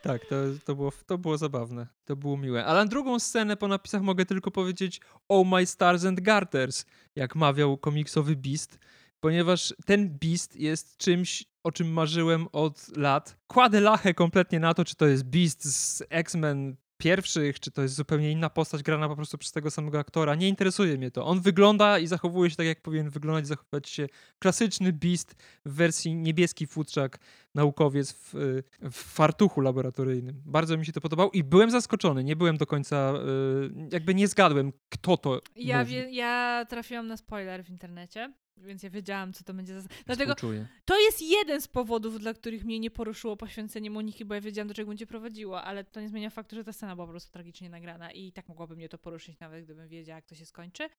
Tak, 0.01 0.25
to, 0.25 0.35
to, 0.65 0.75
było, 0.75 0.91
to 1.05 1.17
było 1.17 1.37
zabawne. 1.37 1.87
To 2.05 2.15
było 2.15 2.37
miłe. 2.37 2.65
Ale 2.65 2.79
na 2.79 2.85
drugą 2.85 3.19
scenę 3.19 3.57
po 3.57 3.67
napisach 3.67 4.01
mogę 4.01 4.25
tylko 4.25 4.51
powiedzieć 4.51 5.01
Oh 5.29 5.49
my 5.49 5.65
stars 5.65 6.05
and 6.05 6.19
garters, 6.19 6.85
jak 7.15 7.35
mawiał 7.35 7.77
komiksowy 7.77 8.35
Beast, 8.35 8.79
ponieważ 9.19 9.73
ten 9.85 10.17
Beast 10.17 10.55
jest 10.55 10.97
czymś, 10.97 11.45
o 11.63 11.71
czym 11.71 11.93
marzyłem 11.93 12.47
od 12.51 12.97
lat. 12.97 13.37
Kładę 13.47 13.81
lachę 13.81 14.13
kompletnie 14.13 14.59
na 14.59 14.73
to, 14.73 14.85
czy 14.85 14.95
to 14.95 15.07
jest 15.07 15.23
Beast 15.23 15.75
z 15.75 16.03
X-Men 16.09 16.75
pierwszych, 17.01 17.59
czy 17.59 17.71
to 17.71 17.81
jest 17.81 17.95
zupełnie 17.95 18.31
inna 18.31 18.49
postać 18.49 18.83
grana 18.83 19.09
po 19.09 19.15
prostu 19.15 19.37
przez 19.37 19.51
tego 19.51 19.71
samego 19.71 19.99
aktora. 19.99 20.35
Nie 20.35 20.47
interesuje 20.47 20.97
mnie 20.97 21.11
to. 21.11 21.25
On 21.25 21.41
wygląda 21.41 21.99
i 21.99 22.07
zachowuje 22.07 22.49
się 22.49 22.55
tak, 22.55 22.65
jak 22.65 22.81
powinien 22.81 23.09
wyglądać, 23.09 23.47
zachowywać 23.47 23.89
się 23.89 24.07
klasyczny 24.39 24.93
Beast 24.93 25.35
w 25.65 25.73
wersji 25.73 26.15
niebieski 26.15 26.67
futrzak, 26.67 27.19
naukowiec 27.55 28.13
w, 28.13 28.33
w 28.81 28.95
fartuchu 28.95 29.61
laboratoryjnym. 29.61 30.41
Bardzo 30.45 30.77
mi 30.77 30.85
się 30.85 30.91
to 30.91 31.01
podobało 31.01 31.31
i 31.31 31.43
byłem 31.43 31.71
zaskoczony. 31.71 32.23
Nie 32.23 32.35
byłem 32.35 32.57
do 32.57 32.65
końca, 32.65 33.13
y, 33.13 33.89
jakby 33.91 34.15
nie 34.15 34.27
zgadłem, 34.27 34.73
kto 34.89 35.17
to 35.17 35.41
ja 35.55 35.79
mówi. 35.79 36.15
Ja 36.15 36.65
trafiłam 36.69 37.07
na 37.07 37.17
spoiler 37.17 37.63
w 37.63 37.69
internecie. 37.69 38.33
Więc 38.57 38.83
ja 38.83 38.89
wiedziałam, 38.89 39.33
co 39.33 39.43
to 39.43 39.53
będzie 39.53 39.81
za. 39.81 39.89
Dlatego 40.05 40.35
Współczuję. 40.35 40.67
to 40.85 40.99
jest 40.99 41.21
jeden 41.21 41.61
z 41.61 41.67
powodów, 41.67 42.19
dla 42.19 42.33
których 42.33 42.65
mnie 42.65 42.79
nie 42.79 42.91
poruszyło 42.91 43.37
poświęcenie 43.37 43.91
Moniki, 43.91 44.25
bo 44.25 44.35
ja 44.35 44.41
wiedziałam, 44.41 44.67
do 44.67 44.73
czego 44.73 44.87
będzie 44.87 45.07
prowadziło, 45.07 45.63
ale 45.63 45.83
to 45.83 46.01
nie 46.01 46.09
zmienia 46.09 46.29
faktu, 46.29 46.55
że 46.55 46.63
ta 46.63 46.73
scena 46.73 46.95
była 46.95 47.07
po 47.07 47.11
prostu 47.11 47.31
tragicznie 47.31 47.69
nagrana 47.69 48.11
i 48.11 48.31
tak 48.31 48.47
mogłoby 48.47 48.75
mnie 48.75 48.89
to 48.89 48.97
poruszyć, 48.97 49.39
nawet 49.39 49.65
gdybym 49.65 49.87
wiedziała, 49.87 50.15
jak 50.15 50.25
to 50.25 50.35
się 50.35 50.45
skończy. 50.45 50.89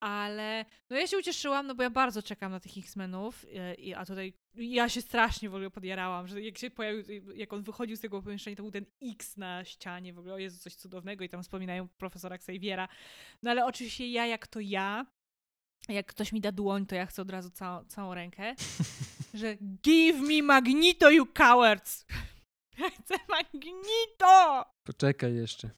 Ale 0.00 0.64
no 0.90 0.96
ja 0.96 1.06
się 1.06 1.18
ucieszyłam, 1.18 1.66
no 1.66 1.74
bo 1.74 1.82
ja 1.82 1.90
bardzo 1.90 2.22
czekam 2.22 2.52
na 2.52 2.60
tych 2.60 2.78
X-Menów, 2.78 3.46
i, 3.78 3.94
a 3.94 4.06
tutaj 4.06 4.32
ja 4.54 4.88
się 4.88 5.02
strasznie 5.02 5.50
w 5.50 5.54
ogóle 5.54 5.70
podjarałam, 5.70 6.28
że 6.28 6.42
jak 6.42 6.58
się 6.58 6.70
pojawił, 6.70 7.32
jak 7.34 7.52
on 7.52 7.62
wychodził 7.62 7.96
z 7.96 8.00
tego 8.00 8.22
pomieszczenia, 8.22 8.56
to 8.56 8.62
był 8.62 8.72
ten 8.72 8.84
X 9.02 9.36
na 9.36 9.64
ścianie, 9.64 10.12
w 10.12 10.18
ogóle 10.18 10.34
o 10.34 10.38
Jezu, 10.38 10.58
coś 10.58 10.74
cudownego 10.74 11.24
i 11.24 11.28
tam 11.28 11.42
wspominają 11.42 11.88
profesora 11.88 12.36
Xaviera. 12.36 12.88
No 13.42 13.50
ale 13.50 13.66
oczywiście 13.66 14.10
ja, 14.10 14.26
jak 14.26 14.46
to 14.46 14.60
ja, 14.60 15.06
jak 15.88 16.06
ktoś 16.06 16.32
mi 16.32 16.40
da 16.40 16.52
dłoń, 16.52 16.86
to 16.86 16.94
ja 16.94 17.06
chcę 17.06 17.22
od 17.22 17.30
razu 17.30 17.50
całą, 17.50 17.84
całą 17.84 18.14
rękę, 18.14 18.54
że 19.34 19.56
give 19.84 20.20
me 20.20 20.42
Magnito, 20.42 21.10
you 21.10 21.26
cowards! 21.26 22.06
Ja 22.78 22.90
chcę 22.90 23.14
Magnito! 23.28 24.64
Poczekaj 24.84 25.34
jeszcze. 25.34 25.70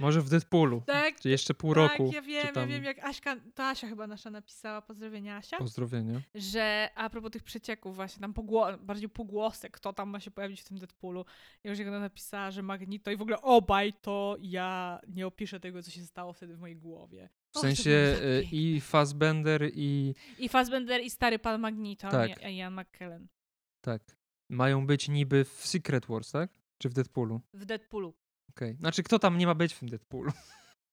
Może 0.00 0.20
w 0.20 0.28
Deadpoolu. 0.28 0.82
Tak. 0.86 1.20
Czy 1.20 1.28
jeszcze 1.28 1.54
pół 1.54 1.74
tak, 1.74 1.90
roku. 1.90 2.10
ja 2.14 2.22
wiem, 2.22 2.52
ja 2.56 2.66
wiem, 2.66 2.84
jak 2.84 3.04
Aśka, 3.04 3.36
to 3.54 3.64
Asia 3.64 3.88
chyba 3.88 4.06
nasza 4.06 4.30
napisała, 4.30 4.82
pozdrowienia 4.82 5.36
Asia. 5.36 5.58
Pozdrowienia. 5.58 6.20
Że 6.34 6.88
a 6.94 7.10
propos 7.10 7.30
tych 7.30 7.42
przecieków 7.42 7.96
właśnie, 7.96 8.20
tam 8.20 8.34
pogło 8.34 8.78
bardziej 8.78 9.08
pogłosek, 9.08 9.72
kto 9.72 9.92
tam 9.92 10.08
ma 10.08 10.20
się 10.20 10.30
pojawić 10.30 10.60
w 10.60 10.64
tym 10.64 10.78
Deadpoolu. 10.78 11.24
Ja 11.64 11.70
już 11.70 11.78
jak 11.78 11.88
ona 11.88 12.00
napisała, 12.00 12.50
że 12.50 12.62
Magnito 12.62 13.10
i 13.10 13.16
w 13.16 13.22
ogóle 13.22 13.42
obaj, 13.42 13.92
to 13.92 14.36
ja 14.40 15.00
nie 15.08 15.26
opiszę 15.26 15.60
tego, 15.60 15.82
co 15.82 15.90
się 15.90 16.02
stało 16.04 16.32
wtedy 16.32 16.56
w 16.56 16.60
mojej 16.60 16.76
głowie. 16.76 17.28
W 17.54 17.58
sensie 17.58 17.90
y, 17.90 18.44
i 18.52 18.80
Fassbender 18.80 19.70
i... 19.74 20.14
I 20.38 20.48
Fassbender 20.48 21.00
i 21.00 21.10
stary 21.10 21.38
pan 21.38 21.60
Magnito, 21.60 22.08
tak. 22.08 22.42
Ian 22.42 22.80
McKellen. 22.80 23.28
Tak. 23.80 24.02
Mają 24.50 24.86
być 24.86 25.08
niby 25.08 25.44
w 25.44 25.66
Secret 25.66 26.06
Wars, 26.06 26.30
tak? 26.30 26.50
Czy 26.78 26.88
w 26.88 26.92
Deadpoolu? 26.94 27.40
W 27.54 27.64
Deadpoolu. 27.64 28.14
Okej. 28.50 28.70
Okay. 28.70 28.80
Znaczy, 28.80 29.02
kto 29.02 29.18
tam 29.18 29.38
nie 29.38 29.46
ma 29.46 29.54
być 29.54 29.74
w 29.74 29.78
tym 29.78 29.88
Deadpoolu? 29.88 30.32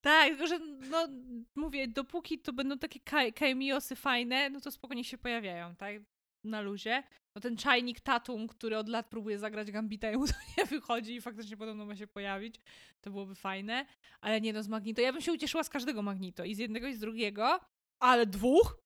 Tak, 0.02 0.30
tylko 0.30 0.48
że 0.48 0.60
no 0.90 1.08
mówię, 1.56 1.88
dopóki 1.88 2.40
to 2.40 2.54
będą 2.54 2.78
takie 2.78 3.00
cameosy 3.32 3.96
fajne, 3.96 4.50
no 4.50 4.62
to 4.62 4.72
spokojnie 4.72 5.04
się 5.04 5.18
pojawiają, 5.18 5.76
tak? 5.76 5.96
Na 6.44 6.62
luzie. 6.62 7.04
No 7.36 7.42
ten 7.42 7.58
czajnik 7.58 8.00
Tatum, 8.00 8.48
który 8.48 8.78
od 8.78 8.90
lat 8.90 9.10
próbuje 9.10 9.40
zagrać 9.40 9.72
Gambita 9.72 10.12
i 10.12 10.18
mu 10.18 10.28
to 10.28 10.34
nie 10.58 10.66
wychodzi 10.66 11.16
i 11.16 11.22
faktycznie 11.22 11.58
podobno 11.58 11.86
ma 11.86 11.96
się 11.96 12.08
pojawić, 12.08 12.56
to 13.02 13.10
byłoby 13.12 13.36
fajne. 13.36 13.86
Ale 14.22 14.42
nie 14.42 14.54
no, 14.54 14.64
z 14.64 14.68
Magnito. 14.68 15.02
Ja 15.02 15.14
bym 15.14 15.22
się 15.22 15.34
ucieszyła 15.34 15.64
z 15.64 15.70
każdego 15.70 16.02
Magnito. 16.02 16.44
I 16.44 16.56
z 16.56 16.58
jednego 16.58 16.88
i 16.88 16.94
z 16.94 17.00
drugiego. 17.00 17.60
Ale 18.00 18.26
dwóch? 18.26 18.78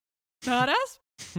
Naraz? 0.46 1.00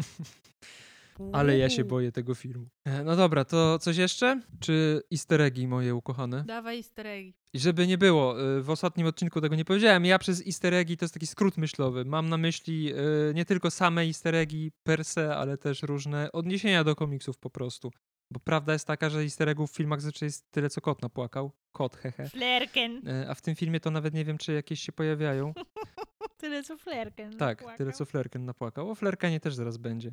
Ale 1.33 1.57
ja 1.57 1.69
się 1.69 1.83
boję 1.83 2.11
tego 2.11 2.35
filmu. 2.35 2.67
E, 2.85 3.03
no 3.03 3.15
dobra, 3.15 3.45
to 3.45 3.79
coś 3.79 3.97
jeszcze? 3.97 4.41
Czy 4.59 5.01
easter 5.13 5.41
eggi 5.41 5.67
moje 5.67 5.95
ukochane? 5.95 6.43
Dawaj 6.43 6.77
easter 6.77 7.07
eggi. 7.07 7.33
I 7.53 7.59
żeby 7.59 7.87
nie 7.87 7.97
było, 7.97 8.57
e, 8.57 8.61
w 8.61 8.69
ostatnim 8.69 9.07
odcinku 9.07 9.41
tego 9.41 9.55
nie 9.55 9.65
powiedziałem, 9.65 10.05
ja 10.05 10.19
przez 10.19 10.47
easter 10.47 10.73
eggi 10.73 10.97
to 10.97 11.05
jest 11.05 11.13
taki 11.13 11.27
skrót 11.27 11.57
myślowy. 11.57 12.05
Mam 12.05 12.29
na 12.29 12.37
myśli 12.37 12.93
e, 12.93 13.33
nie 13.33 13.45
tylko 13.45 13.71
same 13.71 14.01
easter 14.01 14.35
eggi 14.35 14.71
per 14.83 15.05
se, 15.05 15.35
ale 15.35 15.57
też 15.57 15.83
różne 15.83 16.31
odniesienia 16.31 16.83
do 16.83 16.95
komiksów 16.95 17.37
po 17.37 17.49
prostu. 17.49 17.91
Bo 18.31 18.39
prawda 18.39 18.73
jest 18.73 18.87
taka, 18.87 19.09
że 19.09 19.19
easter 19.19 19.49
eggów 19.49 19.71
w 19.71 19.75
filmach 19.75 20.01
zazwyczaj 20.01 20.27
jest 20.27 20.51
tyle, 20.51 20.69
co 20.69 20.81
kot 20.81 21.01
napłakał. 21.01 21.51
Kot, 21.71 21.95
hehe. 21.95 22.29
Flerken. 22.29 23.01
A 23.29 23.35
w 23.35 23.41
tym 23.41 23.55
filmie 23.55 23.79
to 23.79 23.91
nawet 23.91 24.13
nie 24.13 24.25
wiem, 24.25 24.37
czy 24.37 24.53
jakieś 24.53 24.79
się 24.79 24.91
pojawiają. 24.91 25.53
tyle, 26.37 26.63
co 26.63 26.77
Flerken 26.77 27.37
Tak, 27.37 27.57
napłakał. 27.57 27.77
tyle, 27.77 27.91
co 27.91 28.05
Flerken 28.05 28.45
napłakał. 28.45 28.89
O 28.89 28.95
Flerkenie 28.95 29.39
też 29.39 29.55
zaraz 29.55 29.77
będzie. 29.77 30.11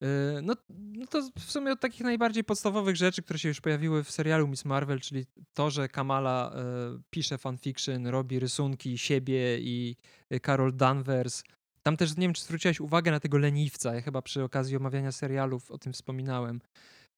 Yy, 0.00 0.42
no, 0.42 0.54
no 0.68 1.06
to 1.06 1.22
w 1.38 1.50
sumie 1.50 1.72
od 1.72 1.80
takich 1.80 2.00
najbardziej 2.00 2.44
podstawowych 2.44 2.96
rzeczy, 2.96 3.22
które 3.22 3.38
się 3.38 3.48
już 3.48 3.60
pojawiły 3.60 4.04
w 4.04 4.10
serialu 4.10 4.48
Miss 4.48 4.64
Marvel, 4.64 5.00
czyli 5.00 5.26
to, 5.54 5.70
że 5.70 5.88
Kamala 5.88 6.52
y, 6.96 7.02
pisze 7.10 7.38
fanfiction, 7.38 8.06
robi 8.06 8.38
rysunki 8.38 8.98
siebie 8.98 9.58
i 9.58 9.96
y, 10.32 10.40
Carol 10.40 10.76
Danvers. 10.76 11.42
Tam 11.82 11.96
też 11.96 12.16
nie 12.16 12.22
wiem, 12.22 12.32
czy 12.32 12.42
zwróciłaś 12.42 12.80
uwagę 12.80 13.10
na 13.10 13.20
tego 13.20 13.38
leniwca. 13.38 13.94
Ja 13.94 14.00
chyba 14.00 14.22
przy 14.22 14.44
okazji 14.44 14.76
omawiania 14.76 15.12
serialów 15.12 15.70
o 15.70 15.78
tym 15.78 15.92
wspominałem. 15.92 16.60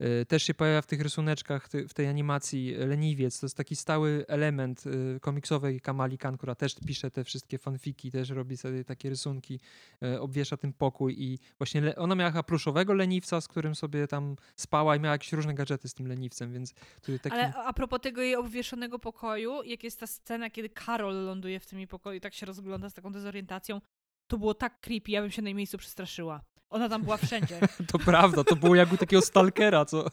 Y, 0.01 0.27
też 0.27 0.43
się 0.43 0.55
pojawia 0.55 0.83
w 0.83 0.87
tych 0.87 1.01
rysuneczkach, 1.01 1.69
w 1.89 1.95
tej 1.95 2.07
animacji 2.07 2.75
leniwiec. 2.75 3.41
To 3.41 3.47
jest 3.47 3.57
taki 3.57 3.77
stały 3.77 4.25
element 4.29 4.85
y, 4.87 5.21
komiksowej 5.21 5.81
Kamali 5.81 6.19
Khan, 6.19 6.37
która 6.37 6.55
też 6.55 6.75
pisze 6.87 7.11
te 7.11 7.25
wszystkie 7.25 7.59
fanfiki, 7.59 8.11
też 8.11 8.31
robi 8.31 8.57
sobie 8.57 8.85
takie 8.85 9.11
rysunki, 9.11 9.61
y, 10.03 10.21
obwiesza 10.21 10.57
ten 10.57 10.73
pokój 10.73 11.15
i 11.19 11.39
właśnie 11.59 11.97
ona 11.97 12.15
miała 12.15 12.43
pluszowego 12.43 12.95
leniwca, 12.95 13.41
z 13.41 13.49
którym 13.49 13.75
sobie 13.75 14.07
tam 14.07 14.37
spała 14.57 14.97
i 14.97 15.01
miała 15.01 15.15
jakieś 15.15 15.33
różne 15.33 15.55
gadżety 15.55 15.89
z 15.89 15.95
tym 15.95 16.07
leniwcem, 16.07 16.53
więc 16.53 16.75
taki... 17.23 17.37
Ale 17.37 17.55
a 17.55 17.73
propos 17.73 18.01
tego 18.01 18.23
jej 18.23 18.37
obwieszonego 18.37 18.99
pokoju, 18.99 19.63
jak 19.63 19.85
jest 19.85 20.01
ta 20.01 20.07
scena, 20.07 20.51
kiedy 20.51 20.69
Karol 20.69 21.25
ląduje 21.25 21.61
w 21.61 21.67
tym 21.67 21.79
jej 21.79 21.89
pokoju 21.89 22.17
i 22.17 22.21
tak 22.21 22.35
się 22.35 22.47
rozgląda 22.47 22.91
z 22.91 22.95
taką 22.95 23.13
dezorientacją, 23.13 23.81
to 24.27 24.39
było 24.39 24.55
tak 24.55 24.81
creepy, 24.81 25.11
ja 25.11 25.23
bym 25.23 25.31
się 25.31 25.43
na 25.43 25.49
jej 25.49 25.55
miejscu 25.55 25.79
przestraszyła. 25.79 26.41
Ona 26.71 26.89
tam 26.89 27.03
była 27.03 27.17
wszędzie. 27.17 27.61
to 27.93 27.99
prawda, 27.99 28.45
to 28.45 28.57
było 28.57 28.75
jakby 28.75 28.99
takiego 28.99 29.23
stalkera, 29.23 29.85
co, 29.85 30.05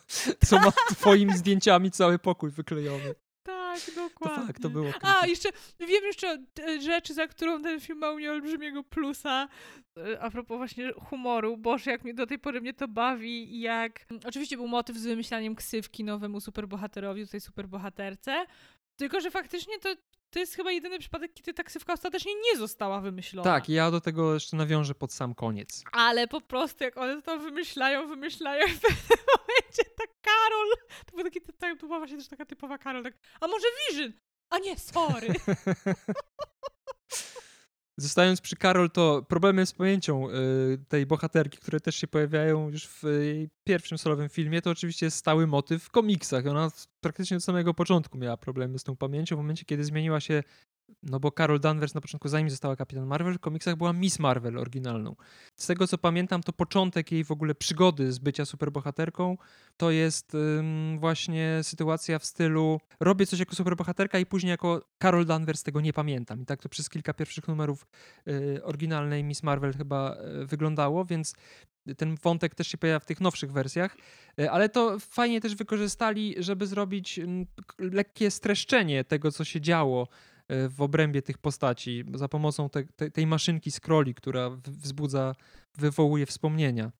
co 0.45 0.59
ma 0.59 0.71
twoimi 0.71 1.37
zdjęciami 1.37 1.91
cały 1.91 2.19
pokój 2.19 2.51
wyklejony. 2.51 3.15
Tak, 3.43 3.95
dokładnie. 3.95 4.41
To 4.41 4.47
tak, 4.47 4.59
to 4.59 4.69
było. 4.69 4.91
A, 5.01 5.27
jeszcze, 5.27 5.49
wiem 5.79 6.03
jeszcze 6.03 6.37
rzeczy, 6.81 7.13
za 7.13 7.27
którą 7.27 7.61
ten 7.61 7.79
film 7.79 7.97
ma 7.97 8.11
u 8.11 8.15
mnie 8.15 8.31
olbrzymiego 8.31 8.83
plusa. 8.83 9.47
E, 9.97 10.21
a 10.21 10.31
propos 10.31 10.57
właśnie 10.57 10.91
humoru. 10.93 11.57
Boże, 11.57 11.91
jak 11.91 12.03
mnie 12.03 12.13
do 12.13 12.27
tej 12.27 12.39
pory 12.39 12.61
mnie 12.61 12.73
to 12.73 12.87
bawi 12.87 13.55
i 13.55 13.61
jak... 13.61 14.05
Oczywiście 14.25 14.57
był 14.57 14.67
motyw 14.67 14.97
z 14.97 15.03
wymyślaniem 15.03 15.55
ksywki 15.55 16.03
nowemu 16.03 16.41
superbohaterowi, 16.41 17.25
tutaj 17.25 17.41
superbohaterce. 17.41 18.45
Tylko, 18.95 19.21
że 19.21 19.31
faktycznie 19.31 19.79
to 19.79 19.89
to 20.29 20.39
jest 20.39 20.55
chyba 20.55 20.71
jedyny 20.71 20.99
przypadek, 20.99 21.33
kiedy 21.33 21.53
taksywka 21.53 21.93
ostatecznie 21.93 22.31
nie 22.35 22.57
została 22.57 23.01
wymyślona. 23.01 23.51
Tak, 23.51 23.69
ja 23.69 23.91
do 23.91 24.01
tego 24.01 24.33
jeszcze 24.33 24.57
nawiążę 24.57 24.95
pod 24.95 25.13
sam 25.13 25.35
koniec. 25.35 25.83
Ale 25.91 26.27
po 26.27 26.41
prostu 26.41 26.83
jak 26.83 26.97
one 26.97 27.21
to 27.21 27.39
wymyślają, 27.39 28.07
wymyślają 28.07 28.67
i 28.67 28.69
w 28.69 28.81
pewnym 28.81 29.25
momencie 29.37 29.83
ta 29.97 30.03
Karol, 30.21 30.69
to, 31.05 31.15
był 31.15 31.23
taki, 31.23 31.41
to 31.79 31.87
była 31.87 31.97
właśnie 31.97 32.17
też 32.17 32.27
taka 32.27 32.45
typowa 32.45 32.77
Karol, 32.77 33.03
tak, 33.03 33.13
a 33.41 33.47
może 33.47 33.67
Vision? 33.89 34.13
A 34.49 34.59
nie, 34.59 34.77
sorry. 34.77 35.33
Zostając 37.99 38.41
przy 38.41 38.55
Karol, 38.55 38.91
to 38.91 39.25
problemy 39.27 39.65
z 39.65 39.73
pamięcią 39.73 40.29
y, 40.29 40.33
tej 40.87 41.05
bohaterki, 41.05 41.57
które 41.57 41.79
też 41.79 41.95
się 41.95 42.07
pojawiają 42.07 42.69
już 42.69 42.87
w 42.87 43.03
jej 43.03 43.49
pierwszym 43.63 43.97
solowym 43.97 44.29
filmie, 44.29 44.61
to 44.61 44.69
oczywiście 44.69 45.05
jest 45.05 45.17
stały 45.17 45.47
motyw 45.47 45.83
w 45.83 45.89
komiksach. 45.89 46.47
Ona 46.47 46.71
praktycznie 47.01 47.37
od 47.37 47.43
samego 47.43 47.73
początku 47.73 48.17
miała 48.17 48.37
problemy 48.37 48.79
z 48.79 48.83
tą 48.83 48.95
pamięcią. 48.95 49.35
W 49.35 49.39
momencie, 49.39 49.65
kiedy 49.65 49.83
zmieniła 49.83 50.19
się 50.19 50.43
no 51.03 51.19
bo 51.19 51.31
Carol 51.31 51.59
Danvers 51.59 51.93
na 51.93 52.01
początku, 52.01 52.29
zanim 52.29 52.49
została 52.49 52.75
Kapitan 52.75 53.05
Marvel, 53.05 53.33
w 53.33 53.39
komiksach 53.39 53.75
była 53.75 53.93
Miss 53.93 54.19
Marvel 54.19 54.57
oryginalną. 54.57 55.15
Z 55.55 55.67
tego 55.67 55.87
co 55.87 55.97
pamiętam, 55.97 56.43
to 56.43 56.53
początek 56.53 57.11
jej 57.11 57.23
w 57.23 57.31
ogóle 57.31 57.55
przygody 57.55 58.11
z 58.11 58.19
bycia 58.19 58.45
superbohaterką 58.45 59.37
to 59.77 59.91
jest 59.91 60.35
ym, 60.35 60.97
właśnie 60.99 61.59
sytuacja 61.61 62.19
w 62.19 62.25
stylu 62.25 62.79
robię 62.99 63.25
coś 63.25 63.39
jako 63.39 63.55
superbohaterka 63.55 64.19
i 64.19 64.25
później 64.25 64.51
jako 64.51 64.81
Carol 65.01 65.25
Danvers 65.25 65.63
tego 65.63 65.81
nie 65.81 65.93
pamiętam. 65.93 66.41
I 66.41 66.45
tak 66.45 66.61
to 66.61 66.69
przez 66.69 66.89
kilka 66.89 67.13
pierwszych 67.13 67.47
numerów 67.47 67.87
y, 68.27 68.63
oryginalnej 68.63 69.23
Miss 69.23 69.43
Marvel 69.43 69.73
chyba 69.73 70.17
y, 70.41 70.45
wyglądało, 70.45 71.05
więc 71.05 71.33
ten 71.97 72.15
wątek 72.23 72.55
też 72.55 72.67
się 72.67 72.77
pojawia 72.77 72.99
w 72.99 73.05
tych 73.05 73.21
nowszych 73.21 73.51
wersjach, 73.51 73.97
y, 74.39 74.51
ale 74.51 74.69
to 74.69 74.99
fajnie 74.99 75.41
też 75.41 75.55
wykorzystali, 75.55 76.35
żeby 76.37 76.67
zrobić 76.67 77.19
lekkie 77.79 78.31
streszczenie 78.31 79.03
tego, 79.03 79.31
co 79.31 79.43
się 79.43 79.61
działo 79.61 80.07
w 80.49 80.81
obrębie 80.81 81.21
tych 81.21 81.37
postaci 81.37 82.03
za 82.13 82.27
pomocą 82.27 82.69
te, 82.69 82.83
te, 82.83 83.11
tej 83.11 83.27
maszynki 83.27 83.71
scrolli, 83.71 84.13
która 84.13 84.49
wzbudza, 84.65 85.35
wywołuje 85.77 86.25
wspomnienia. 86.25 86.91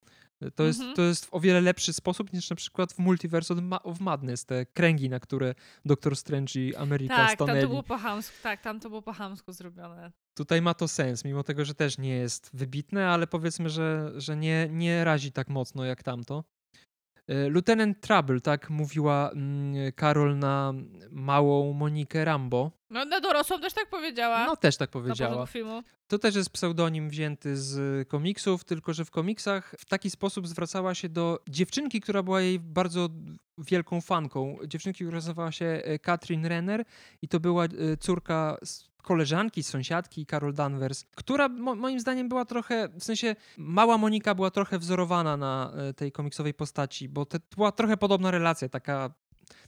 E, 0.42 0.52
to 0.52 0.64
jest, 0.64 0.80
mhm. 0.80 0.96
to 0.96 1.02
jest 1.02 1.28
o 1.32 1.40
wiele 1.40 1.62
lepszy 1.62 1.94
sposób 1.94 2.34
niż 2.34 2.50
na 2.50 2.56
przykład 2.56 2.94
w 2.94 3.00
Multiverse 3.00 3.56
of 3.84 4.00
Madness, 4.00 4.46
te 4.46 4.66
kręgi, 4.66 5.10
na 5.10 5.20
które 5.20 5.56
Doctor 5.86 6.16
Strange 6.16 6.60
i 6.60 6.76
Ameryka 6.76 7.16
tak, 7.16 7.32
stanęli. 7.32 7.56
Tak, 7.56 7.62
tam 7.62 7.62
to 7.62 7.70
było 7.70 7.84
po 7.84 7.98
chamsku, 7.98 8.36
tak, 8.44 8.62
tam 8.62 8.80
to 8.80 8.90
było 8.90 9.02
po 9.02 9.14
chamsku 9.14 9.52
zrobione. 9.54 10.12
Tutaj 10.34 10.62
ma 10.62 10.74
to 10.74 10.88
sens, 10.88 11.26
mimo 11.26 11.44
tego, 11.44 11.66
że 11.66 11.76
też 11.76 11.98
nie 11.98 12.16
jest 12.16 12.50
wybitne, 12.54 13.10
ale 13.10 13.28
powiedzmy, 13.28 13.70
że, 13.70 14.12
że 14.18 14.38
nie, 14.38 14.70
nie 14.72 15.04
razi 15.04 15.32
tak 15.32 15.50
mocno 15.50 15.86
jak 15.86 16.04
tamto. 16.04 16.44
E, 17.28 17.50
Lieutenant 17.50 18.02
Trouble, 18.02 18.42
tak 18.42 18.70
mówiła 18.70 19.32
Karol 19.96 20.28
mm, 20.28 20.40
na 20.40 20.74
małą 21.12 21.74
Monikę 21.74 22.26
Rambo. 22.26 22.72
No 22.90 23.06
na 23.06 23.20
dorosłą 23.20 23.60
też 23.60 23.74
tak 23.74 23.90
powiedziała. 23.90 24.46
No 24.46 24.56
też 24.56 24.78
tak 24.78 24.90
powiedziała. 24.90 25.46
filmu. 25.46 25.84
To 26.08 26.20
też 26.20 26.36
jest 26.36 26.50
pseudonim 26.50 27.10
wzięty 27.10 27.58
z 27.58 28.08
komiksów, 28.08 28.64
tylko 28.64 28.94
że 28.94 29.06
w 29.06 29.12
komiksach 29.12 29.76
w 29.80 29.86
taki 29.86 30.10
sposób 30.10 30.48
zwracała 30.48 30.96
się 30.96 31.10
do 31.10 31.40
dziewczynki, 31.50 32.02
która 32.02 32.24
była 32.24 32.42
jej 32.42 32.60
bardzo 32.60 33.10
wielką 33.58 34.02
fanką. 34.02 34.58
Dziewczynki, 34.68 35.04
która 35.04 35.18
nazywała 35.18 35.52
się 35.52 35.66
e, 35.66 36.00
Katrin 36.00 36.46
Renner 36.46 36.86
i 37.22 37.28
to 37.28 37.40
była 37.40 37.66
e, 37.66 37.98
córka 38.00 38.58
koleżanki, 39.08 39.64
sąsiadki 39.64 40.26
Carol 40.26 40.54
Danvers, 40.54 41.06
która 41.16 41.50
mo 41.50 41.76
moim 41.76 42.00
zdaniem 42.00 42.30
była 42.30 42.46
trochę, 42.46 42.90
w 43.00 43.04
sensie 43.04 43.36
mała 43.58 43.98
Monika 43.98 44.36
była 44.36 44.52
trochę 44.52 44.80
wzorowana 44.80 45.38
na 45.38 45.74
e, 45.76 45.94
tej 45.94 46.12
komiksowej 46.12 46.54
postaci, 46.54 47.10
bo 47.10 47.26
to 47.26 47.38
była 47.56 47.72
trochę 47.72 47.98
podobna 47.98 48.32
relacja, 48.32 48.70
taka 48.70 49.14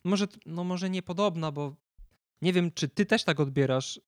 może, 0.04 0.28
no 0.46 0.64
może 0.64 0.90
nie 0.90 1.02
podobna, 1.02 1.52
bo 1.52 1.76
nie 2.42 2.54
wiem, 2.54 2.72
czy 2.72 2.90
ty 2.90 3.06
też 3.06 3.24
tak 3.24 3.40
odbierasz 3.40 3.98
y, 3.98 4.02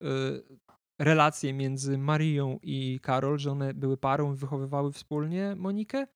relacje 0.99 1.53
między 1.53 1.97
Marią 1.97 2.59
i 2.63 2.99
Karol, 3.01 3.39
że 3.39 3.51
one 3.51 3.73
były 3.73 3.97
parą 3.97 4.33
i 4.33 4.37
wychowywały 4.37 4.91
wspólnie 4.91 5.55
Monikę? 5.57 6.07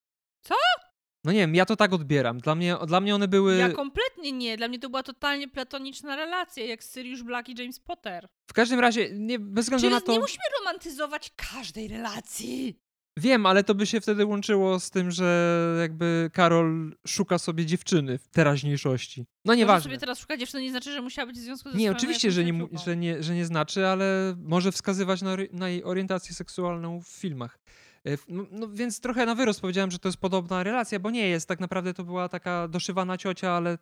No 1.26 1.32
nie 1.32 1.40
wiem, 1.40 1.56
ja 1.56 1.66
to 1.66 1.76
tak 1.76 1.94
odbieram. 1.94 2.38
Dla 2.38 2.56
mnie, 2.56 2.78
dla 2.88 3.02
mnie 3.02 3.16
one 3.16 3.28
były. 3.28 3.58
Ja 3.58 3.70
kompletnie 3.70 4.32
nie. 4.32 4.58
Dla 4.58 4.68
mnie 4.68 4.80
to 4.80 4.90
była 4.90 5.04
totalnie 5.04 5.48
platoniczna 5.48 6.16
relacja, 6.16 6.66
jak 6.66 6.82
Sirius 6.82 7.22
Black 7.22 7.50
i 7.50 7.56
James 7.58 7.80
Potter. 7.80 8.28
W 8.50 8.54
każdym 8.54 8.80
razie, 8.80 9.10
nie, 9.14 9.40
bez 9.40 9.66
względu 9.66 9.82
Czyli 9.82 9.94
na 9.94 10.02
to. 10.02 10.12
Nie 10.12 10.20
musimy 10.20 10.44
romantyzować 10.60 11.32
każdej 11.36 11.88
relacji. 11.88 12.80
Wiem, 13.18 13.46
ale 13.46 13.64
to 13.64 13.76
by 13.76 13.86
się 13.86 14.02
wtedy 14.02 14.26
łączyło 14.26 14.80
z 14.80 14.90
tym, 14.90 15.12
że 15.12 15.78
jakby 15.82 16.30
Karol 16.34 16.96
szuka 17.08 17.38
sobie 17.38 17.66
dziewczyny 17.66 18.18
w 18.18 18.28
teraźniejszości. 18.28 19.26
No 19.46 19.56
nieważne. 19.56 19.84
sobie 19.84 19.98
teraz 19.98 20.20
szuka 20.20 20.38
dziewczyny 20.38 20.64
nie 20.64 20.72
znaczy, 20.72 20.92
że 20.92 21.02
musiała 21.02 21.26
być 21.26 21.38
w 21.38 21.40
związku 21.40 21.72
ze 21.72 21.78
Nie, 21.78 21.92
oczywiście, 21.92 22.32
że 22.32 22.44
nie, 22.44 22.68
że, 22.86 22.98
nie, 22.98 23.24
że 23.24 23.36
nie 23.36 23.46
znaczy, 23.46 23.88
ale 23.88 24.36
może 24.38 24.72
wskazywać 24.72 25.22
na, 25.22 25.36
na 25.52 25.70
jej 25.70 25.84
orientację 25.84 26.36
seksualną 26.36 27.02
w 27.02 27.08
filmach. 27.08 27.60
E, 28.06 28.18
no, 28.28 28.46
no, 28.52 28.68
więc 28.68 29.00
trochę 29.00 29.26
na 29.26 29.36
wyrost 29.36 29.62
powiedziałem, 29.62 29.92
że 29.92 30.00
to 30.00 30.08
jest 30.08 30.18
podobna 30.18 30.64
relacja, 30.64 31.00
bo 31.00 31.12
nie 31.12 31.28
jest. 31.30 31.48
Tak 31.48 31.60
naprawdę 31.60 31.94
to 31.94 32.04
była 32.04 32.30
taka 32.30 32.68
doszywana 32.68 33.18
ciocia, 33.18 33.52
ale 33.52 33.78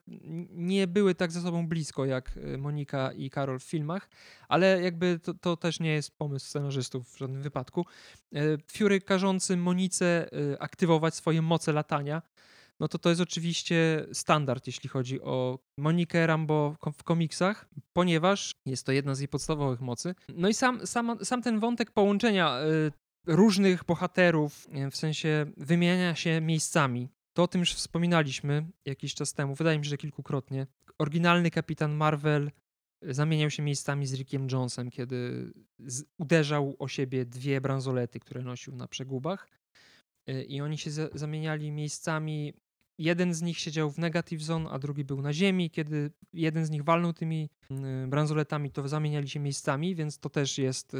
nie 0.49 0.87
były 0.87 1.15
tak 1.15 1.31
ze 1.31 1.41
sobą 1.41 1.67
blisko 1.67 2.05
jak 2.05 2.31
e, 2.37 2.57
Monika 2.57 3.11
i 3.11 3.29
Karol 3.29 3.59
w 3.59 3.63
filmach. 3.63 4.09
Ale 4.47 4.81
jakby 4.81 5.19
to, 5.19 5.33
to 5.33 5.57
też 5.57 5.79
nie 5.79 5.93
jest 5.93 6.17
pomysł 6.17 6.45
scenarzystów 6.45 7.09
w 7.13 7.17
żadnym 7.17 7.41
wypadku. 7.41 7.85
E, 8.35 8.39
Fury 8.77 9.01
każący 9.01 9.57
Monice 9.57 10.29
aktywować 10.59 11.15
swoje 11.15 11.41
moce 11.41 11.73
latania 11.73 12.21
no 12.79 12.87
to 12.87 12.97
to 12.97 13.09
jest 13.09 13.21
oczywiście 13.21 14.05
standard, 14.13 14.67
jeśli 14.67 14.89
chodzi 14.89 15.21
o 15.21 15.59
Monikę 15.77 16.27
Rambo 16.27 16.75
w 16.97 17.03
komiksach, 17.03 17.69
ponieważ 17.93 18.55
jest 18.65 18.85
to 18.85 18.91
jedna 18.91 19.15
z 19.15 19.19
jej 19.19 19.27
podstawowych 19.27 19.81
mocy. 19.81 20.15
No 20.29 20.49
i 20.49 20.53
sam, 20.53 20.87
sam, 20.87 21.25
sam 21.25 21.41
ten 21.41 21.59
wątek 21.59 21.91
połączenia 21.91 22.57
różnych 23.27 23.83
bohaterów, 23.83 24.67
w 24.91 24.97
sensie 24.97 25.45
wymienia 25.57 26.15
się 26.15 26.41
miejscami. 26.41 27.09
To 27.33 27.43
o 27.43 27.47
tym 27.47 27.59
już 27.59 27.73
wspominaliśmy 27.73 28.65
jakiś 28.85 29.13
czas 29.13 29.33
temu, 29.33 29.55
wydaje 29.55 29.79
mi 29.79 29.85
się, 29.85 29.89
że 29.89 29.97
kilkukrotnie. 29.97 30.67
Oryginalny 30.97 31.51
kapitan 31.51 31.93
Marvel 31.93 32.51
e, 33.01 33.13
zamieniał 33.13 33.49
się 33.49 33.63
miejscami 33.63 34.07
z 34.07 34.13
Rickiem 34.13 34.47
Jonesem, 34.51 34.91
kiedy 34.91 35.51
uderzał 36.17 36.75
o 36.79 36.87
siebie 36.87 37.25
dwie 37.25 37.61
bransolety, 37.61 38.19
które 38.19 38.41
nosił 38.41 38.75
na 38.75 38.87
przegubach. 38.87 39.49
E, 40.27 40.43
I 40.43 40.61
oni 40.61 40.77
się 40.77 40.91
za, 40.91 41.09
zamieniali 41.13 41.71
miejscami. 41.71 42.53
Jeden 42.97 43.33
z 43.33 43.41
nich 43.41 43.59
siedział 43.59 43.91
w 43.91 43.97
Negative 43.97 44.41
Zone, 44.41 44.69
a 44.69 44.79
drugi 44.79 45.03
był 45.03 45.21
na 45.21 45.33
ziemi. 45.33 45.69
Kiedy 45.69 46.11
jeden 46.33 46.65
z 46.65 46.69
nich 46.69 46.83
walnął 46.83 47.13
tymi 47.13 47.49
bransoletami, 48.07 48.71
to 48.71 48.87
zamieniali 48.87 49.29
się 49.29 49.39
miejscami, 49.39 49.95
więc 49.95 50.19
to 50.19 50.29
też 50.29 50.57
jest 50.57 50.93
e, 50.93 50.97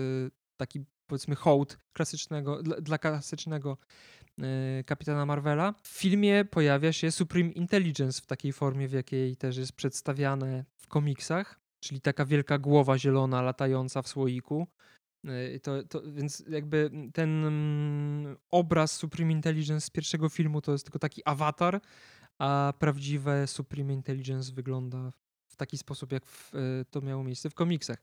taki 0.58 0.86
powiedzmy 1.08 1.36
hołd 1.36 1.78
klasycznego, 1.94 2.64
dla, 2.64 2.82
dla 2.82 2.98
klasycznego 2.98 3.78
yy, 4.38 4.46
kapitana 4.86 5.26
Marvela. 5.26 5.74
W 5.84 5.88
filmie 5.88 6.46
pojawia 6.46 6.94
się 6.94 7.12
Supreme 7.12 7.52
Intelligence 7.52 8.22
w 8.22 8.26
takiej 8.26 8.54
formie, 8.54 8.88
w 8.88 8.92
jakiej 8.92 9.36
też 9.36 9.58
jest 9.58 9.74
przedstawiane 9.74 10.66
w 10.76 10.88
komiksach, 10.88 11.60
czyli 11.80 12.02
taka 12.02 12.26
wielka 12.26 12.58
głowa 12.58 12.98
zielona 12.98 13.42
latająca 13.42 14.02
w 14.02 14.08
słoiku. 14.08 14.68
Yy, 15.24 15.60
to, 15.60 15.84
to, 15.84 16.02
więc 16.12 16.44
jakby 16.50 16.92
ten 17.14 17.46
mm, 17.46 18.38
obraz 18.52 18.92
Supreme 18.92 19.32
Intelligence 19.32 19.86
z 19.86 19.90
pierwszego 19.90 20.30
filmu 20.30 20.62
to 20.62 20.72
jest 20.72 20.86
tylko 20.86 21.00
taki 21.00 21.22
awatar, 21.26 21.82
a 22.40 22.74
prawdziwe 22.80 23.48
Supreme 23.48 23.94
Intelligence 23.94 24.54
wygląda 24.54 25.12
w 25.48 25.56
taki 25.56 25.78
sposób, 25.78 26.12
jak 26.12 26.26
w, 26.26 26.54
yy, 26.54 26.86
to 26.90 27.02
miało 27.02 27.24
miejsce 27.24 27.50
w 27.50 27.54
komiksach. 27.54 27.98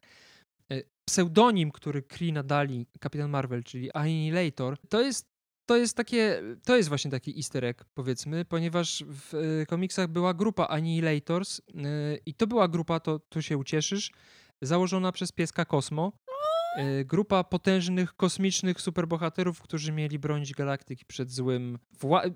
E, 0.71 0.81
pseudonim, 1.05 1.71
który 1.71 2.01
Kree 2.01 2.33
nadali 2.33 2.87
Kapitan 2.99 3.29
Marvel, 3.29 3.63
czyli 3.63 3.91
Annihilator, 3.91 4.77
to 4.89 5.01
jest 5.01 5.31
to 5.65 5.77
jest 5.77 5.97
takie, 5.97 6.41
to 6.65 6.77
jest 6.77 6.89
właśnie 6.89 7.11
taki 7.11 7.37
easter 7.37 7.65
egg, 7.65 7.85
powiedzmy, 7.93 8.45
ponieważ 8.45 9.03
w 9.07 9.35
e, 9.35 9.65
komiksach 9.65 10.07
była 10.07 10.33
grupa 10.33 10.67
Annihilators 10.67 11.59
e, 11.59 11.63
i 12.25 12.33
to 12.33 12.47
była 12.47 12.67
grupa, 12.67 12.99
to 12.99 13.19
tu 13.19 13.41
się 13.41 13.57
ucieszysz, 13.57 14.11
założona 14.61 15.11
przez 15.11 15.31
pieska 15.31 15.65
Kosmo. 15.65 16.11
Grupa 17.05 17.43
potężnych, 17.43 18.13
kosmicznych 18.13 18.81
superbohaterów, 18.81 19.61
którzy 19.61 19.91
mieli 19.91 20.19
bronić 20.19 20.53
galaktyki 20.53 21.05
przed 21.05 21.31
złym, 21.31 21.79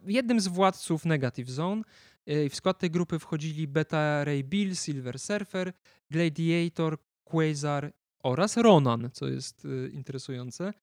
jednym 0.08 0.40
z 0.40 0.48
władców 0.48 1.06
Negative 1.06 1.50
Zone. 1.50 1.82
W 2.28 2.56
skład 2.56 2.80
tej 2.80 2.92
grupy 2.92 3.20
wchodzili 3.20 3.68
Beta 3.68 4.24
Ray 4.24 4.44
Bill, 4.44 4.76
Silver 4.76 5.20
Surfer, 5.20 5.74
Gladiator, 6.12 6.98
Quasar 7.24 7.92
oraz 8.26 8.58
Ronan, 8.58 9.10
co 9.14 9.28
jest 9.28 9.66
y, 9.66 9.92
interesujące. 9.94 10.74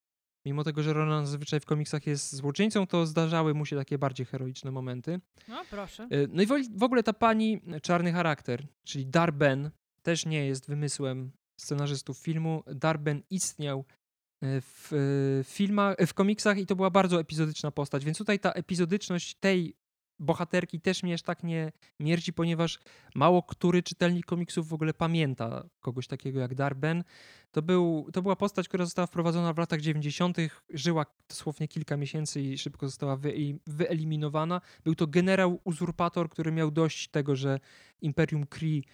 Mimo 0.46 0.64
tego, 0.64 0.82
że 0.82 0.92
Ronan 0.92 1.26
zazwyczaj 1.26 1.60
w 1.60 1.66
komiksach 1.66 2.06
jest 2.06 2.36
złoczyńcą, 2.36 2.86
to 2.86 3.06
zdarzały 3.06 3.54
mu 3.54 3.66
się 3.66 3.76
takie 3.76 3.98
bardziej 3.98 4.26
heroiczne 4.26 4.70
momenty. 4.70 5.20
No, 5.48 5.64
proszę. 5.70 6.08
Y, 6.12 6.28
no 6.32 6.42
i 6.42 6.46
w 6.76 6.82
ogóle 6.82 7.02
ta 7.02 7.12
pani, 7.12 7.60
czarny 7.82 8.12
charakter, 8.12 8.66
czyli 8.84 9.06
Darben, 9.06 9.70
też 10.02 10.26
nie 10.26 10.46
jest 10.46 10.68
wymysłem 10.68 11.32
scenarzystów 11.60 12.18
filmu. 12.18 12.62
Darben 12.66 13.22
istniał 13.30 13.80
y, 13.80 14.46
w 14.60 15.42
filmach, 15.44 15.96
w 16.06 16.14
komiksach 16.14 16.58
i 16.58 16.66
to 16.66 16.76
była 16.76 16.90
bardzo 16.90 17.20
epizodyczna 17.20 17.70
postać, 17.70 18.04
więc 18.04 18.18
tutaj 18.18 18.38
ta 18.38 18.52
epizodyczność 18.52 19.34
tej 19.34 19.76
bohaterki 20.22 20.80
też 20.80 21.02
mnie 21.02 21.14
aż 21.14 21.22
tak 21.22 21.42
nie 21.42 21.72
mierzi, 22.00 22.32
ponieważ 22.32 22.78
mało 23.14 23.42
który 23.42 23.82
czytelnik 23.82 24.26
komiksów 24.26 24.68
w 24.68 24.72
ogóle 24.74 24.94
pamięta 24.94 25.64
kogoś 25.80 26.06
takiego 26.06 26.40
jak 26.40 26.54
Darben. 26.54 27.04
To, 27.50 27.62
był, 27.62 28.08
to 28.12 28.22
była 28.22 28.36
postać, 28.36 28.68
która 28.68 28.84
została 28.84 29.06
wprowadzona 29.06 29.52
w 29.52 29.58
latach 29.58 29.80
90., 29.80 30.36
żyła 30.70 31.06
dosłownie 31.28 31.68
kilka 31.68 31.96
miesięcy 31.96 32.40
i 32.40 32.58
szybko 32.58 32.88
została 32.88 33.18
wyeliminowana. 33.66 34.60
Był 34.84 34.94
to 34.94 35.06
generał 35.06 35.60
uzurpator, 35.64 36.30
który 36.30 36.52
miał 36.52 36.70
dość 36.70 37.08
tego, 37.08 37.36
że 37.36 37.60
Imperium 38.00 38.46
Kree. 38.46 38.84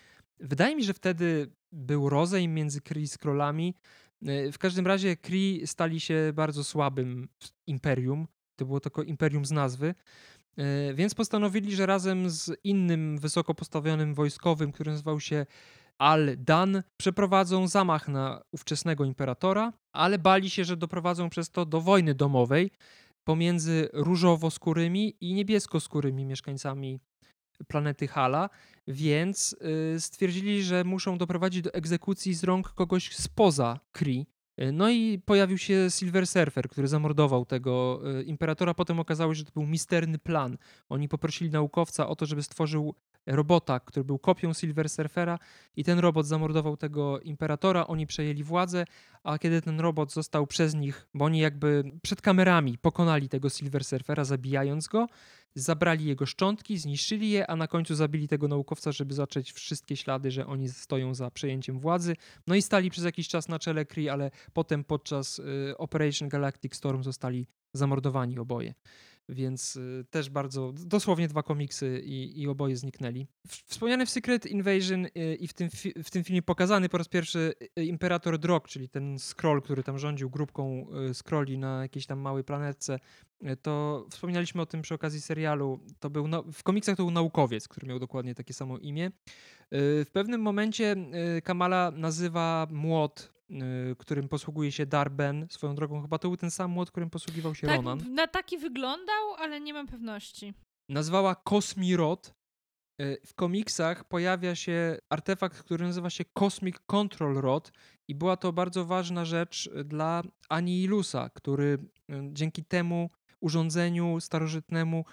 Wydaje 0.41 0.77
mi 0.77 0.85
że 0.85 0.95
wtedy 0.95 1.53
był 1.73 2.09
rozejm 2.09 2.55
między 2.55 2.81
Kree 2.81 3.03
i 3.03 3.09
Skrollami 3.09 3.75
W 4.53 4.59
każdym 4.59 4.87
razie 4.87 5.17
Kree 5.17 5.67
stali 5.67 6.01
się 6.01 6.33
bardzo 6.35 6.65
słabym 6.65 7.29
imperium. 7.67 8.27
To 8.57 8.65
było 8.65 8.81
tylko 8.81 9.03
imperium 9.03 9.45
z 9.45 9.51
nazwy. 9.51 9.95
Więc 10.95 11.15
postanowili, 11.15 11.77
że 11.77 11.87
razem 11.87 12.31
z 12.31 12.51
innym 12.65 13.19
wysoko 13.19 13.55
postawionym 13.55 14.15
wojskowym, 14.15 14.73
który 14.73 14.91
nazywał 14.91 15.21
się 15.21 15.47
Al-Dan, 15.99 16.83
przeprowadzą 16.97 17.69
zamach 17.69 18.09
na 18.09 18.43
ówczesnego 18.53 19.05
imperatora, 19.05 19.73
ale 19.93 20.19
bali 20.19 20.51
się, 20.51 20.65
że 20.65 20.77
doprowadzą 20.77 21.31
przez 21.31 21.51
to 21.51 21.67
do 21.67 21.81
wojny 21.81 22.15
domowej 22.15 22.71
pomiędzy 23.25 23.89
różowo-skórymi 23.93 25.13
i 25.21 25.35
niebiesko-skórymi 25.35 26.25
mieszkańcami 26.25 27.01
planety 27.67 28.09
Hala, 28.09 28.51
więc 28.89 29.57
y, 29.97 30.01
stwierdzili, 30.01 30.63
że 30.63 30.85
muszą 30.85 31.19
doprowadzić 31.19 31.63
do 31.63 31.75
egzekucji 31.75 32.35
z 32.35 32.45
rąk 32.45 32.69
kogoś 32.69 33.17
spoza 33.17 33.81
Kree. 33.93 34.27
Y, 34.63 34.73
no 34.73 34.91
i 34.91 35.19
pojawił 35.25 35.59
się 35.59 35.87
Silver 35.91 36.27
Surfer, 36.27 36.69
który 36.69 36.89
zamordował 36.89 37.45
tego 37.47 38.01
y, 38.21 38.23
imperatora. 38.23 38.75
Potem 38.75 39.01
okazało 39.01 39.35
się, 39.35 39.39
że 39.39 39.45
to 39.45 39.53
był 39.53 39.67
misterny 39.67 40.19
plan. 40.19 40.59
Oni 40.89 41.09
poprosili 41.09 41.51
naukowca 41.51 42.09
o 42.09 42.17
to, 42.17 42.27
żeby 42.27 42.43
stworzył 42.43 42.95
robota, 43.27 43.81
który 43.81 44.05
był 44.05 44.19
kopią 44.19 44.53
Silver 44.53 44.89
Surfera 44.89 45.39
i 45.77 45.85
ten 45.85 45.99
robot 45.99 46.27
zamordował 46.27 46.77
tego 46.77 47.21
imperatora, 47.21 47.87
oni 47.87 48.07
przejęli 48.07 48.43
władzę, 48.43 48.85
a 49.25 49.39
kiedy 49.39 49.63
ten 49.63 49.81
robot 49.81 50.13
został 50.13 50.47
przez 50.47 50.75
nich, 50.75 51.09
bo 51.15 51.25
oni 51.25 51.39
jakby 51.39 51.85
przed 52.03 52.23
kamerami 52.23 52.79
pokonali 52.79 53.29
tego 53.29 53.49
Silver 53.49 53.85
Surfera, 53.85 54.25
zabijając 54.25 54.89
go, 54.89 55.07
zabrali 55.55 56.05
jego 56.05 56.27
szczątki, 56.27 56.79
zniszczyli 56.79 57.31
je, 57.31 57.51
a 57.51 57.57
na 57.57 57.69
końcu 57.69 57.95
zabili 57.95 58.29
tego 58.29 58.49
naukowca, 58.49 58.93
żeby 58.93 59.15
zacząć 59.15 59.53
wszystkie 59.53 59.97
ślady, 59.97 60.31
że 60.31 60.47
oni 60.47 60.69
stoją 60.69 61.15
za 61.15 61.31
przejęciem 61.31 61.79
władzy. 61.79 62.17
No 62.47 62.55
i 62.55 62.63
stali 62.63 62.91
przez 62.91 63.05
jakiś 63.05 63.29
czas 63.29 63.49
na 63.49 63.59
czele 63.59 63.87
Kree, 63.87 64.09
ale 64.09 64.31
potem 64.53 64.85
podczas 64.85 65.39
y, 65.39 65.75
Operation 65.79 66.29
Galactic 66.29 66.77
Storm 66.77 67.03
zostali 67.03 67.47
zamordowani 67.73 68.39
oboje 68.39 68.75
więc 69.29 69.77
y, 69.77 70.05
też 70.11 70.31
bardzo, 70.31 70.73
dosłownie 70.73 71.29
dwa 71.29 71.43
komiksy 71.43 72.03
i, 72.05 72.43
i 72.43 72.49
oboje 72.49 72.77
zniknęli. 72.77 73.27
Wspomniany 73.49 74.07
w 74.07 74.11
Secret 74.11 74.47
Invasion 74.47 75.07
y, 75.07 75.11
i 75.41 75.49
w 75.49 75.53
tym, 75.53 75.69
w 76.05 76.11
tym 76.11 76.25
filmie 76.25 76.43
pokazany 76.43 76.89
po 76.89 76.99
raz 76.99 77.09
pierwszy 77.09 77.55
Imperator 77.77 78.39
Drog, 78.39 78.69
czyli 78.69 78.89
ten 78.89 79.19
scroll, 79.19 79.63
który 79.63 79.83
tam 79.83 79.99
rządził 79.99 80.31
grupką 80.31 80.87
scrolli 81.13 81.59
na 81.59 81.83
jakiejś 81.83 82.07
tam 82.07 82.19
małej 82.19 82.45
planetce, 82.45 82.99
to 83.63 84.07
wspominaliśmy 84.11 84.63
o 84.63 84.67
tym 84.67 84.83
przy 84.83 84.95
okazji 84.95 85.21
serialu. 85.21 85.81
To 86.01 86.11
był 86.11 86.29
w 86.53 86.63
komiksach 86.63 86.97
to 86.97 87.03
był 87.03 87.11
naukowiec, 87.11 87.69
który 87.69 87.87
miał 87.87 87.99
dokładnie 87.99 88.35
takie 88.35 88.55
samo 88.55 88.79
imię. 88.79 89.11
W 89.73 90.07
pewnym 90.13 90.41
momencie 90.41 90.97
Kamala 91.45 91.91
nazywa 91.91 92.67
młot 92.71 93.39
którym 93.99 94.29
posługuje 94.29 94.73
się 94.73 94.87
Darben. 94.87 95.47
Swoją 95.51 95.75
drogą 95.75 96.03
chyba 96.03 96.19
to 96.19 96.29
był 96.29 96.37
ten 96.37 96.51
sam 96.51 96.71
młot, 96.71 96.91
którym 96.91 97.11
posługiwał 97.11 97.55
się 97.55 97.67
tak, 97.67 97.77
Ronan. 97.77 98.15
Na 98.15 98.27
taki 98.27 98.59
wyglądał, 98.59 99.35
ale 99.39 99.61
nie 99.61 99.73
mam 99.73 99.87
pewności. 99.87 100.55
Nazwała 100.89 101.35
Kosmirot. 101.35 102.35
W 103.27 103.35
komiksach 103.35 104.05
pojawia 104.05 104.55
się 104.55 104.99
artefakt, 105.11 105.59
który 105.59 105.85
nazywa 105.85 106.11
się 106.11 106.25
Cosmic 106.25 106.77
Control 106.87 107.35
Rod 107.35 107.73
i 108.09 108.15
była 108.15 108.37
to 108.37 108.53
bardzo 108.53 108.85
ważna 108.85 109.25
rzecz 109.25 109.71
dla 109.85 110.23
Anihilusa, 110.49 111.31
który 111.31 111.79
dzięki 112.33 112.65
temu 112.65 113.11
urządzeniu 113.41 114.21
starożytnemu 114.21 115.05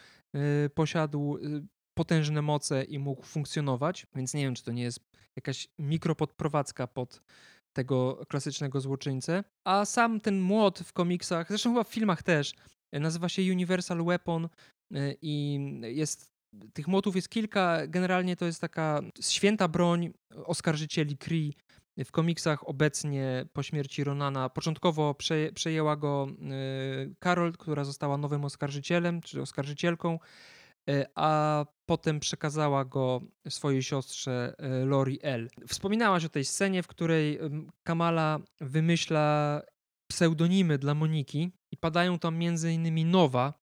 posiadł 0.76 1.38
potężne 1.94 2.42
moce 2.42 2.84
i 2.84 3.00
mógł 3.00 3.24
funkcjonować, 3.24 4.08
więc 4.16 4.34
nie 4.34 4.42
wiem, 4.42 4.56
czy 4.56 4.64
to 4.64 4.72
nie 4.72 4.84
jest 4.84 5.00
jakaś 5.36 5.68
mikropodprowadzka 5.80 6.88
pod 6.88 7.22
tego 7.76 8.26
klasycznego 8.30 8.82
złoczyńcę. 8.82 9.44
A 9.64 9.86
sam 9.86 10.22
ten 10.22 10.42
młot 10.42 10.80
w 10.80 10.94
komiksach, 10.94 11.48
zresztą 11.48 11.70
chyba 11.70 11.84
w 11.84 11.90
filmach 11.90 12.24
też, 12.24 12.54
e, 12.92 13.00
nazywa 13.00 13.30
się 13.30 13.42
Universal 13.42 14.06
Weapon 14.06 14.46
e, 14.46 14.50
i 15.22 15.60
jest 15.82 16.36
tych 16.74 16.88
młotów 16.88 17.16
jest 17.16 17.30
kilka. 17.30 17.88
Generalnie 17.88 18.36
to 18.36 18.46
jest 18.46 18.62
taka 18.62 19.02
święta 19.22 19.68
broń 19.68 20.14
oskarżycieli 20.46 21.18
Kree. 21.18 21.54
W 22.04 22.12
komiksach 22.12 22.70
obecnie 22.70 23.46
po 23.54 23.64
śmierci 23.64 24.04
Ronana 24.04 24.50
początkowo 24.50 25.16
przejęła 25.54 25.96
go 25.96 26.28
Carol, 27.24 27.50
e, 27.50 27.52
która 27.52 27.84
została 27.84 28.18
nowym 28.18 28.46
oskarżycielem, 28.46 29.22
czy 29.22 29.42
oskarżycielką. 29.42 30.20
E, 30.90 31.06
a 31.16 31.66
potem 31.86 32.20
przekazała 32.20 32.86
go 32.86 33.22
swojej 33.50 33.84
siostrze 33.84 34.56
e, 34.58 34.86
Lori 34.86 35.20
L. 35.22 35.50
Wspominałaś 35.68 36.26
o 36.26 36.30
tej 36.30 36.46
scenie, 36.46 36.84
w 36.84 36.88
której 36.88 37.40
Kamala 37.84 38.40
wymyśla 38.62 39.62
pseudonimy 40.12 40.78
dla 40.78 40.94
Moniki 40.94 41.52
i 41.72 41.78
padają 41.78 42.20
tam 42.20 42.38
między 42.38 42.74
innymi 42.74 43.06
Nowa. 43.06 43.54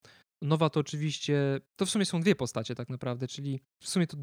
Nowa 0.41 0.69
to 0.69 0.79
oczywiście, 0.79 1.59
to 1.75 1.85
w 1.85 1.89
sumie 1.89 2.05
są 2.05 2.21
dwie 2.21 2.35
postacie 2.35 2.75
tak 2.75 2.89
naprawdę, 2.89 3.27
czyli 3.27 3.59
w 3.83 3.89
sumie 3.89 4.07
to 4.07 4.17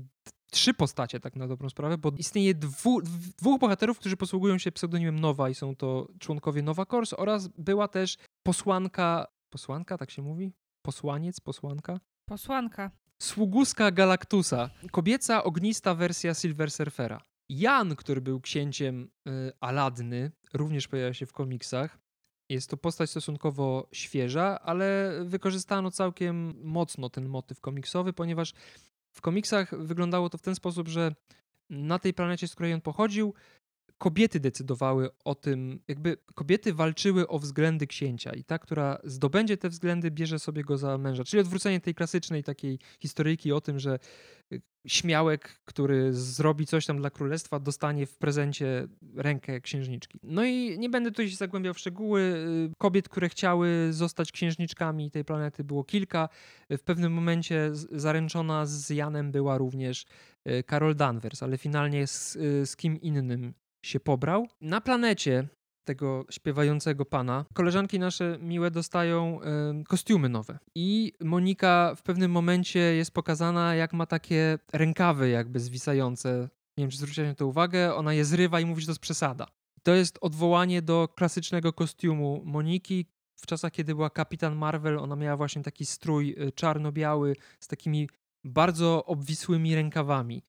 trzy 0.51 0.75
postacie 0.75 1.21
tak 1.21 1.37
na 1.37 1.49
dobrą 1.49 1.71
sprawę, 1.71 1.99
bo 1.99 2.13
istnieje 2.19 2.55
dwu, 2.55 3.03
dwóch 3.39 3.61
bohaterów, 3.61 3.99
którzy 3.99 4.17
posługują 4.17 4.59
się 4.59 4.73
pseudonimem 4.73 5.21
Nowa 5.21 5.49
i 5.49 5.55
są 5.55 5.77
to 5.77 6.09
członkowie 6.19 6.63
Nowa 6.63 6.87
Corps 6.87 7.13
oraz 7.13 7.49
była 7.49 7.89
też 7.89 8.17
posłanka, 8.43 9.27
posłanka 9.51 9.99
tak 9.99 10.11
się 10.11 10.23
mówi? 10.23 10.53
Posłaniec, 10.83 11.41
posłanka? 11.41 12.01
Posłanka. 12.29 12.91
Sługuska 13.23 13.91
Galactusa. 13.91 14.71
Kobieca, 14.91 15.45
ognista 15.45 15.95
wersja 15.95 16.35
Silver 16.35 16.71
Surfera. 16.71 17.23
Jan, 17.49 17.97
który 17.97 18.21
był 18.21 18.41
księciem 18.41 19.11
y, 19.29 19.53
Aladny, 19.61 20.31
również 20.53 20.89
pojawia 20.89 21.15
się 21.15 21.27
w 21.27 21.33
komiksach. 21.33 21.99
Jest 22.51 22.71
to 22.71 22.77
postać 22.77 23.11
stosunkowo 23.11 23.89
świeża, 23.93 24.61
ale 24.61 25.13
wykorzystano 25.25 25.91
całkiem 25.91 26.55
mocno 26.63 27.11
ten 27.11 27.29
motyw 27.29 27.61
komiksowy, 27.61 28.13
ponieważ 28.13 28.53
w 29.13 29.21
komiksach 29.21 29.85
wyglądało 29.85 30.31
to 30.31 30.39
w 30.39 30.43
ten 30.43 30.55
sposób, 30.55 30.89
że 30.89 31.15
na 31.71 31.99
tej 31.99 32.15
planecie, 32.15 32.49
z 32.49 32.55
której 32.55 32.75
on 32.75 32.81
pochodził, 32.81 33.35
kobiety 34.01 34.41
decydowały 34.41 35.11
o 35.25 35.35
tym, 35.35 35.81
jakby 35.89 36.17
kobiety 36.35 36.75
walczyły 36.75 37.29
o 37.29 37.39
względy 37.39 37.87
księcia 37.87 38.33
i 38.33 38.45
ta, 38.45 38.59
która 38.59 38.99
zdobędzie 39.05 39.57
te 39.57 39.69
względy, 39.69 40.11
bierze 40.11 40.39
sobie 40.39 40.65
go 40.65 40.79
za 40.79 40.99
męża. 40.99 41.25
Czyli 41.25 41.41
odwrócenie 41.41 41.81
tej 41.81 41.95
klasycznej 41.95 42.45
takiej 42.45 42.79
historyjki 43.01 43.53
o 43.53 43.61
tym, 43.61 43.79
że 43.79 43.99
y, 44.53 44.63
śmiałek, 44.87 45.61
który 45.65 46.13
zrobi 46.13 46.67
coś 46.67 46.87
tam 46.87 46.99
dla 46.99 47.11
królestwa, 47.11 47.59
dostanie 47.59 48.07
w 48.07 48.19
prezencie 48.19 48.89
rękę 49.17 49.61
księżniczki. 49.61 50.19
No 50.23 50.45
i 50.45 50.79
nie 50.79 50.89
będę 50.89 51.11
tutaj 51.11 51.31
się 51.31 51.37
zagłębiał 51.37 51.75
w 51.75 51.79
szczegóły. 51.79 52.21
Y, 52.21 52.73
kobiet, 52.79 53.09
które 53.09 53.29
chciały 53.29 53.89
zostać 53.91 54.33
księżniczkami 54.33 55.11
tej 55.11 55.25
planety 55.25 55.65
było 55.65 55.85
kilka. 55.85 56.29
W 56.71 56.83
pewnym 56.83 57.13
momencie 57.13 57.71
zaręczona 57.93 58.67
z 58.67 58.91
Janem 58.91 59.33
była 59.33 59.59
również 59.59 60.07
Carol 60.71 60.93
y, 60.93 60.95
Danvers, 60.95 61.43
ale 61.43 61.59
finalnie 61.59 62.07
z, 62.07 62.33
z 62.65 62.77
kim 62.77 63.01
innym 63.01 63.55
się 63.83 64.01
pobrał. 64.01 64.49
Na 64.61 64.81
planecie 64.81 65.49
tego 65.85 66.25
śpiewającego 66.31 67.05
pana, 67.05 67.45
koleżanki 67.55 67.99
nasze 67.99 68.39
miłe 68.41 68.71
dostają 68.71 69.41
y, 69.81 69.85
kostiumy 69.85 70.29
nowe. 70.29 70.59
I 70.75 71.13
Monika 71.21 71.95
w 71.97 72.03
pewnym 72.03 72.31
momencie 72.31 72.79
jest 72.79 73.11
pokazana, 73.11 73.75
jak 73.75 73.93
ma 73.93 74.07
takie 74.07 74.59
rękawy 74.73 75.29
jakby 75.29 75.61
zwisające. 75.61 76.49
Nie 76.77 76.85
wiem, 76.85 76.91
czy 76.91 76.99
zwróciłeś 76.99 77.29
na 77.29 77.35
to 77.35 77.47
uwagę. 77.47 77.95
Ona 77.95 78.15
je 78.15 78.25
zrywa 78.25 78.61
i 78.61 78.67
mówi, 78.67 78.81
że 78.81 78.87
to 78.87 78.91
jest 78.91 79.01
przesada. 79.01 79.47
To 79.83 79.95
jest 79.95 80.19
odwołanie 80.21 80.83
do 80.83 81.09
klasycznego 81.09 81.73
kostiumu 81.73 82.43
Moniki. 82.45 83.07
W 83.37 83.47
czasach, 83.47 83.73
kiedy 83.73 83.95
była 83.95 84.11
Kapitan 84.11 84.57
Marvel, 84.57 84.99
ona 84.99 85.17
miała 85.17 85.37
właśnie 85.37 85.63
taki 85.63 85.87
strój 85.87 86.37
y, 86.39 86.53
czarno-biały 86.53 87.37
z 87.61 87.69
takimi 87.69 88.09
bardzo 88.45 89.05
obwisłymi 89.05 89.75
rękawami 89.75 90.43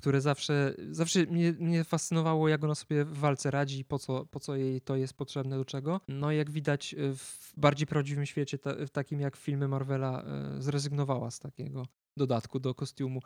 które 0.00 0.20
zawsze, 0.20 0.74
zawsze 0.90 1.26
mnie, 1.26 1.52
mnie 1.52 1.84
fascynowało, 1.84 2.48
jak 2.48 2.64
ona 2.64 2.74
sobie 2.74 3.04
w 3.04 3.18
walce 3.18 3.50
radzi, 3.50 3.84
po 3.84 3.98
co, 3.98 4.26
po 4.26 4.40
co 4.40 4.56
jej 4.56 4.80
to 4.80 4.96
jest 4.96 5.14
potrzebne, 5.14 5.56
do 5.56 5.64
czego. 5.64 6.00
No 6.08 6.32
jak 6.32 6.50
widać 6.50 6.94
y, 6.94 7.16
w 7.16 7.52
bardziej 7.56 7.86
prawdziwym 7.86 8.26
świecie, 8.26 8.58
w 8.86 8.90
takim 8.90 9.20
jak 9.20 9.36
filmy 9.36 9.68
Marvela, 9.68 10.24
y, 10.58 10.62
zrezygnowała 10.62 11.30
z 11.30 11.38
takiego 11.38 11.86
dodatku 12.16 12.60
do 12.60 12.74
kostiumu. 12.74 13.20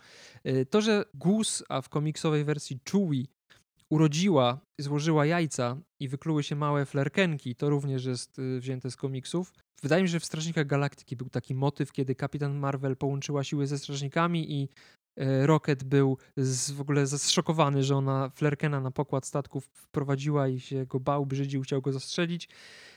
Y, 0.46 0.66
to, 0.66 0.80
że 0.80 1.05
Goose, 1.14 1.64
a 1.68 1.80
w 1.80 1.88
komiksowej 1.88 2.44
wersji 2.44 2.80
Chewie, 2.90 3.24
urodziła, 3.90 4.60
złożyła 4.78 5.26
jajca 5.26 5.76
i 6.01 6.09
wykluły 6.09 6.42
się 6.42 6.56
małe 6.56 6.86
flerkenki, 6.86 7.55
to 7.55 7.70
również 7.70 8.05
jest 8.05 8.40
wzięte 8.59 8.90
z 8.90 8.96
komiksów. 8.96 9.52
Wydaje 9.82 10.02
mi 10.02 10.09
się, 10.09 10.12
że 10.12 10.20
w 10.20 10.24
Strażnikach 10.24 10.66
Galaktyki 10.66 11.16
był 11.16 11.28
taki 11.28 11.55
motyw, 11.55 11.92
kiedy 11.92 12.14
Kapitan 12.14 12.59
Marvel 12.59 12.96
połączyła 12.96 13.44
siły 13.44 13.66
ze 13.66 13.78
Strażnikami 13.78 14.52
i 14.52 14.68
E, 14.68 15.03
Rocket 15.43 15.85
był 15.85 16.19
z, 16.36 16.70
w 16.70 16.81
ogóle 16.81 17.07
zszokowany, 17.07 17.82
że 17.82 17.97
ona 17.97 18.31
Flerkena 18.35 18.81
na 18.81 18.91
pokład 18.91 19.27
statków 19.27 19.65
wprowadziła 19.65 20.49
i 20.49 20.61
się 20.61 20.86
go 20.86 21.01
bał, 21.01 21.27
brzydził, 21.27 21.62
chciał 21.62 21.82
go 21.82 21.93
zastrzelić 21.93 22.49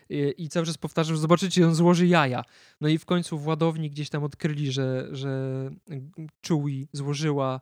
i, 0.10 0.34
i 0.38 0.50
cały 0.50 0.66
czas 0.66 0.78
powtarzał, 0.78 1.18
zobaczycie, 1.18 1.68
on 1.68 1.76
złoży 1.76 2.08
jaja. 2.08 2.44
No 2.82 2.88
i 2.88 2.98
w 2.98 3.06
końcu 3.06 3.40
w 3.40 3.48
ładowni 3.48 3.90
gdzieś 3.90 4.10
tam 4.10 4.24
odkryli, 4.24 4.72
że, 4.72 5.08
że 5.12 5.72
Chewie 6.48 6.86
złożyła 6.94 7.60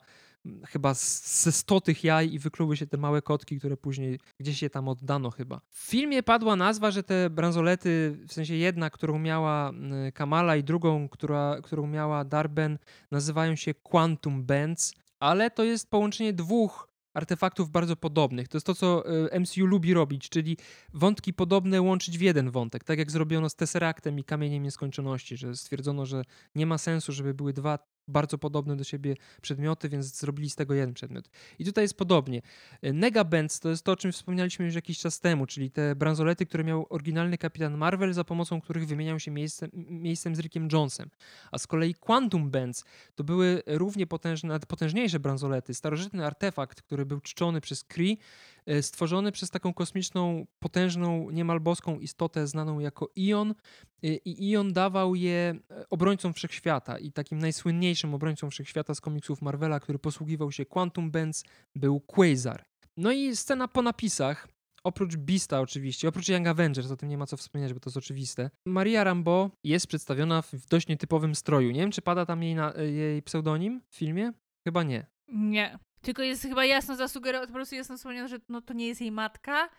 chyba 0.67 0.93
ze 0.93 1.51
100 1.51 1.81
tych 1.81 2.03
jaj 2.03 2.33
i 2.33 2.39
wykluły 2.39 2.77
się 2.77 2.87
te 2.87 2.97
małe 2.97 3.21
kotki, 3.21 3.59
które 3.59 3.77
później 3.77 4.19
gdzieś 4.39 4.61
je 4.61 4.69
tam 4.69 4.87
oddano 4.87 5.31
chyba. 5.31 5.61
W 5.69 5.79
filmie 5.79 6.23
padła 6.23 6.55
nazwa, 6.55 6.91
że 6.91 7.03
te 7.03 7.29
bransolety, 7.29 8.17
w 8.27 8.33
sensie 8.33 8.55
jedna, 8.55 8.89
którą 8.89 9.19
miała 9.19 9.71
Kamala 10.13 10.55
i 10.55 10.63
drugą, 10.63 11.09
która, 11.09 11.57
którą 11.63 11.87
miała 11.87 12.25
Darben, 12.25 12.77
nazywają 13.11 13.55
się 13.55 13.73
Quantum 13.73 14.43
Bands, 14.43 14.93
ale 15.19 15.51
to 15.51 15.63
jest 15.63 15.89
połączenie 15.89 16.33
dwóch 16.33 16.95
artefaktów 17.13 17.69
bardzo 17.69 17.95
podobnych. 17.95 18.47
To 18.47 18.57
jest 18.57 18.65
to, 18.65 18.75
co 18.75 19.03
e, 19.31 19.39
MCU 19.39 19.65
lubi 19.65 19.93
robić, 19.93 20.29
czyli 20.29 20.57
wątki 20.93 21.33
podobne 21.33 21.81
łączyć 21.81 22.17
w 22.17 22.21
jeden 22.21 22.51
wątek, 22.51 22.83
tak 22.83 22.99
jak 22.99 23.11
zrobiono 23.11 23.49
z 23.49 23.55
Tesseractem 23.55 24.19
i 24.19 24.23
Kamieniem 24.23 24.63
Nieskończoności, 24.63 25.37
że 25.37 25.55
stwierdzono, 25.55 26.05
że 26.05 26.23
nie 26.55 26.65
ma 26.65 26.77
sensu, 26.77 27.11
żeby 27.11 27.33
były 27.33 27.53
dwa 27.53 27.79
bardzo 28.07 28.37
podobne 28.37 28.75
do 28.75 28.83
siebie 28.83 29.15
przedmioty, 29.41 29.89
więc 29.89 30.19
zrobili 30.19 30.49
z 30.49 30.55
tego 30.55 30.73
jeden 30.73 30.93
przedmiot. 30.93 31.29
I 31.59 31.65
tutaj 31.65 31.83
jest 31.83 31.97
podobnie. 31.97 32.41
Negabands 32.83 33.59
to 33.59 33.69
jest 33.69 33.83
to, 33.83 33.91
o 33.91 33.95
czym 33.95 34.11
wspomnieliśmy 34.11 34.65
już 34.65 34.75
jakiś 34.75 34.99
czas 34.99 35.19
temu, 35.19 35.45
czyli 35.45 35.71
te 35.71 35.95
bransolety, 35.95 36.45
które 36.45 36.63
miał 36.63 36.85
oryginalny 36.89 37.37
Kapitan 37.37 37.77
Marvel, 37.77 38.13
za 38.13 38.23
pomocą 38.23 38.61
których 38.61 38.87
wymieniał 38.87 39.19
się 39.19 39.31
miejscem, 39.31 39.69
miejscem 39.73 40.35
z 40.35 40.39
Rickiem 40.39 40.67
Jonesem. 40.71 41.09
A 41.51 41.57
z 41.57 41.67
kolei 41.67 41.93
Quantum 41.93 42.51
Bands 42.51 42.85
to 43.15 43.23
były 43.23 43.63
równie 43.65 44.07
potężne, 44.07 44.59
potężniejsze 44.59 45.19
bransolety. 45.19 45.73
Starożytny 45.73 46.25
artefakt, 46.25 46.81
który 46.81 47.05
był 47.05 47.19
czczony 47.19 47.61
przez 47.61 47.83
Kree, 47.83 48.17
E, 48.17 48.54
stworzony 48.81 49.31
przez 49.31 49.49
taką 49.49 49.73
kosmiczną, 49.73 50.45
potężną, 50.59 51.29
niemal 51.31 51.59
boską 51.59 51.99
istotę 51.99 52.47
znaną 52.47 52.79
jako 52.79 53.09
Ion. 53.15 53.51
E, 53.51 54.07
I 54.07 54.49
Ion 54.49 54.73
dawał 54.73 55.15
je 55.15 55.55
e, 55.71 55.89
obrońcom 55.89 56.33
wszechświata. 56.33 56.97
I 56.97 57.11
takim 57.11 57.37
najsłynniejszym 57.37 58.13
obrońcą 58.13 58.49
wszechświata 58.49 58.95
z 58.95 59.01
komiksów 59.01 59.41
Marvela, 59.41 59.79
który 59.79 59.99
posługiwał 59.99 60.51
się 60.51 60.65
Quantum 60.65 61.11
Bands, 61.11 61.43
był 61.75 61.99
Quasar. 61.99 62.65
No 62.97 63.11
i 63.11 63.35
scena 63.35 63.67
po 63.67 63.81
napisach, 63.81 64.47
oprócz 64.83 65.15
Beasta 65.15 65.61
oczywiście, 65.61 66.07
oprócz 66.07 66.29
Young 66.29 66.47
Avengers, 66.47 66.91
o 66.91 66.97
tym 66.97 67.09
nie 67.09 67.17
ma 67.17 67.25
co 67.25 67.37
wspomnieć, 67.37 67.73
bo 67.73 67.79
to 67.79 67.89
jest 67.89 67.97
oczywiste. 67.97 68.49
Maria 68.65 69.03
Rambo 69.03 69.51
jest 69.63 69.87
przedstawiona 69.87 70.41
w 70.41 70.67
dość 70.69 70.87
nietypowym 70.87 71.35
stroju. 71.35 71.71
Nie 71.71 71.79
wiem, 71.79 71.91
czy 71.91 72.01
pada 72.01 72.25
tam 72.25 72.43
jej, 72.43 72.55
na, 72.55 72.73
jej 72.73 73.21
pseudonim 73.21 73.81
w 73.89 73.95
filmie? 73.95 74.31
Chyba 74.67 74.83
nie. 74.83 75.05
Nie. 75.27 75.79
Tylko 76.05 76.23
jest 76.23 76.41
chyba 76.41 76.65
jasno 76.65 76.95
zasugerowane, 76.95 77.47
po 77.47 77.53
prostu 77.53 77.75
jasno 77.75 77.97
wspomniane, 77.97 78.27
że 78.27 78.37
no, 78.49 78.61
to 78.61 78.73
nie 78.73 78.87
jest 78.87 79.01
jej 79.01 79.11
matka. 79.11 79.69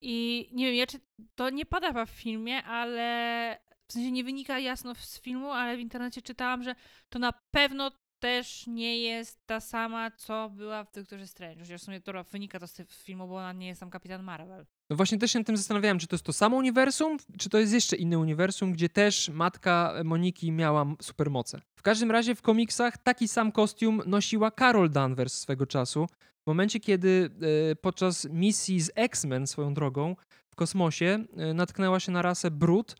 I 0.00 0.48
nie 0.52 0.66
wiem, 0.66 0.74
ja, 0.74 0.86
czy 0.86 0.98
to 1.34 1.50
nie 1.50 1.66
pada 1.66 2.06
w 2.06 2.10
filmie, 2.10 2.64
ale 2.64 3.58
w 3.88 3.92
sensie 3.92 4.12
nie 4.12 4.24
wynika 4.24 4.58
jasno 4.58 4.94
z 4.94 5.20
filmu, 5.20 5.52
ale 5.52 5.76
w 5.76 5.80
internecie 5.80 6.22
czytałam, 6.22 6.62
że 6.62 6.74
to 7.08 7.18
na 7.18 7.32
pewno 7.50 7.90
też 8.26 8.66
nie 8.66 8.98
jest 8.98 9.46
ta 9.46 9.60
sama, 9.60 10.10
co 10.10 10.50
była 10.50 10.84
w 10.84 10.92
Doktorze 10.92 11.26
Strange. 11.26 11.60
Chociaż 11.60 11.80
w 11.80 11.84
sumie 11.84 12.00
to 12.00 12.24
wynika 12.24 12.60
to 12.60 12.66
z 12.66 13.02
filmu, 13.02 13.28
bo 13.28 13.36
ona 13.36 13.52
nie 13.52 13.66
jest 13.66 13.80
tam 13.80 13.90
Kapitan 13.90 14.22
Marvel. 14.22 14.66
No 14.90 14.96
właśnie 14.96 15.18
też 15.18 15.30
się 15.30 15.38
nad 15.38 15.46
tym 15.46 15.56
zastanawiałem, 15.56 15.98
czy 15.98 16.06
to 16.06 16.14
jest 16.14 16.24
to 16.24 16.32
samo 16.32 16.56
uniwersum, 16.56 17.16
czy 17.38 17.48
to 17.48 17.58
jest 17.58 17.72
jeszcze 17.72 17.96
inne 17.96 18.18
uniwersum, 18.18 18.72
gdzie 18.72 18.88
też 18.88 19.28
matka 19.28 19.94
Moniki 20.04 20.52
miała 20.52 20.86
supermoce. 21.02 21.60
W 21.78 21.82
każdym 21.82 22.10
razie 22.10 22.34
w 22.34 22.42
komiksach 22.42 22.98
taki 22.98 23.28
sam 23.28 23.52
kostium 23.52 24.02
nosiła 24.06 24.50
Carol 24.50 24.90
Danvers 24.90 25.34
swego 25.34 25.66
czasu. 25.66 26.06
W 26.42 26.46
momencie, 26.46 26.80
kiedy 26.80 27.30
e, 27.72 27.76
podczas 27.76 28.24
misji 28.30 28.80
z 28.80 28.90
X-Men 28.94 29.46
swoją 29.46 29.74
drogą 29.74 30.16
w 30.50 30.56
kosmosie 30.56 31.24
e, 31.36 31.54
natknęła 31.54 32.00
się 32.00 32.12
na 32.12 32.22
rasę 32.22 32.50
Brut 32.50 32.96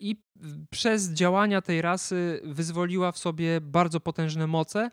i 0.00 0.22
przez 0.70 1.12
działania 1.12 1.62
tej 1.62 1.82
rasy 1.82 2.40
wyzwoliła 2.44 3.12
w 3.12 3.18
sobie 3.18 3.60
bardzo 3.60 4.00
potężne 4.00 4.46
moce 4.46 4.90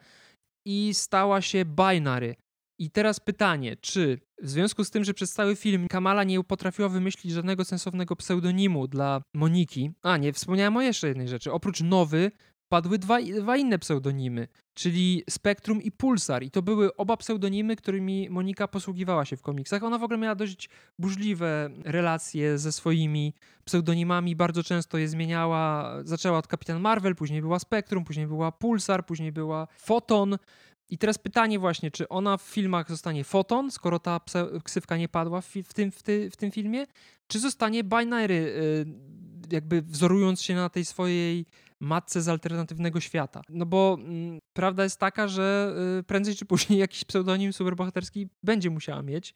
i 0.65 0.93
stała 0.93 1.41
się 1.41 1.65
binary, 1.65 2.35
i 2.79 2.91
teraz 2.91 3.19
pytanie, 3.19 3.75
czy 3.81 4.19
w 4.41 4.49
związku 4.49 4.83
z 4.83 4.91
tym, 4.91 5.03
że 5.03 5.13
przez 5.13 5.33
cały 5.33 5.55
film 5.55 5.87
Kamala 5.87 6.23
nie 6.23 6.43
potrafiła 6.43 6.89
wymyślić 6.89 7.33
żadnego 7.33 7.65
sensownego 7.65 8.15
pseudonimu 8.15 8.87
dla 8.87 9.21
Moniki, 9.33 9.91
a 10.01 10.17
nie, 10.17 10.33
wspomniałem 10.33 10.77
o 10.77 10.81
jeszcze 10.81 11.07
jednej 11.07 11.27
rzeczy, 11.27 11.51
oprócz 11.51 11.81
Nowy 11.81 12.31
padły 12.75 12.99
dwa, 12.99 13.21
dwa 13.21 13.57
inne 13.57 13.79
pseudonimy, 13.79 14.47
czyli 14.73 15.23
Spektrum 15.29 15.81
i 15.81 15.91
Pulsar. 15.91 16.43
I 16.43 16.51
to 16.51 16.61
były 16.61 16.95
oba 16.95 17.17
pseudonimy, 17.17 17.75
którymi 17.75 18.29
Monika 18.29 18.67
posługiwała 18.67 19.25
się 19.25 19.37
w 19.37 19.41
komiksach. 19.41 19.83
Ona 19.83 19.97
w 19.97 20.03
ogóle 20.03 20.19
miała 20.19 20.35
dość 20.35 20.69
burzliwe 20.99 21.69
relacje 21.83 22.57
ze 22.57 22.71
swoimi 22.71 23.33
pseudonimami, 23.65 24.35
bardzo 24.35 24.63
często 24.63 24.97
je 24.97 25.07
zmieniała. 25.07 25.93
Zaczęła 26.03 26.37
od 26.37 26.47
Kapitan 26.47 26.81
Marvel, 26.81 27.15
później 27.15 27.41
była 27.41 27.59
Spektrum, 27.59 28.03
później 28.03 28.27
była 28.27 28.51
Pulsar, 28.51 29.05
później 29.05 29.31
była 29.31 29.67
Foton. 29.77 30.37
I 30.89 30.97
teraz 30.97 31.17
pytanie 31.17 31.59
właśnie, 31.59 31.91
czy 31.91 32.09
ona 32.09 32.37
w 32.37 32.41
filmach 32.41 32.89
zostanie 32.89 33.23
foton, 33.23 33.71
skoro 33.71 33.99
ta 33.99 34.19
ksywka 34.63 34.97
nie 34.97 35.09
padła 35.09 35.41
w, 35.41 35.47
w, 35.47 35.73
tym, 35.73 35.91
w, 35.91 36.03
ty, 36.03 36.29
w 36.29 36.35
tym 36.35 36.51
filmie, 36.51 36.85
czy 37.27 37.39
zostanie 37.39 37.83
binary, 37.83 38.33
y, 38.33 38.85
jakby 39.51 39.81
wzorując 39.81 40.41
się 40.41 40.55
na 40.55 40.69
tej 40.69 40.85
swojej 40.85 41.45
matce 41.79 42.21
z 42.21 42.29
alternatywnego 42.29 42.99
świata. 42.99 43.41
No 43.49 43.65
bo 43.65 43.97
mm, 43.99 44.39
prawda 44.53 44.83
jest 44.83 44.99
taka, 44.99 45.27
że 45.27 45.75
y, 45.99 46.03
prędzej 46.03 46.35
czy 46.35 46.45
później 46.45 46.79
jakiś 46.85 47.05
pseudonim 47.05 47.53
superbohaterski 47.53 48.29
będzie 48.43 48.69
musiała 48.69 49.01
mieć. 49.01 49.35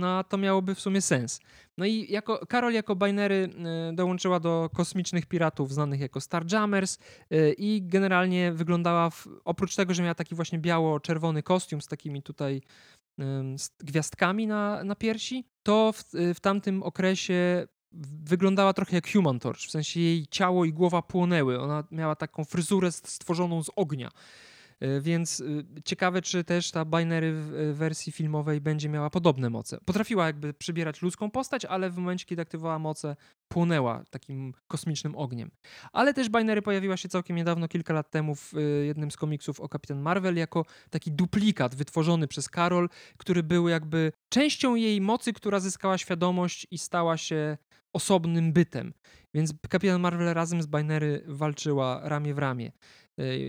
No, 0.00 0.24
to 0.24 0.38
miałoby 0.38 0.74
w 0.74 0.80
sumie 0.80 1.00
sens. 1.00 1.40
No 1.78 1.86
i 1.86 2.12
jako, 2.12 2.46
Karol 2.46 2.72
jako 2.72 2.96
Binery 2.96 3.50
y, 3.90 3.94
dołączyła 3.94 4.40
do 4.40 4.70
kosmicznych 4.74 5.26
piratów 5.26 5.72
znanych 5.72 6.00
jako 6.00 6.20
Starjammers 6.20 6.98
y, 7.32 7.54
i 7.58 7.82
generalnie 7.82 8.52
wyglądała, 8.52 9.10
w, 9.10 9.28
oprócz 9.44 9.76
tego, 9.76 9.94
że 9.94 10.02
miała 10.02 10.14
taki 10.14 10.34
właśnie 10.34 10.58
biało-czerwony 10.58 11.42
kostium 11.42 11.80
z 11.80 11.86
takimi 11.86 12.22
tutaj 12.22 12.62
z 13.56 13.70
gwiazdkami 13.78 14.46
na, 14.46 14.84
na 14.84 14.94
piersi, 14.94 15.44
to 15.62 15.92
w, 15.92 16.04
w 16.34 16.40
tamtym 16.40 16.82
okresie 16.82 17.66
wyglądała 18.24 18.72
trochę 18.72 18.96
jak 18.96 19.12
Human 19.12 19.38
Torch, 19.38 19.60
w 19.60 19.70
sensie 19.70 20.00
jej 20.00 20.26
ciało 20.26 20.64
i 20.64 20.72
głowa 20.72 21.02
płonęły. 21.02 21.60
Ona 21.60 21.84
miała 21.90 22.16
taką 22.16 22.44
fryzurę 22.44 22.92
stworzoną 22.92 23.62
z 23.62 23.70
ognia. 23.76 24.10
E, 24.80 25.00
więc 25.00 25.40
y, 25.40 25.64
ciekawe, 25.84 26.22
czy 26.22 26.44
też 26.44 26.70
ta 26.70 26.84
Binary 26.84 27.32
w 27.32 27.74
wersji 27.74 28.12
filmowej 28.12 28.60
będzie 28.60 28.88
miała 28.88 29.10
podobne 29.10 29.50
moce. 29.50 29.78
Potrafiła 29.84 30.26
jakby 30.26 30.54
przybierać 30.54 31.02
ludzką 31.02 31.30
postać, 31.30 31.64
ale 31.64 31.90
w 31.90 31.96
momencie, 31.96 32.26
kiedy 32.26 32.42
aktywowała 32.42 32.78
moce, 32.78 33.16
płonęła 33.48 34.04
takim 34.10 34.52
kosmicznym 34.68 35.16
ogniem. 35.16 35.50
Ale 35.92 36.14
też 36.14 36.28
Binary 36.28 36.62
pojawiła 36.62 36.96
się 36.96 37.08
całkiem 37.08 37.36
niedawno, 37.36 37.68
kilka 37.68 37.94
lat 37.94 38.10
temu 38.10 38.34
w 38.34 38.54
y, 38.54 38.86
jednym 38.86 39.10
z 39.10 39.16
komiksów 39.16 39.60
o 39.60 39.68
Kapitan 39.68 40.00
Marvel 40.00 40.36
jako 40.36 40.64
taki 40.90 41.12
duplikat 41.12 41.74
wytworzony 41.74 42.28
przez 42.28 42.48
Carol, 42.54 42.88
który 43.16 43.42
był 43.42 43.68
jakby 43.68 44.12
częścią 44.28 44.74
jej 44.74 45.00
mocy, 45.00 45.32
która 45.32 45.60
zyskała 45.60 45.98
świadomość 45.98 46.66
i 46.70 46.78
stała 46.78 47.16
się 47.16 47.58
osobnym 47.92 48.52
bytem. 48.52 48.92
Więc 49.34 49.54
Kapitan 49.68 50.00
Marvel 50.00 50.34
razem 50.34 50.62
z 50.62 50.66
Binary 50.66 51.24
walczyła 51.26 52.00
ramię 52.04 52.34
w 52.34 52.38
ramię. 52.38 52.72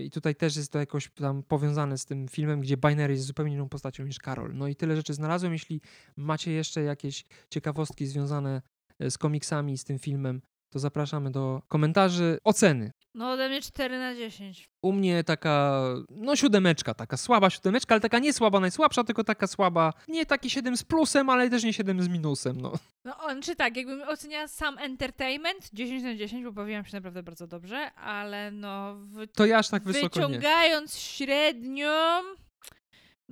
I 0.02 0.10
tutaj 0.10 0.34
też 0.34 0.56
jest 0.56 0.72
to 0.72 0.78
jakoś 0.78 1.10
tam 1.10 1.42
powiązane 1.42 1.98
z 1.98 2.04
tym 2.04 2.28
filmem, 2.28 2.60
gdzie 2.60 2.76
Binary 2.76 3.12
jest 3.12 3.26
zupełnie 3.26 3.54
inną 3.54 3.68
postacią 3.68 4.04
niż 4.04 4.18
Karol. 4.18 4.54
No 4.54 4.68
i 4.68 4.76
tyle 4.76 4.96
rzeczy 4.96 5.14
znalazłem. 5.14 5.52
Jeśli 5.52 5.80
macie 6.16 6.52
jeszcze 6.52 6.82
jakieś 6.82 7.24
ciekawostki 7.50 8.06
związane 8.06 8.62
e, 8.98 9.10
z 9.10 9.18
komiksami 9.18 9.78
z 9.78 9.84
tym 9.84 9.98
filmem, 9.98 10.42
to 10.72 10.78
zapraszamy 10.78 11.30
do 11.30 11.62
komentarzy, 11.68 12.38
oceny. 12.44 12.92
No 13.14 13.30
ode 13.30 13.48
mnie 13.48 13.62
4 13.62 13.98
na 13.98 14.14
10. 14.14 14.68
U 14.82 14.92
mnie 14.92 15.24
taka, 15.24 15.82
no 16.10 16.36
siódemeczka, 16.36 16.94
taka 16.94 17.16
słaba 17.16 17.50
siódemeczka, 17.50 17.94
ale 17.94 18.00
taka 18.00 18.18
nie 18.18 18.32
słaba 18.32 18.60
najsłabsza, 18.60 19.04
tylko 19.04 19.24
taka 19.24 19.46
słaba, 19.46 19.92
nie 20.08 20.26
taki 20.26 20.50
7 20.50 20.76
z 20.76 20.82
plusem, 20.84 21.30
ale 21.30 21.50
też 21.50 21.64
nie 21.64 21.72
7 21.72 22.02
z 22.02 22.08
minusem, 22.08 22.60
no. 22.60 22.72
No 23.04 23.16
on, 23.18 23.42
czy 23.42 23.56
tak, 23.56 23.76
jakbym 23.76 24.02
oceniała 24.02 24.48
sam 24.48 24.78
entertainment, 24.78 25.70
10 25.72 26.02
na 26.02 26.14
10, 26.14 26.44
bo 26.44 26.52
bawiłam 26.52 26.84
się 26.84 26.96
naprawdę 26.96 27.22
bardzo 27.22 27.46
dobrze, 27.46 27.92
ale 27.94 28.50
no... 28.50 28.94
W... 28.94 29.26
To 29.32 29.46
ja 29.46 29.58
aż 29.58 29.68
tak 29.68 29.82
wysoko 29.82 30.08
Wyciągając 30.08 30.94
nie. 30.94 31.00
średnią, 31.00 31.88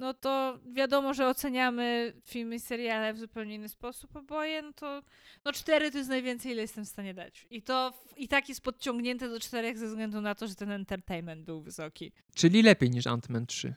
no 0.00 0.14
to 0.14 0.58
wiadomo, 0.72 1.14
że 1.14 1.26
oceniamy 1.26 2.12
filmy 2.24 2.54
i 2.54 2.60
seriale 2.60 3.14
w 3.14 3.18
zupełnie 3.18 3.54
inny 3.54 3.68
sposób 3.68 4.16
oboje, 4.16 4.62
no 4.62 4.72
to 4.72 5.02
no 5.44 5.52
cztery 5.52 5.90
to 5.90 5.98
jest 5.98 6.10
najwięcej, 6.10 6.52
ile 6.52 6.62
jestem 6.62 6.84
w 6.84 6.88
stanie 6.88 7.14
dać. 7.14 7.46
I 7.50 7.62
to 7.62 7.92
i 8.16 8.28
tak 8.28 8.48
jest 8.48 8.60
podciągnięte 8.60 9.28
do 9.28 9.40
czterech 9.40 9.78
ze 9.78 9.86
względu 9.86 10.20
na 10.20 10.34
to, 10.34 10.46
że 10.46 10.54
ten 10.54 10.70
entertainment 10.70 11.44
był 11.44 11.62
wysoki. 11.62 12.12
Czyli 12.34 12.62
lepiej 12.62 12.90
niż 12.90 13.06
Ant-Man 13.06 13.46
3. 13.46 13.74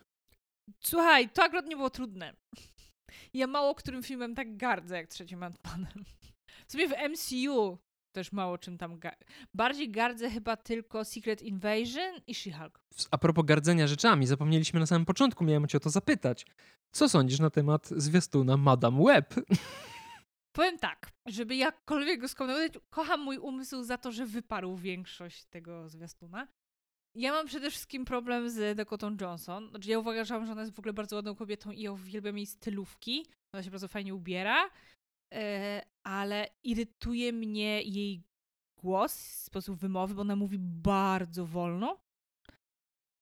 Słuchaj, 0.79 1.29
to 1.29 1.43
akurat 1.43 1.65
nie 1.65 1.75
było 1.75 1.89
trudne. 1.89 2.33
Ja 3.33 3.47
mało 3.47 3.75
którym 3.75 4.03
filmem 4.03 4.35
tak 4.35 4.57
gardzę 4.57 4.95
jak 4.95 5.07
trzecim 5.07 5.39
Ant-Manem. 5.39 6.03
W 6.67 6.71
sumie 6.71 6.87
w 6.87 6.93
MCU 7.09 7.77
też 8.13 8.31
mało 8.31 8.57
czym 8.57 8.77
tam. 8.77 8.99
Ga 8.99 9.11
Bardziej 9.53 9.91
gardzę 9.91 10.29
chyba 10.29 10.57
tylko 10.57 11.05
Secret 11.05 11.41
Invasion 11.41 12.21
i 12.27 12.33
She-Hulk. 12.33 12.79
A 13.11 13.17
propos 13.17 13.45
gardzenia 13.45 13.87
rzeczami, 13.87 14.27
zapomnieliśmy 14.27 14.79
na 14.79 14.85
samym 14.85 15.05
początku, 15.05 15.43
miałem 15.43 15.67
cię 15.67 15.77
o 15.77 15.81
to 15.81 15.89
zapytać. 15.89 16.45
Co 16.91 17.09
sądzisz 17.09 17.39
na 17.39 17.49
temat 17.49 17.87
zwiastuna 17.87 18.57
Madame 18.57 19.03
Web? 19.03 19.33
Powiem 20.55 20.79
tak, 20.79 21.11
żeby 21.25 21.55
jakkolwiek 21.55 22.21
go 22.21 22.27
skomentować, 22.27 22.83
kocham 22.89 23.21
mój 23.21 23.37
umysł 23.37 23.83
za 23.83 23.97
to, 23.97 24.11
że 24.11 24.25
wyparł 24.25 24.75
większość 24.75 25.45
tego 25.45 25.89
zwiastuna. 25.89 26.47
Ja 27.15 27.31
mam 27.31 27.47
przede 27.47 27.71
wszystkim 27.71 28.05
problem 28.05 28.49
z 28.49 28.77
Dakotą 28.77 29.17
Johnson. 29.21 29.69
Znaczy, 29.69 29.89
ja 29.89 29.99
uważam, 29.99 30.45
że 30.45 30.51
ona 30.51 30.61
jest 30.61 30.73
w 30.73 30.79
ogóle 30.79 30.93
bardzo 30.93 31.15
ładną 31.15 31.35
kobietą 31.35 31.71
i 31.71 31.81
ja 31.81 31.91
uwielbiam 31.91 32.37
jej 32.37 32.45
stylówki. 32.45 33.25
Ona 33.53 33.63
się 33.63 33.71
bardzo 33.71 33.87
fajnie 33.87 34.15
ubiera, 34.15 34.69
ale 36.03 36.47
irytuje 36.63 37.33
mnie 37.33 37.81
jej 37.81 38.23
głos, 38.77 39.13
sposób 39.19 39.79
wymowy, 39.79 40.15
bo 40.15 40.21
ona 40.21 40.35
mówi 40.35 40.57
bardzo 40.59 41.45
wolno. 41.45 42.03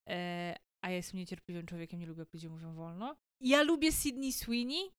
E, 0.10 0.56
a 0.82 0.90
ja 0.90 0.96
jestem 0.96 1.20
niecierpliwym 1.20 1.66
człowiekiem, 1.66 2.00
nie 2.00 2.06
lubię, 2.06 2.22
jak 2.22 2.34
ludzie 2.34 2.50
mówią 2.50 2.74
wolno. 2.74 3.16
Ja 3.40 3.64
lubię 3.64 3.92
Sydney 3.92 4.34
Sweeney, 4.34 4.92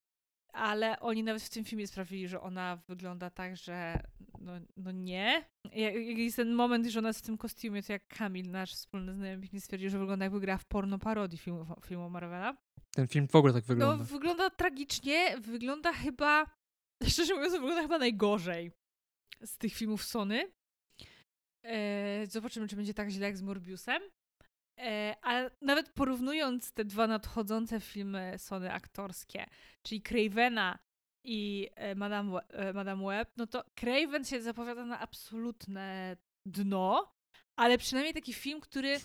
ale 0.52 1.00
oni 1.00 1.22
nawet 1.22 1.42
w 1.42 1.50
tym 1.50 1.64
filmie 1.64 1.86
sprawili, 1.86 2.28
że 2.28 2.40
ona 2.40 2.76
wygląda 2.88 3.30
tak, 3.30 3.56
że 3.56 4.02
no, 4.38 4.52
no 4.76 4.90
nie. 4.90 5.44
Jak 5.72 6.18
jest 6.18 6.36
ten 6.36 6.54
moment, 6.54 6.86
że 6.86 6.98
ona 6.98 7.08
jest 7.08 7.20
w 7.20 7.26
tym 7.26 7.38
kostiumie, 7.38 7.82
to 7.82 7.92
jak 7.92 8.08
Kamil, 8.08 8.50
nasz 8.50 8.72
wspólny 8.72 9.14
znajomy, 9.14 9.48
nie 9.52 9.60
stwierdził, 9.60 9.90
że 9.90 9.98
wygląda 9.98 10.24
jakby 10.24 10.40
gra 10.40 10.58
w 10.58 10.64
porno 10.64 10.98
parodii 10.98 11.38
filmu, 11.38 11.66
filmu 11.86 12.10
Marvela. 12.10 12.56
Ten 12.94 13.08
film 13.08 13.28
w 13.28 13.36
ogóle 13.36 13.52
tak 13.52 13.64
wygląda. 13.64 13.96
No, 13.96 14.04
wygląda 14.04 14.50
tragicznie, 14.50 15.40
wygląda 15.40 15.92
chyba, 15.92 16.46
szczerze 17.10 17.34
mówiąc, 17.34 17.52
wygląda 17.52 17.82
chyba 17.82 17.98
najgorzej 17.98 18.72
z 19.44 19.58
tych 19.58 19.74
filmów 19.74 20.04
Sony. 20.04 20.52
Eee, 21.62 22.26
zobaczymy, 22.26 22.68
czy 22.68 22.76
będzie 22.76 22.94
tak 22.94 23.10
źle 23.10 23.26
jak 23.26 23.36
z 23.36 23.42
Morbiusem. 23.42 24.02
E, 24.78 25.16
ale 25.22 25.50
nawet 25.60 25.92
porównując 25.92 26.72
te 26.72 26.84
dwa 26.84 27.06
nadchodzące 27.06 27.80
filmy 27.80 28.34
Sony 28.38 28.72
aktorskie, 28.72 29.46
czyli 29.82 30.02
Cravena 30.02 30.78
i 31.24 31.68
e, 31.74 31.94
Madame, 31.94 32.40
e, 32.48 32.72
Madame 32.72 33.06
Web, 33.06 33.30
no 33.36 33.46
to 33.46 33.64
Craven 33.74 34.24
się 34.24 34.42
zapowiada 34.42 34.84
na 34.84 35.00
absolutne 35.00 36.16
dno, 36.46 37.14
ale 37.56 37.78
przynajmniej 37.78 38.14
taki 38.14 38.34
film, 38.34 38.60
który 38.60 39.00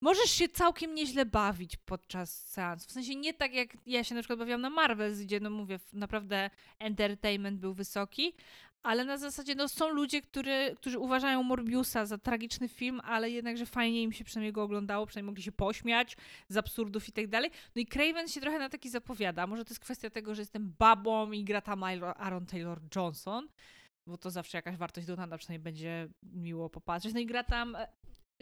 możesz 0.00 0.30
się 0.30 0.48
całkiem 0.48 0.94
nieźle 0.94 1.26
bawić 1.26 1.76
podczas 1.76 2.46
seansu. 2.46 2.88
W 2.88 2.92
sensie 2.92 3.16
nie 3.16 3.34
tak 3.34 3.54
jak 3.54 3.76
ja 3.86 4.04
się 4.04 4.14
na 4.14 4.20
przykład 4.20 4.38
bawiłam 4.38 4.60
na 4.60 4.70
Marvel, 4.70 5.16
gdzie 5.22 5.40
no 5.40 5.50
mówię, 5.50 5.78
naprawdę 5.92 6.50
entertainment 6.78 7.58
był 7.60 7.74
wysoki, 7.74 8.34
ale 8.82 9.04
na 9.04 9.18
zasadzie 9.18 9.54
no, 9.54 9.68
są 9.68 9.88
ludzie, 9.88 10.22
który, 10.22 10.74
którzy 10.76 10.98
uważają 10.98 11.42
Morbiusa 11.42 12.06
za 12.06 12.18
tragiczny 12.18 12.68
film, 12.68 13.00
ale 13.04 13.30
jednakże 13.30 13.66
fajnie 13.66 14.02
im 14.02 14.12
się 14.12 14.24
przynajmniej 14.24 14.52
go 14.52 14.62
oglądało, 14.62 15.06
przynajmniej 15.06 15.30
mogli 15.30 15.42
się 15.42 15.52
pośmiać 15.52 16.16
z 16.48 16.56
absurdów 16.56 17.08
i 17.08 17.12
tak 17.12 17.26
dalej. 17.26 17.50
No 17.76 17.82
i 17.82 17.86
Craven 17.86 18.28
się 18.28 18.40
trochę 18.40 18.58
na 18.58 18.68
taki 18.68 18.90
zapowiada. 18.90 19.46
Może 19.46 19.64
to 19.64 19.70
jest 19.70 19.80
kwestia 19.80 20.10
tego, 20.10 20.34
że 20.34 20.42
jestem 20.42 20.74
babą 20.78 21.32
i 21.32 21.44
gra 21.44 21.60
tam 21.60 21.82
Aaron 21.82 22.46
Taylor 22.46 22.80
Johnson, 22.96 23.48
bo 24.06 24.18
to 24.18 24.30
zawsze 24.30 24.58
jakaś 24.58 24.76
wartość 24.76 25.06
dodana, 25.06 25.38
przynajmniej 25.38 25.64
będzie 25.64 26.08
miło 26.22 26.70
popatrzeć. 26.70 27.14
No 27.14 27.20
i 27.20 27.26
gra 27.26 27.44
tam, 27.44 27.76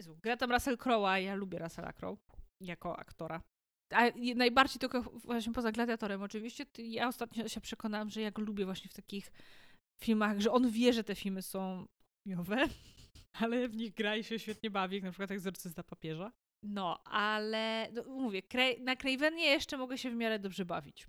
Jezu, 0.01 0.17
gra 0.23 0.37
tam 0.37 0.51
Russell 0.51 0.77
Crowe'a, 0.77 1.15
ja 1.15 1.35
lubię 1.35 1.59
Russella 1.59 1.93
Crowe 1.93 2.21
jako 2.61 2.99
aktora. 2.99 3.41
A 3.93 4.01
najbardziej 4.35 4.79
tylko 4.79 5.01
właśnie 5.01 5.53
poza 5.53 5.71
Gladiatorem 5.71 6.21
oczywiście, 6.21 6.65
ja 6.77 7.07
ostatnio 7.07 7.47
się 7.47 7.61
przekonałam, 7.61 8.09
że 8.09 8.21
ja 8.21 8.31
go 8.31 8.41
lubię 8.41 8.65
właśnie 8.65 8.89
w 8.89 8.93
takich 8.93 9.31
filmach, 10.03 10.39
że 10.39 10.51
on 10.51 10.69
wie, 10.69 10.93
że 10.93 11.03
te 11.03 11.15
filmy 11.15 11.41
są 11.41 11.87
miowe, 12.27 12.67
ale 13.41 13.69
w 13.69 13.75
nich 13.75 13.93
gra 13.93 14.15
i 14.15 14.23
się 14.23 14.39
świetnie 14.39 14.69
bawi, 14.69 14.95
jak 14.95 15.03
na 15.03 15.11
przykład 15.11 15.31
Egzorcysta 15.31 15.83
Papieża. 15.83 16.31
No, 16.63 17.03
ale 17.03 17.91
no, 17.93 18.03
mówię, 18.03 18.41
na 18.79 18.95
Cravenie 18.95 19.45
jeszcze 19.45 19.77
mogę 19.77 19.97
się 19.97 20.11
w 20.11 20.15
miarę 20.15 20.39
dobrze 20.39 20.65
bawić. 20.65 21.07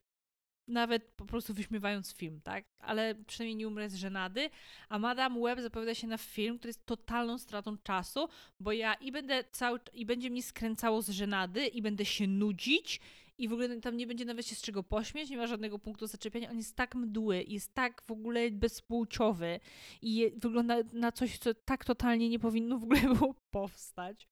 Nawet 0.68 1.12
po 1.16 1.24
prostu 1.24 1.54
wyśmiewając 1.54 2.14
film, 2.14 2.40
tak? 2.40 2.64
Ale 2.78 3.14
przynajmniej 3.14 3.56
nie 3.56 3.68
umrę 3.68 3.90
z 3.90 3.94
żenady. 3.94 4.50
A 4.88 4.98
Madame 4.98 5.40
Web 5.40 5.60
zapowiada 5.60 5.94
się 5.94 6.06
na 6.06 6.18
film, 6.18 6.58
który 6.58 6.68
jest 6.68 6.86
totalną 6.86 7.38
stratą 7.38 7.78
czasu, 7.78 8.28
bo 8.60 8.72
ja 8.72 8.94
i 8.94 9.12
będę 9.12 9.44
cały, 9.52 9.80
i 9.92 10.06
będzie 10.06 10.30
mnie 10.30 10.42
skręcało 10.42 11.02
z 11.02 11.08
żenady, 11.08 11.66
i 11.66 11.82
będę 11.82 12.04
się 12.04 12.26
nudzić, 12.26 13.00
i 13.38 13.48
w 13.48 13.52
ogóle 13.52 13.80
tam 13.80 13.96
nie 13.96 14.06
będzie 14.06 14.24
nawet 14.24 14.46
się 14.46 14.54
z 14.54 14.62
czego 14.62 14.82
pośmieć, 14.82 15.30
nie 15.30 15.36
ma 15.36 15.46
żadnego 15.46 15.78
punktu 15.78 16.06
zaczepienia. 16.06 16.50
On 16.50 16.56
jest 16.56 16.76
tak 16.76 16.94
mdły, 16.94 17.44
jest 17.48 17.74
tak 17.74 18.02
w 18.02 18.10
ogóle 18.10 18.50
bezpłciowy 18.50 19.60
i 20.02 20.14
je, 20.14 20.30
wygląda 20.30 20.76
na 20.92 21.12
coś, 21.12 21.38
co 21.38 21.54
tak 21.54 21.84
totalnie 21.84 22.28
nie 22.28 22.38
powinno 22.38 22.78
w 22.78 22.82
ogóle 22.82 23.00
było 23.14 23.34
powstać. 23.50 24.28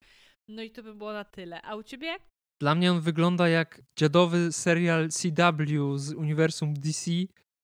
No 0.48 0.62
i 0.62 0.70
to 0.70 0.82
by 0.82 0.94
było 0.94 1.12
na 1.12 1.24
tyle. 1.24 1.62
A 1.62 1.76
u 1.76 1.82
ciebie? 1.82 2.16
Dla 2.60 2.74
mnie 2.74 2.92
on 2.92 3.00
wygląda 3.00 3.48
jak 3.48 3.82
dziadowy 3.96 4.52
serial 4.52 5.08
CW 5.08 5.98
z 5.98 6.12
uniwersum 6.12 6.74
DC 6.74 7.10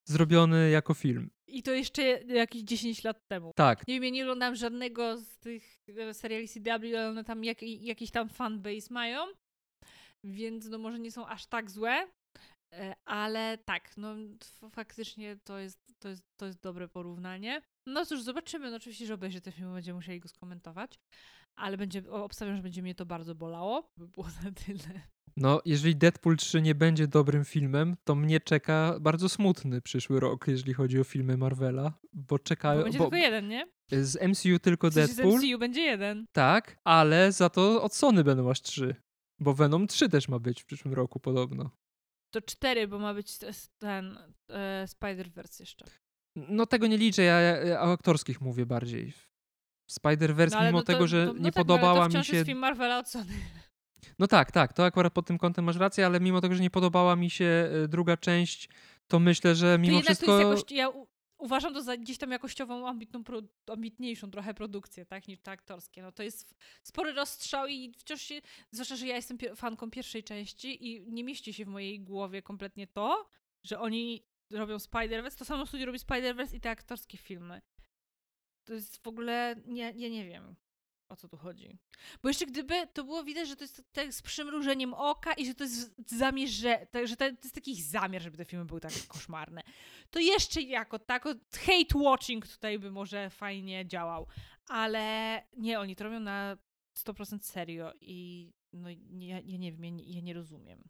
zrobiony 0.09 0.71
jako 0.71 0.95
film. 0.95 1.31
I 1.49 1.63
to 1.63 1.73
jeszcze 1.73 2.03
jakieś 2.23 2.63
10 2.63 3.05
lat 3.05 3.29
temu. 3.29 3.53
Tak. 3.57 3.89
Nie 3.89 3.95
wiem, 3.95 4.05
ja 4.05 4.11
nie 4.11 4.23
oglądam 4.23 4.55
żadnego 4.55 5.17
z 5.17 5.39
tych 5.39 5.79
e, 5.99 6.15
seriali 6.15 6.49
CW, 6.49 6.97
ale 6.97 7.09
one 7.09 7.25
tam 7.25 7.45
jak, 7.45 7.63
jakiś 7.63 8.11
tam 8.11 8.29
fanbase 8.29 8.95
mają 8.95 9.27
więc 10.27 10.69
no 10.69 10.79
może 10.79 10.99
nie 10.99 11.13
są 11.13 11.27
aż 11.27 11.47
tak 11.47 11.71
złe, 11.71 12.07
e, 12.73 12.95
ale 13.05 13.59
tak, 13.59 13.97
no 13.97 14.15
faktycznie 14.71 15.37
to 15.45 15.59
jest, 15.59 15.79
to 15.99 16.09
jest, 16.09 16.23
to 16.37 16.47
jest 16.47 16.61
dobre 16.61 16.89
porównanie. 16.89 17.63
No 17.87 18.07
cóż, 18.07 18.23
zobaczymy. 18.23 18.71
No 18.71 18.77
oczywiście, 18.77 19.07
że 19.07 19.15
obejrzę 19.15 19.41
ten 19.41 19.53
film, 19.53 19.73
będziemy 19.73 19.97
musieli 19.97 20.21
go 20.21 20.29
skomentować, 20.29 20.99
ale 21.57 21.77
będzie, 21.77 22.11
obstawiam, 22.11 22.57
że 22.57 22.63
będzie 22.63 22.83
mnie 22.83 22.95
to 22.95 23.07
bardzo 23.07 23.35
bolało, 23.35 23.93
by 23.97 24.09
było 24.09 24.27
na 24.45 24.53
tyle. 24.53 25.01
No, 25.37 25.61
jeżeli 25.65 25.97
Deadpool 25.97 26.37
3 26.37 26.63
nie 26.63 26.75
będzie 26.75 27.07
dobrym 27.09 27.45
filmem, 27.45 27.97
to 28.05 28.15
mnie 28.15 28.41
czeka 28.41 28.97
bardzo 29.01 29.29
smutny 29.29 29.81
przyszły 29.81 30.21
rok, 30.21 30.49
jeżeli 30.49 30.75
chodzi 30.75 31.01
o 31.01 31.05
filmy 31.05 31.37
Marvela, 31.37 31.93
bo 32.13 32.39
czekają... 32.39 32.79
Bo 32.79 32.85
będzie 32.85 32.99
bo, 32.99 33.05
tylko 33.05 33.17
jeden, 33.17 33.49
nie? 33.49 33.67
Z 33.91 34.23
MCU 34.23 34.59
tylko 34.59 34.91
Deadpool. 34.91 35.41
Z 35.41 35.45
MCU 35.45 35.59
będzie 35.59 35.81
jeden. 35.81 36.27
Tak, 36.33 36.79
ale 36.85 37.33
za 37.33 37.51
to 37.51 37.83
od 37.83 37.95
Sony 37.95 38.25
będą 38.25 38.51
aż 38.51 38.63
trzy. 38.63 38.97
Bo 39.41 39.55
Venom 39.55 39.87
3 39.87 40.09
też 40.09 40.29
ma 40.29 40.39
być 40.39 40.63
w 40.63 40.67
przyszłym 40.67 40.95
roku 40.95 41.21
podobno. 41.21 41.71
To 42.31 42.41
4, 42.41 42.89
bo 42.89 42.99
ma 42.99 43.15
być 43.15 43.39
ten 43.79 44.19
e, 44.49 44.85
Spider-Verse 44.89 45.61
jeszcze. 45.61 45.87
No 46.37 46.67
tego 46.67 46.87
nie 46.87 46.99
liczę, 46.99 47.23
ja, 47.23 47.41
ja 47.41 47.83
o 47.83 47.93
aktorskich 47.93 48.41
mówię 48.41 48.67
bardziej. 48.67 49.13
Spider-Verse, 49.91 50.51
no, 50.51 50.61
mimo 50.61 50.79
no 50.79 50.83
to, 50.83 50.93
tego, 50.93 51.07
że 51.07 51.27
no, 51.27 51.33
no 51.33 51.39
nie 51.39 51.45
tak, 51.45 51.55
podobała 51.55 52.05
no, 52.05 52.13
to 52.13 52.19
mi 52.19 52.25
się. 52.25 52.37
Jest 52.37 52.47
film 52.47 52.59
Marvela 52.59 52.99
od 52.99 53.09
Sony. 53.09 53.33
No 54.19 54.27
tak, 54.27 54.53
tak, 54.53 54.73
to 54.73 54.85
akurat 54.85 55.13
pod 55.13 55.27
tym 55.27 55.39
kątem 55.39 55.65
masz 55.65 55.77
rację, 55.77 56.07
ale 56.07 56.21
mimo 56.21 56.41
tego, 56.41 56.55
że 56.55 56.63
nie 56.63 56.71
podobała 56.71 57.17
mi 57.17 57.31
się 57.31 57.71
e, 57.85 57.89
druga 57.89 58.17
część, 58.17 58.69
to 59.09 59.19
myślę, 59.19 59.55
że 59.55 59.79
mimo 59.79 59.99
to 59.99 60.05
wszystko. 60.05 60.27
To 60.27 60.41
jest 60.41 60.51
jakoś, 60.51 60.73
ja 60.73 60.89
uważam 61.39 61.75
to 61.75 61.83
za 61.83 61.97
gdzieś 61.97 62.19
tam 62.19 62.31
jakościową, 62.31 62.89
ambitną, 62.89 63.25
pro, 63.25 63.43
ambitniejszą 63.73 64.31
trochę 64.31 64.55
produkcję, 64.55 65.07
tak, 65.07 65.29
niż 65.29 65.41
te 65.41 65.51
aktorskie. 65.51 66.03
No 66.03 66.13
to 66.13 66.23
jest 66.23 66.55
spory 66.83 67.13
rozstrzał 67.13 67.67
i 67.67 67.93
wciąż 67.99 68.23
się, 68.23 68.41
zwłaszcza, 68.71 68.97
że 68.97 69.07
ja 69.07 69.17
jestem 69.17 69.39
fanką 69.57 69.91
pierwszej 69.91 70.25
części 70.25 70.89
i 70.89 71.13
nie 71.13 71.25
mieści 71.25 71.53
się 71.53 71.65
w 71.65 71.69
mojej 71.69 72.01
głowie 72.01 72.43
kompletnie 72.43 72.87
to, 72.87 73.29
że 73.63 73.81
oni 73.81 74.27
robią 74.51 74.77
Spider-Verse, 74.77 75.39
to 75.39 75.45
samo 75.45 75.67
studio 75.67 75.87
robi 75.87 75.99
Spider-Verse 75.99 76.57
i 76.57 76.61
te 76.61 76.71
aktorskie 76.71 77.19
filmy. 77.19 77.61
To 78.67 78.75
jest 78.75 79.05
w 79.05 79.09
ogóle, 79.09 79.57
nie, 79.67 79.95
nie, 79.95 80.11
nie 80.11 80.27
wiem 80.27 80.57
o 81.09 81.17
co 81.17 81.29
tu 81.29 81.37
chodzi. 81.37 81.79
Bo 82.23 82.29
jeszcze 82.29 82.47
gdyby 82.47 82.75
to 82.93 83.05
było 83.05 83.25
widać, 83.25 83.49
że 83.49 83.57
to 83.57 83.65
jest 83.65 83.83
tak 83.93 84.13
z 84.13 84.23
przymrużeniem 84.23 84.95
oka 84.95 85.33
i 85.33 85.47
że 85.47 85.55
to 85.55 85.65
jest 85.65 85.95
zamierze, 86.11 86.87
że 87.05 87.17
to 87.17 87.25
jest 87.25 87.55
taki 87.55 87.83
zamiar, 87.83 88.23
żeby 88.23 88.37
te 88.37 88.45
filmy 88.45 88.65
były 88.65 88.81
tak 88.81 88.93
koszmarne, 89.09 89.63
to 90.11 90.19
jeszcze 90.19 90.63
jako 90.63 90.99
tako 90.99 91.35
hate 91.53 91.99
watching 91.99 92.49
tutaj 92.49 92.79
by 92.79 92.91
może 92.91 93.31
fajnie 93.31 93.87
działał. 93.87 94.27
Ale 94.69 95.43
nie, 95.57 95.81
oni 95.81 95.97
to 95.97 96.05
robią 96.05 96.21
na 96.21 96.57
100% 96.99 97.39
serio 97.43 97.93
i 98.01 98.53
no 98.73 98.89
ja, 99.19 99.41
ja 99.41 99.59
nie 99.59 99.73
wiem, 99.73 99.85
ja 99.85 99.91
nie, 99.91 100.05
ja 100.05 100.21
nie 100.21 100.35
rozumiem. 100.35 100.89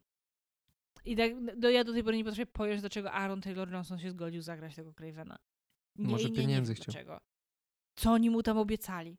I 1.05 1.15
tak, 1.15 1.59
do, 1.59 1.69
ja 1.69 1.83
do 1.83 1.93
tej 1.93 2.03
pory 2.03 2.17
nie 2.17 2.23
potrafię 2.23 2.45
pojąć, 2.45 2.81
dlaczego 2.81 3.11
Aaron 3.11 3.41
Taylor 3.41 3.71
Johnson 3.71 3.99
się 3.99 4.11
zgodził 4.11 4.41
zagrać 4.41 4.75
tego 4.75 4.93
Cravena. 4.93 5.39
Nie, 5.95 6.07
Może 6.07 6.29
pieniędzy 6.29 6.71
nie 6.71 6.75
chciał. 6.75 6.93
Dlaczego 6.93 7.21
co 7.97 8.11
oni 8.11 8.29
mu 8.29 8.43
tam 8.43 8.57
obiecali. 8.57 9.17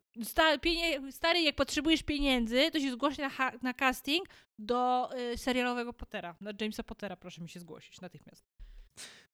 Stary, 1.11 1.41
jak 1.41 1.55
potrzebujesz 1.55 2.03
pieniędzy, 2.03 2.71
to 2.71 2.79
się 2.79 2.91
zgłoś 2.91 3.17
na, 3.17 3.29
na 3.61 3.73
casting 3.73 4.25
do 4.59 5.09
y, 5.33 5.37
serialowego 5.37 5.93
Pottera. 5.93 6.35
Na 6.41 6.51
Jamesa 6.61 6.83
Pottera 6.83 7.15
proszę 7.15 7.41
mi 7.41 7.49
się 7.49 7.59
zgłosić 7.59 8.01
natychmiast. 8.01 8.45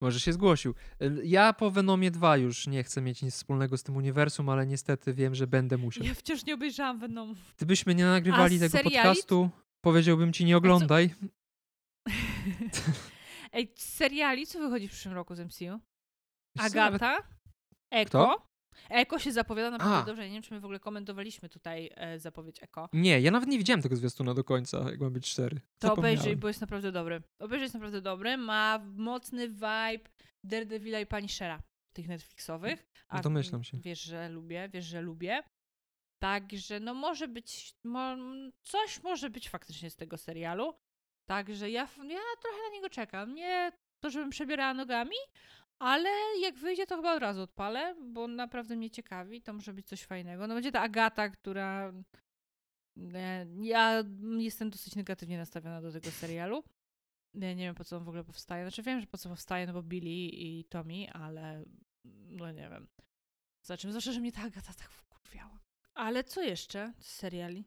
Może 0.02 0.20
się 0.20 0.34
zgłosił. 0.34 0.74
Y, 1.02 1.22
ja 1.24 1.54
po 1.54 1.72
Venomie 1.72 2.12
2 2.12 2.38
już 2.38 2.68
nie 2.68 2.84
chcę 2.84 3.02
mieć 3.02 3.22
nic 3.22 3.34
wspólnego 3.34 3.78
z 3.78 3.84
tym 3.84 3.98
uniwersum, 3.98 4.50
ale 4.50 4.66
niestety 4.66 5.14
wiem, 5.14 5.36
że 5.36 5.48
będę 5.48 5.78
musiał. 5.78 6.06
Ja 6.06 6.14
wciąż 6.14 6.46
nie 6.46 6.54
obejrzałam 6.54 7.00
Venomu. 7.00 7.36
Gdybyśmy 7.58 7.96
nie 7.96 8.06
nagrywali 8.06 8.60
tego 8.60 8.72
seriali? 8.72 8.96
podcastu, 8.96 9.50
powiedziałbym 9.82 10.34
ci 10.34 10.46
nie 10.46 10.58
oglądaj. 10.58 11.14
Ej, 13.54 13.74
seriali, 13.76 14.48
co 14.48 14.60
wychodzi 14.60 14.88
w 14.88 14.92
przyszłym 14.92 15.14
roku 15.14 15.36
z 15.36 15.40
MCU? 15.40 15.80
Agata? 16.60 17.18
Eko? 17.92 18.10
Kto? 18.10 18.55
Eko 18.90 19.20
się 19.20 19.32
zapowiada 19.32 19.72
naprawdę 19.72 20.06
dobrze. 20.06 20.28
Nie 20.28 20.34
wiem, 20.34 20.44
czy 20.44 20.54
my 20.54 20.60
w 20.60 20.66
ogóle 20.66 20.80
komentowaliśmy 20.80 21.50
tutaj 21.50 21.92
e, 21.96 22.20
zapowiedź 22.20 22.64
Eko. 22.64 22.90
Nie, 22.94 23.22
ja 23.22 23.32
nawet 23.32 23.50
nie 23.50 23.58
widziałem 23.58 23.82
tego 23.82 23.96
zwiastuna 23.96 24.34
do 24.34 24.44
końca, 24.44 24.92
jak 24.92 25.00
ma 25.00 25.10
być 25.10 25.32
cztery. 25.32 25.62
To 25.80 25.94
obejrzyj, 25.94 26.36
bo 26.36 26.48
jest 26.48 26.62
naprawdę 26.62 26.92
dobry. 26.92 27.22
Obejrzyj 27.40 27.64
jest 27.64 27.74
naprawdę 27.74 28.02
dobry. 28.02 28.38
Ma 28.38 28.80
mocny 28.96 29.50
vibe 29.50 30.10
Daredevila 30.44 31.00
i 31.00 31.06
Punishera 31.06 31.62
tych 31.94 32.08
Netflixowych. 32.08 32.86
A 33.08 33.22
Domyślam 33.22 33.64
się. 33.64 33.78
Wiesz, 33.78 34.02
że 34.02 34.30
lubię, 34.30 34.70
wiesz, 34.74 34.86
że 34.86 35.02
lubię. 35.02 35.44
Także 36.20 36.80
no 36.80 36.94
może 36.94 37.28
być, 37.28 37.76
mo, 37.84 38.16
coś 38.62 39.04
może 39.04 39.30
być 39.30 39.50
faktycznie 39.50 39.90
z 39.90 39.96
tego 39.96 40.18
serialu. 40.18 40.74
Także 41.26 41.70
ja, 41.70 41.82
ja 41.98 42.20
trochę 42.42 42.58
na 42.70 42.76
niego 42.76 42.90
czekam. 42.90 43.36
Nie 43.36 43.72
to, 44.00 44.10
żebym 44.10 44.30
przebierała 44.30 44.74
nogami, 44.74 45.16
ale 45.80 46.10
jak 46.42 46.56
wyjdzie, 46.56 46.86
to 46.88 46.96
chyba 46.96 47.14
od 47.16 47.22
razu 47.22 47.42
odpalę, 47.42 47.96
bo 48.02 48.28
naprawdę 48.28 48.76
mnie 48.76 48.90
ciekawi. 48.92 49.42
To 49.42 49.54
może 49.54 49.74
być 49.74 49.88
coś 49.88 50.04
fajnego. 50.04 50.48
No 50.48 50.54
będzie 50.56 50.72
ta 50.72 50.82
Agata, 50.82 51.30
która. 51.30 51.94
e, 53.14 53.46
Ja 53.62 54.04
jestem 54.38 54.70
dosyć 54.70 54.96
negatywnie 54.96 55.38
nastawiona 55.38 55.82
do 55.82 55.92
tego 55.92 56.12
serialu. 56.12 56.64
Ja 57.34 57.54
nie 57.54 57.64
wiem, 57.64 57.76
po 57.76 57.84
co 57.84 57.98
on 57.98 58.04
w 58.04 58.08
ogóle 58.10 58.24
powstaje. 58.24 58.64
Znaczy 58.64 58.84
wiem, 58.84 59.02
że 59.02 59.08
po 59.08 59.18
co 59.18 59.30
powstaje, 59.30 59.68
no 59.68 59.74
bo 59.74 59.84
Billy 59.84 60.10
i 60.34 60.64
Tommy, 60.70 61.12
ale 61.14 61.64
no 62.30 62.52
nie 62.52 62.70
wiem. 62.70 62.88
Za 63.66 63.78
czym? 63.78 63.92
Zwłaszcza, 63.92 64.12
że 64.12 64.20
mnie 64.20 64.32
ta 64.32 64.42
Agata 64.42 64.74
tak 64.74 64.90
wkurwiała. 64.90 65.60
Ale 65.94 66.24
co 66.24 66.42
jeszcze 66.42 66.94
z 67.00 67.06
seriali? 67.16 67.66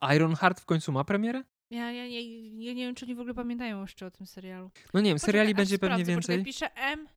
A 0.00 0.14
Iron 0.14 0.34
Heart 0.34 0.60
w 0.60 0.64
końcu 0.66 0.92
ma 0.92 1.04
premierę? 1.04 1.44
Ja, 1.70 1.92
ja, 1.92 2.06
ja, 2.06 2.20
ja 2.58 2.72
nie 2.74 2.86
wiem, 2.86 2.94
czy 2.94 3.04
oni 3.04 3.14
w 3.14 3.20
ogóle 3.20 3.34
pamiętają 3.34 3.80
jeszcze 3.82 4.06
o 4.06 4.10
tym 4.10 4.26
serialu. 4.26 4.70
No 4.94 5.00
nie 5.00 5.10
wiem, 5.10 5.18
seriali 5.18 5.48
Poczekaj, 5.48 5.60
będzie 5.62 5.78
pewnie 5.78 5.94
sprawdzę, 6.04 6.12
więcej. 6.12 6.38
Poczekaj, 6.38 6.44
pisze 6.44 6.74
M, 6.74 7.08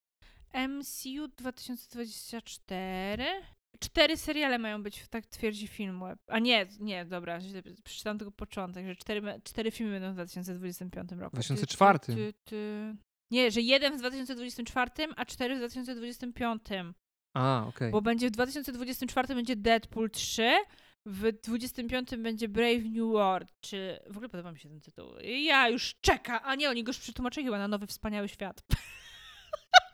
MCU 0.54 1.28
2024. 1.28 3.26
Cztery 3.80 4.18
seriale 4.18 4.60
mają 4.60 4.84
być, 4.84 5.08
tak 5.10 5.26
twierdzi 5.26 5.68
Filmweb. 5.68 6.20
A 6.28 6.40
nie, 6.40 6.68
nie, 6.80 7.06
dobra, 7.06 7.42
źle 7.42 7.64
przeczytałam 7.84 8.18
tylko 8.18 8.32
początek, 8.32 8.86
że 8.88 8.96
cztery, 8.96 9.42
cztery 9.44 9.72
filmy 9.72 9.92
będą 9.92 10.12
w 10.12 10.14
2025 10.14 11.12
roku. 11.12 11.38
Ty, 11.38 11.44
2004. 11.44 12.00
Ty, 12.00 12.16
ty, 12.16 12.34
ty. 12.44 12.96
Nie, 13.32 13.52
że 13.52 13.62
jeden 13.62 13.94
w 13.94 14.00
2024, 14.00 14.92
a 15.16 15.26
cztery 15.26 15.56
w 15.56 15.58
2025. 15.58 16.62
A, 17.34 17.66
okej. 17.68 17.92
Bo 17.92 18.02
będzie 18.02 18.28
w 18.28 18.32
2024 18.32 19.36
będzie 19.36 19.56
Deadpool 19.56 20.10
3, 20.10 20.52
w 21.06 21.32
25 21.32 22.16
będzie 22.18 22.48
Brave 22.48 22.84
New 22.84 23.12
World, 23.12 23.50
czy 23.62 24.00
w 24.08 24.18
ogóle 24.18 24.30
podoba 24.30 24.52
mi 24.52 24.60
się 24.60 24.70
ten 24.70 24.80
tytuł. 24.82 25.10
Ja 25.24 25.70
już 25.70 25.96
czekam, 26.02 26.40
a 26.44 26.56
nie, 26.56 26.70
oni 26.70 26.84
go 26.84 26.90
już 26.90 27.00
przetłumaczyli 27.00 27.46
chyba 27.46 27.58
na 27.58 27.68
Nowy 27.68 27.88
Wspaniały 27.88 28.28
Świat. 28.30 28.64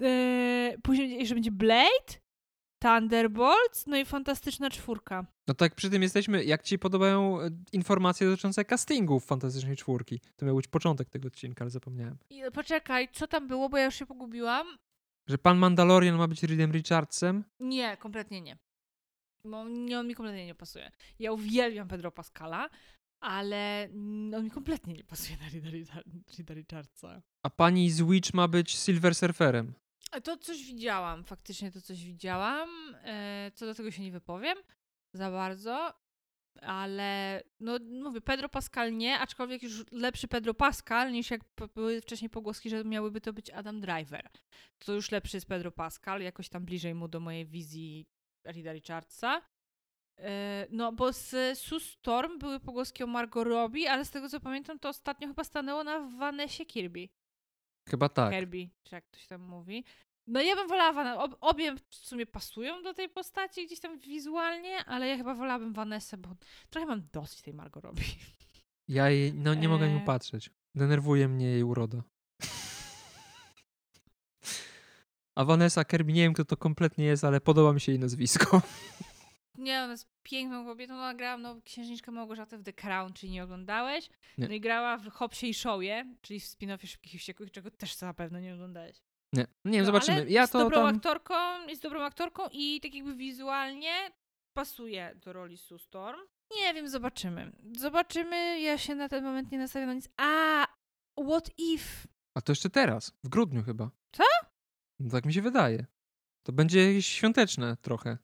Eee, 0.00 0.78
Później, 0.82 1.26
że 1.26 1.34
będzie 1.34 1.50
Blade, 1.50 2.14
Thunderbolts, 2.82 3.86
no 3.86 3.96
i 3.96 4.04
Fantastyczna 4.04 4.70
Czwórka. 4.70 5.26
No 5.48 5.54
tak 5.54 5.74
przy 5.74 5.90
tym 5.90 6.02
jesteśmy, 6.02 6.44
jak 6.44 6.62
ci 6.62 6.78
podobają 6.78 7.40
e, 7.40 7.50
informacje 7.72 8.26
dotyczące 8.26 8.64
castingów 8.64 9.24
Fantastycznej 9.24 9.76
Czwórki? 9.76 10.20
To 10.36 10.46
miał 10.46 10.56
być 10.56 10.66
początek 10.68 11.08
tego 11.10 11.28
odcinka, 11.28 11.64
ale 11.64 11.70
zapomniałem. 11.70 12.18
I, 12.30 12.42
poczekaj, 12.54 13.08
co 13.12 13.26
tam 13.26 13.48
było, 13.48 13.68
bo 13.68 13.76
ja 13.78 13.84
już 13.84 13.94
się 13.94 14.06
pogubiłam. 14.06 14.66
Że 15.26 15.38
pan 15.38 15.58
Mandalorian 15.58 16.16
ma 16.16 16.28
być 16.28 16.42
Reedem 16.42 16.72
Richardsem? 16.72 17.44
Nie, 17.60 17.96
kompletnie 17.96 18.40
nie. 18.40 18.58
Bo 19.44 19.64
nie, 19.68 19.98
on 19.98 20.06
mi 20.06 20.14
kompletnie 20.14 20.46
nie 20.46 20.54
pasuje. 20.54 20.90
Ja 21.18 21.32
uwielbiam 21.32 21.88
Pedro 21.88 22.12
Pascala, 22.12 22.70
ale 23.20 23.84
mm, 23.84 24.34
on 24.34 24.44
mi 24.44 24.50
kompletnie 24.50 24.94
nie 24.94 25.04
pasuje 25.04 25.38
na 25.38 25.48
Rida, 25.48 25.70
Rida, 25.70 26.02
Rida 26.38 26.54
Richardsa. 26.54 27.22
A 27.42 27.50
pani 27.50 27.90
z 27.90 28.02
Witch 28.02 28.34
ma 28.34 28.48
być 28.48 28.76
Silver 28.76 29.14
Surferem. 29.14 29.74
A 30.10 30.20
To 30.20 30.36
coś 30.36 30.64
widziałam, 30.64 31.24
faktycznie 31.24 31.72
to 31.72 31.80
coś 31.80 32.04
widziałam. 32.04 32.68
E, 33.04 33.50
co 33.54 33.66
do 33.66 33.74
tego 33.74 33.90
się 33.90 34.02
nie 34.02 34.12
wypowiem 34.12 34.58
za 35.12 35.30
bardzo, 35.30 35.94
ale 36.62 37.42
no 37.60 37.78
mówię, 38.02 38.20
Pedro 38.20 38.48
Pascal 38.48 38.96
nie, 38.96 39.18
aczkolwiek 39.18 39.62
już 39.62 39.84
lepszy 39.92 40.28
Pedro 40.28 40.54
Pascal 40.54 41.12
niż 41.12 41.30
jak 41.30 41.40
były 41.74 42.00
wcześniej 42.00 42.30
pogłoski, 42.30 42.70
że 42.70 42.84
miałyby 42.84 43.20
to 43.20 43.32
być 43.32 43.50
Adam 43.50 43.80
Driver. 43.80 44.30
To 44.78 44.92
już 44.92 45.10
lepszy 45.10 45.36
jest 45.36 45.46
Pedro 45.46 45.72
Pascal, 45.72 46.22
jakoś 46.22 46.48
tam 46.48 46.64
bliżej 46.64 46.94
mu 46.94 47.08
do 47.08 47.20
mojej 47.20 47.46
wizji 47.46 48.06
Rida 48.46 48.72
Richardsa. 48.72 49.42
E, 50.18 50.66
No, 50.70 50.92
bo 50.92 51.12
z 51.12 51.58
Sue 51.58 51.80
Storm 51.80 52.38
były 52.38 52.60
pogłoski 52.60 53.04
o 53.04 53.06
Margot 53.06 53.46
Robbie, 53.48 53.90
ale 53.90 54.04
z 54.04 54.10
tego 54.10 54.28
co 54.28 54.40
pamiętam, 54.40 54.78
to 54.78 54.88
ostatnio 54.88 55.28
chyba 55.28 55.44
stanęło 55.44 55.84
na 55.84 56.00
Vanessie 56.00 56.66
Kirby. 56.66 57.08
Chyba 57.88 58.08
tak. 58.08 58.32
Kirby, 58.32 58.68
czy 58.82 58.94
jak 58.94 59.06
to 59.10 59.18
się 59.18 59.26
tam 59.28 59.40
mówi. 59.42 59.84
No 60.26 60.40
ja 60.40 60.56
bym 60.56 60.68
wolała, 60.68 60.92
Van- 60.92 61.18
ob, 61.18 61.36
obie 61.40 61.74
w 61.90 61.94
sumie 61.96 62.26
pasują 62.26 62.82
do 62.82 62.94
tej 62.94 63.08
postaci 63.08 63.66
gdzieś 63.66 63.80
tam 63.80 63.98
wizualnie, 63.98 64.84
ale 64.84 65.08
ja 65.08 65.16
chyba 65.16 65.34
wolałabym 65.34 65.72
Vanessę, 65.72 66.16
bo 66.16 66.28
trochę 66.70 66.86
mam 66.86 67.08
dosyć 67.12 67.42
tej 67.42 67.54
Margot 67.54 67.84
Robbie. 67.84 68.04
Ja 68.88 69.10
jej, 69.10 69.34
no 69.34 69.54
nie 69.54 69.68
mogę 69.68 69.88
nią 69.88 69.98
Eee. 69.98 70.04
patrzeć. 70.06 70.50
Denerwuje 70.74 71.28
mnie 71.28 71.46
jej 71.46 71.62
uroda. 71.62 72.02
A 75.36 75.44
Vanessa 75.44 75.84
Kirby, 75.84 76.12
nie 76.12 76.22
wiem 76.22 76.32
kto 76.34 76.44
to 76.44 76.56
kompletnie 76.56 77.04
jest, 77.04 77.24
ale 77.24 77.40
podoba 77.40 77.72
mi 77.72 77.80
się 77.80 77.92
jej 77.92 77.98
nazwisko. 77.98 78.62
Nie, 79.58 79.82
ona 79.82 79.92
jest 79.92 80.08
piękną 80.22 80.64
kobietą, 80.64 80.94
ona 80.94 81.14
grała 81.14 81.38
no, 81.38 81.60
księżniczkę 81.64 82.10
Małgorzatę 82.10 82.58
w 82.58 82.62
The 82.62 82.72
Crown, 82.72 83.12
czyli 83.12 83.32
nie 83.32 83.44
oglądałeś. 83.44 84.10
Nie. 84.38 84.48
No 84.48 84.54
i 84.54 84.60
grała 84.60 84.96
w 84.96 85.08
Hopsie 85.10 85.46
i 85.46 85.54
Showie, 85.54 86.14
czyli 86.22 86.40
w 86.40 86.44
spin-offie 86.44 86.86
Szybkich 86.86 87.14
i 87.14 87.18
Wściekłych, 87.18 87.50
czego 87.50 87.70
też 87.70 88.00
na 88.00 88.14
pewno 88.14 88.40
nie 88.40 88.54
oglądałeś. 88.54 88.96
Nie, 89.32 89.46
nie 89.64 89.72
wiem, 89.72 89.80
No, 89.80 89.86
zobaczymy. 89.86 90.30
Ja 90.30 90.40
jest 90.40 90.52
to 90.52 90.58
dobrą 90.58 90.76
tam... 90.86 90.96
aktorką, 90.96 91.66
jest 91.68 91.82
dobrą 91.82 92.02
aktorką 92.02 92.42
i 92.52 92.80
tak 92.80 92.94
jakby 92.94 93.14
wizualnie 93.14 93.92
pasuje 94.52 95.14
do 95.16 95.32
roli 95.32 95.56
Sue 95.56 95.78
Storm. 95.78 96.20
Nie 96.56 96.74
wiem, 96.74 96.88
zobaczymy. 96.88 97.52
Zobaczymy, 97.76 98.60
ja 98.60 98.78
się 98.78 98.94
na 98.94 99.08
ten 99.08 99.24
moment 99.24 99.52
nie 99.52 99.58
nastawiam 99.58 99.88
na 99.88 99.94
nic. 99.94 100.08
A, 100.16 100.66
what 101.26 101.50
if? 101.58 102.08
A 102.34 102.40
to 102.40 102.52
jeszcze 102.52 102.70
teraz, 102.70 103.12
w 103.24 103.28
grudniu 103.28 103.62
chyba. 103.62 103.90
Co? 104.12 104.24
No, 105.00 105.10
tak 105.10 105.26
mi 105.26 105.32
się 105.32 105.42
wydaje. 105.42 105.86
To 106.42 106.52
będzie 106.52 106.86
jakieś 106.86 107.06
świąteczne 107.06 107.76
trochę. 107.76 108.18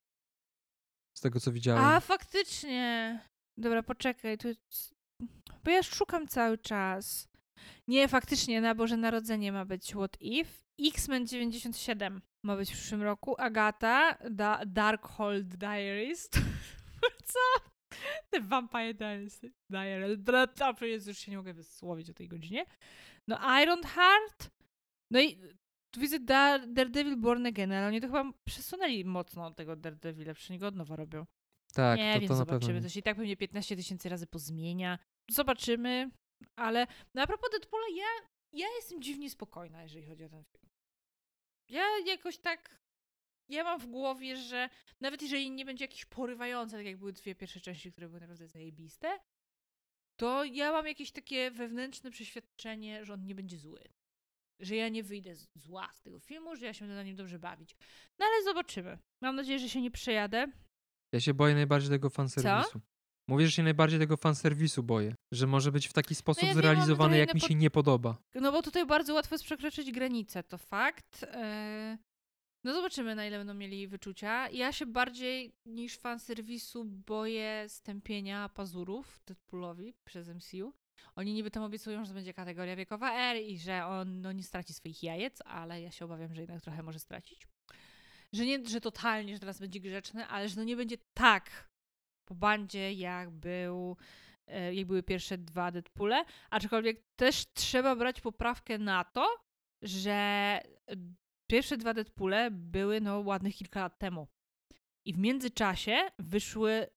Z 1.15 1.21
tego 1.21 1.41
co 1.41 1.53
widziałem. 1.53 1.85
A, 1.85 2.01
faktycznie. 2.01 3.21
Dobra, 3.59 3.83
poczekaj, 3.83 4.39
tu. 4.39 4.49
Bo 5.65 5.71
ja 5.71 5.83
szukam 5.83 6.29
cały 6.29 6.59
czas. 6.59 7.29
Nie, 7.89 8.09
faktycznie, 8.09 8.61
na 8.61 8.75
Boże 8.75 8.97
Narodzenie 8.97 9.53
ma 9.53 9.65
być 9.65 9.95
What 9.95 10.17
If. 10.21 10.51
X-Men 10.81 11.27
97 11.27 12.23
ma 12.45 12.57
być 12.57 12.71
w 12.71 12.73
przyszłym 12.73 13.03
roku. 13.03 13.35
Agata, 13.39 14.19
da 14.31 14.61
Darkhold 14.67 15.47
Diaries. 15.47 16.31
Co? 17.33 17.39
The 18.31 18.41
Vampire 18.41 18.95
Diaries. 18.95 19.41
Diaries. 19.71 20.19
Przecież 20.77 21.07
już 21.07 21.19
się 21.19 21.31
nie 21.31 21.37
mogę 21.37 21.55
wysłowić 21.55 22.11
o 22.11 22.15
tej 22.15 22.29
godzinie. 22.29 22.67
No 23.29 23.61
Iron 23.63 23.83
Heart. 23.83 24.51
No 25.11 25.21
i 25.21 25.39
tu 25.95 26.01
widzę 26.01 26.21
Dar 26.21 26.69
Daredevil 26.69 27.17
Born 27.17 27.47
Again, 27.47 27.73
ale 27.73 27.87
oni 27.87 28.01
to 28.01 28.07
chyba 28.07 28.33
przesunęli 28.45 29.05
mocno 29.05 29.51
tego 29.51 29.77
Daredevila, 29.77 30.35
przecież 30.35 30.59
go 30.59 30.67
od 30.67 30.77
nowa 30.77 30.97
robią. 30.97 31.27
tak, 31.75 31.99
nie, 31.99 32.15
to, 32.15 32.21
więc 32.21 32.29
to 32.29 32.37
zobaczymy. 32.37 32.83
To 32.83 32.89
się 32.89 33.01
i 33.01 33.03
tak 33.03 33.17
pewnie 33.17 33.37
15 33.37 33.77
tysięcy 33.77 34.09
razy 34.09 34.27
pozmienia. 34.27 34.99
Zobaczymy, 35.31 36.11
ale 36.57 36.87
no 37.15 37.23
a 37.23 37.27
propos 37.27 37.51
Deadpoola, 37.51 37.87
ja, 37.97 38.29
ja 38.53 38.67
jestem 38.77 39.03
dziwnie 39.03 39.31
spokojna, 39.31 39.83
jeżeli 39.83 40.07
chodzi 40.07 40.25
o 40.25 40.29
ten 40.29 40.45
film. 40.45 40.69
Ja 41.69 41.85
jakoś 42.07 42.39
tak, 42.39 42.81
ja 43.49 43.65
mam 43.65 43.81
w 43.81 43.87
głowie, 43.87 44.37
że 44.37 44.69
nawet 45.01 45.23
jeżeli 45.23 45.51
nie 45.51 45.65
będzie 45.65 45.85
jakiś 45.85 46.05
porywający, 46.05 46.77
tak 46.77 46.87
jak 46.87 46.97
były 46.97 47.13
dwie 47.13 47.35
pierwsze 47.35 47.61
części, 47.61 47.93
które 47.93 48.09
były 48.09 48.21
naprawdę 48.21 48.47
zajebiste, 48.49 49.19
to 50.17 50.45
ja 50.45 50.73
mam 50.73 50.87
jakieś 50.87 51.13
takie 51.13 51.51
wewnętrzne 51.51 52.11
przeświadczenie, 52.11 53.05
że 53.05 53.15
on 53.15 53.25
nie 53.25 53.35
będzie 53.35 53.59
zły. 53.59 53.85
Że 54.61 54.77
ja 54.77 54.89
nie 54.89 55.03
wyjdę 55.03 55.35
zła 55.55 55.89
z 55.93 56.03
tego 56.03 56.19
filmu, 56.21 56.57
że 56.57 56.67
ja 56.67 56.75
się 56.75 56.81
będę 56.81 56.95
na 56.95 57.03
nim 57.03 57.17
dobrze 57.17 57.39
bawić. 57.39 57.77
No 58.19 58.27
ale 58.27 58.45
zobaczymy. 58.45 58.99
Mam 59.23 59.37
nadzieję, 59.37 59.59
że 59.59 59.69
się 59.69 59.81
nie 59.81 59.91
przejadę. 59.91 60.47
Ja 61.13 61.21
się 61.21 61.35
boję 61.35 61.55
najbardziej 61.55 61.91
tego 61.91 62.11
fanserwisu. 62.11 62.81
Mówię, 63.29 63.47
że 63.47 63.53
się 63.53 63.63
najbardziej 63.63 63.99
tego 63.99 64.17
fanserwisu 64.17 64.83
boję. 64.83 65.15
Że 65.33 65.47
może 65.47 65.73
być 65.73 65.89
w 65.89 65.93
taki 65.93 66.15
sposób 66.15 66.43
ja 66.43 66.49
wiem, 66.49 66.57
mamy 66.57 66.63
zrealizowany, 66.63 67.09
trochę 67.11 67.19
jak 67.19 67.35
mi 67.35 67.41
się 67.41 67.55
nie 67.55 67.71
podoba. 67.71 68.17
No 68.35 68.53
bo 68.53 68.63
tutaj 68.63 68.87
bardzo 68.87 69.15
łatwo 69.15 69.35
jest 69.35 69.45
przekroczyć 69.45 69.93
granicę, 69.93 70.43
to 70.43 70.59
fakt. 70.59 71.23
Eee, 71.33 71.99
No 72.65 72.73
zobaczymy, 72.75 73.15
na 73.15 73.27
ile 73.27 73.39
będą 73.39 73.55
mieli 73.55 73.89
wyczucia. 73.89 74.49
Ja 74.51 74.73
się 74.73 74.87
bardziej 74.87 75.53
niż 75.67 75.97
fan 75.99 76.19
serwisu 76.21 76.85
boję 76.85 77.65
stępienia 77.69 78.49
pazurów 78.49 79.21
Deadpoolowi 79.27 79.95
przez 80.05 80.29
MCU. 80.29 80.73
Oni 81.17 81.35
niby 81.35 81.51
tam 81.51 81.63
obiecują, 81.63 82.05
że 82.05 82.15
będzie 82.15 82.35
kategoria 82.35 82.77
wiekowa 82.77 83.13
R 83.13 83.37
i 83.43 83.59
że 83.59 83.87
on 83.87 84.21
no, 84.21 84.33
nie 84.33 84.43
straci 84.43 84.75
swoich 84.75 85.03
jajec, 85.03 85.43
ale 85.45 85.83
ja 85.83 85.91
się 85.91 86.05
obawiam, 86.05 86.35
że 86.35 86.41
jednak 86.41 86.63
trochę 86.63 86.83
może 86.83 86.99
stracić. 86.99 87.47
Że 88.33 88.47
nie, 88.47 88.67
że 88.67 88.81
totalnie, 88.81 89.35
że 89.35 89.41
teraz 89.41 89.61
będzie 89.61 89.81
grzeczny, 89.81 90.27
ale 90.27 90.49
że 90.49 90.57
no 90.57 90.65
nie 90.65 90.77
będzie 90.77 90.97
tak 91.15 91.69
po 92.25 92.35
bandzie, 92.35 92.93
jak 92.93 93.31
był 93.31 93.97
e, 94.47 94.75
jak 94.75 94.87
były 94.87 95.03
pierwsze 95.03 95.39
dwa 95.39 95.71
Deadpoole, 95.71 96.25
aczkolwiek 96.51 97.03
też 97.17 97.53
trzeba 97.53 97.97
brać 97.97 98.21
poprawkę 98.21 98.79
na 98.79 99.05
to, 99.05 99.27
że 99.83 100.61
pierwsze 101.47 101.77
dwa 101.77 101.95
Deadpoole 101.95 102.51
były 102.51 103.01
no 103.01 103.21
ładnych 103.21 103.57
kilka 103.57 103.81
lat 103.81 103.99
temu. 103.99 104.29
I 105.05 105.13
w 105.13 105.19
międzyczasie 105.19 105.97
wyszły, 106.19 106.73
e, 106.73 106.89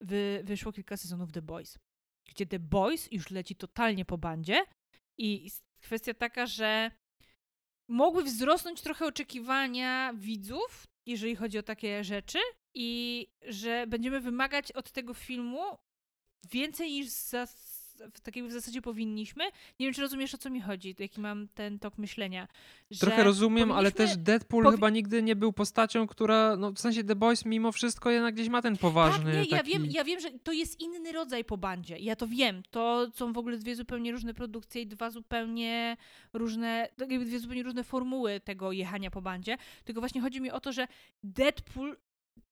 wy, 0.00 0.40
wyszło 0.44 0.72
kilka 0.72 0.96
sezonów 0.96 1.32
The 1.32 1.42
Boys, 1.42 1.78
gdzie 2.26 2.46
The 2.46 2.58
Boys 2.58 3.12
już 3.12 3.30
leci 3.30 3.56
totalnie 3.56 4.04
po 4.04 4.18
bandzie 4.18 4.64
i 5.18 5.50
kwestia 5.80 6.14
taka, 6.14 6.46
że 6.46 6.90
mogły 7.88 8.24
wzrosnąć 8.24 8.80
trochę 8.80 9.06
oczekiwania 9.06 10.14
widzów, 10.14 10.86
jeżeli 11.06 11.36
chodzi 11.36 11.58
o 11.58 11.62
takie 11.62 12.04
rzeczy, 12.04 12.38
i 12.74 13.26
że 13.48 13.86
będziemy 13.86 14.20
wymagać 14.20 14.72
od 14.72 14.92
tego 14.92 15.14
filmu 15.14 15.78
więcej 16.50 16.92
niż 16.92 17.08
za, 17.08 17.46
w 18.14 18.20
takiej 18.20 18.42
w 18.42 18.52
zasadzie 18.52 18.82
powinniśmy. 18.82 19.44
Nie 19.80 19.86
wiem, 19.86 19.94
czy 19.94 20.00
rozumiesz, 20.00 20.34
o 20.34 20.38
co 20.38 20.50
mi 20.50 20.60
chodzi, 20.60 20.96
jaki 20.98 21.20
mam 21.20 21.48
ten 21.48 21.78
tok 21.78 21.98
myślenia. 21.98 22.48
Trochę 23.00 23.24
rozumiem, 23.24 23.72
ale 23.72 23.92
też 23.92 24.16
Deadpool 24.16 24.64
powi- 24.64 24.70
chyba 24.70 24.90
nigdy 24.90 25.22
nie 25.22 25.36
był 25.36 25.52
postacią, 25.52 26.06
która, 26.06 26.56
no 26.56 26.72
w 26.72 26.78
sensie 26.78 27.04
The 27.04 27.16
Boys 27.16 27.44
mimo 27.44 27.72
wszystko 27.72 28.10
jednak 28.10 28.34
gdzieś 28.34 28.48
ma 28.48 28.62
ten 28.62 28.76
poważny 28.76 29.24
Tak, 29.24 29.34
nie, 29.34 29.44
ja 29.50 29.56
taki... 29.58 29.70
wiem, 29.70 29.86
ja 29.90 30.04
wiem, 30.04 30.20
że 30.20 30.30
to 30.30 30.52
jest 30.52 30.80
inny 30.80 31.12
rodzaj 31.12 31.44
po 31.44 31.56
bandzie. 31.56 31.98
Ja 31.98 32.16
to 32.16 32.26
wiem. 32.26 32.62
To 32.70 33.10
są 33.14 33.32
w 33.32 33.38
ogóle 33.38 33.58
dwie 33.58 33.76
zupełnie 33.76 34.12
różne 34.12 34.34
produkcje 34.34 34.82
i 34.82 34.86
dwa 34.86 35.10
zupełnie 35.10 35.96
różne, 36.32 36.88
tak 36.96 37.10
jakby 37.10 37.26
dwie 37.26 37.38
zupełnie 37.38 37.62
różne 37.62 37.84
formuły 37.84 38.40
tego 38.40 38.72
jechania 38.72 39.10
po 39.10 39.22
bandzie. 39.22 39.56
Tylko 39.84 40.00
właśnie 40.00 40.20
chodzi 40.20 40.40
mi 40.40 40.50
o 40.50 40.60
to, 40.60 40.72
że 40.72 40.86
Deadpool, 41.22 41.96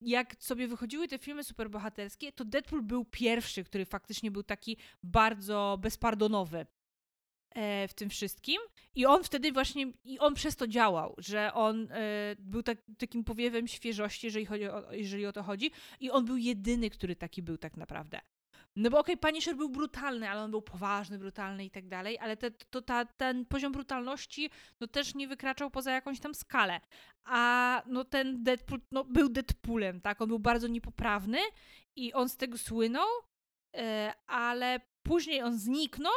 jak 0.00 0.36
sobie 0.38 0.68
wychodziły 0.68 1.08
te 1.08 1.18
filmy 1.18 1.44
superbohaterskie, 1.44 2.32
to 2.32 2.44
Deadpool 2.44 2.82
był 2.82 3.04
pierwszy, 3.04 3.64
który 3.64 3.84
faktycznie 3.84 4.30
był 4.30 4.42
taki 4.42 4.76
bardzo 5.02 5.78
bezpardonowy 5.80 6.66
e, 7.50 7.88
w 7.88 7.94
tym 7.94 8.10
wszystkim. 8.10 8.60
I 8.94 9.06
on 9.06 9.24
wtedy 9.24 9.52
właśnie, 9.52 9.92
i 10.04 10.18
on 10.18 10.34
przez 10.34 10.56
to 10.56 10.66
działał, 10.66 11.14
że 11.18 11.54
on 11.54 11.88
e, 11.92 12.36
był 12.38 12.62
tak, 12.62 12.78
takim 12.98 13.24
powiewem 13.24 13.68
świeżości, 13.68 14.26
jeżeli, 14.26 14.46
chodzi 14.46 14.68
o, 14.68 14.92
jeżeli 14.92 15.26
o 15.26 15.32
to 15.32 15.42
chodzi. 15.42 15.70
I 16.00 16.10
on 16.10 16.24
był 16.24 16.36
jedyny, 16.36 16.90
który 16.90 17.16
taki 17.16 17.42
był 17.42 17.58
tak 17.58 17.76
naprawdę. 17.76 18.20
No 18.76 18.90
bo 18.90 18.98
okej, 18.98 19.16
Punisher 19.16 19.56
był 19.56 19.68
brutalny, 19.68 20.30
ale 20.30 20.42
on 20.42 20.50
był 20.50 20.62
poważny, 20.62 21.18
brutalny 21.18 21.64
i 21.64 21.70
tak 21.70 21.88
dalej, 21.88 22.18
ale 22.18 22.36
te, 22.36 22.50
to, 22.50 22.82
ta, 22.82 23.04
ten 23.04 23.46
poziom 23.46 23.72
brutalności 23.72 24.50
no 24.80 24.86
też 24.86 25.14
nie 25.14 25.28
wykraczał 25.28 25.70
poza 25.70 25.92
jakąś 25.92 26.20
tam 26.20 26.34
skalę. 26.34 26.80
A 27.24 27.82
no 27.86 28.04
ten 28.04 28.44
Deadpool 28.44 28.80
no, 28.90 29.04
był 29.04 29.28
Deadpoolem, 29.28 30.00
tak? 30.00 30.22
On 30.22 30.28
był 30.28 30.38
bardzo 30.38 30.68
niepoprawny 30.68 31.38
i 31.96 32.12
on 32.12 32.28
z 32.28 32.36
tego 32.36 32.58
słynął, 32.58 33.08
e, 33.76 34.12
ale 34.26 34.80
później 35.02 35.42
on 35.42 35.58
zniknął 35.58 36.12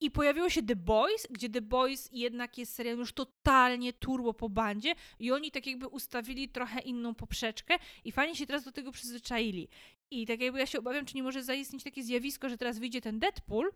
i 0.00 0.10
pojawiło 0.10 0.50
się 0.50 0.62
The 0.62 0.76
Boys, 0.76 1.26
gdzie 1.30 1.48
The 1.50 1.60
Boys 1.60 2.08
jednak 2.12 2.58
jest 2.58 2.74
serialem 2.74 3.00
już 3.00 3.12
totalnie 3.12 3.92
turbo 3.92 4.34
po 4.34 4.48
bandzie 4.48 4.94
i 5.18 5.32
oni 5.32 5.50
tak 5.50 5.66
jakby 5.66 5.88
ustawili 5.88 6.48
trochę 6.48 6.80
inną 6.80 7.14
poprzeczkę 7.14 7.78
i 8.04 8.12
fani 8.12 8.36
się 8.36 8.46
teraz 8.46 8.64
do 8.64 8.72
tego 8.72 8.92
przyzwyczaili. 8.92 9.68
I 10.10 10.26
tak 10.26 10.40
jakby 10.40 10.58
ja 10.58 10.66
się 10.66 10.78
obawiam, 10.78 11.06
czy 11.06 11.16
nie 11.16 11.22
może 11.22 11.42
zaistnieć 11.42 11.84
takie 11.84 12.02
zjawisko, 12.02 12.48
że 12.48 12.58
teraz 12.58 12.78
wyjdzie 12.78 13.00
ten 13.00 13.18
Deadpool, 13.18 13.72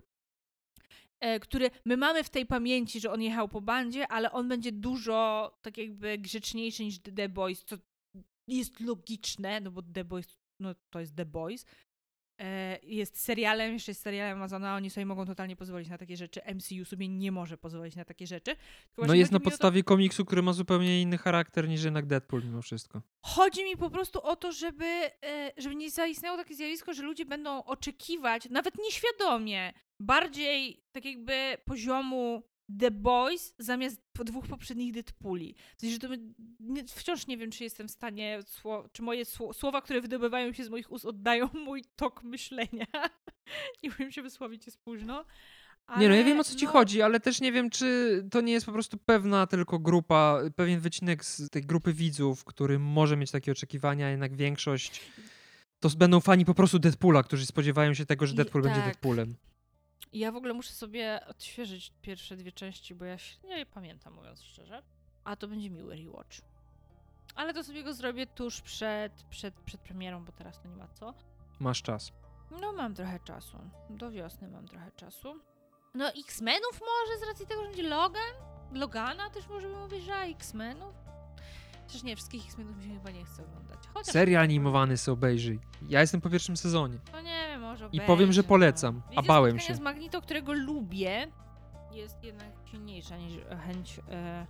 e, 1.20 1.40
który 1.40 1.70
my 1.84 1.96
mamy 1.96 2.24
w 2.24 2.30
tej 2.30 2.46
pamięci, 2.46 3.00
że 3.00 3.12
on 3.12 3.22
jechał 3.22 3.48
po 3.48 3.60
bandzie, 3.60 4.08
ale 4.08 4.32
on 4.32 4.48
będzie 4.48 4.72
dużo 4.72 5.50
tak 5.62 5.78
jakby 5.78 6.18
grzeczniejszy 6.18 6.84
niż 6.84 6.98
The 6.98 7.28
Boys, 7.28 7.64
co 7.64 7.76
jest 8.46 8.80
logiczne, 8.80 9.60
no 9.60 9.70
bo 9.70 9.82
The 9.82 10.04
Boys, 10.04 10.38
no 10.60 10.74
to 10.90 11.00
jest 11.00 11.16
The 11.16 11.26
Boys. 11.26 11.64
E, 12.38 12.78
Jest 12.82 13.20
serialem, 13.20 13.72
jeszcze 13.72 13.90
jest 13.90 14.02
serialem 14.02 14.36
Amazona, 14.38 14.74
oni 14.76 14.90
sobie 14.90 15.06
mogą 15.06 15.26
totalnie 15.26 15.56
pozwolić 15.56 15.88
na 15.88 15.98
takie 15.98 16.16
rzeczy. 16.16 16.40
MCU 16.54 16.84
sobie 16.84 17.08
nie 17.08 17.32
może 17.32 17.58
pozwolić 17.58 17.96
na 17.96 18.04
takie 18.04 18.26
rzeczy. 18.26 18.56
No 18.98 19.14
jest 19.14 19.32
na 19.32 19.36
o 19.36 19.40
to- 19.40 19.44
podstawie 19.44 19.82
komiksu, 19.82 20.24
który 20.24 20.42
ma 20.42 20.52
zupełnie 20.52 21.02
inny 21.02 21.18
charakter 21.18 21.68
niż 21.68 21.84
jednak 21.84 22.06
Deadpool 22.06 22.44
mimo 22.44 22.62
wszystko. 22.62 23.02
Chodzi 23.22 23.64
mi 23.64 23.76
po 23.76 23.90
prostu 23.90 24.22
o 24.22 24.36
to, 24.36 24.52
żeby, 24.52 24.84
e, 25.24 25.52
żeby 25.56 25.74
nie 25.74 25.90
zaistniało 25.90 26.36
takie 26.38 26.54
zjawisko, 26.54 26.94
że 26.94 27.02
ludzie 27.02 27.24
będą 27.24 27.64
oczekiwać, 27.64 28.50
nawet 28.50 28.74
nieświadomie, 28.78 29.72
bardziej 30.00 30.82
tak 30.92 31.04
jakby 31.04 31.56
poziomu 31.64 32.42
The 32.80 32.90
Boys 32.90 33.54
zamiast 33.58 34.00
po 34.12 34.24
dwóch 34.24 34.46
poprzednich 34.46 34.92
Deadpooli. 34.92 35.54
W 35.76 35.80
sensie, 35.80 35.94
że 35.94 36.08
to 36.08 36.08
nie, 36.60 36.84
wciąż 36.84 37.26
nie 37.26 37.36
wiem, 37.36 37.50
czy 37.50 37.64
jestem 37.64 37.88
w 37.88 37.90
stanie, 37.90 38.40
czy 38.92 39.02
moje 39.02 39.24
sło, 39.24 39.52
słowa, 39.52 39.82
które 39.82 40.00
wydobywają 40.00 40.52
się 40.52 40.64
z 40.64 40.68
moich 40.68 40.92
ust, 40.92 41.04
oddają 41.04 41.48
mój 41.66 41.84
tok 41.96 42.22
myślenia. 42.22 42.86
nie 43.82 43.90
umiem 43.98 44.12
się 44.12 44.22
wysłowić, 44.22 44.66
jest 44.66 44.78
późno. 44.78 45.24
Nie 45.88 46.08
no, 46.08 46.14
ja 46.14 46.20
ale 46.20 46.24
wiem 46.24 46.40
o 46.40 46.44
co 46.44 46.54
ci 46.54 46.64
no, 46.64 46.70
chodzi, 46.70 47.02
ale 47.02 47.20
też 47.20 47.40
nie 47.40 47.52
wiem, 47.52 47.70
czy 47.70 48.24
to 48.30 48.40
nie 48.40 48.52
jest 48.52 48.66
po 48.66 48.72
prostu 48.72 48.98
pewna 48.98 49.46
tylko 49.46 49.78
grupa, 49.78 50.40
pewien 50.56 50.80
wycinek 50.80 51.24
z 51.24 51.50
tej 51.50 51.62
grupy 51.62 51.92
widzów, 51.92 52.44
który 52.44 52.78
może 52.78 53.16
mieć 53.16 53.30
takie 53.30 53.52
oczekiwania, 53.52 54.10
jednak 54.10 54.36
większość 54.36 55.00
to 55.80 55.88
będą 55.88 56.20
fani 56.20 56.44
po 56.44 56.54
prostu 56.54 56.78
Deadpoola, 56.78 57.22
którzy 57.22 57.46
spodziewają 57.46 57.94
się 57.94 58.06
tego, 58.06 58.26
że 58.26 58.32
I- 58.32 58.36
Deadpool 58.36 58.64
będzie 58.64 58.80
tak. 58.80 58.96
Deadpoolem. 60.12 60.20
Ja 60.20 60.32
w 60.32 60.36
ogóle 60.36 60.54
muszę 60.54 60.72
sobie 60.72 61.20
odświeżyć 61.26 61.92
pierwsze 62.02 62.36
dwie 62.36 62.52
części, 62.52 62.94
bo 62.94 63.04
ja 63.04 63.18
się 63.18 63.36
nie 63.44 63.66
pamiętam, 63.66 64.14
mówiąc 64.14 64.42
szczerze. 64.42 64.82
A 65.24 65.36
to 65.36 65.48
będzie 65.48 65.70
miły 65.70 65.96
rewatch. 65.96 66.36
Ale 67.34 67.54
to 67.54 67.64
sobie 67.64 67.84
go 67.84 67.92
zrobię 67.92 68.26
tuż 68.26 68.60
przed, 68.60 69.12
przed, 69.30 69.54
przed 69.54 69.80
premierą, 69.80 70.24
bo 70.24 70.32
teraz 70.32 70.60
to 70.60 70.68
nie 70.68 70.76
ma 70.76 70.88
co. 70.88 71.14
Masz 71.60 71.82
czas. 71.82 72.12
No 72.60 72.72
mam 72.72 72.94
trochę 72.94 73.20
czasu. 73.20 73.58
Do 73.90 74.10
wiosny 74.10 74.48
mam 74.48 74.68
trochę 74.68 74.92
czasu. 74.92 75.34
No 75.94 76.08
X-Menów 76.08 76.80
może 76.80 77.18
z 77.18 77.28
racji 77.28 77.46
tego, 77.46 77.62
że 77.62 77.68
będzie 77.68 77.82
Logan? 77.88 78.32
Logana 78.72 79.30
też 79.30 79.48
możemy 79.48 79.76
mówić, 79.76 80.04
że 80.04 80.14
X-Menów? 80.14 80.94
Chociaż 81.88 82.02
nie, 82.02 82.16
wszystkich 82.16 82.44
X-Menów 82.46 82.76
mi 82.76 82.84
się 82.84 82.90
chyba 82.90 83.10
nie 83.10 83.24
chce 83.24 83.44
oglądać. 83.44 83.78
Chociaż 83.94 84.12
Serial 84.12 84.42
animowany 84.42 84.96
se 84.96 85.12
obejrzyj. 85.12 85.60
Ja 85.88 86.00
jestem 86.00 86.20
po 86.20 86.30
pierwszym 86.30 86.56
sezonie. 86.56 86.98
No 87.12 87.20
nie 87.20 87.46
wiem, 87.48 87.60
może 87.60 87.88
I 87.92 88.00
powiem, 88.00 88.32
że 88.32 88.40
obejrzę, 88.40 88.42
polecam, 88.42 88.94
no. 88.96 89.02
a 89.06 89.08
Wizja 89.10 89.22
bałem 89.22 89.50
spotkania 89.50 89.68
się. 89.68 89.74
z 89.74 89.80
Magnito, 89.80 90.22
którego 90.22 90.52
lubię, 90.52 91.28
jest 91.92 92.24
jednak 92.24 92.48
silniejsza 92.64 93.16
niż 93.16 93.32
chęć 93.66 94.00
e, 94.10 94.46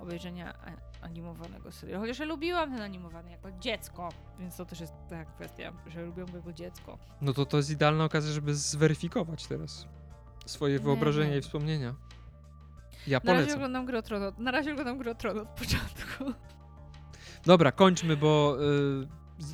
obejrzenia 0.00 0.54
a- 0.54 1.04
animowanego 1.04 1.72
serialu. 1.72 2.00
Chociaż 2.02 2.18
ja 2.18 2.24
lubiłam 2.24 2.70
ten 2.72 2.80
animowany 2.82 3.30
jako 3.30 3.52
dziecko, 3.52 4.08
więc 4.38 4.56
to 4.56 4.64
też 4.64 4.80
jest 4.80 4.92
taka 5.10 5.24
kwestia, 5.24 5.72
że 5.86 6.02
lubiłam 6.02 6.30
go 6.30 6.36
jako 6.36 6.52
dziecko. 6.52 6.98
No 7.20 7.32
to 7.32 7.46
to 7.46 7.56
jest 7.56 7.70
idealna 7.70 8.04
okazja, 8.04 8.32
żeby 8.32 8.54
zweryfikować 8.54 9.46
teraz 9.46 9.86
swoje 10.46 10.74
Nie 10.74 10.80
wyobrażenia 10.80 11.30
wiem. 11.30 11.38
i 11.38 11.42
wspomnienia. 11.42 11.94
Ja 13.06 13.20
Na 13.24 13.32
razie 13.32 13.38
polecam. 13.44 13.54
oglądam 13.56 13.86
Grę 13.86 13.98
o 13.98 14.02
Tron, 14.02 14.22
od- 14.22 14.38
na 14.38 14.50
razie 14.50 14.72
oglądam 14.72 14.98
Grę 14.98 15.10
o 15.10 15.14
Tron 15.14 15.38
od 15.38 15.48
początku. 15.48 16.24
Dobra, 17.44 17.72
kończmy, 17.72 18.16
bo 18.16 18.56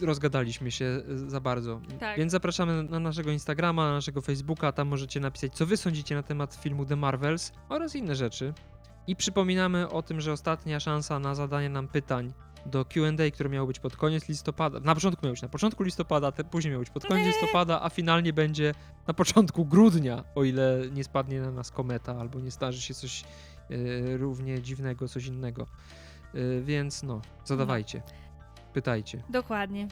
y, 0.03 0.07
rozgadaliśmy 0.07 0.71
się 0.71 0.85
y, 0.85 1.31
za 1.31 1.41
bardzo. 1.41 1.81
Tak. 2.01 2.19
Więc 2.19 2.33
zapraszamy 2.33 2.83
na 2.83 3.01
naszego 3.01 3.31
Instagrama, 3.31 3.87
na 3.87 3.93
naszego 3.93 4.21
Facebooka. 4.21 4.73
Tam 4.73 4.89
możecie 4.89 5.21
napisać, 5.21 5.55
co 5.55 5.67
wy 5.67 5.77
sądzicie 5.77 6.15
na 6.15 6.23
temat 6.23 6.55
filmu 6.55 6.87
The 6.87 6.97
Marvels 6.97 7.53
oraz 7.69 7.97
inne 7.97 8.15
rzeczy. 8.15 8.55
I 9.07 9.17
przypominamy 9.17 9.89
o 9.89 10.03
tym, 10.03 10.21
że 10.21 10.33
ostatnia 10.33 10.81
szansa 10.81 11.19
na 11.19 11.35
zadanie 11.35 11.69
nam 11.69 11.89
pytań 11.89 12.33
do 12.67 12.85
Q&A, 12.85 13.31
które 13.31 13.51
miało 13.51 13.67
być 13.67 13.79
pod 13.79 13.97
koniec 13.97 14.29
listopada. 14.29 14.81
Na 14.81 14.95
początku 14.95 15.27
miało 15.27 15.33
być 15.33 15.43
na 15.43 15.49
początku 15.49 15.83
listopada, 15.83 16.33
te 16.33 16.45
później 16.45 16.71
miało 16.71 16.83
być 16.83 16.91
pod 16.91 17.07
koniec 17.07 17.27
listopada, 17.27 17.83
a 17.83 17.91
finalnie 17.91 18.33
będzie 18.33 18.75
na 19.07 19.15
początku 19.15 19.65
grudnia, 19.65 20.25
o 20.35 20.45
ile 20.45 20.81
nie 20.93 21.05
spadnie 21.05 21.41
na 21.41 21.51
nas 21.51 21.71
kometa 21.71 22.17
albo 22.21 22.41
nie 22.41 22.51
zdarzy 22.51 22.83
się 22.83 22.95
coś 22.95 23.25
y, 23.71 24.17
równie 24.17 24.63
dziwnego, 24.63 25.09
coś 25.09 25.27
innego. 25.27 25.67
Y, 26.35 26.63
więc 26.65 27.03
no, 27.03 27.21
zadawajcie, 27.45 28.03
pytajcie 28.73 29.23
Dokładnie. 29.29 29.89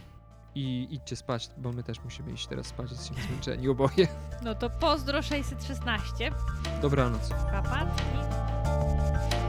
i 0.55 0.89
idźcie 0.91 1.17
spać, 1.17 1.51
bo 1.59 1.73
my 1.73 1.83
też 1.83 2.05
musimy 2.05 2.33
iść 2.33 2.47
teraz 2.47 2.67
spać, 2.67 2.91
jesteśmy 2.91 3.23
zmęczeni 3.23 3.69
oboje. 3.69 4.09
No 4.43 4.55
to 4.55 4.71
pozdro 4.71 5.23
616. 5.23 6.33
Dobranoc. 6.83 7.29
Papa. 7.29 7.83
I... 7.83 9.46